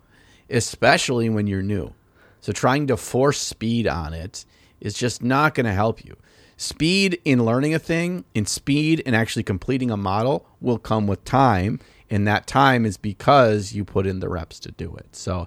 especially 0.51 1.29
when 1.29 1.47
you're 1.49 1.63
new. 1.63 1.93
So 2.41 2.53
trying 2.53 2.87
to 2.89 2.97
force 2.97 3.39
speed 3.39 3.87
on 3.87 4.15
it 4.15 4.45
is 4.81 4.95
just 4.95 5.23
not 5.23 5.55
going 5.55 5.67
to 5.67 5.73
help 5.73 6.05
you. 6.05 6.17
Speed 6.57 7.21
in 7.25 7.45
learning 7.45 7.75
a 7.75 7.79
thing, 7.79 8.25
in 8.35 8.45
speed 8.47 9.01
in 9.01 9.15
actually 9.15 9.45
completing 9.45 9.91
a 9.91 9.97
model 9.97 10.47
will 10.61 10.79
come 10.79 11.07
with 11.07 11.25
time, 11.25 11.79
and 12.11 12.27
that 12.27 12.47
time 12.49 12.85
is 12.85 12.97
because 12.97 13.73
you 13.73 13.85
put 13.85 14.07
in 14.07 14.19
the 14.21 14.29
reps 14.29 14.59
to 14.61 14.73
do 14.73 14.95
it. 14.97 15.15
So, 15.15 15.47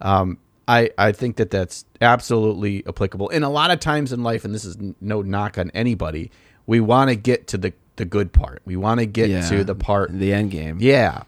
um, 0.00 0.38
I 0.66 0.90
I 0.98 1.12
think 1.12 1.36
that 1.36 1.50
that's 1.50 1.84
absolutely 2.00 2.84
applicable. 2.86 3.30
And 3.30 3.44
a 3.44 3.48
lot 3.48 3.70
of 3.70 3.78
times 3.80 4.12
in 4.12 4.22
life, 4.24 4.44
and 4.44 4.52
this 4.54 4.64
is 4.64 4.76
no 5.00 5.22
knock 5.22 5.58
on 5.58 5.70
anybody, 5.74 6.30
we 6.66 6.80
want 6.80 7.10
to 7.10 7.16
get 7.16 7.46
to 7.48 7.58
the 7.58 7.72
the 7.96 8.04
good 8.04 8.32
part. 8.32 8.60
We 8.64 8.76
want 8.76 9.00
to 9.00 9.06
get 9.06 9.30
Yeah. 9.30 9.48
to 9.48 9.64
the 9.64 9.74
part 9.74 10.10
the 10.12 10.32
end 10.32 10.50
game. 10.50 10.78
yeah. 10.80 11.22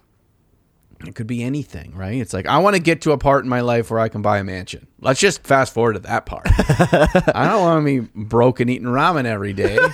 It 1.06 1.14
could 1.14 1.26
be 1.26 1.42
anything, 1.42 1.94
right? 1.94 2.14
It's 2.20 2.32
like 2.32 2.46
I 2.46 2.58
want 2.58 2.76
to 2.76 2.82
get 2.82 3.02
to 3.02 3.12
a 3.12 3.18
part 3.18 3.44
in 3.44 3.48
my 3.48 3.60
life 3.60 3.90
where 3.90 4.00
I 4.00 4.08
can 4.08 4.22
buy 4.22 4.38
a 4.38 4.44
mansion. 4.44 4.86
Let's 5.00 5.20
just 5.20 5.44
fast 5.44 5.72
forward 5.74 5.94
to 5.94 5.98
that 6.00 6.26
part. 6.26 6.46
I 6.48 7.46
don't 7.48 7.60
want 7.62 7.86
to 7.86 8.02
be 8.02 8.08
broke 8.24 8.60
and 8.60 8.68
eating 8.70 8.88
ramen 8.88 9.24
every 9.24 9.52
day. 9.52 9.78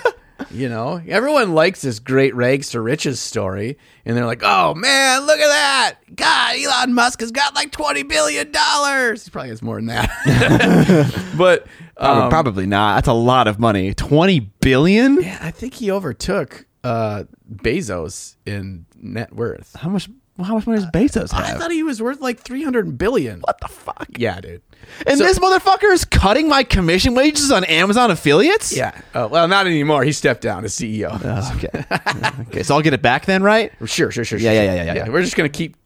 You 0.50 0.68
know, 0.68 1.00
everyone 1.08 1.54
likes 1.54 1.80
this 1.80 1.98
great 1.98 2.34
rags 2.34 2.68
to 2.70 2.80
riches 2.82 3.20
story, 3.20 3.78
and 4.04 4.14
they're 4.14 4.26
like, 4.26 4.42
"Oh 4.44 4.74
man, 4.74 5.22
look 5.26 5.38
at 5.40 5.48
that! 5.48 5.94
God, 6.14 6.56
Elon 6.58 6.92
Musk 6.92 7.20
has 7.20 7.30
got 7.32 7.54
like 7.54 7.72
twenty 7.72 8.02
billion 8.02 8.52
dollars. 8.52 9.24
He 9.24 9.30
probably 9.30 9.48
has 9.48 9.62
more 9.62 9.76
than 9.76 9.86
that, 9.86 11.32
but 11.38 11.66
Probably, 11.96 12.22
um, 12.22 12.30
probably 12.30 12.66
not. 12.66 12.96
That's 12.96 13.08
a 13.08 13.14
lot 13.14 13.48
of 13.48 13.58
money. 13.58 13.94
Twenty 13.94 14.40
billion. 14.40 15.22
yeah, 15.22 15.38
I 15.40 15.50
think 15.50 15.72
he 15.72 15.90
overtook 15.90 16.66
uh, 16.84 17.24
Bezos 17.50 18.36
in 18.44 18.84
net 18.94 19.34
worth. 19.34 19.74
How 19.76 19.88
much? 19.88 20.08
How 20.42 20.54
much 20.54 20.66
money 20.66 20.80
does 20.80 20.90
Bezos 20.90 21.32
have? 21.32 21.56
I 21.56 21.58
thought 21.58 21.70
he 21.70 21.82
was 21.82 22.02
worth 22.02 22.20
like 22.20 22.40
300 22.40 22.98
billion. 22.98 23.40
what 23.40 23.58
the 23.60 23.68
fuck? 23.68 24.06
Yeah, 24.18 24.40
dude. 24.40 24.62
And 25.06 25.18
So- 25.18 25.24
this 25.24 25.38
motherfucker 25.38 25.92
is 25.92 26.04
cutting 26.04 26.48
my 26.48 26.62
commission 26.62 27.14
wages 27.14 27.50
on 27.50 27.64
Amazon 27.64 28.10
affiliates. 28.10 28.76
Yeah. 28.76 28.92
Oh, 29.14 29.28
well, 29.28 29.48
not 29.48 29.66
anymore. 29.66 30.04
He 30.04 30.12
stepped 30.12 30.42
down 30.42 30.64
as 30.64 30.74
CEO. 30.74 31.08
Oh, 31.24 31.56
okay. 31.56 32.40
okay. 32.48 32.62
So 32.62 32.74
I'll 32.74 32.82
get 32.82 32.92
it 32.92 33.02
back 33.02 33.24
then, 33.26 33.42
right? 33.42 33.72
Sure, 33.86 34.10
sure, 34.10 34.24
sure. 34.24 34.38
Yeah, 34.38 34.52
sure. 34.52 34.62
yeah, 34.64 34.74
yeah, 34.74 34.84
yeah, 34.84 34.94
yeah. 34.94 35.08
We're 35.08 35.22
just 35.22 35.36
going 35.36 35.50
to 35.50 35.56
keep 35.56 35.76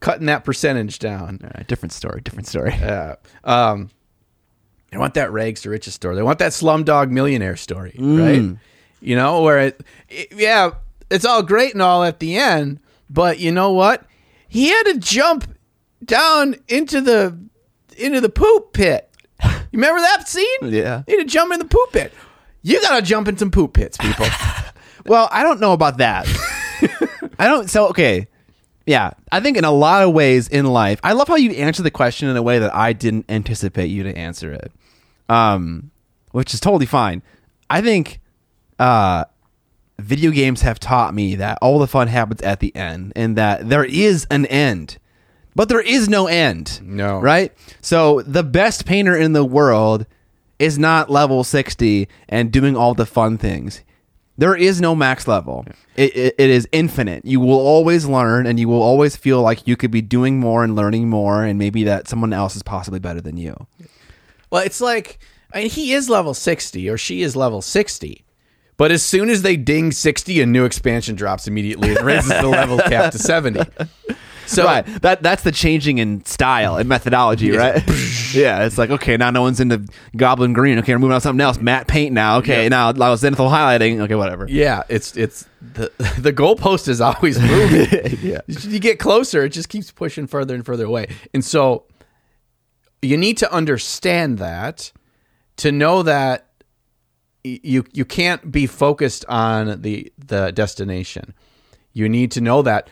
cutting 0.00 0.26
that 0.26 0.44
percentage 0.44 0.98
down. 0.98 1.40
Right. 1.42 1.66
Different 1.66 1.92
story. 1.92 2.20
Different 2.20 2.46
story. 2.46 2.72
Uh, 2.82 3.14
um, 3.44 3.90
they 4.92 4.98
want 4.98 5.14
that 5.14 5.32
rags 5.32 5.62
to 5.62 5.70
riches 5.70 5.94
story. 5.94 6.14
They 6.14 6.22
want 6.22 6.38
that 6.38 6.52
slumdog 6.52 7.10
millionaire 7.10 7.56
story, 7.56 7.94
right? 7.98 8.56
You 9.00 9.16
know, 9.16 9.42
where 9.42 9.58
it, 9.58 9.82
it, 10.08 10.28
yeah, 10.34 10.70
it's 11.10 11.24
all 11.24 11.42
great 11.42 11.72
and 11.72 11.82
all 11.82 12.04
at 12.04 12.20
the 12.20 12.36
end, 12.36 12.78
but 13.10 13.38
you 13.38 13.52
know 13.52 13.72
what? 13.72 14.04
He 14.48 14.68
had 14.68 14.82
to 14.84 14.98
jump 14.98 15.54
down 16.04 16.56
into 16.68 17.00
the 17.00 17.38
into 17.96 18.20
the 18.20 18.28
poop 18.28 18.72
pit. 18.72 19.10
You 19.44 19.50
remember 19.72 20.00
that 20.00 20.28
scene? 20.28 20.46
Yeah. 20.62 21.02
He 21.06 21.12
had 21.16 21.26
to 21.26 21.32
jump 21.32 21.52
in 21.52 21.58
the 21.58 21.64
poop 21.64 21.92
pit. 21.92 22.12
You 22.62 22.80
gotta 22.80 23.02
jump 23.02 23.28
in 23.28 23.36
some 23.36 23.50
poop 23.50 23.74
pits, 23.74 23.96
people. 23.96 24.26
Well, 25.06 25.28
I 25.30 25.44
don't 25.44 25.60
know 25.60 25.72
about 25.72 25.98
that. 25.98 26.26
I 27.38 27.46
don't. 27.46 27.70
So 27.70 27.88
okay, 27.90 28.26
yeah. 28.86 29.12
I 29.30 29.38
think 29.40 29.56
in 29.56 29.64
a 29.64 29.70
lot 29.70 30.02
of 30.02 30.12
ways 30.12 30.48
in 30.48 30.66
life, 30.66 30.98
I 31.04 31.12
love 31.12 31.28
how 31.28 31.36
you 31.36 31.52
answer 31.52 31.82
the 31.82 31.92
question 31.92 32.28
in 32.28 32.36
a 32.36 32.42
way 32.42 32.58
that 32.58 32.74
I 32.74 32.92
didn't 32.92 33.26
anticipate 33.28 33.86
you 33.86 34.02
to 34.02 34.16
answer 34.16 34.52
it, 34.52 34.72
um, 35.28 35.90
which 36.32 36.54
is 36.54 36.60
totally 36.60 36.86
fine. 36.86 37.22
I 37.70 37.82
think 37.82 38.20
uh, 38.80 39.26
video 39.98 40.30
games 40.30 40.62
have 40.62 40.78
taught 40.78 41.14
me 41.14 41.34
that 41.36 41.58
all 41.62 41.78
the 41.78 41.86
fun 41.86 42.08
happens 42.08 42.42
at 42.42 42.60
the 42.60 42.74
end, 42.76 43.12
and 43.16 43.36
that 43.36 43.68
there 43.68 43.84
is 43.84 44.26
an 44.30 44.46
end, 44.46 44.98
but 45.54 45.68
there 45.68 45.80
is 45.80 46.08
no 46.08 46.26
end. 46.26 46.80
No. 46.82 47.18
right? 47.18 47.52
So 47.80 48.22
the 48.22 48.42
best 48.42 48.86
painter 48.86 49.16
in 49.16 49.32
the 49.32 49.44
world 49.44 50.06
is 50.58 50.78
not 50.78 51.10
level 51.10 51.44
60 51.44 52.08
and 52.28 52.52
doing 52.52 52.76
all 52.76 52.94
the 52.94 53.06
fun 53.06 53.38
things. 53.38 53.82
There 54.38 54.54
is 54.54 54.82
no 54.82 54.94
max 54.94 55.26
level. 55.26 55.64
It, 55.96 56.14
it, 56.14 56.34
it 56.38 56.50
is 56.50 56.68
infinite. 56.72 57.24
You 57.24 57.40
will 57.40 57.58
always 57.58 58.04
learn 58.04 58.46
and 58.46 58.60
you 58.60 58.68
will 58.68 58.82
always 58.82 59.16
feel 59.16 59.40
like 59.40 59.66
you 59.66 59.76
could 59.76 59.90
be 59.90 60.02
doing 60.02 60.38
more 60.38 60.62
and 60.62 60.76
learning 60.76 61.08
more 61.08 61.42
and 61.42 61.58
maybe 61.58 61.84
that 61.84 62.06
someone 62.06 62.34
else 62.34 62.54
is 62.54 62.62
possibly 62.62 63.00
better 63.00 63.22
than 63.22 63.38
you. 63.38 63.66
Well, 64.50 64.62
it's 64.62 64.80
like 64.80 65.18
I 65.54 65.60
mean, 65.60 65.70
he 65.70 65.94
is 65.94 66.10
level 66.10 66.34
60 66.34 66.90
or 66.90 66.98
she 66.98 67.22
is 67.22 67.34
level 67.34 67.62
60. 67.62 68.25
But 68.78 68.90
as 68.92 69.02
soon 69.02 69.30
as 69.30 69.42
they 69.42 69.56
ding 69.56 69.90
60, 69.92 70.40
a 70.42 70.46
new 70.46 70.64
expansion 70.64 71.14
drops 71.16 71.46
immediately 71.48 71.96
and 71.96 72.04
raises 72.04 72.28
the 72.28 72.46
level 72.48 72.78
cap 72.78 73.12
to 73.12 73.18
70. 73.18 73.60
So 74.48 74.64
right. 74.64 74.86
That 75.02 75.24
that's 75.24 75.42
the 75.42 75.50
changing 75.50 75.98
in 75.98 76.24
style 76.24 76.76
and 76.76 76.88
methodology, 76.88 77.50
right? 77.50 77.82
yeah. 78.32 78.64
It's 78.64 78.78
like 78.78 78.90
okay, 78.90 79.16
now 79.16 79.30
no 79.32 79.42
one's 79.42 79.58
into 79.58 79.82
Goblin 80.16 80.52
Green. 80.52 80.78
Okay, 80.78 80.94
we're 80.94 81.00
moving 81.00 81.14
on 81.14 81.20
to 81.20 81.24
something 81.24 81.40
else. 81.40 81.58
Matte 81.58 81.88
paint 81.88 82.12
now. 82.12 82.38
Okay, 82.38 82.62
Yeah. 82.62 82.68
now 82.68 82.92
now 82.92 83.12
zenithal 83.16 83.50
highlighting. 83.50 83.98
Okay, 84.02 84.14
whatever. 84.14 84.46
yeah, 84.48 84.84
it's 84.88 85.16
it's 85.16 85.48
the 85.60 85.90
the 86.20 86.32
goalpost 86.32 86.86
is 86.86 87.00
always 87.00 87.40
moving. 87.40 87.88
yeah. 88.22 88.40
You 88.46 88.78
get 88.78 89.00
closer, 89.00 89.42
it 89.44 89.48
just 89.48 89.68
keeps 89.68 89.90
pushing 89.90 90.28
further 90.28 90.54
and 90.54 90.64
further 90.64 90.84
away. 90.84 91.08
And 91.34 91.44
so 91.44 91.86
you 93.02 93.16
need 93.16 93.38
to 93.38 93.52
understand 93.52 94.38
that 94.38 94.92
to 95.56 95.72
know 95.72 96.04
that 96.04 96.46
you 97.62 97.84
you 97.92 98.04
can't 98.04 98.50
be 98.50 98.66
focused 98.66 99.24
on 99.26 99.82
the 99.82 100.12
the 100.18 100.52
destination. 100.52 101.34
You 101.92 102.08
need 102.08 102.30
to 102.32 102.40
know 102.40 102.62
that 102.62 102.88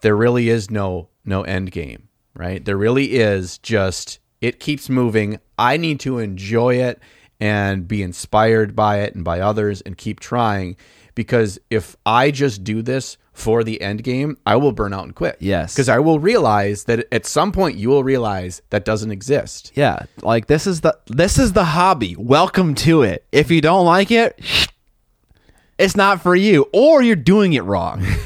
there 0.00 0.16
really 0.16 0.48
is 0.48 0.70
no 0.70 1.08
no 1.24 1.42
end 1.42 1.70
game, 1.72 2.08
right? 2.34 2.64
There 2.64 2.76
really 2.76 3.14
is 3.14 3.58
just 3.58 4.18
it 4.40 4.60
keeps 4.60 4.88
moving. 4.88 5.38
I 5.58 5.76
need 5.76 6.00
to 6.00 6.18
enjoy 6.18 6.76
it 6.76 7.00
and 7.40 7.86
be 7.86 8.02
inspired 8.02 8.74
by 8.74 9.00
it 9.00 9.14
and 9.14 9.24
by 9.24 9.40
others 9.40 9.80
and 9.82 9.96
keep 9.96 10.20
trying. 10.20 10.76
Because 11.16 11.58
if 11.70 11.96
I 12.06 12.30
just 12.30 12.62
do 12.62 12.82
this 12.82 13.16
for 13.32 13.64
the 13.64 13.80
end 13.80 14.04
game, 14.04 14.36
I 14.46 14.54
will 14.56 14.70
burn 14.70 14.92
out 14.94 15.04
and 15.04 15.14
quit. 15.14 15.36
Yes. 15.40 15.74
Because 15.74 15.88
I 15.88 15.98
will 15.98 16.20
realize 16.20 16.84
that 16.84 17.06
at 17.10 17.26
some 17.26 17.50
point 17.52 17.76
you 17.76 17.88
will 17.88 18.04
realize 18.04 18.62
that 18.70 18.84
doesn't 18.84 19.10
exist. 19.10 19.72
Yeah, 19.74 20.04
like 20.22 20.46
this 20.46 20.66
is 20.66 20.82
the 20.82 20.96
this 21.06 21.38
is 21.38 21.54
the 21.54 21.64
hobby. 21.64 22.14
Welcome 22.16 22.74
to 22.76 23.02
it. 23.02 23.24
If 23.32 23.50
you 23.50 23.60
don't 23.60 23.84
like 23.86 24.10
it, 24.10 24.38
it's 25.78 25.96
not 25.96 26.22
for 26.22 26.36
you, 26.36 26.66
or 26.72 27.02
you're 27.02 27.16
doing 27.16 27.54
it 27.54 27.64
wrong. 27.64 28.02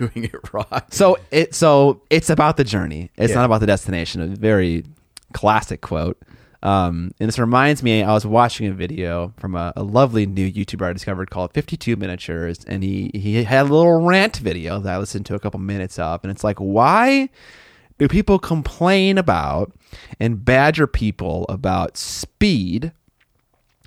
You're 0.00 0.10
doing 0.10 0.24
it 0.32 0.52
wrong. 0.52 0.82
so 0.90 1.18
it 1.32 1.54
so 1.56 2.02
it's 2.08 2.30
about 2.30 2.56
the 2.56 2.62
journey. 2.64 3.10
It's 3.16 3.30
Yeah. 3.30 3.36
not 3.36 3.44
about 3.46 3.58
the 3.60 3.66
destination. 3.66 4.20
A 4.20 4.26
very 4.28 4.84
classic 5.32 5.80
quote. 5.80 6.18
Um, 6.62 7.12
and 7.20 7.28
this 7.28 7.38
reminds 7.38 7.82
me, 7.82 8.02
I 8.02 8.12
was 8.12 8.26
watching 8.26 8.66
a 8.66 8.72
video 8.72 9.32
from 9.36 9.54
a, 9.54 9.72
a 9.76 9.82
lovely 9.82 10.26
new 10.26 10.50
YouTuber 10.50 10.88
I 10.88 10.92
discovered 10.92 11.30
called 11.30 11.52
52 11.52 11.96
Miniatures, 11.96 12.64
and 12.64 12.82
he 12.82 13.10
he 13.14 13.44
had 13.44 13.66
a 13.66 13.72
little 13.72 14.04
rant 14.04 14.38
video 14.38 14.80
that 14.80 14.92
I 14.92 14.98
listened 14.98 15.26
to 15.26 15.34
a 15.34 15.38
couple 15.38 15.60
minutes 15.60 15.98
of, 15.98 16.24
and 16.24 16.30
it's 16.30 16.42
like, 16.42 16.58
why 16.58 17.28
do 17.98 18.08
people 18.08 18.38
complain 18.38 19.18
about 19.18 19.72
and 20.18 20.44
badger 20.44 20.86
people 20.86 21.46
about 21.48 21.96
speed 21.96 22.92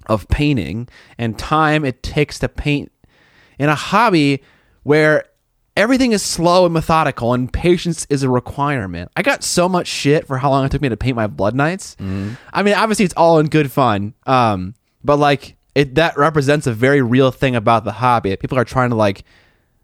of 0.08 0.28
painting 0.30 0.88
and 1.18 1.38
time 1.38 1.86
it 1.86 2.04
takes 2.04 2.40
to 2.40 2.50
paint 2.50 2.92
in 3.60 3.70
a 3.70 3.76
hobby 3.76 4.42
where 4.84 5.26
everything 5.78 6.12
is 6.12 6.22
slow 6.22 6.66
and 6.66 6.74
methodical 6.74 7.34
and 7.34 7.52
patience 7.52 8.06
is 8.10 8.24
a 8.24 8.30
requirement. 8.30 9.12
I 9.16 9.22
got 9.22 9.44
so 9.44 9.70
much 9.70 9.88
shit 9.88 10.28
for 10.28 10.38
how 10.38 10.50
long 10.50 10.66
it 10.66 10.72
took 10.72 10.82
me 10.82 10.90
to 10.90 10.98
paint 10.98 11.16
my 11.16 11.28
Blood 11.28 11.56
Knights. 11.56 11.96
I 12.54 12.64
mean, 12.64 12.74
obviously 12.74 13.06
it's 13.06 13.14
all 13.16 13.40
in 13.40 13.48
good 13.48 13.72
fun. 13.72 14.14
Um, 14.26 14.76
but 15.04 15.18
like 15.18 15.56
it 15.74 15.96
that 15.96 16.18
represents 16.18 16.68
a 16.68 16.74
very 16.74 17.02
real 17.02 17.32
thing 17.32 17.56
about 17.56 17.86
the 17.86 17.94
hobby. 17.94 18.36
People 18.36 18.58
are 18.58 18.66
trying 18.66 18.90
to 18.90 18.96
like 18.96 19.24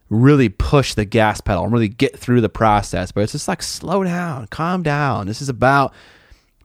really 0.10 0.50
push 0.50 0.94
the 0.94 1.06
gas 1.06 1.42
pedal 1.42 1.64
and 1.64 1.74
really 1.74 1.90
get 1.90 2.18
through 2.18 2.42
the 2.42 2.50
process, 2.50 3.12
but 3.12 3.22
it's 3.22 3.32
just 3.34 3.48
like 3.48 3.62
slow 3.62 4.04
down, 4.04 4.48
calm 4.48 4.84
down. 4.84 5.28
This 5.28 5.42
is 5.42 5.50
about 5.50 5.94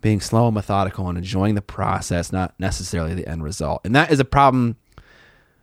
being 0.01 0.20
slow 0.20 0.47
and 0.47 0.55
methodical 0.55 1.09
and 1.09 1.16
enjoying 1.16 1.55
the 1.55 1.62
process, 1.62 2.33
not 2.33 2.55
necessarily 2.59 3.14
the 3.14 3.27
end 3.27 3.43
result. 3.45 3.81
And 3.85 3.95
that 3.95 4.11
is 4.11 4.20
a 4.20 4.25
problem 4.25 4.77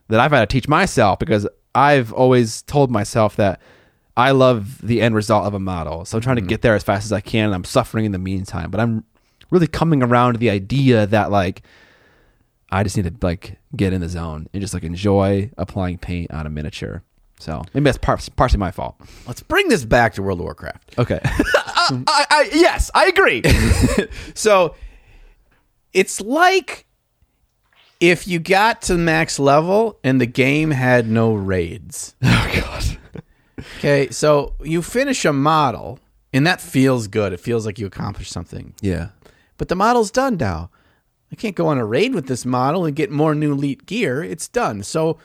that 0.08 0.20
I've 0.20 0.32
had 0.32 0.40
to 0.50 0.54
teach 0.54 0.68
myself 0.68 1.20
because 1.20 1.48
I've 1.76 2.12
always 2.14 2.62
told 2.64 2.92
myself 2.92 3.36
that 3.38 3.62
I 4.18 4.32
love 4.32 4.86
the 4.86 5.02
end 5.02 5.16
result 5.16 5.46
of 5.46 5.54
a 5.54 5.60
model. 5.60 6.06
So 6.06 6.18
I'm 6.18 6.22
trying 6.22 6.36
to 6.38 6.42
mm-hmm. 6.42 6.50
get 6.50 6.62
there 6.62 6.76
as 6.76 6.84
fast 6.84 7.06
as 7.06 7.14
I 7.14 7.22
can 7.22 7.46
and 7.46 7.56
I'm 7.56 7.64
suffering 7.64 8.06
in 8.06 8.12
the 8.12 8.20
meantime. 8.20 8.72
But 8.72 8.80
I'm 8.80 9.06
really 9.50 9.68
coming 9.68 10.04
around 10.04 10.34
to 10.34 10.40
the 10.40 10.50
idea 10.50 11.06
that 11.08 11.32
like 11.32 11.64
I 12.72 12.84
just 12.84 12.98
need 12.98 13.06
to 13.06 13.26
like 13.26 13.58
get 13.76 13.94
in 13.94 14.02
the 14.02 14.10
zone 14.10 14.48
and 14.54 14.62
just 14.62 14.74
like 14.74 14.84
enjoy 14.84 15.52
applying 15.58 15.98
paint 15.98 16.32
on 16.32 16.46
a 16.46 16.50
miniature. 16.50 17.04
So 17.40 17.64
maybe 17.74 17.86
that's 17.86 17.98
par- 17.98 18.20
partially 18.36 18.60
my 18.60 18.72
fault. 18.72 19.00
Let's 19.26 19.42
bring 19.42 19.70
this 19.70 19.86
back 19.86 20.14
to 20.16 20.22
World 20.22 20.40
of 20.40 20.44
Warcraft. 20.44 21.00
Okay. 21.00 21.20
I, 21.24 22.26
I, 22.30 22.50
yes, 22.54 22.92
I 22.94 23.08
agree. 23.08 23.42
So 24.36 24.76
it's 25.94 26.22
like 26.22 26.86
if 28.00 28.28
you 28.28 28.40
got 28.40 28.82
to 28.84 28.98
max 28.98 29.40
level 29.40 30.00
and 30.04 30.20
the 30.20 30.26
game 30.26 30.72
had 30.72 31.10
no 31.10 31.34
raids. 31.34 32.16
oh 32.24 32.52
god. 32.56 32.98
Okay, 33.78 34.10
so 34.10 34.56
you 34.62 34.82
finish 34.82 35.26
a 35.26 35.34
model 35.34 36.00
and 36.34 36.46
that 36.48 36.62
feels 36.62 37.08
good. 37.08 37.34
It 37.34 37.40
feels 37.40 37.66
like 37.66 37.80
you 37.80 37.88
accomplished 37.88 38.32
something. 38.32 38.74
Yeah. 38.82 39.10
But 39.58 39.68
the 39.68 39.76
model's 39.76 40.12
done 40.12 40.38
now. 40.38 40.70
I 41.32 41.36
can't 41.36 41.56
go 41.56 41.68
on 41.68 41.78
a 41.78 41.86
raid 41.86 42.14
with 42.14 42.28
this 42.28 42.46
model 42.46 42.86
and 42.86 42.96
get 42.96 43.12
more 43.12 43.36
new 43.36 43.52
elite 43.54 43.86
gear. 43.86 44.24
It's 44.24 44.48
done. 44.48 44.84
So 44.84 45.20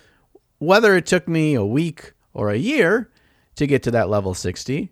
whether 0.59 0.97
it 0.97 1.07
took 1.07 1.29
me 1.29 1.55
a 1.55 1.64
week 1.64 2.12
or 2.33 2.51
a 2.51 2.57
year 2.57 3.11
to 3.57 3.66
get 3.66 3.83
to 3.85 3.91
that 3.93 4.11
level 4.11 4.35
60, 4.35 4.91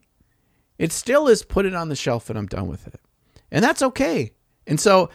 it 0.78 0.93
still 0.93 1.28
is 1.28 1.43
put 1.43 1.66
it 1.66 1.74
on 1.74 1.89
the 1.89 1.97
shelf 1.97 2.30
and 2.30 2.39
I'm 2.39 2.47
done 2.47 2.68
with 2.68 2.87
it. 2.87 3.01
And 3.51 3.64
that's 3.64 3.83
okay. 3.83 4.33
And 4.66 4.80
so 4.80 5.11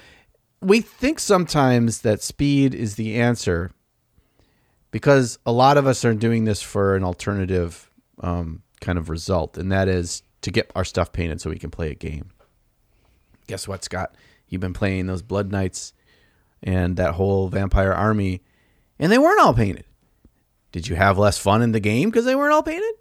we 0.62 0.82
think 0.82 1.20
sometimes 1.20 2.02
that 2.02 2.22
speed 2.22 2.74
is 2.74 2.96
the 2.96 3.20
answer 3.20 3.72
because 4.92 5.38
a 5.46 5.52
lot 5.52 5.78
of 5.78 5.86
us 5.86 6.04
are 6.06 6.14
doing 6.14 6.46
this 6.46 6.62
for 6.62 6.96
an 6.96 7.04
alternative 7.04 7.92
um, 8.22 8.64
kind 8.82 8.98
of 8.98 9.10
result, 9.10 9.58
and 9.58 9.72
that 9.72 9.88
is 9.88 10.24
to 10.42 10.52
get 10.52 10.72
our 10.76 10.86
stuff 10.86 11.12
painted 11.12 11.42
so 11.42 11.50
we 11.50 11.60
can 11.60 11.70
play 11.70 11.92
a 11.92 11.96
game. 11.96 12.32
Guess 13.48 13.68
what, 13.68 13.84
Scott? 13.84 14.16
You've 14.48 14.62
been 14.62 14.74
playing 14.74 15.08
those 15.08 15.22
Blood 15.22 15.52
Knights 15.52 15.94
and 16.64 16.98
that 16.98 17.14
whole 17.14 17.48
vampire 17.50 17.94
army, 17.94 18.42
and 18.98 19.12
they 19.12 19.18
weren't 19.18 19.42
all 19.42 19.54
painted. 19.54 19.86
Did 20.72 20.88
you 20.88 20.96
have 20.96 21.18
less 21.18 21.38
fun 21.38 21.62
in 21.62 21.72
the 21.72 21.80
game 21.80 22.10
because 22.10 22.26
they 22.26 22.36
weren't 22.36 22.54
all 22.54 22.64
painted? 22.64 22.94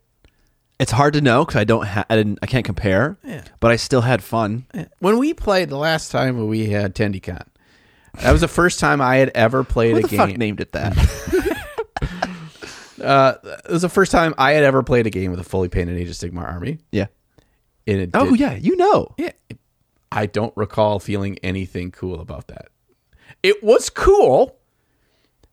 It's 0.78 0.92
hard 0.92 1.14
to 1.14 1.22
know 1.22 1.44
because 1.44 1.58
I 1.58 1.64
don't 1.64 1.86
ha- 1.86 2.04
I 2.10 2.16
didn't 2.16 2.38
I 2.42 2.46
can't 2.46 2.64
compare. 2.64 3.16
Yeah. 3.24 3.44
But 3.60 3.70
I 3.70 3.76
still 3.76 4.02
had 4.02 4.22
fun. 4.22 4.66
When 4.98 5.18
we 5.18 5.32
played 5.32 5.70
the 5.70 5.78
last 5.78 6.10
time 6.10 6.36
when 6.36 6.48
we 6.48 6.68
had 6.68 6.94
TendyCon, 6.94 7.46
that 8.20 8.32
was 8.32 8.42
the 8.42 8.48
first 8.48 8.78
time 8.78 9.00
I 9.00 9.16
had 9.16 9.30
ever 9.34 9.64
played 9.64 9.92
Who 9.92 9.98
a 9.98 10.02
the 10.02 10.08
game. 10.08 10.18
fuck 10.18 10.36
named 10.36 10.60
it 10.60 10.72
that? 10.72 10.94
uh, 13.02 13.34
it 13.44 13.70
was 13.70 13.82
the 13.82 13.88
first 13.88 14.12
time 14.12 14.34
I 14.38 14.52
had 14.52 14.64
ever 14.64 14.82
played 14.82 15.06
a 15.06 15.10
game 15.10 15.30
with 15.30 15.40
a 15.40 15.44
fully 15.44 15.68
painted 15.68 15.96
Age 15.96 16.08
of 16.08 16.14
Sigmar 16.14 16.46
army. 16.46 16.78
yeah. 16.92 17.06
And 17.88 18.00
it 18.00 18.10
Oh 18.14 18.30
did- 18.30 18.40
yeah, 18.40 18.54
you 18.54 18.74
know. 18.76 19.14
Yeah, 19.16 19.30
I 20.10 20.26
don't 20.26 20.52
recall 20.56 20.98
feeling 20.98 21.38
anything 21.44 21.92
cool 21.92 22.20
about 22.20 22.48
that. 22.48 22.66
It 23.44 23.62
was 23.62 23.90
cool, 23.90 24.56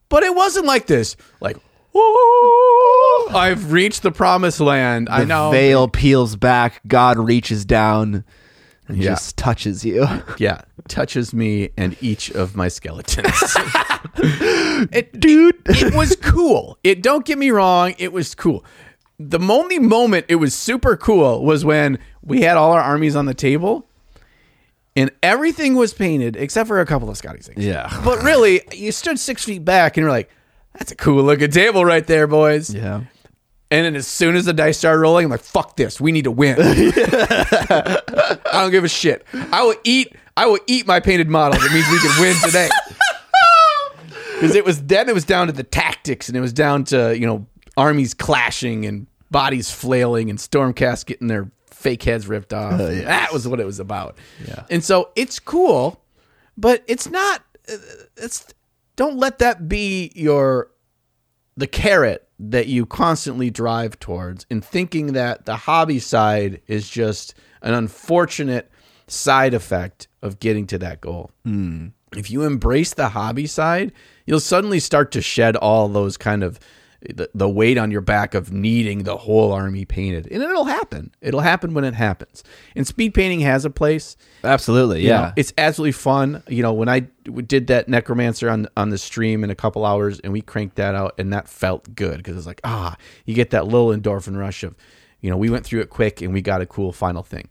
but 0.10 0.24
it 0.24 0.34
wasn't 0.36 0.66
like 0.66 0.88
this. 0.88 1.16
Like, 1.42 1.58
oh, 1.96 3.32
I've 3.34 3.72
reached 3.72 4.04
the 4.04 4.12
promised 4.12 4.60
land. 4.60 5.10
I 5.10 5.22
The 5.22 5.26
know. 5.28 5.52
veil 5.52 5.88
peels 5.88 6.36
back. 6.36 6.82
God 6.88 7.18
reaches 7.18 7.66
down 7.66 8.24
and 8.88 8.98
Yeah. 8.98 9.12
just 9.12 9.38
touches 9.38 9.84
you. 9.86 10.08
Yeah, 10.38 10.62
touches 10.88 11.34
me 11.34 11.70
and 11.78 11.96
each 12.02 12.30
of 12.32 12.56
my 12.56 12.68
skeletons. 12.68 13.26
it, 14.18 15.20
Dude. 15.20 15.56
it 15.66 15.94
was 15.96 16.16
cool. 16.18 16.78
It 16.84 17.02
don't 17.02 17.26
get 17.26 17.38
me 17.38 17.52
wrong, 17.52 17.96
it 17.98 18.12
was 18.12 18.36
cool. 18.36 18.64
The 19.20 19.40
only 19.40 19.80
moment 19.80 20.26
it 20.28 20.36
was 20.36 20.54
super 20.54 20.98
cool 20.98 21.46
was 21.46 21.64
when 21.64 22.00
we 22.22 22.42
had 22.42 22.58
all 22.58 22.72
our 22.72 22.82
armies 22.82 23.16
on 23.16 23.26
the 23.26 23.34
table 23.34 23.88
and 24.96 25.12
everything 25.22 25.76
was 25.76 25.94
painted 25.94 26.36
except 26.36 26.68
for 26.68 26.80
a 26.82 26.86
couple 26.86 27.10
of 27.10 27.18
Scotty 27.18 27.40
things. 27.40 27.64
Yeah. 27.64 27.90
But 28.04 28.22
really, 28.24 28.62
you 28.74 28.92
stood 28.92 29.20
six 29.20 29.44
feet 29.46 29.64
back 29.64 29.96
and 29.98 30.02
you're 30.04 30.12
like, 30.12 30.30
that's 30.74 30.92
a 30.92 30.96
cool 30.96 31.24
looking 31.24 31.52
table 31.52 31.86
right 31.86 32.06
there, 32.06 32.28
boys. 32.28 32.74
Yeah. 32.74 33.04
And 33.72 33.86
then 33.86 33.96
as 33.96 34.06
soon 34.06 34.36
as 34.36 34.46
the 34.46 34.54
dice 34.54 34.78
started 34.78 35.00
rolling, 35.00 35.26
I'm 35.26 35.32
like, 35.32 35.42
fuck 35.42 35.76
this. 35.78 36.00
We 36.00 36.12
need 36.12 36.26
to 36.26 36.32
win. 36.32 36.58
I 36.60 38.02
don't 38.52 38.72
give 38.72 38.84
a 38.84 38.90
shit. 38.90 39.26
I 39.34 39.64
will 39.64 39.76
eat 39.84 40.16
I 40.38 40.46
will 40.46 40.60
eat 40.68 40.86
my 40.86 41.00
painted 41.00 41.28
model. 41.30 41.60
That 41.60 41.72
means 41.72 41.90
we 41.90 42.00
can 42.00 42.22
win 42.22 42.36
today. 42.44 42.70
Because 44.40 44.58
it 44.58 44.66
was 44.66 44.84
then 44.84 45.08
it 45.08 45.16
was 45.16 45.24
down 45.24 45.48
to 45.48 45.54
the 45.54 45.64
tactics 45.64 46.28
and 46.28 46.36
it 46.36 46.42
was 46.42 46.52
down 46.52 46.84
to, 46.86 47.18
you 47.18 47.26
know, 47.26 47.46
armies 47.78 48.14
clashing 48.14 48.86
and 48.86 49.08
bodies 49.32 49.72
flailing 49.72 50.30
and 50.30 50.38
Stormcast 50.38 51.06
getting 51.06 51.28
their 51.28 51.50
fake 51.68 52.04
heads 52.04 52.28
ripped 52.28 52.52
off. 52.54 52.78
That 52.78 53.32
was 53.32 53.48
what 53.48 53.62
it 53.62 53.66
was 53.66 53.80
about. 53.80 54.18
Yeah. 54.46 54.66
And 54.70 54.84
so 54.84 55.12
it's 55.16 55.40
cool, 55.40 56.02
but 56.58 56.84
it's 56.88 57.10
not 57.10 57.42
uh, 57.72 57.78
it's 58.18 58.46
don't 58.96 59.18
let 59.18 59.40
that 59.40 59.68
be 59.68 60.12
your 60.16 60.70
the 61.56 61.68
carrot 61.68 62.28
that 62.40 62.68
you 62.68 62.86
constantly 62.86 63.50
drive 63.50 64.00
towards 64.00 64.46
in 64.50 64.62
thinking 64.62 65.14
that 65.14 65.46
the 65.46 65.56
hobby 65.56 66.00
side 66.00 66.62
is 66.68 66.90
just 66.90 67.36
an 67.62 67.74
unfortunate 67.74 68.72
side 69.08 69.54
effect 69.54 70.08
of 70.22 70.40
getting 70.40 70.66
to 70.68 70.78
that 70.80 71.02
goal. 71.02 71.32
Hmm. 71.44 71.88
If 72.16 72.30
you 72.30 72.44
embrace 72.44 72.94
the 72.94 73.10
hobby 73.10 73.48
side, 73.48 73.92
you'll 74.26 74.40
suddenly 74.40 74.80
start 74.80 75.12
to 75.12 75.22
shed 75.22 75.56
all 75.56 75.88
those 75.88 76.18
kind 76.18 76.44
of 76.44 76.60
the, 77.14 77.30
the 77.34 77.50
weight 77.50 77.78
on 77.78 77.92
your 77.92 78.02
back 78.02 78.34
of 78.34 78.52
needing 78.52 79.04
the 79.04 79.18
whole 79.18 79.52
army 79.52 79.84
painted. 79.86 80.28
And 80.32 80.42
it'll 80.42 80.66
happen. 80.66 81.12
It'll 81.22 81.42
happen 81.42 81.74
when 81.74 81.84
it 81.84 81.94
happens. 81.94 82.44
And 82.76 82.88
speed 82.88 83.14
painting 83.14 83.42
has 83.42 83.66
a 83.66 83.70
place. 83.70 84.16
Absolutely. 84.44 85.02
You 85.02 85.10
Yeah. 85.10 85.22
know, 85.22 85.34
it's 85.36 85.54
absolutely 85.58 85.92
fun. 85.94 86.44
You 86.48 86.62
know, 86.64 86.74
when 86.74 86.88
I 86.90 87.02
did 87.46 87.68
that 87.68 87.90
necromancer 87.90 88.50
on 88.50 88.68
on 88.78 88.90
the 88.90 88.98
stream 88.98 89.44
in 89.44 89.50
a 89.50 89.56
couple 89.56 89.86
hours, 89.86 90.20
and 90.20 90.32
we 90.32 90.42
cranked 90.42 90.76
that 90.78 90.96
out, 90.96 91.16
and 91.18 91.34
that 91.34 91.48
felt 91.48 91.94
good 91.96 92.18
because 92.18 92.38
it's 92.38 92.48
like 92.48 92.62
ah, 92.64 92.96
you 93.26 93.34
get 93.34 93.50
that 93.52 93.66
little 93.68 93.90
endorphin 93.90 94.38
rush 94.38 94.64
of, 94.64 94.76
you 95.22 95.30
know, 95.30 95.38
we 95.38 95.50
went 95.50 95.66
through 95.66 95.82
it 95.82 95.90
quick 95.90 96.22
and 96.22 96.34
we 96.34 96.42
got 96.42 96.62
a 96.62 96.66
cool 96.66 96.92
final 96.94 97.24
thing. 97.24 97.50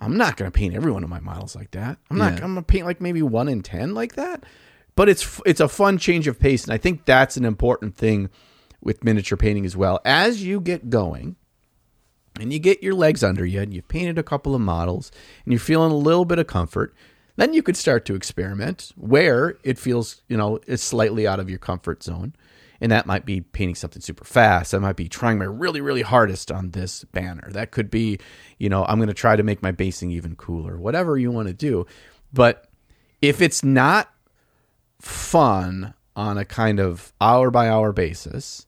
I'm 0.00 0.16
not 0.16 0.36
gonna 0.36 0.50
paint 0.50 0.74
every 0.74 0.92
one 0.92 1.02
of 1.04 1.08
my 1.10 1.20
models 1.20 1.56
like 1.56 1.70
that. 1.72 1.98
I'm 2.10 2.18
not. 2.18 2.34
Yeah. 2.38 2.44
I'm 2.44 2.50
gonna 2.54 2.62
paint 2.62 2.86
like 2.86 3.00
maybe 3.00 3.22
one 3.22 3.48
in 3.48 3.62
ten 3.62 3.94
like 3.94 4.14
that. 4.16 4.44
But 4.94 5.10
it's 5.10 5.40
it's 5.44 5.60
a 5.60 5.68
fun 5.68 5.98
change 5.98 6.26
of 6.28 6.38
pace, 6.38 6.64
and 6.64 6.72
I 6.72 6.78
think 6.78 7.04
that's 7.04 7.36
an 7.36 7.44
important 7.44 7.96
thing 7.96 8.30
with 8.86 9.04
miniature 9.04 9.36
painting 9.36 9.66
as 9.66 9.76
well. 9.76 10.00
As 10.04 10.42
you 10.42 10.60
get 10.60 10.88
going, 10.88 11.36
and 12.38 12.52
you 12.52 12.58
get 12.58 12.82
your 12.82 12.92
legs 12.92 13.24
under 13.24 13.46
you 13.46 13.62
and 13.62 13.72
you've 13.72 13.88
painted 13.88 14.18
a 14.18 14.22
couple 14.22 14.54
of 14.54 14.60
models 14.60 15.10
and 15.44 15.54
you're 15.54 15.58
feeling 15.58 15.90
a 15.90 15.96
little 15.96 16.26
bit 16.26 16.38
of 16.38 16.46
comfort, 16.46 16.94
Then 17.36 17.52
you 17.52 17.62
could 17.62 17.76
start 17.76 18.04
to 18.06 18.14
experiment 18.14 18.92
where 18.96 19.58
it 19.62 19.78
feels, 19.78 20.22
you 20.28 20.36
know, 20.36 20.58
it's 20.66 20.82
slightly 20.82 21.26
out 21.26 21.38
of 21.38 21.48
your 21.48 21.58
comfort 21.58 22.02
zone. 22.02 22.34
And 22.80 22.92
that 22.92 23.06
might 23.06 23.24
be 23.24 23.40
painting 23.40 23.74
something 23.74 24.02
super 24.02 24.24
fast. 24.24 24.72
That 24.72 24.80
might 24.80 24.96
be 24.96 25.08
trying 25.08 25.38
my 25.38 25.46
really, 25.46 25.80
really 25.80 26.02
hardest 26.02 26.50
on 26.52 26.70
this 26.70 27.04
banner. 27.04 27.50
That 27.52 27.70
could 27.70 27.90
be, 27.90 28.18
you 28.58 28.68
know, 28.68 28.84
I'm 28.84 28.98
going 28.98 29.08
to 29.08 29.14
try 29.14 29.34
to 29.34 29.42
make 29.42 29.62
my 29.62 29.70
basing 29.70 30.10
even 30.10 30.36
cooler, 30.36 30.78
whatever 30.78 31.16
you 31.16 31.30
want 31.30 31.48
to 31.48 31.54
do. 31.54 31.86
But 32.34 32.68
if 33.22 33.40
it's 33.40 33.64
not 33.64 34.10
fun 35.00 35.94
on 36.14 36.36
a 36.36 36.44
kind 36.44 36.78
of 36.78 37.14
hour 37.18 37.50
by 37.50 37.68
hour 37.68 37.92
basis, 37.92 38.65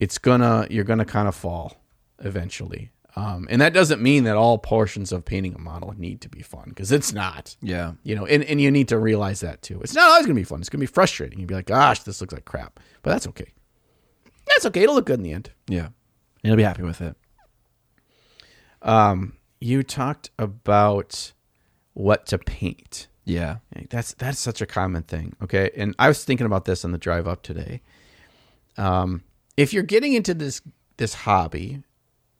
it's 0.00 0.18
gonna 0.18 0.66
you're 0.70 0.84
gonna 0.84 1.04
kind 1.04 1.28
of 1.28 1.36
fall 1.36 1.76
eventually. 2.18 2.90
Um, 3.16 3.48
and 3.50 3.60
that 3.60 3.74
doesn't 3.74 4.00
mean 4.00 4.24
that 4.24 4.36
all 4.36 4.56
portions 4.56 5.10
of 5.12 5.24
painting 5.24 5.54
a 5.54 5.58
model 5.58 5.92
need 5.96 6.20
to 6.22 6.28
be 6.28 6.42
fun 6.42 6.66
because 6.68 6.92
it's 6.92 7.12
not. 7.12 7.56
Yeah. 7.60 7.92
You 8.04 8.14
know, 8.14 8.24
and, 8.24 8.44
and 8.44 8.60
you 8.60 8.70
need 8.70 8.88
to 8.88 8.98
realize 8.98 9.40
that 9.40 9.62
too. 9.62 9.80
It's 9.82 9.94
not 9.94 10.08
always 10.08 10.26
gonna 10.26 10.34
be 10.34 10.44
fun. 10.44 10.60
It's 10.60 10.68
gonna 10.68 10.80
be 10.80 10.86
frustrating. 10.86 11.38
You'd 11.38 11.48
be 11.48 11.54
like, 11.54 11.66
gosh, 11.66 12.02
this 12.02 12.20
looks 12.20 12.32
like 12.32 12.44
crap. 12.44 12.80
But 13.02 13.10
that's 13.10 13.26
okay. 13.28 13.52
That's 14.46 14.66
okay. 14.66 14.82
It'll 14.82 14.94
look 14.94 15.06
good 15.06 15.18
in 15.18 15.24
the 15.24 15.32
end. 15.32 15.50
Yeah. 15.68 15.88
You'll 16.42 16.56
be 16.56 16.62
happy 16.62 16.82
with 16.82 17.00
it. 17.00 17.16
Um, 18.82 19.34
you 19.60 19.82
talked 19.82 20.30
about 20.38 21.32
what 21.92 22.26
to 22.26 22.38
paint. 22.38 23.08
Yeah. 23.24 23.56
That's 23.90 24.14
that's 24.14 24.38
such 24.38 24.62
a 24.62 24.66
common 24.66 25.02
thing. 25.02 25.34
Okay, 25.42 25.70
and 25.76 25.94
I 25.98 26.08
was 26.08 26.24
thinking 26.24 26.46
about 26.46 26.64
this 26.64 26.84
on 26.84 26.92
the 26.92 26.98
drive 26.98 27.28
up 27.28 27.42
today. 27.42 27.82
Um, 28.78 29.24
if 29.60 29.72
you're 29.72 29.82
getting 29.82 30.14
into 30.14 30.34
this 30.34 30.62
this 30.96 31.14
hobby, 31.14 31.82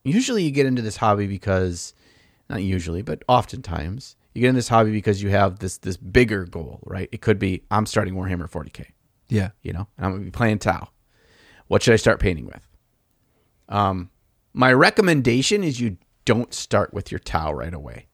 usually 0.05 0.43
you 0.45 0.51
get 0.51 0.67
into 0.67 0.83
this 0.83 0.97
hobby 0.97 1.27
because 1.27 1.95
not 2.49 2.63
usually, 2.63 3.03
but 3.03 3.23
oftentimes 3.29 4.17
you 4.35 4.41
get 4.43 4.49
in 4.49 4.55
this 4.55 4.69
hobby 4.69 4.91
because 4.93 5.23
you 5.23 5.31
have 5.31 5.59
this 5.59 5.79
this 5.79 5.97
bigger 5.97 6.45
goal, 6.45 6.81
right? 6.85 7.09
It 7.13 7.21
could 7.21 7.39
be 7.39 7.63
I'm 7.71 7.87
starting 7.87 8.15
Warhammer 8.15 8.51
40k, 8.51 8.87
Yeah. 9.29 9.51
you 9.63 9.73
know, 9.73 9.87
and 9.97 10.07
I'm 10.07 10.13
gonna 10.13 10.25
be 10.25 10.31
playing 10.31 10.59
Tau. 10.59 10.89
What 11.69 11.83
should 11.83 11.95
I 11.95 11.97
start 11.97 12.21
painting 12.21 12.47
with? 12.47 12.67
Um, 13.69 14.11
my 14.53 14.73
recommendation 14.73 15.63
is 15.63 15.79
you 15.81 15.97
don't 16.25 16.53
start 16.53 16.93
with 16.93 17.11
your 17.13 17.19
Tau 17.21 17.53
right 17.53 17.73
away 17.75 18.07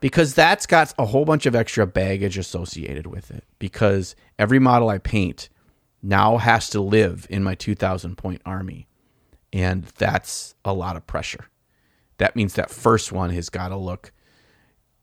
because 0.00 0.34
that's 0.34 0.66
got 0.66 0.94
a 0.98 1.06
whole 1.06 1.24
bunch 1.24 1.46
of 1.46 1.54
extra 1.56 1.86
baggage 1.86 2.38
associated 2.38 3.06
with 3.06 3.30
it. 3.30 3.44
Because 3.58 4.14
every 4.38 4.58
model 4.60 4.88
I 4.88 4.98
paint 4.98 5.48
now 6.02 6.36
has 6.38 6.70
to 6.70 6.80
live 6.80 7.26
in 7.30 7.42
my 7.42 7.54
2,000 7.54 8.16
point 8.16 8.40
army, 8.46 8.86
and 9.52 9.84
that's 9.98 10.54
a 10.64 10.72
lot 10.72 10.96
of 10.96 11.06
pressure. 11.06 11.46
That 12.18 12.36
means 12.36 12.54
that 12.54 12.70
first 12.70 13.12
one 13.12 13.30
has 13.30 13.48
got 13.48 13.68
to 13.68 13.76
look. 13.76 14.12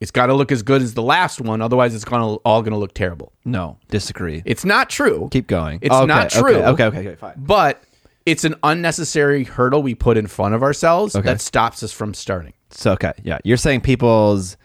It's 0.01 0.11
got 0.11 0.25
to 0.27 0.33
look 0.33 0.51
as 0.51 0.61
good 0.61 0.81
as 0.81 0.93
the 0.93 1.01
last 1.01 1.39
one, 1.39 1.61
otherwise 1.61 1.95
it's 1.95 2.03
gonna 2.05 2.35
all 2.35 2.61
gonna 2.61 2.77
look 2.77 2.93
terrible. 2.93 3.31
No. 3.45 3.77
Disagree. 3.89 4.43
It's 4.45 4.65
not 4.65 4.89
true. 4.89 5.29
Keep 5.31 5.47
going. 5.47 5.79
It's 5.81 5.93
Okay, 5.95 6.05
not 6.05 6.27
okay, 6.35 6.39
true. 6.41 6.55
Okay, 6.63 6.83
okay, 6.85 6.97
okay, 6.99 7.15
fine. 7.15 7.33
but 7.37 7.81
it's 8.25 8.43
an 8.43 8.55
unnecessary 8.63 9.45
hurdle 9.45 9.81
we 9.83 9.95
put 9.95 10.17
in 10.17 10.27
front 10.27 10.53
of 10.55 10.63
ourselves 10.63 11.15
Okay. 11.15 11.25
that 11.25 11.39
stops 11.41 11.81
us 11.83 11.93
from 11.93 12.13
starting. 12.13 12.53
So 12.71 12.91
okay, 12.93 13.13
yeah, 13.23 13.37
you're 13.45 13.55
saying 13.57 13.81
people's 13.81 14.57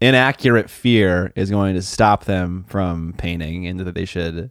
inaccurate 0.00 0.68
fear 0.68 1.32
is 1.36 1.50
going 1.50 1.74
to 1.76 1.82
stop 1.82 2.24
them 2.24 2.64
from 2.68 3.14
painting, 3.16 3.66
and 3.68 3.78
that 3.80 3.94
they 3.94 4.04
should 4.04 4.50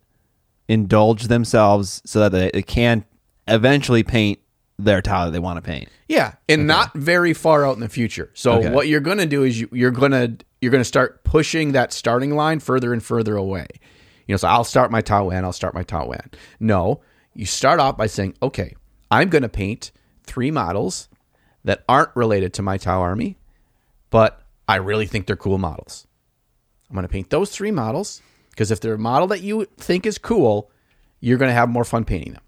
indulge 0.67 1.27
themselves 1.27 2.01
so 2.05 2.19
that 2.21 2.31
they, 2.31 2.51
they 2.53 2.61
can 2.61 3.05
eventually 3.47 4.03
paint 4.03 4.39
their 4.79 5.01
tile 5.01 5.25
that 5.25 5.31
they 5.31 5.39
want 5.39 5.57
to 5.57 5.61
paint. 5.61 5.87
Yeah, 6.07 6.33
and 6.49 6.65
not 6.67 6.93
very 6.93 7.33
far 7.33 7.65
out 7.65 7.75
in 7.75 7.79
the 7.79 7.89
future. 7.89 8.31
So 8.33 8.53
Okay. 8.59 8.69
what 8.71 8.87
you're 8.87 8.99
going 9.01 9.19
to 9.19 9.25
do 9.25 9.43
is 9.43 9.59
you, 9.59 9.69
you're 9.71 9.91
going 9.91 10.11
to 10.11 10.37
you're 10.61 10.71
going 10.71 10.81
to 10.81 10.85
start 10.85 11.23
pushing 11.23 11.73
that 11.73 11.91
starting 11.91 12.35
line 12.35 12.59
further 12.59 12.93
and 12.93 13.03
further 13.03 13.35
away. 13.35 13.67
You 14.27 14.33
know, 14.33 14.37
so 14.37 14.47
I'll 14.47 14.63
start 14.63 14.89
my 14.91 15.01
Tau 15.01 15.25
Wan, 15.25 15.43
I'll 15.43 15.51
start 15.53 15.73
my 15.73 15.83
Tau 15.83 16.07
Wan. 16.07 16.29
No, 16.59 17.01
you 17.33 17.45
start 17.45 17.79
off 17.81 17.97
by 17.97 18.07
saying, 18.07 18.35
okay, 18.41 18.73
I'm 19.11 19.29
going 19.29 19.41
to 19.41 19.49
paint 19.49 19.91
three 20.23 20.49
models 20.51 21.09
that 21.65 21.83
aren't 21.89 22.15
related 22.15 22.53
to 22.53 22.61
my 22.61 22.77
Tau 22.77 23.01
army, 23.01 23.37
but 24.09 24.41
I 24.67 24.77
really 24.77 25.05
think 25.05 25.27
they're 25.27 25.35
cool 25.35 25.57
models. 25.57 26.07
I'm 26.89 26.93
going 26.95 27.03
to 27.03 27.09
paint 27.09 27.29
those 27.29 27.51
three 27.51 27.71
models 27.71 28.21
because 28.53 28.69
if 28.69 28.79
they're 28.79 28.93
a 28.93 28.99
model 28.99 29.27
that 29.27 29.41
you 29.41 29.65
think 29.77 30.05
is 30.05 30.19
cool, 30.19 30.69
you're 31.19 31.39
going 31.39 31.49
to 31.49 31.55
have 31.55 31.69
more 31.69 31.83
fun 31.83 32.05
painting 32.05 32.33
them. 32.33 32.43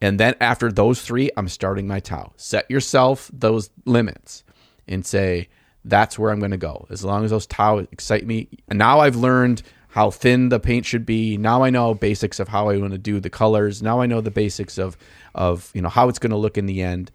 And 0.00 0.18
then 0.18 0.34
after 0.40 0.72
those 0.72 1.02
three, 1.02 1.30
I'm 1.36 1.48
starting 1.48 1.86
my 1.86 2.00
Tau. 2.00 2.32
Set 2.36 2.70
yourself 2.70 3.30
those 3.32 3.68
limits 3.84 4.42
and 4.88 5.04
say, 5.04 5.48
that's 5.84 6.18
where 6.18 6.30
I'm 6.30 6.38
going 6.38 6.50
to 6.50 6.56
go. 6.56 6.86
As 6.88 7.04
long 7.04 7.24
as 7.24 7.30
those 7.30 7.46
Tau 7.46 7.78
excite 7.78 8.26
me. 8.26 8.48
And 8.68 8.78
now 8.78 9.00
I've 9.00 9.16
learned 9.16 9.62
how 9.88 10.10
thin 10.10 10.48
the 10.48 10.58
paint 10.58 10.86
should 10.86 11.04
be. 11.04 11.36
Now 11.36 11.62
I 11.62 11.70
know 11.70 11.94
basics 11.94 12.40
of 12.40 12.48
how 12.48 12.68
I 12.68 12.78
want 12.78 12.92
to 12.92 12.98
do 12.98 13.20
the 13.20 13.30
colors. 13.30 13.82
Now 13.82 14.00
I 14.00 14.06
know 14.06 14.20
the 14.20 14.30
basics 14.30 14.78
of, 14.78 14.96
of 15.34 15.70
you 15.74 15.82
know, 15.82 15.90
how 15.90 16.08
it's 16.08 16.18
going 16.18 16.30
to 16.30 16.36
look 16.36 16.56
in 16.56 16.66
the 16.66 16.82
end. 16.82 17.10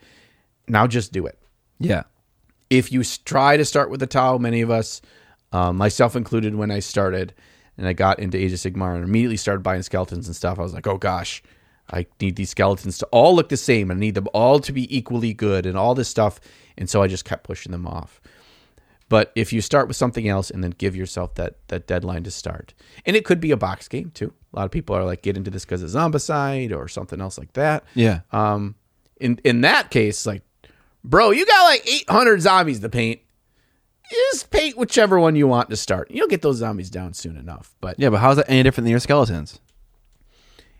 Now 0.67 0.86
just 0.86 1.11
do 1.11 1.25
it 1.25 1.39
Yeah, 1.80 2.03
if 2.69 2.91
you 2.91 3.03
try 3.03 3.57
to 3.57 3.65
start 3.65 3.89
with 3.89 3.99
the 3.99 4.07
Tau, 4.07 4.38
many 4.38 4.61
of 4.61 4.69
us, 4.69 5.01
um, 5.51 5.77
myself 5.77 6.15
included, 6.15 6.55
when 6.55 6.71
I 6.71 6.80
started 6.80 7.34
and 7.80 7.88
I 7.88 7.93
got 7.93 8.19
into 8.19 8.38
Age 8.38 8.51
of 8.53 8.59
Sigmar 8.59 8.93
and 8.93 9.03
immediately 9.03 9.38
started 9.38 9.63
buying 9.63 9.82
skeletons 9.82 10.27
and 10.27 10.36
stuff, 10.36 10.59
I 10.59 10.61
was 10.61 10.73
like, 10.73 10.86
oh 10.86 10.97
gosh, 10.97 11.41
I 11.91 12.05
need 12.21 12.36
these 12.36 12.51
skeletons 12.51 12.99
to 12.99 13.07
all 13.07 13.36
look 13.36 13.49
the 13.49 13.57
same 13.57 13.89
I 13.89 13.95
need 13.95 14.13
them 14.13 14.27
all 14.34 14.59
to 14.59 14.71
be 14.71 14.95
equally 14.95 15.34
good 15.34 15.65
and 15.65 15.75
all 15.77 15.95
this 15.95 16.09
stuff. 16.09 16.39
And 16.77 16.88
so 16.89 17.01
I 17.01 17.07
just 17.07 17.25
kept 17.25 17.43
pushing 17.43 17.71
them 17.71 17.88
off. 17.88 18.21
But 19.07 19.32
if 19.34 19.51
you 19.51 19.61
start 19.61 19.88
with 19.88 19.97
something 19.97 20.27
else 20.27 20.51
and 20.51 20.63
then 20.63 20.71
give 20.77 20.95
yourself 20.95 21.34
that 21.36 21.55
that 21.69 21.88
deadline 21.88 22.23
to 22.25 22.32
start, 22.32 22.75
and 23.07 23.15
it 23.15 23.25
could 23.25 23.39
be 23.39 23.49
a 23.49 23.57
box 23.57 23.88
game 23.88 24.11
too. 24.13 24.34
A 24.53 24.55
lot 24.57 24.65
of 24.65 24.71
people 24.71 24.95
are 24.95 25.03
like, 25.03 25.23
get 25.23 25.36
into 25.38 25.49
this 25.49 25.65
because 25.65 25.82
of 25.82 25.89
Zombicide 25.89 26.75
or 26.75 26.88
something 26.88 27.19
else 27.19 27.38
like 27.38 27.53
that. 27.53 27.84
yeah, 27.95 28.19
Um, 28.32 28.75
in 29.19 29.39
in 29.43 29.61
that 29.61 29.89
case, 29.89 30.25
like, 30.27 30.43
bro, 31.03 31.32
you 31.32 31.45
got 31.45 31.63
like 31.63 31.88
800 31.88 32.41
zombies 32.41 32.82
to 32.82 32.89
paint. 32.89 33.21
Just 34.10 34.49
paint 34.49 34.78
whichever 34.78 35.20
one 35.20 35.36
you 35.36 35.47
want 35.47 35.70
to 35.70 35.76
start. 35.76 36.10
You'll 36.12 36.28
get 36.28 36.41
those 36.41 36.57
zombies 36.57 36.89
down 36.89 37.14
soon 37.14 37.38
enough, 37.38 37.74
but 37.80 37.99
yeah. 37.99 38.10
But 38.10 38.20
how 38.20 38.32
is 38.32 38.38
that 38.38 38.49
any 38.49 38.64
different 38.64 38.86
than 38.86 38.91
your 38.91 38.99
skeletons? 38.99 39.60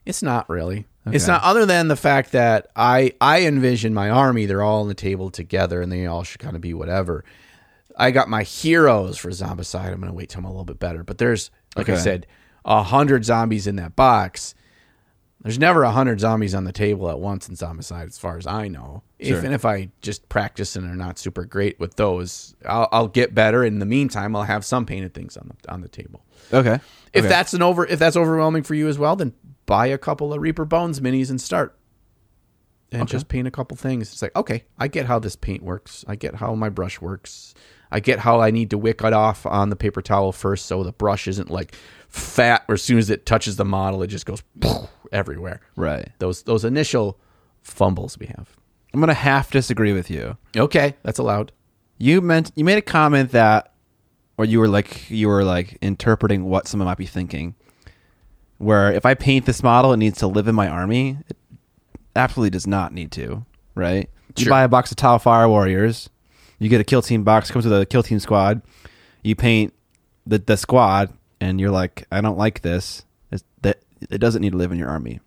it's 0.06 0.24
not 0.24 0.50
really. 0.50 0.86
It's 1.12 1.28
not 1.28 1.42
other 1.44 1.66
than 1.66 1.88
the 1.88 1.96
fact 1.96 2.34
that 2.34 2.70
I 2.76 3.14
I 3.20 3.42
envision 3.44 3.94
my 3.94 4.10
army. 4.10 4.46
They're 4.46 4.62
all 4.62 4.82
on 4.82 4.88
the 4.88 4.94
table 4.94 5.32
together, 5.32 5.82
and 5.82 5.92
they 5.92 6.06
all 6.06 6.24
should 6.24 6.40
kind 6.40 6.56
of 6.56 6.62
be 6.62 6.74
whatever. 6.74 7.24
I 7.98 8.12
got 8.12 8.30
my 8.30 8.44
heroes 8.44 9.18
for 9.18 9.30
Zombicide. 9.30 9.92
I'm 9.92 10.00
gonna 10.00 10.14
wait 10.14 10.30
till 10.30 10.40
I'm 10.40 10.46
a 10.46 10.50
little 10.50 10.66
bit 10.66 10.80
better. 10.80 11.04
But 11.04 11.18
there's 11.18 11.50
like 11.76 11.90
I 11.90 11.98
said, 11.98 12.28
a 12.66 12.84
hundred 12.84 13.26
zombies 13.26 13.66
in 13.66 13.76
that 13.78 13.96
box. 13.96 14.54
There's 15.42 15.58
never 15.58 15.84
a 15.84 15.92
hundred 15.92 16.20
zombies 16.20 16.54
on 16.54 16.66
the 16.66 16.74
table 16.74 17.10
at 17.10 17.18
once 17.20 17.48
in 17.48 17.56
Zombicide, 17.56 18.08
as 18.08 18.18
far 18.18 18.38
as 18.38 18.46
I 18.46 18.68
know. 18.68 19.04
Sure. 19.22 19.38
Even 19.38 19.54
if 19.54 19.64
I 19.64 19.90
just 20.02 20.28
practice 20.28 20.76
and 20.76 20.86
are 20.86 20.96
not 20.96 21.18
super 21.18 21.46
great 21.46 21.80
with 21.80 21.96
those, 21.96 22.56
I'll, 22.66 22.90
I'll 22.92 23.08
get 23.08 23.34
better. 23.34 23.64
In 23.64 23.80
the 23.80 23.86
meantime, 23.86 24.36
I'll 24.36 24.44
have 24.44 24.66
some 24.66 24.86
painted 24.86 25.14
things 25.14 25.38
on 25.38 25.50
the 25.64 25.72
on 25.72 25.80
the 25.82 25.88
table. 25.88 26.26
Okay, 26.52 26.80
If 27.14 27.20
Okay. 27.24 27.28
that's 27.30 27.54
an 27.54 27.62
over, 27.62 27.86
if 27.86 28.00
that's 28.00 28.18
overwhelming 28.18 28.64
for 28.64 28.76
you 28.76 28.90
as 28.90 29.00
well, 29.00 29.16
then 29.16 29.34
buy 29.66 29.88
a 29.88 29.98
couple 29.98 30.34
of 30.34 30.42
Reaper 30.42 30.66
Bones 30.66 31.00
minis 31.00 31.30
and 31.30 31.40
start, 31.40 31.78
and 32.92 33.08
just 33.08 33.30
paint 33.30 33.48
a 33.48 33.52
couple 33.52 33.78
things. 33.78 34.12
It's 34.12 34.22
like 34.22 34.36
okay, 34.36 34.66
I 34.78 34.90
get 34.90 35.06
how 35.06 35.20
this 35.20 35.38
paint 35.38 35.64
works. 35.64 36.04
I 36.08 36.16
get 36.18 36.36
how 36.36 36.54
my 36.56 36.68
brush 36.70 37.00
works. 37.00 37.54
I 37.92 38.00
get 38.02 38.20
how 38.20 38.40
I 38.42 38.52
need 38.52 38.70
to 38.72 38.78
wick 38.78 39.02
it 39.04 39.14
off 39.14 39.46
on 39.46 39.70
the 39.70 39.76
paper 39.76 40.02
towel 40.02 40.32
first, 40.32 40.66
so 40.66 40.84
the 40.84 40.92
brush 40.92 41.28
isn't 41.28 41.50
like 41.50 41.76
fat. 42.10 42.66
Or 42.68 42.74
as 42.74 42.82
soon 42.82 42.98
as 42.98 43.10
it 43.10 43.26
touches 43.26 43.56
the 43.56 43.66
model, 43.66 44.04
it 44.04 44.08
just 44.08 44.26
goes 44.26 44.44
everywhere. 45.12 45.62
right. 45.76 46.10
Those 46.20 46.44
those 46.44 46.66
initial 46.66 47.20
fumbles 47.62 48.18
we 48.20 48.28
have. 48.28 48.56
I'm 48.94 49.00
gonna 49.00 49.14
half 49.14 49.52
disagree 49.52 49.94
with 49.94 50.10
you. 50.10 50.38
Okay, 50.58 50.96
that's 51.04 51.20
allowed. 51.20 51.52
You 51.98 52.22
meant 52.22 52.52
you 52.56 52.64
made 52.64 52.78
a 52.78 52.82
comment 52.82 53.32
that, 53.32 53.74
or 54.38 54.46
you 54.46 54.60
were 54.60 54.68
like 54.68 55.10
you 55.10 55.28
were 55.28 55.44
like 55.44 55.78
interpreting 55.82 56.46
what 56.46 56.68
someone 56.68 56.88
might 56.88 56.98
be 56.98 57.06
thinking. 57.06 57.56
Where 58.58 58.92
if 58.92 59.06
I 59.06 59.14
paint 59.14 59.46
this 59.46 59.64
model, 59.64 59.94
it 59.94 59.98
needs 59.98 60.20
to 60.20 60.28
live 60.28 60.48
in 60.48 60.56
my 60.56 60.68
army. 60.68 61.18
It 61.30 61.38
absolutely 62.16 62.50
does 62.50 62.68
not 62.68 62.94
need 62.94 63.12
to, 63.14 63.46
right? 63.76 64.10
You 64.36 64.50
buy 64.50 64.64
a 64.64 64.68
box 64.68 64.92
of 64.92 64.98
Tau 64.98 65.18
Fire 65.18 65.50
Warriors, 65.50 66.10
you 66.60 66.70
get 66.70 66.80
a 66.82 66.84
kill 66.84 67.02
team 67.02 67.24
box, 67.24 67.52
comes 67.52 67.66
with 67.66 67.82
a 67.82 67.86
kill 67.86 68.04
team 68.04 68.20
squad. 68.20 68.62
You 69.24 69.36
paint 69.36 69.74
the 70.26 70.40
the 70.40 70.56
squad, 70.58 71.14
and 71.42 71.60
you're 71.60 71.72
like, 71.72 72.06
I 72.12 72.22
don't 72.22 72.38
like 72.38 72.62
this. 72.62 73.06
It's, 73.32 73.44
that 73.62 73.82
it 74.10 74.20
doesn't 74.20 74.42
need 74.42 74.52
to 74.52 74.58
live 74.58 74.72
in 74.72 74.78
your 74.78 74.90
army. 74.90 75.20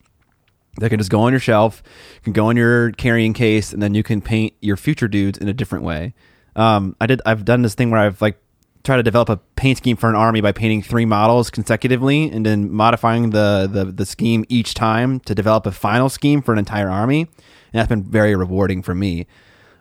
That 0.78 0.88
can 0.88 0.98
just 0.98 1.10
go 1.10 1.20
on 1.20 1.32
your 1.32 1.40
shelf, 1.40 1.82
can 2.22 2.32
go 2.32 2.48
in 2.48 2.56
your 2.56 2.92
carrying 2.92 3.34
case, 3.34 3.72
and 3.72 3.82
then 3.82 3.94
you 3.94 4.02
can 4.02 4.22
paint 4.22 4.54
your 4.60 4.76
future 4.76 5.08
dudes 5.08 5.38
in 5.38 5.48
a 5.48 5.52
different 5.52 5.84
way. 5.84 6.14
Um, 6.56 6.96
I 7.00 7.06
did. 7.06 7.20
I've 7.26 7.44
done 7.44 7.62
this 7.62 7.74
thing 7.74 7.90
where 7.90 8.00
I've 8.00 8.22
like 8.22 8.38
tried 8.82 8.96
to 8.96 9.02
develop 9.02 9.28
a 9.28 9.36
paint 9.54 9.78
scheme 9.78 9.96
for 9.96 10.08
an 10.08 10.16
army 10.16 10.40
by 10.40 10.50
painting 10.52 10.82
three 10.82 11.04
models 11.04 11.50
consecutively, 11.50 12.30
and 12.30 12.44
then 12.44 12.70
modifying 12.70 13.30
the 13.30 13.68
the, 13.70 13.84
the 13.84 14.06
scheme 14.06 14.44
each 14.48 14.72
time 14.74 15.20
to 15.20 15.34
develop 15.34 15.66
a 15.66 15.72
final 15.72 16.08
scheme 16.08 16.40
for 16.40 16.52
an 16.52 16.58
entire 16.58 16.90
army. 16.90 17.20
And 17.20 17.78
that's 17.78 17.88
been 17.88 18.04
very 18.04 18.34
rewarding 18.34 18.82
for 18.82 18.94
me. 18.94 19.26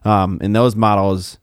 Um, 0.03 0.39
and 0.41 0.55
those 0.55 0.75
models, 0.75 1.38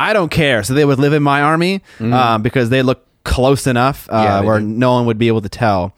I 0.00 0.12
don't 0.12 0.30
care. 0.30 0.62
So 0.62 0.72
they 0.74 0.84
would 0.84 0.98
live 0.98 1.12
in 1.12 1.22
my 1.22 1.42
army 1.42 1.82
um, 2.00 2.42
because 2.42 2.70
they 2.70 2.82
look 2.82 3.06
close 3.26 3.66
enough 3.66 4.08
uh. 4.10 4.22
Yeah, 4.24 4.40
where 4.40 4.60
no 4.60 4.92
one 4.92 5.06
would 5.06 5.18
be 5.18 5.28
able 5.28 5.42
to 5.42 5.48
tell. 5.48 5.94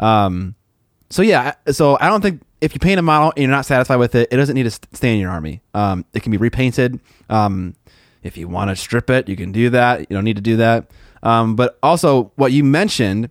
Um, 0.00 0.54
so 1.08 1.22
yeah, 1.22 1.54
so 1.70 1.96
I 2.00 2.08
don't 2.08 2.20
think 2.20 2.42
if 2.60 2.74
you 2.74 2.80
paint 2.80 2.98
a 2.98 3.02
model 3.02 3.32
and 3.36 3.42
you're 3.42 3.50
not 3.50 3.64
satisfied 3.64 3.96
with 3.96 4.14
it, 4.14 4.28
it 4.30 4.36
doesn't 4.36 4.54
need 4.54 4.64
to 4.64 4.70
stay 4.92 5.14
in 5.14 5.20
your 5.20 5.30
army. 5.30 5.62
Um, 5.72 6.04
it 6.12 6.22
can 6.22 6.32
be 6.32 6.36
repainted. 6.36 7.00
Um, 7.30 7.74
if 8.22 8.36
you 8.36 8.48
want 8.48 8.70
to 8.70 8.76
strip 8.76 9.08
it, 9.08 9.28
you 9.28 9.36
can 9.36 9.52
do 9.52 9.70
that. 9.70 10.00
You 10.00 10.06
don't 10.10 10.24
need 10.24 10.36
to 10.36 10.42
do 10.42 10.56
that. 10.56 10.90
Um, 11.22 11.56
but 11.56 11.78
also, 11.82 12.32
what 12.34 12.52
you 12.52 12.64
mentioned 12.64 13.30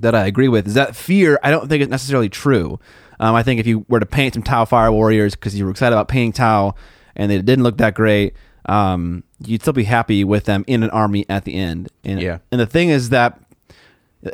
that 0.00 0.14
I 0.14 0.26
agree 0.26 0.48
with 0.48 0.68
is 0.68 0.74
that 0.74 0.94
fear. 0.94 1.38
I 1.42 1.50
don't 1.50 1.68
think 1.68 1.82
it's 1.82 1.90
necessarily 1.90 2.28
true. 2.28 2.78
Um, 3.20 3.34
I 3.34 3.42
think 3.42 3.58
if 3.58 3.66
you 3.66 3.84
were 3.88 4.00
to 4.00 4.06
paint 4.06 4.34
some 4.34 4.44
Tau 4.44 4.64
Fire 4.64 4.92
Warriors 4.92 5.34
because 5.34 5.58
you 5.58 5.64
were 5.64 5.72
excited 5.72 5.94
about 5.94 6.06
painting 6.06 6.32
Tau 6.32 6.74
and 7.16 7.30
they 7.30 7.42
didn't 7.42 7.64
look 7.64 7.78
that 7.78 7.94
great, 7.94 8.34
um, 8.68 9.24
you'd 9.44 9.62
still 9.62 9.72
be 9.72 9.84
happy 9.84 10.24
with 10.24 10.44
them 10.44 10.64
in 10.66 10.82
an 10.82 10.90
army 10.90 11.24
at 11.28 11.44
the 11.44 11.54
end. 11.54 11.88
And, 12.04 12.20
Yeah. 12.20 12.38
And 12.52 12.60
the 12.60 12.66
thing 12.66 12.90
is 12.90 13.10
that 13.10 13.40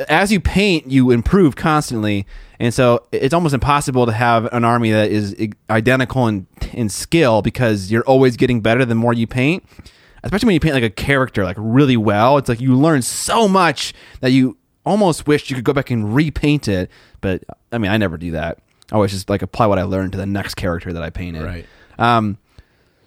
as 0.08 0.32
you 0.32 0.40
paint, 0.40 0.90
you 0.90 1.10
improve 1.10 1.56
constantly, 1.56 2.26
and 2.58 2.72
so 2.72 3.06
it's 3.12 3.34
almost 3.34 3.54
impossible 3.54 4.06
to 4.06 4.12
have 4.12 4.46
an 4.52 4.64
army 4.64 4.90
that 4.92 5.10
is 5.10 5.36
identical 5.68 6.26
in 6.26 6.46
in 6.72 6.88
skill 6.88 7.42
because 7.42 7.90
you're 7.92 8.04
always 8.04 8.36
getting 8.36 8.60
better 8.60 8.84
the 8.84 8.94
more 8.94 9.12
you 9.12 9.26
paint. 9.26 9.64
Especially 10.22 10.46
when 10.46 10.54
you 10.54 10.60
paint 10.60 10.74
like 10.74 10.84
a 10.84 10.90
character 10.90 11.44
like 11.44 11.56
really 11.58 11.98
well, 11.98 12.38
it's 12.38 12.48
like 12.48 12.60
you 12.60 12.74
learn 12.74 13.02
so 13.02 13.46
much 13.46 13.92
that 14.20 14.30
you 14.30 14.56
almost 14.86 15.26
wish 15.26 15.50
you 15.50 15.56
could 15.56 15.64
go 15.64 15.74
back 15.74 15.90
and 15.90 16.14
repaint 16.14 16.66
it. 16.66 16.90
But 17.20 17.44
I 17.70 17.76
mean, 17.76 17.90
I 17.90 17.98
never 17.98 18.16
do 18.16 18.30
that. 18.30 18.58
I 18.90 18.94
always 18.94 19.10
just 19.10 19.28
like 19.28 19.42
apply 19.42 19.66
what 19.66 19.78
I 19.78 19.82
learned 19.82 20.12
to 20.12 20.18
the 20.18 20.26
next 20.26 20.54
character 20.54 20.94
that 20.94 21.02
I 21.02 21.10
painted. 21.10 21.42
Right. 21.44 21.66
Um, 21.98 22.38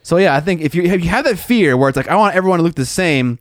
so 0.08 0.16
yeah, 0.16 0.34
I 0.34 0.40
think 0.40 0.62
if 0.62 0.74
you 0.74 0.84
if 0.84 1.04
you 1.04 1.10
have 1.10 1.26
that 1.26 1.38
fear 1.38 1.76
where 1.76 1.90
it's 1.90 1.98
like 1.98 2.08
I 2.08 2.16
want 2.16 2.34
everyone 2.34 2.60
to 2.60 2.64
look 2.64 2.76
the 2.76 2.86
same, 2.86 3.40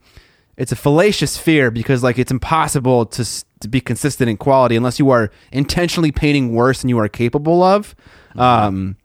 it's 0.57 0.73
a 0.73 0.77
fallacious 0.77 1.39
fear 1.39 1.71
because 1.71 2.03
like 2.03 2.19
it's 2.19 2.33
impossible 2.33 3.07
to 3.07 3.25
to 3.61 3.69
be 3.69 3.81
consistent 3.81 4.29
in 4.29 4.37
quality 4.37 4.75
unless 4.75 4.99
you 4.99 5.09
are 5.11 5.31
intentionally 5.53 6.11
painting 6.11 6.57
worse 6.57 6.81
than 6.81 6.89
you 6.89 6.99
are 6.99 7.09
capable 7.09 7.63
of. 7.63 7.95
Um, 8.35 8.97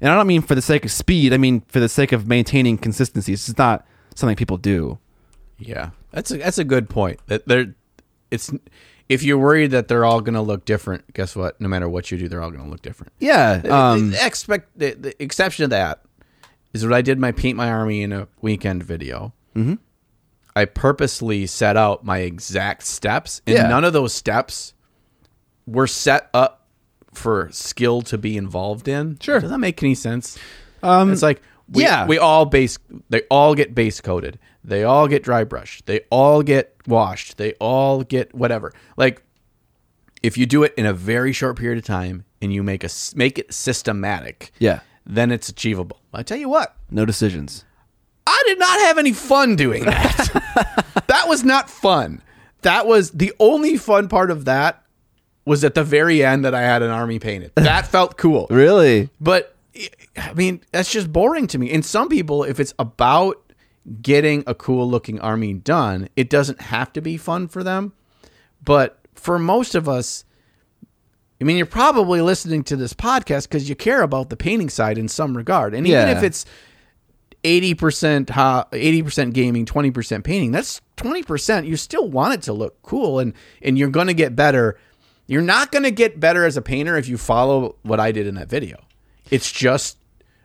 and 0.00 0.10
I 0.10 0.16
don't 0.16 0.26
mean 0.26 0.42
for 0.42 0.56
the 0.56 0.60
sake 0.60 0.84
of 0.84 0.90
speed. 0.90 1.32
I 1.32 1.36
mean 1.36 1.60
for 1.68 1.78
the 1.78 1.88
sake 1.88 2.10
of 2.10 2.26
maintaining 2.26 2.76
consistency. 2.78 3.32
It's 3.32 3.46
just 3.46 3.58
not 3.58 3.86
something 4.16 4.34
people 4.34 4.56
do. 4.56 4.98
Yeah, 5.56 5.90
that's 6.10 6.32
a 6.32 6.38
that's 6.38 6.58
a 6.58 6.64
good 6.64 6.90
point. 6.90 7.20
That 7.28 7.46
they're 7.46 7.76
it's 8.32 8.52
if 9.08 9.22
you're 9.22 9.38
worried 9.38 9.70
that 9.70 9.86
they're 9.86 10.04
all 10.04 10.20
going 10.20 10.34
to 10.34 10.42
look 10.42 10.64
different, 10.64 11.14
guess 11.14 11.36
what? 11.36 11.60
No 11.60 11.68
matter 11.68 11.88
what 11.88 12.10
you 12.10 12.18
do, 12.18 12.26
they're 12.26 12.42
all 12.42 12.50
going 12.50 12.64
to 12.64 12.68
look 12.68 12.82
different. 12.82 13.12
Yeah. 13.20 13.62
Um, 13.70 14.10
the, 14.10 14.26
expect 14.26 14.76
the, 14.76 14.94
the 14.94 15.22
exception 15.22 15.62
to 15.62 15.68
that 15.68 16.02
is 16.82 16.86
what 16.86 16.94
I 16.94 17.02
did 17.02 17.18
my 17.18 17.32
paint 17.32 17.56
my 17.56 17.68
army 17.70 18.02
in 18.02 18.12
a 18.12 18.28
weekend 18.40 18.82
video. 18.82 19.32
Mm-hmm. 19.54 19.74
I 20.56 20.64
purposely 20.64 21.46
set 21.46 21.76
out 21.76 22.04
my 22.04 22.18
exact 22.18 22.82
steps, 22.84 23.40
and 23.46 23.56
Yeah. 23.56 23.68
none 23.68 23.84
of 23.84 23.92
those 23.92 24.12
steps 24.12 24.74
were 25.66 25.86
set 25.86 26.28
up 26.34 26.66
for 27.12 27.48
skill 27.52 28.02
to 28.02 28.18
be 28.18 28.36
involved 28.36 28.88
in. 28.88 29.18
Sure. 29.20 29.40
does 29.40 29.50
that 29.50 29.58
make 29.58 29.82
any 29.82 29.94
sense? 29.94 30.38
Um, 30.82 31.12
it's 31.12 31.22
like 31.22 31.42
we, 31.70 31.82
yeah. 31.82 32.06
we 32.06 32.18
all 32.18 32.44
base 32.46 32.78
they 33.10 33.22
all 33.30 33.54
get 33.54 33.74
base 33.74 34.00
coated, 34.00 34.38
they 34.64 34.84
all 34.84 35.08
get 35.08 35.22
dry 35.22 35.44
brushed, 35.44 35.86
they 35.86 36.00
all 36.10 36.42
get 36.42 36.74
washed, 36.86 37.36
they 37.36 37.52
all 37.54 38.02
get 38.02 38.34
whatever. 38.34 38.72
Like 38.96 39.22
if 40.22 40.36
you 40.38 40.46
do 40.46 40.62
it 40.62 40.74
in 40.76 40.86
a 40.86 40.92
very 40.92 41.32
short 41.32 41.56
period 41.58 41.78
of 41.78 41.84
time 41.84 42.24
and 42.40 42.52
you 42.52 42.62
make 42.62 42.84
a 42.84 42.88
make 43.14 43.38
it 43.38 43.52
systematic, 43.52 44.52
yeah. 44.58 44.80
Then 45.08 45.32
it's 45.32 45.48
achievable. 45.48 46.00
I 46.12 46.22
tell 46.22 46.38
you 46.38 46.48
what, 46.48 46.76
No 46.90 47.04
decisions. 47.04 47.64
I 48.26 48.42
did 48.46 48.58
not 48.58 48.78
have 48.80 48.98
any 48.98 49.12
fun 49.14 49.56
doing 49.56 49.86
that. 49.86 51.04
that 51.06 51.28
was 51.28 51.42
not 51.44 51.70
fun. 51.70 52.22
That 52.60 52.86
was 52.86 53.10
the 53.12 53.32
only 53.40 53.78
fun 53.78 54.08
part 54.08 54.30
of 54.30 54.44
that 54.44 54.84
was 55.46 55.64
at 55.64 55.74
the 55.74 55.82
very 55.82 56.22
end 56.22 56.44
that 56.44 56.54
I 56.54 56.60
had 56.60 56.82
an 56.82 56.90
army 56.90 57.18
painted. 57.18 57.52
That 57.56 57.86
felt 57.86 58.18
cool. 58.18 58.46
Really? 58.50 59.08
But 59.18 59.56
I 60.16 60.34
mean, 60.34 60.60
that's 60.72 60.92
just 60.92 61.10
boring 61.10 61.46
to 61.48 61.58
me. 61.58 61.72
And 61.72 61.84
some 61.84 62.10
people, 62.10 62.44
if 62.44 62.60
it's 62.60 62.74
about 62.78 63.42
getting 64.02 64.44
a 64.46 64.54
cool 64.54 64.88
looking 64.88 65.18
army 65.20 65.54
done, 65.54 66.10
it 66.16 66.28
doesn't 66.28 66.60
have 66.60 66.92
to 66.92 67.00
be 67.00 67.16
fun 67.16 67.48
for 67.48 67.64
them. 67.64 67.94
But 68.62 68.98
for 69.14 69.38
most 69.38 69.74
of 69.74 69.88
us, 69.88 70.24
I 71.40 71.44
mean, 71.44 71.56
you're 71.56 71.66
probably 71.66 72.20
listening 72.20 72.64
to 72.64 72.76
this 72.76 72.92
podcast 72.92 73.44
because 73.44 73.68
you 73.68 73.76
care 73.76 74.02
about 74.02 74.28
the 74.28 74.36
painting 74.36 74.68
side 74.68 74.98
in 74.98 75.08
some 75.08 75.36
regard. 75.36 75.72
And 75.72 75.86
even 75.86 76.08
if 76.08 76.22
it's 76.22 76.44
80% 77.44 78.30
ha- 78.30 78.66
80% 78.72 79.32
gaming, 79.32 79.64
20% 79.64 80.24
painting, 80.24 80.50
that's 80.50 80.80
20%. 80.96 81.66
You 81.66 81.76
still 81.76 82.08
want 82.08 82.34
it 82.34 82.42
to 82.42 82.52
look 82.52 82.82
cool 82.82 83.20
and 83.20 83.34
and 83.62 83.78
you're 83.78 83.88
going 83.88 84.08
to 84.08 84.14
get 84.14 84.34
better. 84.34 84.78
You're 85.28 85.42
not 85.42 85.70
going 85.70 85.84
to 85.84 85.90
get 85.92 86.18
better 86.18 86.44
as 86.44 86.56
a 86.56 86.62
painter 86.62 86.96
if 86.96 87.08
you 87.08 87.16
follow 87.16 87.76
what 87.82 88.00
I 88.00 88.10
did 88.10 88.26
in 88.26 88.34
that 88.34 88.48
video. 88.48 88.78
It's 89.30 89.52
just 89.52 89.98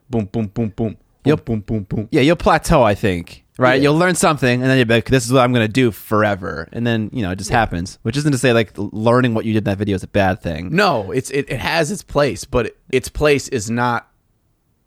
boom 0.10 0.26
boom 0.26 0.48
boom 0.48 0.70
boom. 0.70 0.98
Boom, 1.24 1.32
yep. 1.32 1.46
boom, 1.46 1.62
boom, 1.62 1.84
boom. 1.84 2.10
Yeah, 2.12 2.22
you'll 2.22 2.36
plateau, 2.36 2.84
I 2.84 2.96
think. 2.96 3.43
Right? 3.58 3.76
Yeah. 3.76 3.84
You'll 3.84 3.97
learn 3.97 4.16
something 4.16 4.62
and 4.62 4.70
then 4.70 4.78
you'll 4.78 4.88
be 4.88 4.95
like, 4.95 5.06
this 5.06 5.26
is 5.26 5.32
what 5.32 5.41
I'm 5.41 5.54
going 5.54 5.66
to 5.66 5.72
do 5.72 5.91
forever. 5.91 6.68
And 6.72 6.88
then, 6.88 7.10
you 7.14 7.22
know, 7.22 7.32
it 7.32 7.38
just 7.38 7.51
happens. 7.51 7.99
Which 8.01 8.18
isn't 8.18 8.32
to 8.32 8.38
say 8.38 8.51
like 8.51 8.72
learning 8.76 9.34
what 9.36 9.45
you 9.45 9.54
did 9.54 9.60
in 9.60 9.64
that 9.66 9.78
video 9.78 9.95
is 9.95 10.04
a 10.04 10.08
bad 10.08 10.41
thing. 10.41 10.76
no 10.76 11.12
it's 11.12 11.30
it, 11.30 11.49
it 11.49 11.60
has 11.60 11.91
its 11.91 12.04
place 12.04 12.45
but 12.45 12.66
it, 12.68 12.78
its 12.91 13.10
place 13.10 13.47
is 13.49 13.70
not 13.70 14.10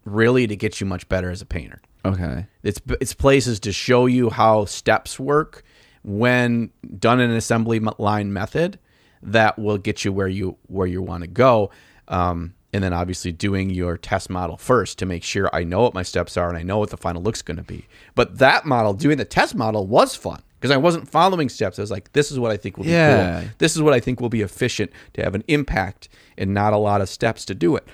really 0.04 0.46
to 0.46 0.56
get 0.56 0.80
you 0.80 0.86
much 0.86 1.08
better 1.08 1.30
as 1.30 1.40
a 1.42 1.46
painter 1.46 1.80
Okay. 2.06 2.46
Its 2.62 2.80
its 3.00 3.14
place 3.14 3.46
is 3.46 3.58
to 3.60 3.72
show 3.72 4.06
you 4.06 4.30
how 4.30 4.64
steps 4.64 5.18
work 5.18 5.64
when 6.04 6.70
done 6.98 7.20
in 7.20 7.30
an 7.30 7.36
assembly 7.36 7.80
line 7.98 8.32
method 8.32 8.78
that 9.22 9.58
will 9.58 9.78
get 9.78 10.04
you 10.04 10.12
where 10.12 10.28
you 10.28 10.56
where 10.68 10.86
you 10.86 11.02
want 11.02 11.22
to 11.22 11.26
go. 11.26 11.70
Um, 12.06 12.54
and 12.76 12.84
then 12.84 12.92
obviously 12.92 13.32
doing 13.32 13.70
your 13.70 13.96
test 13.96 14.28
model 14.30 14.56
first 14.58 14.98
to 14.98 15.06
make 15.06 15.24
sure 15.24 15.48
I 15.52 15.64
know 15.64 15.80
what 15.80 15.94
my 15.94 16.02
steps 16.02 16.36
are 16.36 16.48
and 16.50 16.58
I 16.58 16.62
know 16.62 16.78
what 16.78 16.90
the 16.90 16.96
final 16.98 17.22
look's 17.22 17.40
going 17.42 17.56
to 17.56 17.62
be. 17.62 17.86
But 18.14 18.38
that 18.38 18.66
model, 18.66 18.92
doing 18.92 19.16
the 19.16 19.24
test 19.24 19.54
model, 19.54 19.86
was 19.86 20.14
fun 20.14 20.42
because 20.60 20.70
I 20.70 20.76
wasn't 20.76 21.08
following 21.08 21.48
steps. 21.48 21.78
I 21.78 21.82
was 21.82 21.90
like, 21.90 22.12
this 22.12 22.30
is 22.30 22.38
what 22.38 22.50
I 22.52 22.56
think 22.58 22.76
will 22.76 22.84
be 22.84 22.90
cool. 22.90 23.42
This 23.58 23.74
is 23.74 23.80
what 23.82 23.94
I 23.94 24.00
think 24.00 24.20
will 24.20 24.28
be 24.28 24.42
efficient 24.42 24.90
to 25.14 25.22
have 25.24 25.34
an 25.34 25.42
impact 25.48 26.08
and 26.36 26.52
not 26.52 26.74
a 26.74 26.76
lot 26.76 27.00
of 27.00 27.08
steps 27.08 27.44
to 27.46 27.54
do 27.54 27.76
it. 27.76 27.88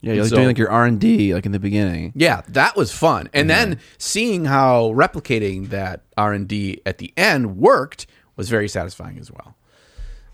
Yeah, 0.00 0.14
you're 0.14 0.24
So- 0.26 0.36
doing 0.36 0.48
like 0.48 0.58
your 0.58 0.70
R 0.70 0.84
and 0.86 0.98
D 1.00 1.32
like 1.34 1.46
in 1.46 1.52
the 1.52 1.58
beginning. 1.58 2.12
Yeah, 2.16 2.42
that 2.48 2.76
was 2.76 2.92
fun. 2.92 3.28
And 3.34 3.48
then 3.50 3.78
seeing 3.98 4.46
how 4.46 4.92
replicating 4.94 5.68
that 5.70 6.00
R&D 6.16 6.80
at 6.86 6.98
the 6.98 7.12
end 7.16 7.56
worked 7.56 8.06
was 8.36 8.48
very 8.48 8.68
satisfying 8.68 9.18
as 9.18 9.30
well. 9.30 9.54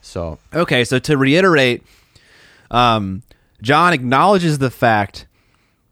So, 0.01 0.39
Okay, 0.55 0.85
so 0.85 0.99
to 1.01 1.17
reiterate, 1.17 1.83
um, 2.71 3.23
John 3.63 3.93
acknowledges 3.93 4.59
the 4.59 4.71
fact 4.71 5.27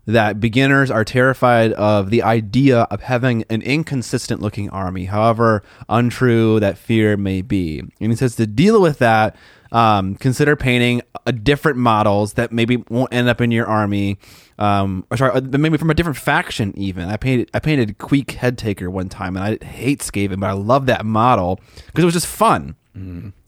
that 0.06 0.40
beginners 0.40 0.90
are 0.90 1.04
terrified 1.04 1.72
of 1.72 2.08
the 2.08 2.22
idea 2.22 2.80
of 2.90 3.02
having 3.02 3.44
an 3.50 3.60
inconsistent 3.60 4.40
looking 4.40 4.70
army, 4.70 5.04
however 5.04 5.62
untrue 5.88 6.58
that 6.60 6.78
fear 6.78 7.16
may 7.16 7.42
be. 7.42 7.80
And 8.00 8.10
he 8.10 8.16
says 8.16 8.34
to 8.36 8.46
deal 8.46 8.80
with 8.80 8.98
that, 9.00 9.36
um, 9.70 10.14
consider 10.14 10.56
painting 10.56 11.02
a 11.26 11.32
different 11.32 11.76
models 11.76 12.32
that 12.34 12.52
maybe 12.52 12.82
won't 12.88 13.12
end 13.12 13.28
up 13.28 13.42
in 13.42 13.50
your 13.50 13.66
army. 13.66 14.18
Um, 14.58 15.04
or 15.10 15.18
sorry, 15.18 15.32
uh, 15.32 15.42
maybe 15.42 15.76
from 15.76 15.90
a 15.90 15.94
different 15.94 16.16
faction. 16.16 16.72
Even 16.78 17.10
I 17.10 17.18
painted 17.18 17.50
I 17.52 17.58
painted 17.58 17.98
Queek 17.98 18.30
Head 18.30 18.56
Taker 18.56 18.90
one 18.90 19.10
time, 19.10 19.36
and 19.36 19.44
I 19.44 19.64
hate 19.64 20.00
Skaven, 20.00 20.40
but 20.40 20.48
I 20.48 20.52
love 20.54 20.86
that 20.86 21.04
model 21.04 21.60
because 21.86 22.02
it 22.02 22.06
was 22.06 22.14
just 22.14 22.26
fun. 22.26 22.76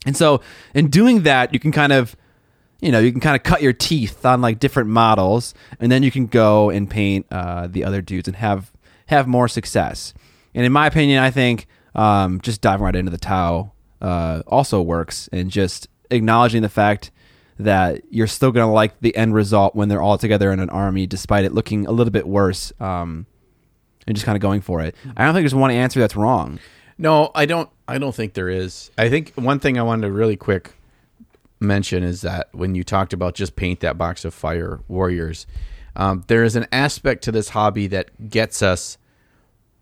And 0.07 0.17
so, 0.17 0.43
in 0.75 0.89
doing 0.91 1.23
that, 1.23 1.53
you 1.55 1.59
can 1.59 1.73
kind 1.73 1.93
of, 1.93 2.15
you 2.81 2.91
know, 2.91 2.99
you 2.99 3.13
can 3.13 3.21
kind 3.21 3.37
of 3.37 3.43
cut 3.43 3.63
your 3.63 3.73
teeth 3.73 4.25
on 4.25 4.41
like 4.41 4.59
different 4.59 4.89
models, 4.89 5.55
and 5.79 5.91
then 5.91 6.03
you 6.03 6.11
can 6.11 6.27
go 6.27 6.71
and 6.71 6.89
paint 6.89 7.27
uh, 7.31 7.67
the 7.67 7.85
other 7.85 8.01
dudes 8.01 8.29
and 8.29 8.37
have 8.37 8.73
have 9.07 9.27
more 9.27 9.49
success. 9.49 10.15
And 10.55 10.65
in 10.65 10.73
my 10.73 10.87
opinion, 10.87 11.23
I 11.23 11.31
think 11.31 11.67
um, 11.95 12.41
just 12.41 12.61
diving 12.61 12.85
right 12.85 12.97
into 12.97 13.11
the 13.11 13.19
Tau 13.19 13.73
uh, 14.01 14.43
also 14.47 14.81
works, 14.81 15.29
and 15.33 15.51
just 15.51 15.89
acknowledging 16.11 16.63
the 16.63 16.69
fact 16.69 17.11
that 17.59 18.03
you're 18.11 18.27
still 18.27 18.51
going 18.53 18.67
to 18.67 18.73
like 18.73 18.99
the 19.01 19.15
end 19.15 19.35
result 19.35 19.75
when 19.77 19.89
they're 19.89 20.01
all 20.01 20.17
together 20.17 20.51
in 20.51 20.61
an 20.61 20.71
army, 20.71 21.07
despite 21.07 21.45
it 21.45 21.53
looking 21.53 21.87
a 21.87 21.93
little 21.93 22.11
bit 22.11 22.27
worse. 22.27 22.73
Um, 22.81 23.27
and 24.07 24.17
just 24.17 24.25
kind 24.25 24.35
of 24.35 24.41
going 24.41 24.63
for 24.63 24.81
it. 24.81 24.95
I 25.17 25.25
don't 25.25 25.35
think 25.35 25.43
there's 25.45 25.55
one 25.55 25.71
answer 25.71 26.01
that's 26.01 26.17
wrong. 26.17 26.59
no, 26.97 27.31
I 27.35 27.45
don't 27.45 27.69
I 27.87 27.99
don't 27.99 28.15
think 28.15 28.33
there 28.33 28.49
is. 28.49 28.91
I 28.97 29.09
think 29.11 29.33
one 29.35 29.61
thing 29.61 29.79
I 29.79 29.83
wanted 29.83 30.07
to 30.07 30.13
really 30.13 30.37
quick 30.37 30.73
mention 31.61 32.03
is 32.03 32.23
that 32.23 32.49
when 32.53 32.75
you 32.75 32.83
talked 32.83 33.13
about 33.13 33.35
just 33.35 33.55
paint 33.55 33.81
that 33.81 33.99
box 33.99 34.25
of 34.25 34.35
fire 34.35 34.81
warriors, 34.89 35.47
um, 35.97 36.25
there 36.27 36.43
is 36.43 36.57
an 36.57 36.67
aspect 36.73 37.23
to 37.25 37.33
this 37.33 37.51
hobby 37.51 37.87
that 37.89 38.31
gets 38.31 38.63
us 38.63 38.97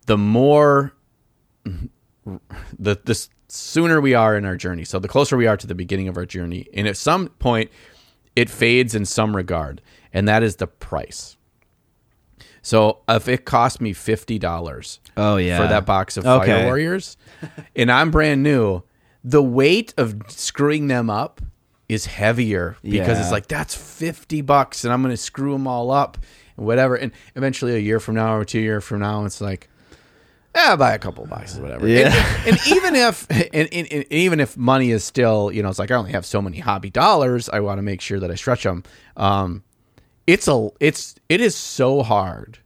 the 0.07 0.19
more 0.19 0.93
the 1.65 2.99
the 3.05 3.29
sooner 3.49 4.01
we 4.01 4.15
are 4.15 4.37
in 4.37 4.45
our 4.45 4.57
journey. 4.57 4.85
So 4.85 4.99
the 4.99 5.09
closer 5.09 5.37
we 5.37 5.47
are 5.47 5.57
to 5.57 5.67
the 5.67 5.75
beginning 5.75 6.09
of 6.09 6.17
our 6.17 6.27
journey, 6.27 6.67
and 6.75 6.87
at 6.87 6.97
some 6.97 7.29
point, 7.29 7.71
it 8.37 8.51
fades 8.51 8.95
in 8.95 9.05
some 9.05 9.35
regard, 9.37 9.81
and 10.13 10.27
that 10.29 10.43
is 10.43 10.57
the 10.57 10.67
price. 10.67 11.37
So 12.63 13.01
if 13.09 13.29
it 13.29 13.45
cost 13.45 13.81
me 13.81 13.93
fifty 13.93 14.39
dollars 14.39 15.01
Oh 15.17 15.37
yeah. 15.37 15.59
for 15.61 15.69
that 15.69 15.87
box 15.87 16.17
of 16.17 16.25
Fire 16.25 16.65
Warriors, 16.65 17.17
and 17.77 17.91
I'm 17.91 18.11
brand 18.11 18.43
new, 18.43 18.83
the 19.23 19.43
weight 19.43 19.95
of 19.97 20.17
screwing 20.29 20.89
them 20.89 21.09
up 21.09 21.41
is 21.89 22.07
heavier 22.07 22.77
because 22.83 23.19
it's 23.19 23.33
like 23.33 23.49
that's 23.49 23.75
fifty 23.75 24.41
bucks, 24.43 24.85
and 24.85 24.93
I'm 24.93 25.03
going 25.03 25.13
to 25.13 25.17
screw 25.17 25.53
them 25.53 25.67
all 25.67 25.91
up 25.91 26.19
and 26.57 26.67
whatever. 26.67 26.95
And 26.97 27.13
eventually, 27.37 27.75
a 27.75 27.79
year 27.79 28.01
from 28.01 28.15
now 28.17 28.37
or 28.37 28.45
two 28.45 28.61
years 28.61 28.85
from 28.85 29.01
now, 29.01 29.25
it's 29.25 29.41
like. 29.41 29.69
Yeah, 30.57 30.75
buy 30.77 30.93
a 30.95 30.99
couple 30.99 31.25
boxes, 31.27 31.61
whatever. 31.61 31.87
And- 31.87 31.95
Yeah. 31.95 32.43
And, 32.47 32.59
even 32.67 32.97
if, 32.97 33.31
and, 33.31 33.69
and, 33.71 33.87
and 33.93 34.05
even 34.11 34.41
if 34.41 34.57
money 34.57 34.91
is 34.91 35.05
still, 35.05 35.53
you 35.53 35.63
know, 35.63 35.69
it's 35.69 35.79
like 35.79 35.91
I 35.93 35.95
only 35.95 36.11
have 36.13 36.27
so 36.27 36.43
many 36.43 36.59
hobby 36.59 36.91
dollars. 36.91 37.49
I 37.51 37.61
want 37.61 37.79
to 37.79 37.83
make 37.83 38.01
sure 38.01 38.19
that 38.19 38.31
I 38.31 38.35
stretch 38.35 38.65
them. 38.65 38.83
Um, 39.17 39.63
it's 40.27 40.49
a, 40.49 40.71
it's, 40.81 41.15
it 41.29 41.41
is 41.41 41.55
so 41.55 42.03
hard 42.03 42.59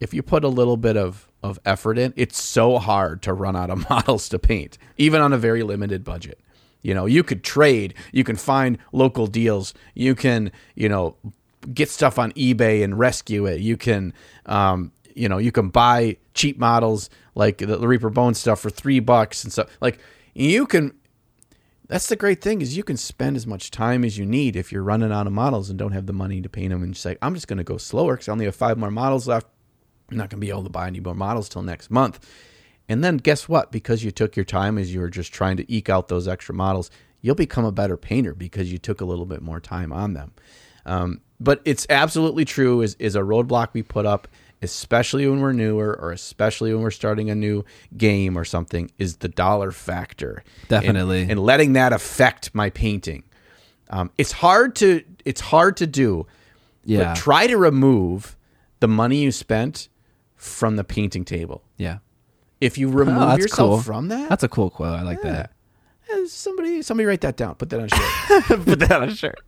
if 0.00 0.12
you 0.12 0.22
put 0.22 0.42
a 0.44 0.48
little 0.48 0.76
bit 0.76 0.96
of 0.96 1.28
of 1.42 1.60
effort 1.64 1.98
in, 1.98 2.12
it's 2.16 2.42
so 2.42 2.78
hard 2.78 3.22
to 3.22 3.32
run 3.32 3.54
out 3.54 3.70
of 3.70 3.88
models 3.90 4.28
to 4.30 4.38
paint, 4.40 4.76
even 4.96 5.20
on 5.20 5.32
a 5.32 5.38
very 5.38 5.62
limited 5.62 6.02
budget. 6.02 6.40
You 6.86 6.94
know, 6.94 7.06
you 7.06 7.24
could 7.24 7.42
trade, 7.42 7.94
you 8.12 8.22
can 8.22 8.36
find 8.36 8.78
local 8.92 9.26
deals, 9.26 9.74
you 9.94 10.14
can, 10.14 10.52
you 10.76 10.88
know, 10.88 11.16
get 11.74 11.90
stuff 11.90 12.16
on 12.16 12.30
eBay 12.34 12.84
and 12.84 12.96
rescue 12.96 13.44
it. 13.44 13.60
You 13.60 13.76
can, 13.76 14.12
um, 14.46 14.92
you 15.12 15.28
know, 15.28 15.38
you 15.38 15.50
can 15.50 15.68
buy 15.68 16.18
cheap 16.32 16.58
models 16.58 17.10
like 17.34 17.58
the, 17.58 17.76
the 17.76 17.88
Reaper 17.88 18.08
Bone 18.08 18.34
stuff 18.34 18.60
for 18.60 18.70
three 18.70 19.00
bucks 19.00 19.42
and 19.42 19.52
stuff. 19.52 19.76
Like 19.80 19.98
you 20.32 20.64
can. 20.64 20.94
That's 21.88 22.06
the 22.06 22.14
great 22.14 22.40
thing 22.40 22.62
is 22.62 22.76
you 22.76 22.84
can 22.84 22.96
spend 22.96 23.36
as 23.36 23.48
much 23.48 23.72
time 23.72 24.04
as 24.04 24.16
you 24.16 24.24
need 24.24 24.54
if 24.54 24.70
you're 24.70 24.84
running 24.84 25.10
out 25.10 25.26
of 25.26 25.32
models 25.32 25.70
and 25.70 25.76
don't 25.76 25.90
have 25.90 26.06
the 26.06 26.12
money 26.12 26.40
to 26.40 26.48
paint 26.48 26.70
them 26.70 26.84
and 26.84 26.94
just 26.94 27.04
like 27.04 27.18
I'm 27.20 27.34
just 27.34 27.48
going 27.48 27.58
to 27.58 27.64
go 27.64 27.78
slower 27.78 28.14
because 28.14 28.28
I 28.28 28.32
only 28.32 28.44
have 28.44 28.54
five 28.54 28.78
more 28.78 28.92
models 28.92 29.26
left. 29.26 29.48
I'm 30.08 30.18
not 30.18 30.30
going 30.30 30.40
to 30.40 30.46
be 30.46 30.50
able 30.50 30.62
to 30.62 30.70
buy 30.70 30.86
any 30.86 31.00
more 31.00 31.16
models 31.16 31.48
till 31.48 31.62
next 31.62 31.90
month. 31.90 32.24
And 32.88 33.02
then 33.02 33.16
guess 33.16 33.48
what? 33.48 33.72
Because 33.72 34.04
you 34.04 34.10
took 34.10 34.36
your 34.36 34.44
time 34.44 34.78
as 34.78 34.92
you 34.94 35.00
were 35.00 35.10
just 35.10 35.32
trying 35.32 35.56
to 35.56 35.72
eke 35.72 35.88
out 35.88 36.08
those 36.08 36.28
extra 36.28 36.54
models, 36.54 36.90
you'll 37.20 37.34
become 37.34 37.64
a 37.64 37.72
better 37.72 37.96
painter 37.96 38.34
because 38.34 38.70
you 38.70 38.78
took 38.78 39.00
a 39.00 39.04
little 39.04 39.26
bit 39.26 39.42
more 39.42 39.60
time 39.60 39.92
on 39.92 40.14
them. 40.14 40.32
Um, 40.84 41.20
but 41.40 41.60
it's 41.64 41.86
absolutely 41.90 42.44
true 42.44 42.82
is, 42.82 42.94
is 42.98 43.16
a 43.16 43.20
roadblock 43.20 43.70
we 43.72 43.82
put 43.82 44.06
up, 44.06 44.28
especially 44.62 45.26
when 45.28 45.40
we're 45.40 45.52
newer 45.52 45.98
or 46.00 46.12
especially 46.12 46.72
when 46.72 46.82
we're 46.82 46.90
starting 46.92 47.28
a 47.28 47.34
new 47.34 47.64
game 47.96 48.38
or 48.38 48.44
something, 48.44 48.90
is 48.98 49.16
the 49.16 49.28
dollar 49.28 49.72
factor. 49.72 50.44
And- 50.62 50.68
Definitely. 50.68 51.26
And, 51.28 51.40
letting 51.40 51.72
that 51.74 51.92
affect 51.92 52.54
my 52.54 52.70
painting. 52.70 53.24
Um, 53.90 54.10
it's 54.18 54.32
hard 54.32 54.74
to 54.76 55.02
it's 55.24 55.40
hard 55.40 55.76
to 55.78 55.86
do. 55.86 56.26
Yeah. 56.84 57.08
But 57.14 57.16
try 57.16 57.46
to 57.48 57.56
remove 57.56 58.36
the 58.80 58.88
money 58.88 59.18
you 59.18 59.32
spent 59.32 59.88
from 60.36 60.76
the 60.76 60.84
painting 60.84 61.24
table. 61.24 61.62
yeah. 61.76 61.98
If 62.66 62.78
you 62.78 62.88
remove 62.88 63.16
Oh, 63.18 63.36
yourself 63.36 63.70
cool. 63.70 63.80
from 63.80 64.08
that, 64.08 64.28
That's 64.28 64.42
a 64.44 64.48
cool 64.48 64.70
quote. 64.70 64.98
I 64.98 65.02
like 65.02 65.24
eh, 65.24 65.46
somebody 66.26 66.82
somebody 66.82 67.06
write 67.06 67.20
that 67.22 67.36
down. 67.36 67.54
Put 67.54 67.70
that 67.70 67.80
on 67.80 67.86
a 67.86 67.88
shirt. 67.88 68.64
Put 68.66 68.78
that 68.80 68.92
on 69.02 69.08
a 69.08 69.14
shirt. 69.14 69.38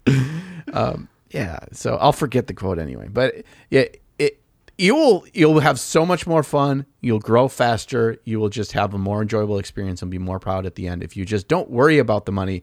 yeah. 1.31 1.59
So 1.73 1.97
I'll 1.97 2.13
forget 2.13 2.47
the 2.47 2.55
quote 2.55 2.79
anyway. 2.79 3.09
But 3.09 3.35
yeah, 3.71 3.85
it 4.19 4.41
you 4.77 4.95
will 4.95 5.25
you'll 5.33 5.61
have 5.61 5.79
so 5.81 6.07
much 6.07 6.27
more 6.27 6.43
fun. 6.43 6.87
You'll 7.01 7.19
grow 7.19 7.49
faster. 7.49 8.19
You 8.25 8.39
will 8.41 8.49
just 8.49 8.73
have 8.73 8.95
a 8.95 8.99
more 8.99 9.23
enjoyable 9.23 9.59
experience 9.59 10.03
and 10.03 10.11
be 10.11 10.19
more 10.19 10.39
proud 10.39 10.67
at 10.67 10.75
the 10.77 10.87
end 10.87 11.03
if 11.03 11.17
you 11.17 11.25
just 11.25 11.49
don't 11.49 11.71
worry 11.71 11.99
about 11.99 12.27
the 12.27 12.33
money 12.33 12.63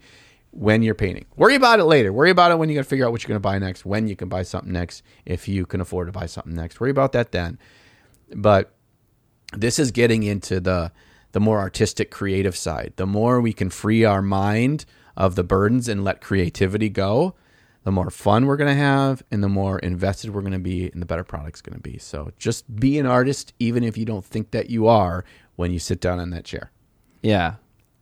when 0.51 0.81
you're 0.83 0.95
painting. 0.95 1.25
Worry 1.35 1.55
about 1.55 1.79
it 1.79 1.83
later. 1.85 2.13
Worry 2.13 2.29
about 2.29 2.51
it 2.51 2.57
when 2.57 2.69
you 2.69 2.75
got 2.75 2.83
to 2.83 2.89
figure 2.89 3.05
out 3.05 3.11
what 3.11 3.21
you're 3.23 3.27
going 3.27 3.35
to 3.35 3.41
buy 3.41 3.59
next, 3.59 3.85
when 3.85 4.07
you 4.07 4.15
can 4.15 4.29
buy 4.29 4.41
something 4.43 4.71
next, 4.71 5.03
if 5.25 5.47
you 5.49 5.65
can 5.65 5.81
afford 5.81 6.07
to 6.07 6.13
buy 6.13 6.25
something 6.27 6.53
next. 6.55 6.79
Worry 6.79 6.91
about 6.91 7.11
that 7.11 7.33
then. 7.33 7.59
But 8.33 8.73
this 9.53 9.79
is 9.79 9.91
getting 9.91 10.23
into 10.23 10.59
the 10.59 10.91
the 11.31 11.39
more 11.39 11.59
artistic 11.59 12.11
creative 12.11 12.55
side 12.55 12.93
the 12.95 13.05
more 13.05 13.41
we 13.41 13.53
can 13.53 13.69
free 13.69 14.03
our 14.03 14.21
mind 14.21 14.85
of 15.17 15.35
the 15.35 15.43
burdens 15.43 15.87
and 15.87 16.03
let 16.03 16.21
creativity 16.21 16.89
go 16.89 17.35
the 17.83 17.91
more 17.91 18.09
fun 18.09 18.45
we're 18.45 18.57
going 18.57 18.73
to 18.73 18.81
have 18.81 19.21
and 19.31 19.43
the 19.43 19.49
more 19.49 19.77
invested 19.79 20.33
we're 20.33 20.41
going 20.41 20.51
to 20.51 20.59
be 20.59 20.89
and 20.91 21.01
the 21.01 21.05
better 21.05 21.23
product's 21.23 21.61
going 21.61 21.75
to 21.75 21.81
be 21.81 21.97
so 21.97 22.31
just 22.39 22.75
be 22.75 22.97
an 22.99 23.05
artist 23.05 23.53
even 23.59 23.83
if 23.83 23.97
you 23.97 24.05
don't 24.05 24.25
think 24.25 24.51
that 24.51 24.69
you 24.69 24.87
are 24.87 25.23
when 25.55 25.71
you 25.71 25.79
sit 25.79 26.01
down 26.01 26.19
in 26.19 26.29
that 26.31 26.45
chair 26.45 26.71
Yeah. 27.21 27.55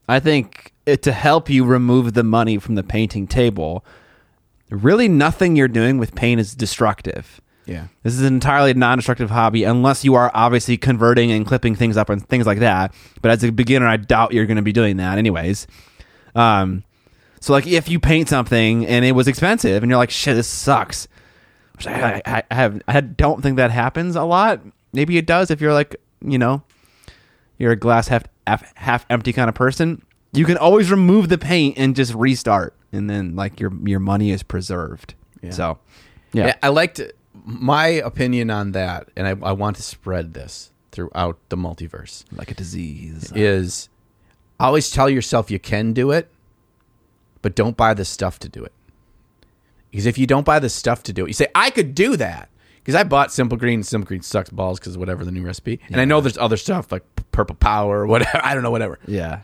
I 0.08 0.20
think 0.20 0.74
it, 0.86 1.02
to 1.04 1.14
help 1.14 1.50
you 1.50 1.64
remove 1.64 2.14
the 2.14 2.24
money 2.26 2.58
from 2.58 2.76
the 2.76 2.84
painting 2.84 3.26
table, 3.26 3.86
really 4.70 5.08
nothing 5.08 5.56
you're 5.56 5.70
doing 5.70 5.98
with 5.98 6.14
paint 6.14 6.42
is 6.42 6.56
destructive. 6.56 7.40
Yeah 7.66 7.88
This 8.04 8.14
is 8.14 8.22
an 8.22 8.34
entirely 8.34 8.74
non-destructive 8.74 9.30
hobby 9.30 9.64
unless 9.64 10.04
you 10.04 10.16
are 10.16 10.32
obviously 10.34 10.78
converting 10.78 11.32
and 11.32 11.46
clipping 11.46 11.76
things 11.76 11.98
up 11.98 12.10
and 12.10 12.28
things 12.28 12.46
like 12.46 12.60
that. 12.60 12.94
But 13.22 13.32
as 13.32 13.44
a 13.44 13.52
beginner, 13.52 13.88
I 13.88 13.98
doubt 13.98 14.34
you're 14.34 14.46
going 14.46 14.58
to 14.58 14.64
be 14.64 14.74
doing 14.74 14.98
that 14.98 15.18
anyways. 15.18 15.68
Um, 16.36 16.84
so 17.40 17.54
like 17.54 17.68
if 17.68 17.90
you 17.90 18.00
paint 18.00 18.30
something 18.30 18.86
and 18.86 19.04
it 19.06 19.14
was 19.14 19.28
expensive 19.28 19.84
and 19.84 19.90
you're 19.90 19.98
like, 19.98 20.12
shit, 20.12 20.36
this 20.36 20.48
sucks. 20.48 21.08
Which 21.76 21.88
I, 21.88 22.22
I, 22.26 22.44
I 22.52 22.56
have, 22.56 22.82
I 22.88 23.02
don't 23.02 23.42
think 23.42 23.58
that 23.58 23.72
happens 23.72 24.16
a 24.16 24.24
lot. 24.24 24.62
Maybe 24.94 25.18
it 25.18 25.26
does 25.26 25.50
if 25.52 25.60
you're 25.60 25.74
like, 25.74 25.96
you 26.22 26.38
know, 26.38 26.64
you're 27.58 27.72
a 27.72 27.76
glass 27.76 28.08
half 28.08 28.24
half, 28.48 28.74
half 28.76 29.06
empty 29.10 29.34
kind 29.34 29.50
of 29.50 29.56
person. 29.56 30.04
You 30.34 30.46
can 30.46 30.58
always 30.58 30.92
remove 30.92 31.30
the 31.30 31.38
paint 31.38 31.78
and 31.78 31.96
just 31.96 32.14
restart, 32.14 32.76
and 32.92 33.10
then 33.10 33.36
like 33.36 33.60
your 33.60 33.72
your 33.84 34.00
money 34.00 34.32
is 34.32 34.42
preserved. 34.42 35.14
Yeah. 35.42 35.52
So, 35.52 35.80
yeah, 36.32 36.48
Yeah, 36.48 36.56
I 36.64 36.70
liked 36.70 37.02
my 37.34 37.88
opinion 37.88 38.50
on 38.50 38.72
that, 38.74 39.10
and 39.16 39.28
I, 39.28 39.32
I 39.48 39.52
want 39.54 39.76
to 39.78 39.84
spread 39.84 40.34
this 40.34 40.72
throughout 40.92 41.38
the 41.50 41.58
multiverse. 41.58 42.24
like 42.32 42.52
a 42.52 42.54
disease. 42.54 43.32
Is 43.36 43.90
always 44.60 44.90
tell 44.92 45.10
yourself 45.10 45.50
you 45.52 45.60
can 45.60 45.94
do 45.94 46.12
it, 46.12 46.30
but 47.42 47.56
don't 47.56 47.76
buy 47.78 47.94
the 47.94 48.06
stuff 48.06 48.40
to 48.40 48.50
do 48.50 48.64
it. 48.64 48.72
Because 49.92 50.06
if 50.06 50.18
you 50.18 50.26
don't 50.28 50.46
buy 50.46 50.60
the 50.60 50.70
stuff 50.70 51.04
to 51.04 51.14
do 51.14 51.26
it, 51.26 51.30
you 51.30 51.34
say 51.34 51.48
I 51.54 51.70
could 51.70 51.94
do 51.96 52.16
that. 52.18 52.50
Because 52.78 52.96
I 52.96 53.04
bought 53.04 53.32
Simple 53.32 53.58
Green. 53.58 53.76
and 53.80 53.86
Simple 53.86 54.08
Green 54.08 54.22
sucks 54.22 54.50
balls 54.50 54.78
because 54.80 54.98
whatever 54.98 55.24
the 55.24 55.32
new 55.32 55.44
recipe, 55.46 55.80
and 55.88 56.02
I 56.02 56.06
know 56.06 56.20
there's 56.20 56.38
other 56.38 56.58
stuff 56.58 56.92
like 56.92 57.04
Purple 57.32 57.56
Power 57.56 58.02
or 58.02 58.08
whatever. 58.08 58.42
I 58.44 58.54
don't 58.54 58.64
know 58.64 58.72
whatever. 58.72 59.00
Yeah. 59.08 59.42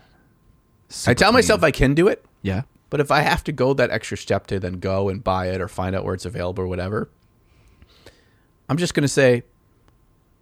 I 1.06 1.14
tell 1.14 1.32
myself 1.32 1.62
I 1.62 1.70
can 1.70 1.94
do 1.94 2.08
it, 2.08 2.24
Yeah. 2.42 2.62
but 2.90 2.98
if 3.00 3.10
I 3.12 3.20
have 3.20 3.42
to 3.44 3.52
go 3.52 3.72
that 3.74 3.90
extra 3.90 4.16
step 4.18 4.46
to 4.48 4.58
then 4.60 4.74
go 4.74 5.08
and 5.08 5.22
buy 5.24 5.46
it 5.50 5.60
or 5.60 5.68
find 5.68 5.94
out 5.96 6.04
where 6.04 6.14
it's 6.14 6.24
available 6.26 6.64
or 6.64 6.66
whatever, 6.66 7.08
I'm 8.70 8.76
just 8.76 8.94
going 8.94 9.02
to 9.02 9.08
say, 9.08 9.42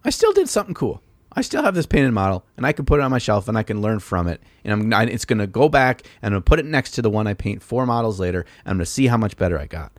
I 0.05 0.11
still 0.11 0.31
did 0.31 0.47
something 0.47 0.75
cool. 0.75 1.01
I 1.33 1.41
still 1.41 1.63
have 1.63 1.73
this 1.75 1.85
painted 1.85 2.11
model, 2.11 2.45
and 2.57 2.65
I 2.65 2.71
can 2.73 2.85
put 2.85 2.99
it 2.99 3.03
on 3.03 3.11
my 3.11 3.17
shelf, 3.17 3.47
and 3.47 3.57
I 3.57 3.63
can 3.63 3.81
learn 3.81 3.99
from 3.99 4.27
it. 4.27 4.39
And 4.63 4.93
I'm 4.93 5.09
it's 5.09 5.25
going 5.25 5.39
to 5.39 5.47
go 5.47 5.67
back, 5.67 6.03
and 6.21 6.27
I'm 6.27 6.31
going 6.33 6.43
to 6.43 6.45
put 6.49 6.59
it 6.59 6.65
next 6.65 6.91
to 6.91 7.01
the 7.01 7.09
one 7.09 7.25
I 7.27 7.33
paint 7.33 7.61
four 7.63 7.85
models 7.87 8.19
later, 8.19 8.41
and 8.41 8.71
I'm 8.71 8.77
going 8.77 8.85
to 8.85 8.91
see 8.91 9.07
how 9.07 9.17
much 9.17 9.35
better 9.35 9.59
I 9.59 9.65
got. 9.65 9.91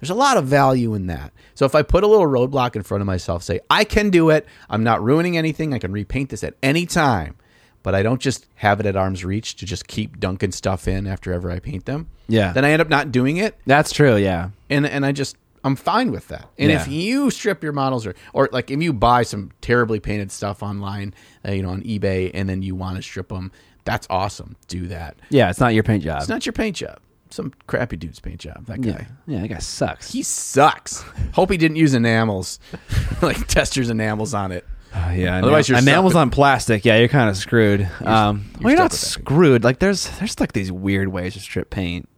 There's 0.00 0.10
a 0.10 0.14
lot 0.14 0.36
of 0.36 0.46
value 0.46 0.94
in 0.94 1.06
that. 1.08 1.32
So 1.54 1.66
if 1.66 1.74
I 1.74 1.82
put 1.82 2.04
a 2.04 2.06
little 2.06 2.26
roadblock 2.26 2.74
in 2.74 2.82
front 2.82 3.00
of 3.02 3.06
myself, 3.06 3.42
say 3.42 3.60
I 3.70 3.84
can 3.84 4.10
do 4.10 4.30
it, 4.30 4.46
I'm 4.68 4.82
not 4.82 5.02
ruining 5.02 5.36
anything, 5.36 5.72
I 5.72 5.78
can 5.78 5.92
repaint 5.92 6.30
this 6.30 6.42
at 6.44 6.54
any 6.62 6.84
time, 6.84 7.36
but 7.82 7.94
I 7.94 8.02
don't 8.02 8.20
just 8.20 8.46
have 8.56 8.80
it 8.80 8.86
at 8.86 8.96
arm's 8.96 9.24
reach 9.24 9.56
to 9.56 9.66
just 9.66 9.86
keep 9.86 10.20
dunking 10.20 10.52
stuff 10.52 10.88
in 10.88 11.06
after 11.06 11.32
ever 11.32 11.50
I 11.50 11.58
paint 11.58 11.86
them. 11.86 12.08
Yeah. 12.28 12.52
Then 12.52 12.64
I 12.64 12.70
end 12.70 12.82
up 12.82 12.88
not 12.88 13.12
doing 13.12 13.36
it, 13.36 13.58
That's 13.66 13.92
true. 13.92 14.16
Yeah. 14.16 14.50
and 14.68 14.86
and 14.86 15.06
I 15.06 15.12
just 15.12 15.36
I'm 15.64 15.76
fine 15.76 16.12
with 16.12 16.28
that. 16.28 16.48
And 16.58 16.70
if 16.70 16.86
you 16.86 17.30
strip 17.30 17.62
your 17.64 17.72
models 17.72 18.06
or 18.06 18.14
or 18.34 18.48
like 18.52 18.70
if 18.70 18.80
you 18.82 18.92
buy 18.92 19.22
some 19.22 19.50
terribly 19.62 19.98
painted 19.98 20.30
stuff 20.30 20.62
online, 20.62 21.14
uh, 21.46 21.52
you 21.52 21.62
know, 21.62 21.70
on 21.70 21.82
eBay, 21.82 22.30
and 22.34 22.48
then 22.48 22.62
you 22.62 22.74
want 22.76 22.96
to 22.96 23.02
strip 23.02 23.28
them, 23.30 23.50
that's 23.84 24.06
awesome. 24.10 24.56
Do 24.68 24.86
that. 24.88 25.16
Yeah. 25.30 25.50
It's 25.50 25.60
not 25.60 25.74
your 25.74 25.82
paint 25.82 26.04
job. 26.04 26.20
It's 26.20 26.28
not 26.28 26.44
your 26.46 26.52
paint 26.52 26.76
job. 26.76 26.98
Some 27.30 27.52
crappy 27.66 27.96
dude's 27.96 28.20
paint 28.20 28.38
job. 28.40 28.66
That 28.66 28.80
guy. 28.82 28.90
yeah. 28.90 29.06
Yeah. 29.26 29.40
That 29.40 29.48
guy 29.48 29.58
sucks. 29.58 30.12
He 30.12 30.22
sucks. 30.22 31.02
Hope 31.32 31.50
he 31.50 31.56
didn't 31.56 31.76
use 31.78 31.94
enamels, 31.94 32.60
like 33.22 33.48
Testors 33.48 33.90
enamels 33.90 34.34
on 34.34 34.52
it. 34.52 34.64
Uh, 34.92 35.12
yeah. 35.16 35.38
Otherwise 35.38 35.68
you're 35.68 35.78
enamels 35.78 36.14
on 36.14 36.30
plastic. 36.30 36.84
Yeah, 36.84 36.98
you're 36.98 37.08
kind 37.08 37.28
of 37.28 37.36
screwed. 37.36 37.88
um, 38.04 38.50
you're 38.52 38.62
well, 38.62 38.70
you're 38.70 38.78
not 38.78 38.92
stuck 38.92 39.16
with 39.16 39.24
that. 39.24 39.30
screwed. 39.32 39.64
Like 39.64 39.78
there's 39.80 40.08
there's 40.18 40.38
like 40.38 40.52
these 40.52 40.70
weird 40.70 41.08
ways 41.08 41.32
to 41.34 41.40
strip 41.40 41.70
paint. 41.70 42.08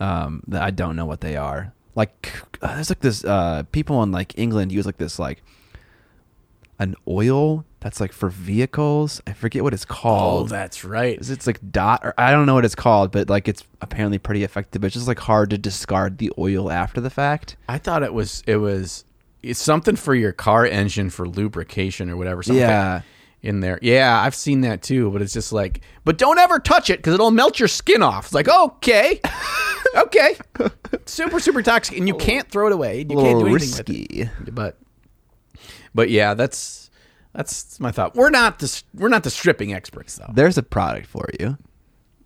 Um, 0.00 0.42
that 0.48 0.62
I 0.62 0.70
don't 0.70 0.94
know 0.96 1.06
what 1.06 1.20
they 1.20 1.36
are. 1.36 1.72
Like 1.98 2.32
uh, 2.62 2.76
there's 2.76 2.90
like 2.90 3.00
this. 3.00 3.24
Uh, 3.24 3.64
people 3.72 4.02
in 4.04 4.12
like 4.12 4.38
England 4.38 4.70
use 4.70 4.86
like 4.86 4.98
this 4.98 5.18
like 5.18 5.42
an 6.78 6.94
oil 7.08 7.64
that's 7.80 8.00
like 8.00 8.12
for 8.12 8.28
vehicles. 8.28 9.20
I 9.26 9.32
forget 9.32 9.64
what 9.64 9.74
it's 9.74 9.84
called. 9.84 10.46
Oh, 10.46 10.48
that's 10.48 10.84
right. 10.84 11.18
Is 11.18 11.28
it's 11.28 11.46
like 11.46 11.58
dot 11.72 12.02
or 12.04 12.14
I 12.16 12.30
don't 12.30 12.46
know 12.46 12.54
what 12.54 12.64
it's 12.64 12.76
called, 12.76 13.10
but 13.10 13.28
like 13.28 13.48
it's 13.48 13.64
apparently 13.80 14.18
pretty 14.18 14.44
effective. 14.44 14.80
But 14.80 14.86
it's 14.86 14.94
just 14.94 15.08
like 15.08 15.18
hard 15.18 15.50
to 15.50 15.58
discard 15.58 16.18
the 16.18 16.32
oil 16.38 16.70
after 16.70 17.00
the 17.00 17.10
fact. 17.10 17.56
I 17.68 17.78
thought 17.78 18.04
it 18.04 18.14
was 18.14 18.44
it 18.46 18.58
was 18.58 19.04
it's 19.42 19.60
something 19.60 19.96
for 19.96 20.14
your 20.14 20.32
car 20.32 20.66
engine 20.66 21.10
for 21.10 21.28
lubrication 21.28 22.10
or 22.10 22.16
whatever. 22.16 22.44
Something 22.44 22.60
Yeah. 22.62 23.02
In 23.42 23.60
there. 23.60 23.78
Yeah, 23.82 24.20
I've 24.20 24.34
seen 24.34 24.62
that 24.62 24.82
too. 24.82 25.10
But 25.10 25.22
it's 25.22 25.32
just 25.32 25.52
like, 25.52 25.82
but 26.04 26.18
don't 26.18 26.38
ever 26.38 26.58
touch 26.58 26.90
it 26.90 26.98
because 26.98 27.14
it'll 27.14 27.30
melt 27.30 27.58
your 27.58 27.68
skin 27.68 28.02
off. 28.02 28.26
It's 28.26 28.34
like 28.34 28.48
okay, 28.48 29.20
okay, 29.96 30.36
super 31.06 31.40
super 31.40 31.62
toxic, 31.62 31.96
and 31.96 32.08
you 32.08 32.14
can't 32.14 32.50
throw 32.50 32.66
it 32.66 32.72
away. 32.72 33.00
You 33.08 33.16
can't 33.16 33.40
do 33.40 33.46
anything 33.46 33.52
with 33.52 33.80
it. 33.80 33.88
risky. 33.88 34.30
But 34.50 34.78
But 35.94 36.10
yeah, 36.10 36.34
that's 36.34 36.90
that's 37.34 37.78
my 37.78 37.90
thought. 37.90 38.14
We're 38.14 38.30
not 38.30 38.58
the 38.58 38.82
we're 38.94 39.08
not 39.08 39.24
the 39.24 39.30
stripping 39.30 39.72
experts 39.72 40.16
though. 40.16 40.30
There's 40.32 40.58
a 40.58 40.62
product 40.62 41.06
for 41.06 41.28
you, 41.38 41.56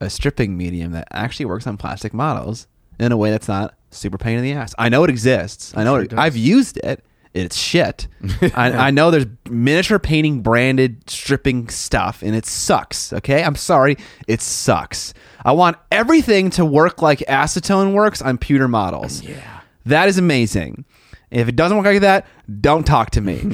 a 0.00 0.08
stripping 0.08 0.56
medium 0.56 0.92
that 0.92 1.08
actually 1.10 1.46
works 1.46 1.66
on 1.66 1.76
plastic 1.76 2.14
models 2.14 2.66
in 2.98 3.12
a 3.12 3.16
way 3.16 3.30
that's 3.30 3.48
not 3.48 3.74
super 3.90 4.18
pain 4.18 4.38
in 4.38 4.44
the 4.44 4.52
ass. 4.52 4.74
I 4.78 4.88
know 4.88 5.04
it 5.04 5.10
exists. 5.10 5.74
I 5.76 5.84
know 5.84 5.96
sure 5.96 6.04
it, 6.04 6.12
it. 6.12 6.18
I've 6.18 6.36
used 6.36 6.78
it. 6.78 7.04
It's 7.34 7.56
shit. 7.56 8.08
I, 8.54 8.72
I 8.72 8.90
know 8.90 9.10
there's 9.10 9.26
miniature 9.48 9.98
painting 9.98 10.42
branded 10.42 11.08
stripping 11.08 11.68
stuff, 11.68 12.22
and 12.22 12.34
it 12.34 12.46
sucks. 12.46 13.12
Okay, 13.12 13.42
I'm 13.42 13.56
sorry, 13.56 13.96
it 14.28 14.42
sucks. 14.42 15.14
I 15.44 15.52
want 15.52 15.76
everything 15.90 16.50
to 16.50 16.64
work 16.64 17.00
like 17.00 17.18
acetone 17.20 17.94
works 17.94 18.20
on 18.20 18.38
pewter 18.38 18.68
models. 18.68 19.22
Yeah. 19.22 19.60
that 19.86 20.08
is 20.08 20.18
amazing. 20.18 20.84
If 21.30 21.48
it 21.48 21.56
doesn't 21.56 21.76
work 21.76 21.86
like 21.86 22.02
that, 22.02 22.26
don't 22.60 22.84
talk 22.84 23.10
to 23.12 23.20
me. 23.20 23.42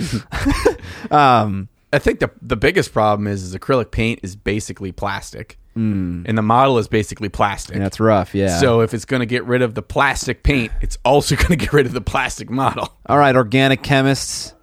um, 1.10 1.68
I 1.92 1.98
think 1.98 2.20
the 2.20 2.30
the 2.42 2.56
biggest 2.56 2.92
problem 2.92 3.26
is, 3.26 3.42
is 3.42 3.54
acrylic 3.54 3.90
paint 3.90 4.20
is 4.22 4.36
basically 4.36 4.92
plastic, 4.92 5.57
Mm. 5.78 6.24
and 6.26 6.36
the 6.36 6.42
model 6.42 6.78
is 6.78 6.88
basically 6.88 7.28
plastic. 7.28 7.76
and 7.76 7.84
that's 7.84 8.00
rough. 8.00 8.34
Yeah. 8.34 8.58
So 8.58 8.80
if 8.80 8.92
it's 8.94 9.04
going 9.04 9.20
to 9.20 9.26
get 9.26 9.44
rid 9.44 9.62
of 9.62 9.74
the 9.74 9.82
plastic 9.82 10.42
paint, 10.42 10.72
it's 10.80 10.98
also 11.04 11.36
going 11.36 11.50
to 11.50 11.56
get 11.56 11.72
rid 11.72 11.86
of 11.86 11.92
the 11.92 12.00
plastic 12.00 12.50
model. 12.50 12.92
All 13.06 13.18
right, 13.18 13.36
organic 13.36 13.82
chemists, 13.82 14.54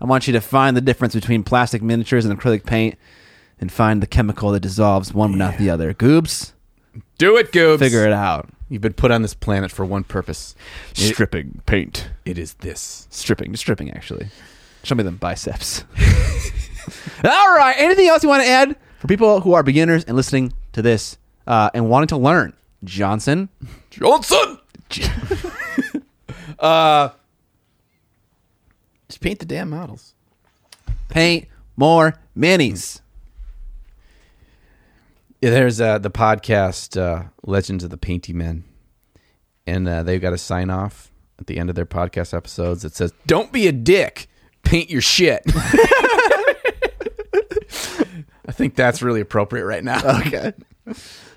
I 0.00 0.06
want 0.06 0.26
you 0.26 0.32
to 0.32 0.40
find 0.40 0.76
the 0.76 0.80
difference 0.80 1.14
between 1.14 1.42
plastic 1.44 1.82
miniatures 1.82 2.24
and 2.24 2.38
acrylic 2.40 2.64
paint 2.64 2.96
and 3.60 3.70
find 3.70 4.02
the 4.02 4.06
chemical 4.06 4.50
that 4.52 4.60
dissolves 4.60 5.12
one 5.12 5.32
but 5.32 5.38
not 5.38 5.58
the 5.58 5.68
other. 5.70 5.92
Goobs, 5.94 6.52
Do 7.18 7.36
it, 7.36 7.52
Goobs. 7.52 7.78
figure 7.78 8.04
it 8.06 8.12
out. 8.12 8.48
You've 8.68 8.80
been 8.82 8.94
put 8.94 9.10
on 9.10 9.20
this 9.22 9.34
planet 9.34 9.70
for 9.70 9.84
one 9.84 10.02
purpose. 10.04 10.54
It- 10.92 11.12
Stripping 11.12 11.60
paint. 11.66 12.08
it 12.24 12.38
is 12.38 12.54
this. 12.54 13.06
Stripping, 13.10 13.54
stripping, 13.56 13.90
actually. 13.90 14.28
Show 14.84 14.94
me 14.94 15.02
them 15.04 15.16
biceps. 15.16 15.84
All 17.24 17.54
right, 17.56 17.74
anything 17.78 18.08
else 18.08 18.22
you 18.22 18.28
want 18.28 18.42
to 18.42 18.48
add 18.48 18.76
for 18.98 19.06
people 19.06 19.40
who 19.40 19.52
are 19.52 19.62
beginners 19.62 20.04
and 20.04 20.16
listening 20.16 20.52
to 20.72 20.82
this 20.82 21.18
uh, 21.46 21.70
and 21.74 21.88
wanting 21.88 22.08
to 22.08 22.16
learn? 22.16 22.54
Johnson? 22.84 23.48
Johnson. 23.90 24.58
uh, 26.58 27.10
just 29.08 29.20
paint 29.20 29.38
the 29.38 29.46
damn 29.46 29.70
models. 29.70 30.14
Paint 31.08 31.48
more 31.76 32.14
minis. 32.36 33.00
Yeah, 35.40 35.50
there's 35.50 35.80
uh, 35.80 35.98
the 35.98 36.10
podcast 36.10 37.00
uh, 37.00 37.24
Legends 37.42 37.82
of 37.82 37.90
the 37.90 37.96
Painty 37.96 38.32
Men, 38.32 38.64
and 39.66 39.88
uh, 39.88 40.02
they've 40.04 40.20
got 40.20 40.32
a 40.32 40.38
sign 40.38 40.70
off 40.70 41.10
at 41.38 41.48
the 41.48 41.58
end 41.58 41.68
of 41.68 41.74
their 41.74 41.86
podcast 41.86 42.32
episodes 42.32 42.82
that 42.82 42.94
says, 42.94 43.12
"Don't 43.26 43.50
be 43.50 43.66
a 43.66 43.72
dick, 43.72 44.28
paint 44.62 44.88
your 44.88 45.00
shit." 45.00 45.42
I 48.52 48.54
think 48.54 48.74
that's 48.76 49.00
really 49.00 49.22
appropriate 49.22 49.64
right 49.64 49.82
now. 49.82 50.20
Okay. 50.26 50.52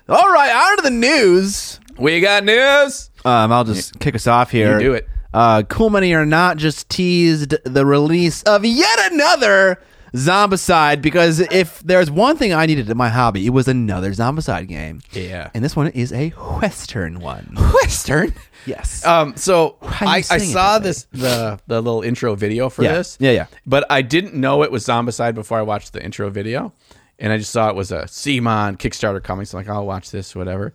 All 0.06 0.30
right, 0.30 0.50
on 0.54 0.76
to 0.76 0.82
the 0.82 0.90
news. 0.90 1.80
we 1.96 2.20
got 2.20 2.44
news. 2.44 3.10
Um, 3.24 3.50
I'll 3.50 3.64
just 3.64 3.98
kick 4.00 4.14
us 4.14 4.26
off 4.26 4.50
here. 4.50 4.74
You 4.78 4.84
do 4.84 4.92
it. 4.92 5.08
Uh, 5.32 5.62
Cool 5.66 5.88
Mini 5.88 6.12
or 6.12 6.26
Not 6.26 6.58
just 6.58 6.90
teased 6.90 7.54
the 7.64 7.86
release 7.86 8.42
of 8.42 8.66
yet 8.66 9.12
another 9.12 9.80
Zombicide 10.12 11.00
because 11.00 11.40
if 11.40 11.80
there's 11.80 12.10
one 12.10 12.36
thing 12.36 12.52
I 12.52 12.66
needed 12.66 12.90
in 12.90 12.96
my 12.98 13.08
hobby, 13.08 13.46
it 13.46 13.50
was 13.50 13.66
another 13.66 14.10
Zombicide 14.12 14.68
game. 14.68 15.00
Yeah. 15.12 15.48
And 15.54 15.64
this 15.64 15.74
one 15.74 15.88
is 15.88 16.12
a 16.12 16.28
Western 16.30 17.20
one. 17.20 17.54
Western. 17.82 18.34
Yes. 18.66 19.04
Um, 19.06 19.36
so 19.36 19.76
I, 19.82 20.24
I 20.30 20.38
saw 20.38 20.78
this 20.80 21.06
the 21.12 21.58
the 21.66 21.80
little 21.80 22.02
intro 22.02 22.34
video 22.34 22.68
for 22.68 22.82
Yeah. 22.82 22.94
this. 22.94 23.16
Yeah, 23.20 23.30
yeah. 23.30 23.46
But 23.64 23.86
I 23.90 24.02
didn't 24.02 24.34
know 24.34 24.62
it 24.64 24.72
was 24.72 24.84
Zombicide 24.86 25.34
before 25.34 25.58
I 25.58 25.62
watched 25.62 25.92
the 25.92 26.04
intro 26.04 26.30
video, 26.30 26.72
and 27.18 27.32
I 27.32 27.38
just 27.38 27.50
saw 27.50 27.68
it 27.68 27.76
was 27.76 27.92
a 27.92 28.02
CMON 28.02 28.76
Kickstarter 28.78 29.22
coming. 29.22 29.44
So 29.46 29.58
I'm 29.58 29.64
like, 29.64 29.74
I'll 29.74 29.86
watch 29.86 30.10
this, 30.10 30.34
whatever. 30.34 30.74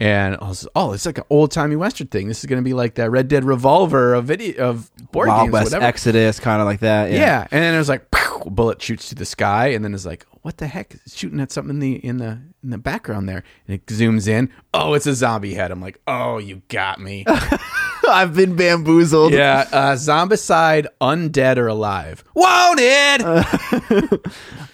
And 0.00 0.36
I 0.40 0.48
was, 0.48 0.68
oh, 0.76 0.92
it's 0.92 1.06
like 1.06 1.18
an 1.18 1.24
old 1.28 1.50
timey 1.50 1.74
Western 1.74 2.06
thing. 2.06 2.28
This 2.28 2.38
is 2.38 2.46
going 2.46 2.62
to 2.62 2.64
be 2.64 2.72
like 2.72 2.94
that 2.94 3.10
Red 3.10 3.26
Dead 3.26 3.42
Revolver 3.44 4.14
of 4.14 4.26
video 4.26 4.68
of 4.70 4.90
board 5.10 5.26
Wild 5.26 5.46
games, 5.46 5.52
West 5.52 5.64
whatever. 5.66 5.84
Exodus, 5.86 6.38
kind 6.38 6.60
of 6.60 6.66
like 6.66 6.80
that. 6.80 7.10
yeah. 7.10 7.18
Yeah. 7.18 7.48
and 7.50 7.62
then 7.62 7.74
it 7.74 7.78
was 7.78 7.88
like, 7.88 8.08
pow, 8.12 8.42
a 8.46 8.50
bullet 8.50 8.80
shoots 8.80 9.08
to 9.08 9.16
the 9.16 9.24
sky, 9.24 9.68
and 9.68 9.84
then 9.84 9.94
it's 9.94 10.06
like, 10.06 10.24
what 10.42 10.58
the 10.58 10.68
heck? 10.68 10.94
It's 11.04 11.16
shooting 11.16 11.40
at 11.40 11.50
something 11.50 11.74
in 11.74 11.80
the 11.80 11.94
in 12.06 12.18
the 12.18 12.38
in 12.62 12.70
the 12.70 12.78
background 12.78 13.28
there, 13.28 13.42
and 13.66 13.74
it 13.74 13.86
zooms 13.86 14.28
in. 14.28 14.50
Oh, 14.72 14.94
it's 14.94 15.06
a 15.08 15.14
zombie 15.16 15.54
head. 15.54 15.72
I'm 15.72 15.80
like, 15.80 16.00
oh, 16.06 16.38
you 16.38 16.62
got 16.68 17.00
me. 17.00 17.24
I've 18.12 18.34
been 18.34 18.56
bamboozled. 18.56 19.32
Yeah, 19.32 19.66
uh, 19.72 19.92
Zombicide, 19.94 20.86
undead 21.00 21.56
or 21.56 21.66
alive. 21.66 22.24
Wanted. 22.34 23.22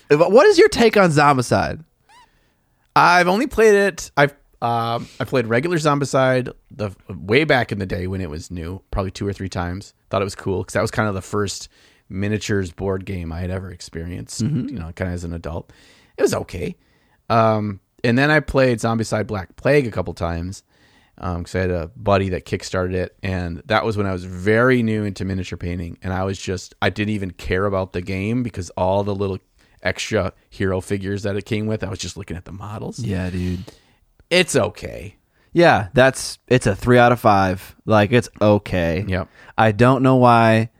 But 0.09 0.31
What 0.31 0.47
is 0.47 0.59
your 0.59 0.69
take 0.69 0.97
on 0.97 1.11
Zombicide? 1.11 1.82
I've 2.94 3.27
only 3.27 3.47
played 3.47 3.74
it. 3.74 4.11
I've 4.16 4.35
um, 4.62 5.09
I 5.19 5.24
played 5.24 5.47
regular 5.47 5.77
Zombicide 5.78 6.52
the 6.70 6.90
way 7.11 7.44
back 7.44 7.73
in 7.73 7.78
the 7.78 7.86
day 7.86 8.06
when 8.06 8.20
it 8.20 8.31
was 8.31 8.51
new, 8.51 8.81
probably 8.90 9.11
two 9.11 9.27
or 9.27 9.32
three 9.32 9.48
times. 9.48 9.93
Thought 10.11 10.23
it 10.23 10.24
was 10.24 10.35
cool 10.35 10.61
because 10.62 10.74
that 10.74 10.82
was 10.82 10.90
kind 10.90 11.09
of 11.09 11.15
the 11.15 11.23
first 11.23 11.69
miniatures 12.09 12.70
board 12.70 13.05
game 13.05 13.32
I 13.32 13.40
had 13.40 13.51
ever 13.51 13.70
experienced. 13.70 14.40
You 14.40 14.78
know, 14.78 14.93
kind 14.93 15.09
of 15.09 15.15
as 15.15 15.24
an 15.24 15.32
adult. 15.32 15.73
It 16.16 16.23
was 16.23 16.35
okay. 16.35 16.77
Um, 17.28 17.81
and 18.05 18.16
then 18.16 18.31
I 18.31 18.40
played 18.40 18.78
Zombicide 18.78 19.27
Black 19.27 19.56
Plague 19.56 19.86
a 19.86 19.90
couple 19.90 20.15
times 20.15 20.62
Um, 21.18 21.38
because 21.38 21.54
I 21.54 21.60
had 21.60 21.70
a 21.70 21.90
buddy 21.96 22.30
that 22.30 22.44
kickstarted 22.44 22.94
it, 22.94 23.16
and 23.22 23.62
that 23.66 23.84
was 23.84 23.96
when 23.96 24.06
I 24.06 24.12
was 24.12 24.24
very 24.24 24.82
new 24.82 25.04
into 25.04 25.24
miniature 25.24 25.56
painting, 25.56 25.96
and 26.02 26.12
I 26.12 26.24
was 26.24 26.38
just 26.38 26.74
I 26.82 26.90
didn't 26.90 27.14
even 27.14 27.30
care 27.30 27.66
about 27.66 27.92
the 27.92 28.02
game 28.02 28.42
because 28.42 28.70
all 28.70 29.04
the 29.04 29.14
little 29.14 29.38
extra 29.82 30.32
hero 30.50 30.80
figures 30.80 31.22
that 31.22 31.36
it 31.36 31.44
came 31.44 31.66
with, 31.66 31.84
I 31.84 31.88
was 31.88 32.00
just 32.00 32.16
looking 32.16 32.36
at 32.36 32.46
the 32.46 32.52
models. 32.52 32.98
Yeah, 32.98 33.30
dude. 33.30 33.60
It's 34.30 34.56
okay. 34.56 35.16
Yeah, 35.52 35.88
that's 35.94 36.38
it's 36.48 36.66
a 36.66 36.74
three 36.74 36.98
out 36.98 37.12
of 37.12 37.20
five. 37.20 37.76
Like 37.86 38.10
it's 38.10 38.28
okay. 38.42 39.04
Yep. 39.06 39.28
I 39.56 39.70
don't 39.70 40.02
know 40.02 40.16
why 40.16 40.70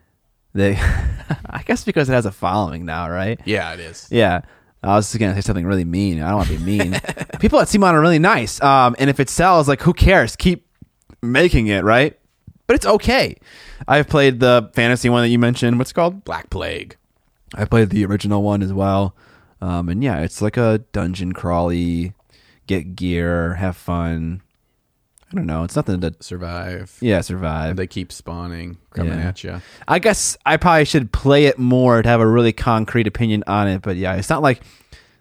they. 0.53 0.77
I 1.47 1.63
guess 1.65 1.85
because 1.85 2.09
it 2.09 2.13
has 2.13 2.27
a 2.27 2.33
following 2.33 2.85
now, 2.85 3.09
right? 3.09 3.41
Yeah, 3.45 3.73
it 3.73 3.81
is. 3.81 4.09
Yeah. 4.11 4.43
I 4.85 4.97
was 4.97 5.11
just 5.11 5.19
gonna 5.19 5.35
say 5.35 5.41
something 5.41 5.67
really 5.67 5.85
mean. 5.85 6.23
I 6.23 6.29
don't 6.29 6.37
want 6.37 6.49
to 6.51 6.59
be 6.59 6.65
mean. 6.65 6.93
People 7.41 7.59
at 7.61 7.69
CMON 7.69 7.93
are 7.95 8.01
really 8.01 8.19
nice. 8.19 8.61
Um, 8.63 8.95
and 8.99 9.09
if 9.09 9.19
it 9.19 9.31
sells, 9.31 9.67
like, 9.67 9.81
who 9.81 9.95
cares? 9.95 10.37
Keep 10.37 10.67
making 11.23 11.69
it, 11.69 11.85
right? 11.85 12.19
But 12.67 12.77
it's 12.77 12.87
okay. 12.87 13.37
I've 13.89 14.09
played 14.09 14.41
the 14.41 14.71
fantasy 14.75 15.09
one 15.09 15.23
that 15.23 15.29
you 15.29 15.39
mentioned. 15.39 15.79
What's 15.79 15.91
it 15.91 15.95
called? 15.95 16.25
Black 16.25 16.51
Plague. 16.51 16.97
I 17.55 17.65
played 17.65 17.91
the 17.91 18.05
original 18.05 18.43
one 18.43 18.63
as 18.63 18.73
well. 18.73 19.15
Um, 19.61 19.89
and 19.89 20.03
yeah, 20.05 20.21
it's 20.21 20.43
like 20.43 20.57
a 20.57 20.85
dungeon 20.93 21.33
crawly, 21.33 22.13
get 22.67 22.95
gear, 22.97 23.55
have 23.55 23.77
fun. 23.77 24.43
I 25.35 25.39
don't 25.39 25.47
know. 25.47 25.65
It's 25.65 25.75
nothing 25.75 26.01
to 26.03 26.15
Survive. 26.21 26.97
yeah 27.01 27.21
survive. 27.21 27.75
They 27.75 27.89
keep 27.89 28.13
spawning, 28.13 28.77
coming 28.95 29.15
Yeah. 29.19 29.29
at 29.29 29.43
you. 29.43 29.61
I 29.89 29.99
guess 29.99 30.37
I 30.47 30.57
probably 30.59 30.85
should 30.85 31.11
play 31.11 31.47
it 31.47 31.59
more 31.59 32.01
to 32.03 32.09
have 32.09 32.21
a 32.21 32.27
really 32.27 32.53
concrete 32.53 33.09
opinion 33.09 33.43
on 33.49 33.67
it. 33.67 33.83
But 33.83 33.97
yeah, 33.97 34.15
it's 34.15 34.31
not 34.31 34.43
like 34.43 34.61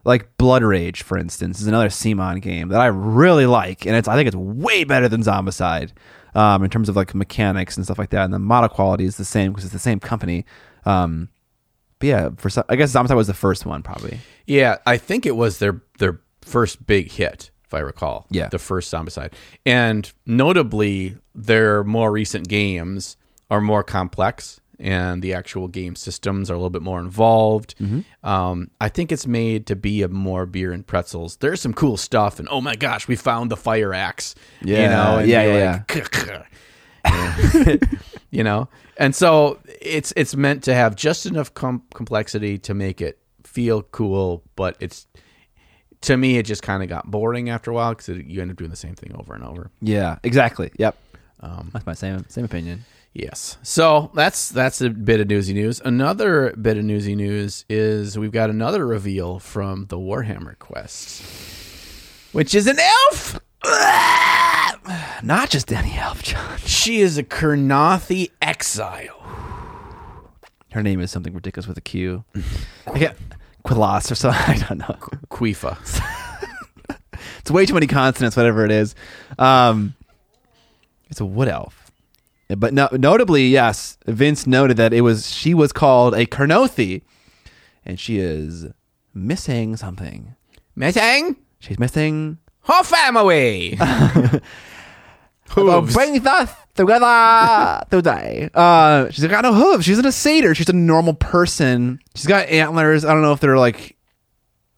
like 0.05 0.37
Blood 0.37 0.61
Rage, 0.63 1.01
for 1.01 1.17
instance, 1.17 1.61
is 1.61 1.65
another 1.67 1.87
CMON 1.87 2.41
game 2.41 2.67
that 2.67 2.79
I 2.81 2.87
really 2.87 3.45
like, 3.47 3.87
and 3.87 3.95
it's 3.95 4.07
I 4.07 4.15
think 4.15 4.27
it's 4.27 4.35
way 4.35 4.83
better 4.83 5.09
than 5.09 5.23
Zombicide 5.23 5.93
um, 6.35 6.63
in 6.63 6.69
terms 6.69 6.89
of 6.89 6.95
like 6.95 7.15
mechanics 7.15 7.75
and 7.75 7.83
stuff 7.85 7.97
like 7.97 8.11
that. 8.11 8.25
And 8.25 8.33
the 8.33 8.37
model 8.39 8.69
quality 8.69 9.05
is 9.05 9.17
the 9.17 9.25
same 9.25 9.51
because 9.51 9.63
it's 9.63 9.73
the 9.73 9.79
same 9.79 9.99
company. 9.99 10.45
Um, 10.85 11.29
but 11.97 12.07
yeah, 12.07 12.29
for 12.37 12.51
I 12.69 12.75
guess 12.75 12.93
Zombicide 12.93 13.15
was 13.15 13.27
the 13.27 13.33
first 13.33 13.65
one 13.65 13.81
probably. 13.81 14.19
Yeah, 14.45 14.77
I 14.85 14.97
think 14.97 15.25
it 15.25 15.35
was 15.35 15.57
their 15.57 15.81
their 15.97 16.19
first 16.41 16.85
big 16.85 17.09
hit, 17.11 17.49
if 17.73 17.77
I 17.77 17.81
recall. 17.81 18.25
Yeah. 18.29 18.49
the 18.49 18.59
first 18.59 18.91
Zombicide, 18.93 19.33
and 19.65 20.11
notably, 20.25 21.17
their 21.35 21.83
more 21.83 22.11
recent 22.11 22.47
games 22.47 23.17
are 23.49 23.61
more 23.61 23.83
complex, 23.83 24.59
and 24.79 25.21
the 25.21 25.33
actual 25.33 25.67
game 25.67 25.95
systems 25.95 26.49
are 26.49 26.53
a 26.53 26.57
little 26.57 26.69
bit 26.69 26.81
more 26.81 26.99
involved. 26.99 27.75
Mm-hmm. 27.79 28.27
Um, 28.27 28.69
I 28.81 28.89
think 28.89 29.11
it's 29.11 29.27
made 29.27 29.65
to 29.67 29.75
be 29.75 30.01
a 30.03 30.07
more 30.07 30.45
beer 30.45 30.71
and 30.71 30.85
pretzels. 30.85 31.37
There's 31.37 31.61
some 31.61 31.73
cool 31.73 31.97
stuff, 31.97 32.39
and 32.39 32.47
oh 32.49 32.61
my 32.61 32.75
gosh, 32.75 33.07
we 33.07 33.15
found 33.15 33.49
the 33.51 33.57
fire 33.57 33.93
axe. 33.93 34.35
you 34.61 34.73
Yeah, 34.75 34.89
know, 34.89 35.17
and 35.19 35.29
yeah, 35.29 35.43
yeah, 35.43 35.83
like, 35.89 35.89
you 38.31 38.43
know 38.43 38.69
and 38.97 39.13
so 39.13 39.59
it's 39.81 40.13
it's 40.15 40.37
meant 40.37 40.63
to 40.63 40.73
have 40.73 40.95
just 40.95 41.25
enough 41.25 41.53
com- 41.53 41.83
complexity 41.93 42.57
to 42.57 42.73
make 42.73 43.01
it 43.01 43.19
feel 43.43 43.81
cool 43.83 44.41
but 44.55 44.77
it's 44.79 45.05
to 46.03 46.15
me 46.17 46.37
it 46.37 46.43
just 46.43 46.63
kind 46.63 46.81
of 46.83 46.89
got 46.89 47.09
boring 47.09 47.49
after 47.49 47.71
a 47.71 47.73
while 47.73 47.93
because 47.93 48.07
you 48.09 48.41
end 48.41 48.49
up 48.51 48.57
doing 48.57 48.69
the 48.69 48.75
same 48.77 48.95
thing 48.95 49.13
over 49.17 49.33
and 49.33 49.43
over 49.43 49.71
Yeah, 49.81 50.17
exactly. 50.23 50.71
Yep. 50.77 50.95
Um, 51.41 51.69
That's 51.73 51.85
my 51.85 51.93
same 51.93 52.25
same 52.29 52.45
opinion. 52.45 52.85
yes 53.13 53.57
so 53.63 54.09
that's 54.15 54.49
that's 54.49 54.79
a 54.81 54.89
bit 54.89 55.19
of 55.19 55.27
newsy 55.27 55.53
news 55.53 55.81
another 55.83 56.53
bit 56.59 56.77
of 56.77 56.83
newsy 56.85 57.15
news 57.15 57.65
is 57.69 58.17
we've 58.17 58.31
got 58.31 58.49
another 58.49 58.87
reveal 58.87 59.39
from 59.39 59.85
the 59.87 59.97
warhammer 59.97 60.57
quest 60.57 61.21
which 62.31 62.55
is 62.55 62.65
an 62.67 62.77
elf 62.79 63.39
Not 65.23 65.49
just 65.49 65.71
any 65.71 65.93
elf, 65.97 66.21
John. 66.23 66.57
she 66.65 66.99
is 66.99 67.17
a 67.17 67.23
Kurnothi 67.23 68.31
exile 68.41 69.21
Her 70.73 70.83
name 70.83 70.99
is 70.99 71.11
something 71.11 71.33
ridiculous 71.33 71.67
with 71.67 71.77
a 71.77 71.81
Q. 71.81 72.23
I 72.87 72.99
can't, 72.99 73.17
Quilos 73.63 74.11
or 74.11 74.15
something. 74.15 74.41
I 74.47 74.57
don't 74.67 74.79
know. 74.79 74.95
Quifa. 75.29 75.77
It's 77.39 77.51
way 77.51 77.65
too 77.65 77.73
many 77.73 77.87
consonants, 77.87 78.37
whatever 78.37 78.63
it 78.63 78.71
is. 78.71 78.95
Um, 79.37 79.95
it's 81.09 81.19
a 81.19 81.25
wood 81.25 81.49
elf. 81.49 81.91
But 82.47 82.73
no, 82.73 82.87
notably, 82.93 83.47
yes, 83.47 83.97
Vince 84.05 84.47
noted 84.47 84.77
that 84.77 84.93
it 84.93 85.01
was 85.01 85.29
she 85.29 85.53
was 85.53 85.73
called 85.73 86.13
a 86.13 86.25
Kurnothi, 86.25 87.01
and 87.85 87.99
she 87.99 88.19
is 88.19 88.67
missing 89.13 89.75
something. 89.75 90.35
Missing 90.77 91.35
She's 91.59 91.77
missing. 91.79 92.37
her 92.63 92.83
family. 92.83 93.77
Oh, 95.55 95.81
Hooves. 95.81 95.93
bring 95.93 96.25
us 96.25 96.49
together 96.75 97.83
today. 97.89 98.49
Uh, 98.53 99.09
she's 99.11 99.25
got 99.27 99.43
no 99.43 99.53
hooves. 99.53 99.85
She's 99.85 99.99
in 99.99 100.05
a 100.05 100.11
satyr. 100.11 100.55
She's 100.55 100.69
a 100.69 100.73
normal 100.73 101.13
person. 101.13 101.99
She's 102.15 102.27
got 102.27 102.47
antlers. 102.49 103.05
I 103.05 103.13
don't 103.13 103.21
know 103.21 103.33
if 103.33 103.39
they're 103.39 103.57
like, 103.57 103.95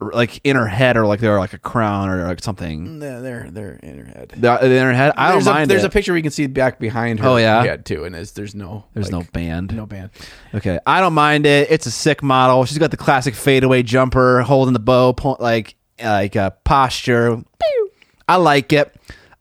like 0.01 0.41
in 0.43 0.55
her 0.57 0.67
head 0.67 0.97
or 0.97 1.05
like 1.05 1.21
they're 1.21 1.39
like 1.39 1.53
a 1.53 1.57
crown 1.57 2.09
or 2.09 2.27
like 2.27 2.43
something. 2.43 2.99
They're, 2.99 3.21
they're 3.21 3.49
they're 3.49 3.73
in 3.81 3.97
her 3.99 4.05
head. 4.05 4.33
They're 4.35 4.61
in 4.63 4.83
her 4.83 4.93
head. 4.93 5.13
I 5.15 5.29
don't 5.29 5.35
there's 5.37 5.47
a, 5.47 5.51
mind. 5.53 5.71
there's 5.71 5.83
it. 5.83 5.87
a 5.87 5.89
picture 5.89 6.13
we 6.13 6.21
can 6.21 6.31
see 6.31 6.47
back 6.47 6.79
behind 6.79 7.19
her 7.21 7.27
Oh, 7.29 7.37
yeah? 7.37 7.63
head 7.63 7.85
too, 7.85 8.03
and 8.03 8.13
there's, 8.13 8.33
there's 8.33 8.53
no 8.53 8.85
There's 8.93 9.11
like, 9.11 9.23
no 9.25 9.31
band. 9.31 9.73
no 9.75 9.85
band. 9.85 10.09
Okay, 10.53 10.79
I 10.85 10.99
don't 10.99 11.13
mind 11.13 11.45
it. 11.45 11.71
It's 11.71 11.85
a 11.85 11.91
sick 11.91 12.21
model. 12.21 12.65
She's 12.65 12.77
got 12.77 12.91
the 12.91 12.97
classic 12.97 13.35
fadeaway 13.35 13.83
jumper, 13.83 14.41
holding 14.41 14.73
the 14.73 14.79
bow, 14.79 15.13
po- 15.13 15.37
like 15.39 15.75
like 16.03 16.35
uh, 16.35 16.49
posture. 16.65 17.41
I 18.27 18.35
like 18.35 18.73
it. 18.73 18.93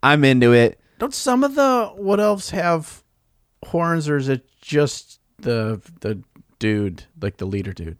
I'm 0.04 0.24
into 0.24 0.52
it. 0.52 0.78
Don't 0.98 1.14
some 1.14 1.42
of 1.44 1.54
the 1.54 1.90
what 1.96 2.20
elves 2.20 2.50
have 2.50 3.02
horns, 3.66 4.08
or 4.08 4.16
is 4.16 4.28
it 4.28 4.46
just 4.60 5.20
the 5.38 5.80
the 6.00 6.20
dude, 6.58 7.04
like 7.20 7.36
the 7.38 7.46
leader 7.46 7.72
dude? 7.72 7.98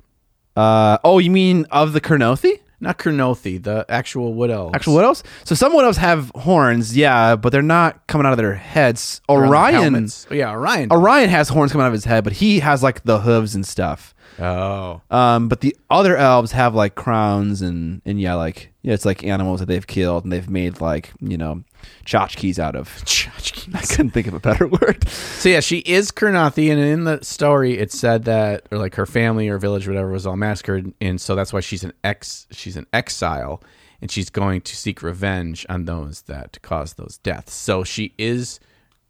Uh, 0.56 0.98
oh, 1.04 1.18
you 1.18 1.30
mean 1.30 1.66
of 1.70 1.92
the 1.92 2.00
Kurnothi? 2.00 2.60
Not 2.80 2.98
Kurnothi, 2.98 3.62
the 3.62 3.84
actual 3.88 4.34
wood 4.34 4.50
elves. 4.50 4.74
Actual 4.74 4.94
what 4.94 5.04
else? 5.04 5.22
So 5.44 5.54
some 5.54 5.72
what 5.72 5.84
else 5.84 5.96
have 5.96 6.30
horns, 6.34 6.96
yeah, 6.96 7.34
but 7.34 7.50
they're 7.50 7.62
not 7.62 8.06
coming 8.06 8.26
out 8.26 8.32
of 8.32 8.36
their 8.36 8.54
heads. 8.54 9.20
They're 9.26 9.36
on 9.38 9.42
the 9.42 9.48
Orion, 9.48 9.82
helmets. 9.82 10.26
Oh, 10.30 10.34
yeah, 10.34 10.52
Orion. 10.52 10.92
Orion 10.92 11.30
has 11.30 11.48
horns 11.48 11.72
coming 11.72 11.84
out 11.84 11.88
of 11.88 11.92
his 11.94 12.04
head, 12.04 12.24
but 12.24 12.34
he 12.34 12.60
has 12.60 12.82
like 12.82 13.02
the 13.04 13.20
hooves 13.20 13.54
and 13.54 13.66
stuff. 13.66 14.14
oh, 14.38 15.00
Um, 15.10 15.48
but 15.48 15.60
the 15.60 15.74
other 15.88 16.16
elves 16.16 16.52
have 16.52 16.74
like 16.74 16.94
crowns 16.94 17.62
and 17.62 18.02
and 18.04 18.20
yeah, 18.20 18.34
like 18.34 18.72
yeah, 18.82 18.92
it's 18.92 19.04
like 19.06 19.24
animals 19.24 19.60
that 19.60 19.66
they've 19.66 19.86
killed 19.86 20.24
and 20.24 20.32
they've 20.32 20.50
made 20.50 20.80
like 20.80 21.12
you 21.20 21.38
know 21.38 21.64
tchotchkes 22.04 22.58
out 22.58 22.76
of. 22.76 23.02
I 23.74 23.80
couldn't 23.80 24.10
think 24.10 24.26
of 24.26 24.34
a 24.34 24.40
better 24.40 24.66
word. 24.66 25.08
So 25.08 25.48
yeah, 25.48 25.60
she 25.60 25.78
is 25.78 26.10
Kurnothi, 26.10 26.70
and 26.70 26.80
in 26.80 27.04
the 27.04 27.22
story, 27.24 27.78
it 27.78 27.92
said 27.92 28.24
that, 28.24 28.66
or 28.70 28.78
like 28.78 28.94
her 28.94 29.06
family 29.06 29.48
or 29.48 29.58
village, 29.58 29.86
or 29.86 29.92
whatever, 29.92 30.10
was 30.10 30.26
all 30.26 30.36
massacred, 30.36 30.92
and 31.00 31.20
so 31.20 31.34
that's 31.34 31.52
why 31.52 31.60
she's 31.60 31.84
an 31.84 31.92
ex, 32.02 32.46
she's 32.50 32.76
an 32.76 32.86
exile, 32.92 33.62
and 34.00 34.10
she's 34.10 34.30
going 34.30 34.60
to 34.62 34.76
seek 34.76 35.02
revenge 35.02 35.64
on 35.68 35.84
those 35.84 36.22
that 36.22 36.60
caused 36.62 36.96
those 36.96 37.18
deaths. 37.18 37.54
So 37.54 37.84
she 37.84 38.14
is 38.18 38.60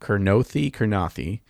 Kurnothi, 0.00 0.70
Kurnothi. 0.70 1.40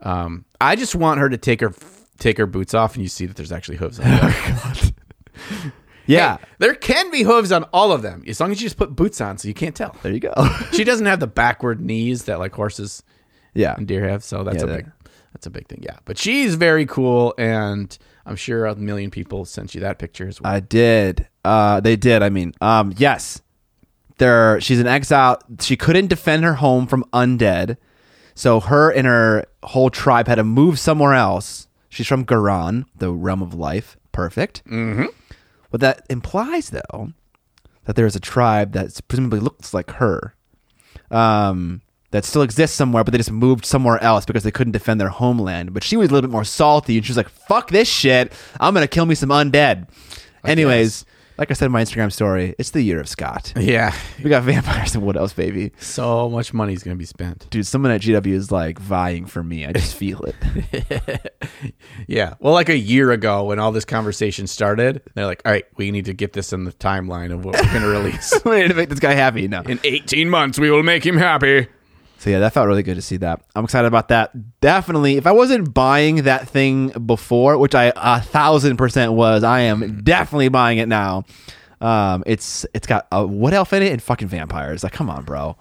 Um, 0.00 0.44
I 0.60 0.76
just 0.76 0.94
want 0.94 1.20
her 1.20 1.28
to 1.28 1.38
take 1.38 1.60
her 1.60 1.72
take 2.18 2.38
her 2.38 2.46
boots 2.46 2.74
off, 2.74 2.94
and 2.94 3.02
you 3.02 3.08
see 3.08 3.26
that 3.26 3.36
there's 3.36 3.52
actually 3.52 3.76
hooves 3.76 3.98
on 4.00 4.06
them. 4.10 5.72
Yeah, 6.06 6.36
Hey, 6.38 6.44
there 6.58 6.74
can 6.74 7.10
be 7.10 7.22
hooves 7.22 7.50
on 7.52 7.64
all 7.72 7.92
of 7.92 8.02
them, 8.02 8.22
as 8.26 8.40
long 8.40 8.50
as 8.52 8.60
you 8.60 8.66
just 8.66 8.76
put 8.76 8.94
boots 8.94 9.20
on, 9.20 9.38
so 9.38 9.48
you 9.48 9.54
can't 9.54 9.74
tell. 9.74 9.96
there 10.02 10.12
you 10.12 10.20
go. 10.20 10.32
She 10.72 10.84
doesn't 10.84 11.06
have 11.06 11.20
the 11.20 11.26
backward 11.26 11.80
knees 11.80 12.24
that 12.24 12.38
like 12.38 12.52
horses 12.54 13.02
yeah, 13.54 13.74
and 13.76 13.86
deer 13.88 14.08
have. 14.08 14.22
So 14.24 14.42
that's 14.44 14.62
Yeah, 14.62 14.70
a 14.70 14.76
big 14.76 14.90
that's 15.32 15.46
a 15.46 15.50
big 15.50 15.66
thing. 15.68 15.80
Yeah. 15.82 15.96
But 16.04 16.18
she's 16.18 16.54
very 16.56 16.86
cool 16.86 17.34
and 17.38 17.96
I'm 18.26 18.36
sure 18.36 18.66
a 18.66 18.74
million 18.76 19.10
people 19.10 19.44
sent 19.44 19.74
you 19.74 19.80
that 19.82 19.98
picture 19.98 20.28
as 20.28 20.40
well. 20.40 20.52
I 20.52 20.60
did. 20.60 21.26
Uh, 21.44 21.80
they 21.80 21.96
did. 21.96 22.22
I 22.22 22.30
mean, 22.30 22.52
um, 22.60 22.92
yes, 22.96 23.42
there. 24.18 24.60
She's 24.60 24.80
an 24.80 24.86
exile. 24.86 25.38
She 25.60 25.76
couldn't 25.76 26.06
defend 26.08 26.44
her 26.44 26.54
home 26.54 26.86
from 26.86 27.04
undead, 27.12 27.76
so 28.34 28.60
her 28.60 28.90
and 28.90 29.06
her 29.06 29.44
whole 29.62 29.90
tribe 29.90 30.26
had 30.28 30.36
to 30.36 30.44
move 30.44 30.78
somewhere 30.78 31.14
else. 31.14 31.68
She's 31.88 32.06
from 32.06 32.24
Ghyran, 32.24 32.86
the 32.96 33.12
realm 33.12 33.42
of 33.42 33.54
life. 33.54 33.96
Perfect. 34.12 34.62
Mm-hmm. 34.66 35.06
What 35.74 35.80
that 35.80 36.06
implies, 36.08 36.70
though, 36.70 37.14
that 37.84 37.96
there 37.96 38.06
is 38.06 38.14
a 38.14 38.20
tribe 38.20 38.74
that 38.74 38.96
presumably 39.08 39.40
looks 39.40 39.74
like 39.74 39.90
her, 39.94 40.36
um, 41.10 41.82
that 42.12 42.24
still 42.24 42.42
exists 42.42 42.76
somewhere, 42.76 43.02
but 43.02 43.10
they 43.10 43.18
just 43.18 43.32
moved 43.32 43.66
somewhere 43.66 44.00
else 44.00 44.24
because 44.24 44.44
they 44.44 44.52
couldn't 44.52 44.70
defend 44.70 45.00
their 45.00 45.08
homeland. 45.08 45.74
But 45.74 45.82
she 45.82 45.96
was 45.96 46.10
a 46.10 46.12
little 46.12 46.28
bit 46.28 46.32
more 46.32 46.44
salty, 46.44 46.96
and 46.96 47.04
she 47.04 47.10
was 47.10 47.16
like, 47.16 47.28
"Fuck 47.28 47.72
this 47.72 47.88
shit! 47.88 48.32
I'm 48.60 48.72
gonna 48.72 48.86
kill 48.86 49.04
me 49.04 49.16
some 49.16 49.30
undead." 49.30 49.88
Anyways, 50.44 51.04
like 51.36 51.50
I 51.50 51.54
said 51.54 51.66
in 51.66 51.72
my 51.72 51.82
Instagram 51.82 52.12
story, 52.12 52.54
it's 52.58 52.70
the 52.70 52.82
year 52.82 53.00
of 53.00 53.08
Scott. 53.08 53.52
yeah. 53.56 53.94
We 54.22 54.30
got 54.30 54.42
vampires 54.44 54.94
and 54.94 55.04
what 55.04 55.16
else, 55.16 55.32
baby? 55.32 55.72
So 55.78 56.28
much 56.30 56.52
money 56.54 56.72
is 56.72 56.82
going 56.82 56.96
to 56.96 56.98
be 56.98 57.04
spent. 57.06 57.48
Dude, 57.50 57.66
someone 57.66 57.90
at 57.90 58.00
GW 58.02 58.26
is 58.32 58.52
like 58.52 58.78
vying 58.78 59.26
for 59.26 59.42
me. 59.42 59.66
I 59.66 59.72
just 59.72 59.94
feel 59.96 60.24
it. 60.24 61.32
Yeah. 62.06 62.34
Well, 62.40 62.52
like 62.52 62.68
a 62.68 62.76
year 62.76 63.10
ago 63.10 63.44
when 63.44 63.58
all 63.58 63.72
this 63.72 63.84
conversation 63.84 64.46
started, 64.46 65.02
they're 65.14 65.26
like, 65.26 65.42
"All 65.44 65.52
right, 65.52 65.64
we 65.76 65.90
need 65.90 66.04
to 66.06 66.12
get 66.14 66.32
this 66.34 66.52
in 66.52 66.64
the 66.64 66.72
timeline 66.72 67.32
of 67.32 67.44
what 67.44 67.56
we're 67.56 67.70
going 67.70 67.82
to 67.82 67.88
release. 67.88 68.32
we 68.44 68.56
need 68.62 68.68
to 68.68 68.74
make 68.74 68.88
this 68.88 69.00
guy 69.00 69.14
happy 69.14 69.48
now. 69.48 69.62
in 69.62 69.80
18 69.84 70.28
months, 70.30 70.58
we 70.58 70.70
will 70.70 70.82
make 70.82 71.04
him 71.04 71.16
happy." 71.16 71.66
So 72.24 72.30
yeah, 72.30 72.38
that 72.38 72.54
felt 72.54 72.66
really 72.68 72.82
good 72.82 72.94
to 72.94 73.02
see 73.02 73.18
that. 73.18 73.42
I'm 73.54 73.64
excited 73.64 73.86
about 73.86 74.08
that. 74.08 74.58
Definitely, 74.62 75.18
if 75.18 75.26
I 75.26 75.32
wasn't 75.32 75.74
buying 75.74 76.22
that 76.22 76.48
thing 76.48 76.88
before, 76.88 77.58
which 77.58 77.74
I 77.74 77.92
a 77.94 78.18
thousand 78.22 78.78
percent 78.78 79.12
was, 79.12 79.44
I 79.44 79.60
am 79.60 80.02
definitely 80.02 80.48
buying 80.48 80.78
it 80.78 80.88
now. 80.88 81.24
Um, 81.82 82.22
it's 82.24 82.64
it's 82.72 82.86
got 82.86 83.08
a 83.12 83.26
wood 83.26 83.52
elf 83.52 83.74
in 83.74 83.82
it 83.82 83.92
and 83.92 84.02
fucking 84.02 84.28
vampires. 84.28 84.82
Like, 84.82 84.94
come 84.94 85.10
on, 85.10 85.24
bro, 85.24 85.58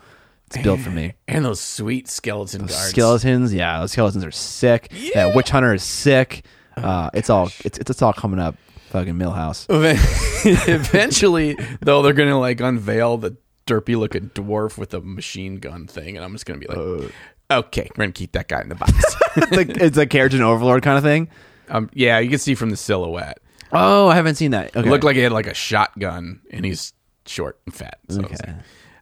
it's 0.47 0.57
built 0.59 0.79
for 0.79 0.89
me. 0.89 1.15
And 1.27 1.43
those 1.43 1.59
sweet 1.59 2.07
skeleton 2.07 2.61
guards. 2.61 2.91
Skeletons, 2.91 3.53
yeah, 3.53 3.81
those 3.81 3.91
skeletons 3.91 4.23
are 4.23 4.31
sick. 4.31 4.87
Yeah, 4.93 5.35
witch 5.35 5.49
hunter 5.49 5.73
is 5.73 5.83
sick. 5.83 6.45
Uh, 6.77 7.09
it's 7.13 7.29
all 7.29 7.47
it's, 7.65 7.77
it's 7.77 7.89
it's 7.89 8.01
all 8.01 8.13
coming 8.13 8.39
up. 8.39 8.55
Fucking 8.91 9.15
Millhouse. 9.15 9.65
Eventually, 10.69 11.57
though, 11.81 12.03
they're 12.03 12.13
to 12.13 12.37
like 12.37 12.61
unveil 12.61 13.17
the 13.17 13.35
derpy 13.65 13.97
looking 13.97 14.29
dwarf 14.31 14.77
with 14.77 14.93
a 14.93 15.01
machine 15.01 15.57
gun 15.57 15.87
thing, 15.87 16.15
and 16.15 16.25
I'm 16.25 16.33
just 16.33 16.45
going 16.45 16.59
to 16.59 16.67
be 16.67 16.73
like, 16.73 17.11
okay, 17.51 17.89
we're 17.91 18.03
going 18.03 18.13
to 18.13 18.17
keep 18.19 18.31
that 18.33 18.47
guy 18.47 18.61
in 18.61 18.69
the 18.69 18.75
box. 18.75 18.93
it's 19.37 19.51
like 19.57 19.69
it's 19.69 19.97
a 19.97 20.05
Kharadron 20.05 20.41
Overlord 20.41 20.83
kind 20.83 20.97
of 20.97 21.03
thing. 21.03 21.29
um, 21.69 21.89
yeah, 21.93 22.19
you 22.19 22.29
can 22.29 22.39
see 22.39 22.55
from 22.55 22.69
the 22.69 22.77
silhouette. 22.77 23.39
Oh, 23.71 24.07
I 24.07 24.15
haven't 24.15 24.35
seen 24.35 24.51
that. 24.51 24.75
Okay. 24.75 24.87
It 24.87 24.91
looked 24.91 25.03
like 25.03 25.15
he 25.15 25.21
had 25.23 25.31
like 25.31 25.47
a 25.47 25.53
shotgun, 25.53 26.41
and 26.51 26.63
he's 26.65 26.93
short 27.25 27.59
and 27.65 27.73
fat. 27.73 27.99
So 28.09 28.21
Okay. 28.21 28.53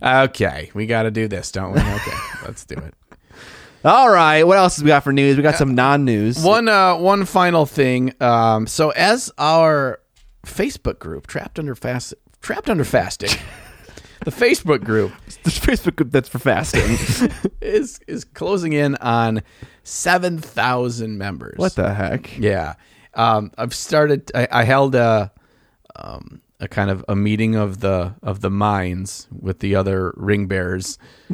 okay, 0.01 0.71
we 0.73 0.85
got 0.85 1.03
to 1.03 1.11
do 1.11 1.27
this, 1.27 1.51
don't 1.51 1.73
we? 1.73 1.79
Okay, 1.81 2.17
let's 2.45 2.65
do 2.65 2.75
it. 2.75 2.93
All 3.83 4.09
right. 4.11 4.43
What 4.43 4.57
else 4.59 4.77
do 4.77 4.83
we 4.83 4.89
got 4.89 5.03
for 5.03 5.11
news? 5.11 5.37
We 5.37 5.43
got 5.43 5.55
some 5.55 5.73
non-news. 5.73 6.43
One 6.43 6.69
uh, 6.69 6.97
one 6.97 7.25
final 7.25 7.65
thing. 7.65 8.13
Um, 8.21 8.67
so 8.67 8.91
as 8.91 9.31
our 9.39 9.99
Facebook 10.45 10.99
group, 10.99 11.25
trapped 11.27 11.57
under 11.57 11.73
fast, 11.73 12.13
trapped 12.41 12.69
under 12.69 12.83
fasting, 12.83 13.31
the 14.23 14.31
Facebook 14.31 14.83
group 14.83 15.11
This 15.43 15.59
Facebook 15.59 15.95
group 15.95 16.11
that's 16.11 16.29
for 16.29 16.39
fasting. 16.39 16.97
is 17.61 17.99
is 18.07 18.23
closing 18.25 18.73
in 18.73 18.95
on 18.95 19.41
seven 19.83 20.37
thousand 20.39 21.17
members. 21.17 21.57
what 21.57 21.75
the 21.75 21.93
heck? 21.93 22.37
Yeah, 22.37 22.75
um, 23.15 23.51
I've 23.57 23.73
started. 23.73 24.31
I, 24.35 24.47
I 24.51 24.63
held 24.63 24.93
a 24.95 25.31
um, 25.95 26.41
a 26.59 26.67
kind 26.67 26.91
of 26.91 27.03
a 27.07 27.15
meeting 27.15 27.55
of 27.55 27.79
the 27.79 28.13
of 28.21 28.41
the 28.41 28.51
minds 28.51 29.27
with 29.31 29.59
the 29.59 29.75
other 29.75 30.13
ring 30.15 30.45
bearers, 30.45 30.99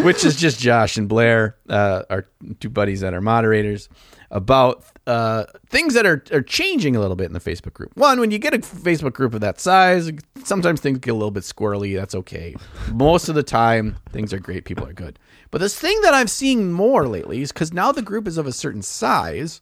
which 0.00 0.24
is 0.24 0.36
just 0.36 0.60
Josh 0.60 0.96
and 0.96 1.08
Blair, 1.08 1.56
uh, 1.68 2.02
our 2.08 2.28
two 2.60 2.70
buddies 2.70 3.00
that 3.00 3.14
are 3.14 3.20
moderators, 3.20 3.88
about 4.30 4.84
uh, 5.06 5.44
things 5.68 5.94
that 5.94 6.04
are, 6.06 6.22
are 6.32 6.42
changing 6.42 6.96
a 6.96 7.00
little 7.00 7.16
bit 7.16 7.26
in 7.26 7.32
the 7.32 7.40
Facebook 7.40 7.72
group. 7.74 7.96
One, 7.96 8.18
when 8.20 8.30
you 8.30 8.38
get 8.38 8.54
a 8.54 8.58
Facebook 8.58 9.12
group 9.12 9.34
of 9.34 9.40
that 9.40 9.60
size, 9.60 10.10
sometimes 10.44 10.80
things 10.80 10.98
get 10.98 11.10
a 11.12 11.14
little 11.14 11.30
bit 11.30 11.44
squirrely. 11.44 11.96
That's 11.96 12.14
okay. 12.14 12.56
Most 12.92 13.28
of 13.28 13.34
the 13.34 13.42
time, 13.42 13.96
things 14.10 14.32
are 14.32 14.38
great. 14.40 14.64
People 14.64 14.86
are 14.86 14.92
good. 14.92 15.18
But 15.50 15.60
this 15.60 15.78
thing 15.78 16.00
that 16.02 16.12
I'm 16.12 16.26
seeing 16.26 16.72
more 16.72 17.06
lately 17.06 17.40
is 17.40 17.52
because 17.52 17.72
now 17.72 17.92
the 17.92 18.02
group 18.02 18.26
is 18.26 18.36
of 18.36 18.46
a 18.46 18.52
certain 18.52 18.82
size. 18.82 19.60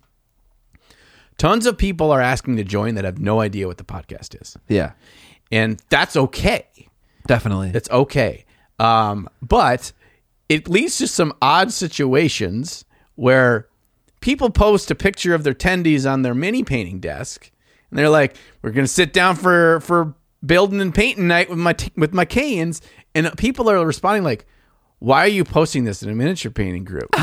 Tons 1.36 1.66
of 1.66 1.76
people 1.76 2.10
are 2.10 2.20
asking 2.20 2.56
to 2.56 2.64
join 2.64 2.94
that 2.94 3.04
have 3.04 3.18
no 3.18 3.40
idea 3.40 3.66
what 3.66 3.76
the 3.78 3.84
podcast 3.84 4.40
is. 4.40 4.56
Yeah, 4.68 4.92
And 5.50 5.82
that's 5.90 6.16
okay. 6.16 6.66
definitely. 7.26 7.72
It's 7.74 7.90
okay. 7.90 8.44
Um, 8.78 9.28
but 9.42 9.92
it 10.48 10.68
leads 10.68 10.96
to 10.98 11.08
some 11.08 11.32
odd 11.42 11.72
situations 11.72 12.84
where 13.16 13.68
people 14.24 14.48
post 14.48 14.90
a 14.90 14.94
picture 14.94 15.34
of 15.34 15.44
their 15.44 15.52
tendies 15.52 16.10
on 16.10 16.22
their 16.22 16.34
mini 16.34 16.64
painting 16.64 16.98
desk, 16.98 17.50
and 17.90 17.98
they're 17.98 18.08
like, 18.08 18.34
"We're 18.62 18.70
gonna 18.70 18.88
sit 18.88 19.12
down 19.12 19.36
for 19.36 19.80
for 19.80 20.14
building 20.44 20.80
and 20.80 20.94
painting 20.94 21.28
night 21.28 21.50
with 21.50 21.58
my 21.58 21.74
t- 21.74 21.92
with 21.94 22.14
my 22.14 22.24
canes," 22.24 22.80
and 23.14 23.30
people 23.36 23.68
are 23.70 23.86
responding 23.86 24.24
like, 24.24 24.46
"Why 24.98 25.24
are 25.24 25.28
you 25.28 25.44
posting 25.44 25.84
this 25.84 26.02
in 26.02 26.08
a 26.08 26.14
miniature 26.14 26.50
painting 26.50 26.84
group?" 26.84 27.10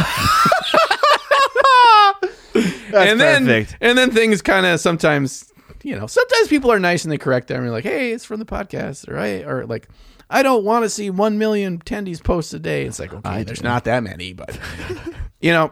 and 2.93 3.19
then 3.19 3.45
perfect. 3.47 3.77
and 3.81 3.97
then 3.97 4.11
things 4.11 4.43
kind 4.43 4.67
of 4.67 4.79
sometimes 4.79 5.51
you 5.81 5.97
know 5.97 6.05
sometimes 6.05 6.49
people 6.49 6.71
are 6.71 6.79
nice 6.79 7.03
and 7.03 7.11
they 7.11 7.17
correct 7.17 7.47
them 7.47 7.63
and 7.63 7.71
like 7.71 7.85
hey 7.85 8.11
it's 8.11 8.25
from 8.25 8.39
the 8.39 8.45
podcast 8.45 9.09
or 9.09 9.17
I 9.17 9.41
or 9.41 9.65
like 9.65 9.87
I 10.29 10.43
don't 10.43 10.63
want 10.63 10.83
to 10.85 10.89
see 10.89 11.09
one 11.09 11.39
million 11.39 11.79
attendees 11.79 12.23
posts 12.23 12.53
a 12.53 12.59
day. 12.59 12.85
It's 12.85 12.99
like 12.99 13.11
okay, 13.11 13.43
there's 13.43 13.63
not 13.63 13.85
that 13.85 14.03
many, 14.03 14.33
but 14.33 14.57
you 15.41 15.51
know. 15.51 15.71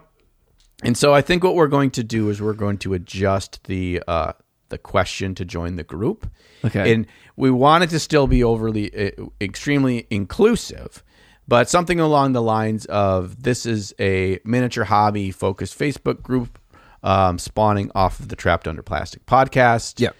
And 0.83 0.97
so 0.97 1.13
I 1.13 1.21
think 1.21 1.43
what 1.43 1.55
we're 1.55 1.67
going 1.67 1.91
to 1.91 2.03
do 2.03 2.29
is 2.29 2.41
we're 2.41 2.53
going 2.53 2.77
to 2.79 2.93
adjust 2.93 3.63
the 3.65 4.01
uh, 4.07 4.33
the 4.69 4.77
question 4.77 5.35
to 5.35 5.45
join 5.45 5.75
the 5.75 5.83
group. 5.83 6.29
Okay. 6.63 6.93
And 6.93 7.07
we 7.35 7.51
want 7.51 7.83
it 7.83 7.89
to 7.91 7.99
still 7.99 8.27
be 8.27 8.43
overly 8.43 8.93
uh, 8.95 9.25
extremely 9.41 10.07
inclusive, 10.09 11.03
but 11.47 11.69
something 11.69 11.99
along 11.99 12.33
the 12.33 12.41
lines 12.41 12.85
of 12.85 13.43
this 13.43 13.65
is 13.65 13.93
a 13.99 14.39
miniature 14.43 14.85
hobby 14.85 15.31
focused 15.31 15.77
Facebook 15.77 16.21
group 16.21 16.59
um, 17.03 17.39
spawning 17.39 17.91
off 17.95 18.19
of 18.19 18.29
the 18.29 18.35
Trapped 18.35 18.67
Under 18.67 18.83
Plastic 18.83 19.25
podcast. 19.25 19.99
Yep. 19.99 20.15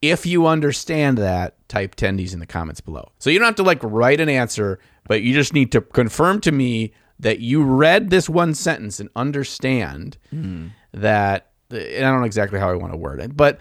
If 0.00 0.26
you 0.26 0.46
understand 0.46 1.18
that, 1.18 1.56
type 1.68 1.96
tendies 1.96 2.32
in 2.32 2.38
the 2.38 2.46
comments 2.46 2.80
below. 2.80 3.10
So 3.18 3.30
you 3.30 3.38
don't 3.38 3.46
have 3.46 3.56
to 3.56 3.62
like 3.62 3.80
write 3.82 4.20
an 4.20 4.28
answer, 4.28 4.78
but 5.06 5.22
you 5.22 5.34
just 5.34 5.52
need 5.52 5.72
to 5.72 5.80
confirm 5.80 6.40
to 6.42 6.52
me 6.52 6.92
that 7.20 7.40
you 7.40 7.62
read 7.62 8.10
this 8.10 8.28
one 8.28 8.54
sentence 8.54 9.00
and 9.00 9.08
understand 9.16 10.18
mm-hmm. 10.32 10.68
that. 10.92 11.50
And 11.70 12.06
I 12.06 12.10
don't 12.10 12.20
know 12.20 12.26
exactly 12.26 12.58
how 12.58 12.70
I 12.70 12.74
want 12.74 12.92
to 12.92 12.96
word 12.96 13.20
it, 13.20 13.36
but 13.36 13.58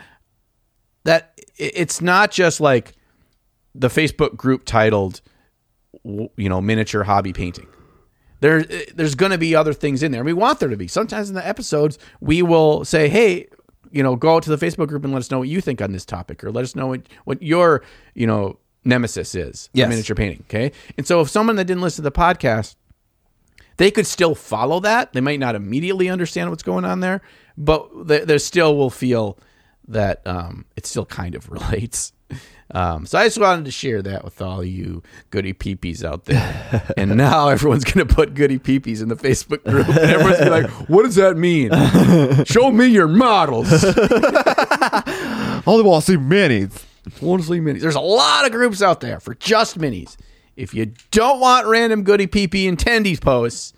that 1.03 1.39
it's 1.57 2.01
not 2.01 2.31
just 2.31 2.61
like 2.61 2.93
the 3.73 3.87
Facebook 3.87 4.35
group 4.35 4.65
titled, 4.65 5.21
you 6.03 6.49
know, 6.49 6.61
miniature 6.61 7.03
hobby 7.03 7.33
painting. 7.33 7.67
There, 8.39 8.63
there's 8.63 9.15
going 9.15 9.31
to 9.31 9.37
be 9.37 9.55
other 9.55 9.73
things 9.73 10.03
in 10.03 10.11
there. 10.11 10.23
We 10.23 10.33
want 10.33 10.59
there 10.59 10.69
to 10.69 10.77
be. 10.77 10.87
Sometimes 10.87 11.29
in 11.29 11.35
the 11.35 11.45
episodes, 11.45 11.97
we 12.21 12.43
will 12.43 12.85
say, 12.85 13.09
"Hey, 13.09 13.47
you 13.91 14.03
know, 14.03 14.15
go 14.15 14.35
out 14.35 14.43
to 14.43 14.55
the 14.55 14.63
Facebook 14.63 14.89
group 14.89 15.03
and 15.03 15.11
let 15.11 15.19
us 15.19 15.31
know 15.31 15.39
what 15.39 15.47
you 15.47 15.59
think 15.59 15.81
on 15.81 15.91
this 15.91 16.05
topic, 16.05 16.43
or 16.43 16.51
let 16.51 16.63
us 16.63 16.75
know 16.75 16.87
what, 16.87 17.01
what 17.25 17.41
your, 17.41 17.83
you 18.13 18.27
know, 18.27 18.59
nemesis 18.85 19.33
is 19.33 19.69
Yes. 19.73 19.89
miniature 19.89 20.15
painting." 20.15 20.43
Okay, 20.47 20.71
and 20.97 21.07
so 21.07 21.21
if 21.21 21.29
someone 21.29 21.55
that 21.55 21.65
didn't 21.65 21.81
listen 21.81 22.03
to 22.03 22.09
the 22.09 22.15
podcast 22.15 22.75
they 23.77 23.91
could 23.91 24.07
still 24.07 24.35
follow 24.35 24.79
that. 24.81 25.13
They 25.13 25.21
might 25.21 25.39
not 25.39 25.55
immediately 25.55 26.09
understand 26.09 26.49
what's 26.49 26.63
going 26.63 26.85
on 26.85 26.99
there, 26.99 27.21
but 27.57 28.07
they, 28.07 28.19
they 28.19 28.37
still 28.39 28.75
will 28.75 28.89
feel 28.89 29.37
that 29.87 30.25
um, 30.25 30.65
it 30.75 30.85
still 30.85 31.05
kind 31.05 31.35
of 31.35 31.49
relates. 31.51 32.13
Um, 32.71 33.05
so 33.05 33.17
I 33.17 33.25
just 33.25 33.39
wanted 33.39 33.63
to 33.65 33.71
share 33.71 34.01
that 34.01 34.25
with 34.25 34.41
all 34.41 34.61
you 34.63 35.01
goody 35.29 35.53
peepees 35.53 36.03
out 36.03 36.25
there. 36.25 36.93
and 36.97 37.15
now 37.15 37.47
everyone's 37.47 37.85
going 37.85 38.05
to 38.05 38.13
put 38.13 38.33
goody 38.33 38.59
peepees 38.59 39.01
in 39.01 39.07
the 39.07 39.15
Facebook 39.15 39.63
group. 39.63 39.87
And 39.87 39.97
everyone's 39.97 40.39
gonna 40.39 40.61
be 40.61 40.67
like, 40.67 40.89
what 40.89 41.03
does 41.03 41.15
that 41.15 41.37
mean? 41.37 41.71
Show 42.45 42.71
me 42.71 42.87
your 42.87 43.07
models. 43.07 43.71
Only 45.65 45.83
want 45.83 46.05
to 46.05 46.11
see 46.11 46.17
minis. 46.17 46.83
Want 47.21 47.41
to 47.43 47.47
see 47.47 47.59
minis. 47.59 47.79
There's 47.79 47.95
a 47.95 48.01
lot 48.01 48.45
of 48.45 48.51
groups 48.51 48.81
out 48.81 48.99
there 48.99 49.21
for 49.21 49.33
just 49.35 49.79
minis. 49.79 50.17
If 50.57 50.73
you 50.73 50.91
don't 51.11 51.39
want 51.39 51.67
random 51.67 52.03
goody 52.03 52.27
peepee 52.27 52.67
and 52.67 52.77
tendies 52.77 53.21
posts, 53.21 53.73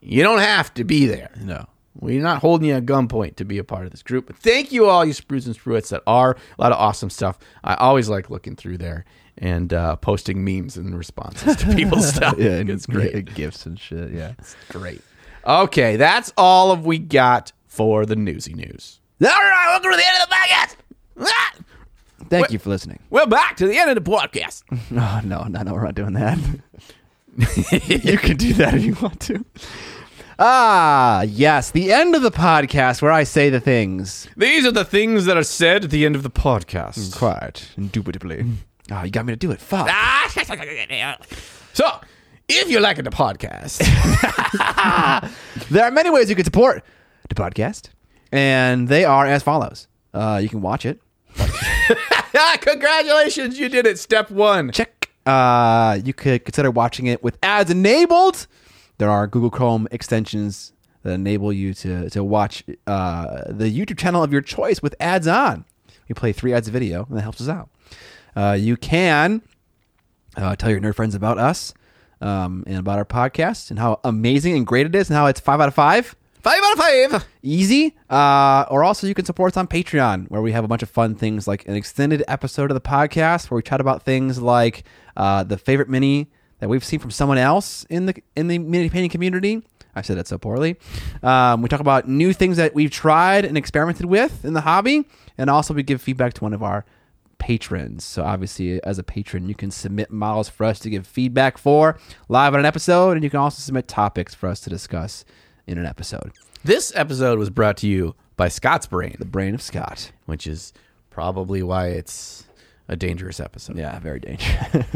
you 0.00 0.22
don't 0.22 0.38
have 0.38 0.72
to 0.74 0.84
be 0.84 1.06
there. 1.06 1.30
No. 1.40 1.66
We're 1.98 2.22
not 2.22 2.42
holding 2.42 2.68
you 2.68 2.74
at 2.74 2.84
gunpoint 2.84 3.36
to 3.36 3.44
be 3.46 3.56
a 3.56 3.64
part 3.64 3.86
of 3.86 3.90
this 3.90 4.02
group. 4.02 4.26
But 4.26 4.36
thank 4.36 4.70
you 4.70 4.84
all 4.86 5.02
you 5.04 5.14
sprues 5.14 5.46
and 5.46 5.56
spruettes 5.58 5.88
that 5.88 6.02
are 6.06 6.32
a 6.58 6.62
lot 6.62 6.72
of 6.72 6.78
awesome 6.78 7.08
stuff. 7.08 7.38
I 7.64 7.74
always 7.76 8.10
like 8.10 8.28
looking 8.28 8.54
through 8.54 8.76
there 8.78 9.06
and 9.38 9.72
uh, 9.72 9.96
posting 9.96 10.44
memes 10.44 10.76
and 10.76 10.96
responses 10.96 11.56
to 11.56 11.74
people's 11.74 12.06
stuff. 12.14 12.34
Yeah, 12.38 12.52
and 12.58 12.68
it's 12.68 12.84
great. 12.84 13.14
yeah, 13.14 13.20
gifts 13.34 13.64
and 13.64 13.80
shit. 13.80 14.12
Yeah. 14.12 14.34
It's 14.38 14.54
great. 14.68 15.00
Okay, 15.46 15.96
that's 15.96 16.32
all 16.36 16.70
of 16.70 16.84
we 16.84 16.98
got 16.98 17.52
for 17.66 18.04
the 18.04 18.16
newsy 18.16 18.52
news. 18.52 19.00
All 19.22 19.28
right, 19.28 19.64
welcome 19.68 19.90
to 19.92 19.96
the 19.96 20.06
end 20.06 20.22
of 20.22 20.28
the 20.28 20.34
podcast. 20.34 20.76
Ah! 21.26 21.54
Thank 22.28 22.50
you 22.50 22.58
for 22.58 22.70
listening. 22.70 22.98
We're 23.10 23.26
back 23.26 23.56
to 23.58 23.66
the 23.66 23.78
end 23.78 23.90
of 23.90 24.02
the 24.02 24.10
podcast. 24.10 24.62
Oh 24.92 25.20
no, 25.24 25.44
no, 25.44 25.62
no, 25.62 25.72
we're 25.74 25.84
not 25.84 25.94
doing 25.94 26.14
that. 26.14 26.38
you 28.06 28.18
can 28.18 28.36
do 28.36 28.52
that 28.54 28.74
if 28.74 28.84
you 28.84 28.94
want 29.00 29.20
to. 29.22 29.44
Ah, 30.38 31.22
yes, 31.22 31.70
the 31.70 31.92
end 31.92 32.14
of 32.14 32.22
the 32.22 32.30
podcast 32.30 33.00
where 33.02 33.10
I 33.12 33.24
say 33.24 33.48
the 33.50 33.60
things 33.60 34.28
These 34.36 34.66
are 34.66 34.70
the 34.70 34.84
things 34.84 35.24
that 35.24 35.36
are 35.36 35.42
said 35.42 35.84
at 35.84 35.90
the 35.90 36.04
end 36.04 36.14
of 36.16 36.22
the 36.22 36.30
podcast. 36.30 37.16
quite 37.16 37.70
indubitably. 37.76 38.44
Ah, 38.90 39.02
you 39.04 39.10
got 39.10 39.24
me 39.26 39.32
to 39.32 39.36
do 39.36 39.50
it. 39.50 39.60
Fuck. 39.60 39.88
so, 41.72 42.00
if 42.48 42.68
you're 42.68 42.80
liking 42.80 43.04
the 43.04 43.10
podcast, 43.10 43.78
There 45.70 45.84
are 45.84 45.90
many 45.90 46.10
ways 46.10 46.28
you 46.30 46.36
can 46.36 46.44
support 46.44 46.84
the 47.28 47.34
podcast, 47.34 47.88
and 48.30 48.88
they 48.88 49.04
are 49.04 49.26
as 49.26 49.42
follows. 49.42 49.88
Uh, 50.14 50.38
you 50.42 50.48
can 50.48 50.60
watch 50.62 50.86
it. 50.86 51.00
congratulations, 52.60 53.58
you 53.58 53.68
did 53.68 53.86
it. 53.86 53.98
Step 53.98 54.30
one. 54.30 54.70
Check. 54.72 55.10
Uh, 55.24 55.98
you 56.04 56.12
could 56.12 56.44
consider 56.44 56.70
watching 56.70 57.06
it 57.06 57.22
with 57.22 57.38
ads 57.42 57.70
enabled. 57.70 58.46
There 58.98 59.10
are 59.10 59.26
Google 59.26 59.50
Chrome 59.50 59.88
extensions 59.90 60.72
that 61.02 61.12
enable 61.12 61.52
you 61.52 61.74
to 61.74 62.08
to 62.10 62.24
watch 62.24 62.64
uh, 62.86 63.44
the 63.48 63.70
YouTube 63.70 63.98
channel 63.98 64.22
of 64.22 64.32
your 64.32 64.42
choice 64.42 64.82
with 64.82 64.94
ads 65.00 65.26
on. 65.26 65.64
We 66.08 66.14
play 66.14 66.32
three 66.32 66.52
ads 66.52 66.68
a 66.68 66.70
video, 66.70 67.04
and 67.08 67.16
that 67.16 67.22
helps 67.22 67.40
us 67.40 67.48
out. 67.48 67.68
Uh, 68.34 68.52
you 68.52 68.76
can 68.76 69.42
uh, 70.36 70.56
tell 70.56 70.70
your 70.70 70.80
nerd 70.80 70.94
friends 70.94 71.14
about 71.14 71.38
us 71.38 71.74
um, 72.20 72.64
and 72.66 72.78
about 72.78 72.98
our 72.98 73.04
podcast 73.04 73.70
and 73.70 73.78
how 73.78 74.00
amazing 74.04 74.56
and 74.56 74.66
great 74.66 74.86
it 74.86 74.94
is, 74.94 75.08
and 75.10 75.16
how 75.16 75.26
it's 75.26 75.40
five 75.40 75.60
out 75.60 75.68
of 75.68 75.74
five. 75.74 76.14
Five 76.46 76.62
out 76.62 76.72
of 76.74 76.78
five. 76.78 77.26
Easy. 77.42 77.96
Uh, 78.08 78.66
or 78.70 78.84
also, 78.84 79.08
you 79.08 79.14
can 79.14 79.24
support 79.24 79.52
us 79.52 79.56
on 79.56 79.66
Patreon, 79.66 80.30
where 80.30 80.40
we 80.40 80.52
have 80.52 80.62
a 80.62 80.68
bunch 80.68 80.84
of 80.84 80.88
fun 80.88 81.16
things 81.16 81.48
like 81.48 81.66
an 81.66 81.74
extended 81.74 82.22
episode 82.28 82.70
of 82.70 82.76
the 82.76 82.80
podcast 82.80 83.50
where 83.50 83.56
we 83.56 83.62
chat 83.62 83.80
about 83.80 84.04
things 84.04 84.40
like 84.40 84.84
uh, 85.16 85.42
the 85.42 85.58
favorite 85.58 85.88
mini 85.88 86.30
that 86.60 86.68
we've 86.68 86.84
seen 86.84 87.00
from 87.00 87.10
someone 87.10 87.36
else 87.36 87.84
in 87.90 88.06
the 88.06 88.22
in 88.36 88.46
the 88.46 88.58
mini 88.58 88.88
painting 88.88 89.10
community. 89.10 89.60
I 89.96 90.02
said 90.02 90.18
that 90.18 90.28
so 90.28 90.38
poorly. 90.38 90.76
Um, 91.20 91.62
we 91.62 91.68
talk 91.68 91.80
about 91.80 92.08
new 92.08 92.32
things 92.32 92.58
that 92.58 92.76
we've 92.76 92.92
tried 92.92 93.44
and 93.44 93.58
experimented 93.58 94.06
with 94.06 94.44
in 94.44 94.52
the 94.52 94.60
hobby, 94.60 95.04
and 95.36 95.50
also 95.50 95.74
we 95.74 95.82
give 95.82 96.00
feedback 96.00 96.34
to 96.34 96.44
one 96.44 96.52
of 96.52 96.62
our 96.62 96.84
patrons. 97.38 98.04
So 98.04 98.22
obviously, 98.22 98.80
as 98.84 99.00
a 99.00 99.02
patron, 99.02 99.48
you 99.48 99.56
can 99.56 99.72
submit 99.72 100.12
models 100.12 100.48
for 100.48 100.62
us 100.62 100.78
to 100.78 100.90
give 100.90 101.08
feedback 101.08 101.58
for 101.58 101.98
live 102.28 102.54
on 102.54 102.60
an 102.60 102.66
episode, 102.66 103.16
and 103.16 103.24
you 103.24 103.30
can 103.30 103.40
also 103.40 103.58
submit 103.58 103.88
topics 103.88 104.32
for 104.32 104.48
us 104.48 104.60
to 104.60 104.70
discuss 104.70 105.24
in 105.66 105.78
an 105.78 105.86
episode. 105.86 106.32
This 106.64 106.92
episode 106.94 107.38
was 107.38 107.50
brought 107.50 107.76
to 107.78 107.86
you 107.86 108.14
by 108.36 108.48
Scott's 108.48 108.86
Brain, 108.86 109.16
The 109.18 109.24
brain 109.24 109.54
of 109.54 109.62
Scott. 109.62 110.12
which 110.26 110.46
is 110.46 110.72
probably 111.10 111.62
why 111.62 111.88
it's 111.88 112.46
a 112.88 112.96
dangerous 112.96 113.40
episode. 113.40 113.76
Yeah, 113.78 113.98
very 113.98 114.20
dangerous. 114.20 114.86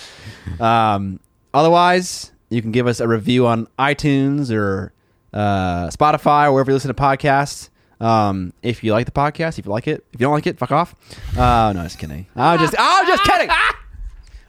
um, 0.60 1.20
otherwise, 1.54 2.32
you 2.50 2.62
can 2.62 2.72
give 2.72 2.86
us 2.86 3.00
a 3.00 3.08
review 3.08 3.46
on 3.46 3.66
iTunes 3.78 4.50
or 4.54 4.92
uh, 5.32 5.88
Spotify 5.88 6.46
or 6.46 6.52
wherever 6.52 6.70
you 6.70 6.74
listen 6.74 6.88
to 6.94 7.00
podcasts. 7.00 7.68
Um, 8.00 8.52
if 8.62 8.84
you 8.84 8.92
like 8.92 9.06
the 9.06 9.12
podcast, 9.12 9.58
if 9.58 9.66
you 9.66 9.72
like 9.72 9.88
it, 9.88 10.04
if 10.12 10.20
you 10.20 10.24
don't 10.24 10.32
like 10.32 10.46
it, 10.46 10.58
fuck 10.58 10.70
off. 10.70 10.94
Uh, 11.36 11.72
no, 11.74 11.82
just 11.82 11.98
kidding. 11.98 12.26
I'm 12.36 12.58
just, 12.60 12.74
I'm 12.78 13.06
just 13.06 13.24
kidding. 13.24 13.50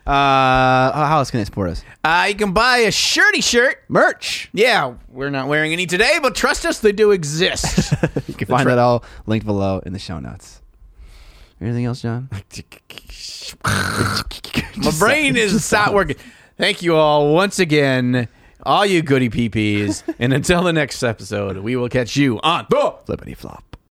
Uh, 0.07 0.91
how 1.05 1.17
else 1.19 1.30
can 1.30 1.39
they 1.39 1.45
support 1.45 1.69
us? 1.69 1.84
Uh, 2.03 2.26
you 2.30 2.35
can 2.35 2.51
buy 2.51 2.77
a 2.77 2.91
shirty 2.91 3.41
shirt. 3.41 3.84
Merch. 3.89 4.49
Yeah, 4.53 4.95
we're 5.09 5.30
not 5.30 5.47
wearing 5.47 5.71
any 5.73 5.85
today, 5.85 6.17
but 6.21 6.34
trust 6.35 6.65
us, 6.65 6.80
they 6.80 6.91
do 6.91 7.11
exist. 7.11 7.93
You 8.27 8.34
can 8.35 8.47
find 8.47 8.69
that 8.69 8.77
all 8.80 9.03
linked 9.26 9.45
below 9.45 9.80
in 9.85 9.93
the 9.93 9.99
show 9.99 10.19
notes. 10.19 10.61
Anything 11.59 11.85
else, 11.85 12.01
John? 12.01 12.30
My 13.65 14.91
brain 14.97 15.35
is 15.35 15.71
not 15.71 15.93
working. 15.93 16.15
Thank 16.57 16.81
you 16.81 16.95
all 16.95 17.34
once 17.34 17.59
again, 17.59 18.27
all 18.63 18.85
you 18.85 19.01
goody 19.01 19.30
peepees. 19.30 20.03
and 20.19 20.34
until 20.34 20.63
the 20.63 20.73
next 20.73 21.03
episode, 21.03 21.57
we 21.57 21.76
will 21.76 21.89
catch 21.89 22.15
you 22.15 22.39
on 22.41 22.65
the 22.69 22.95
Flippity 23.05 23.34
flop. 23.35 23.68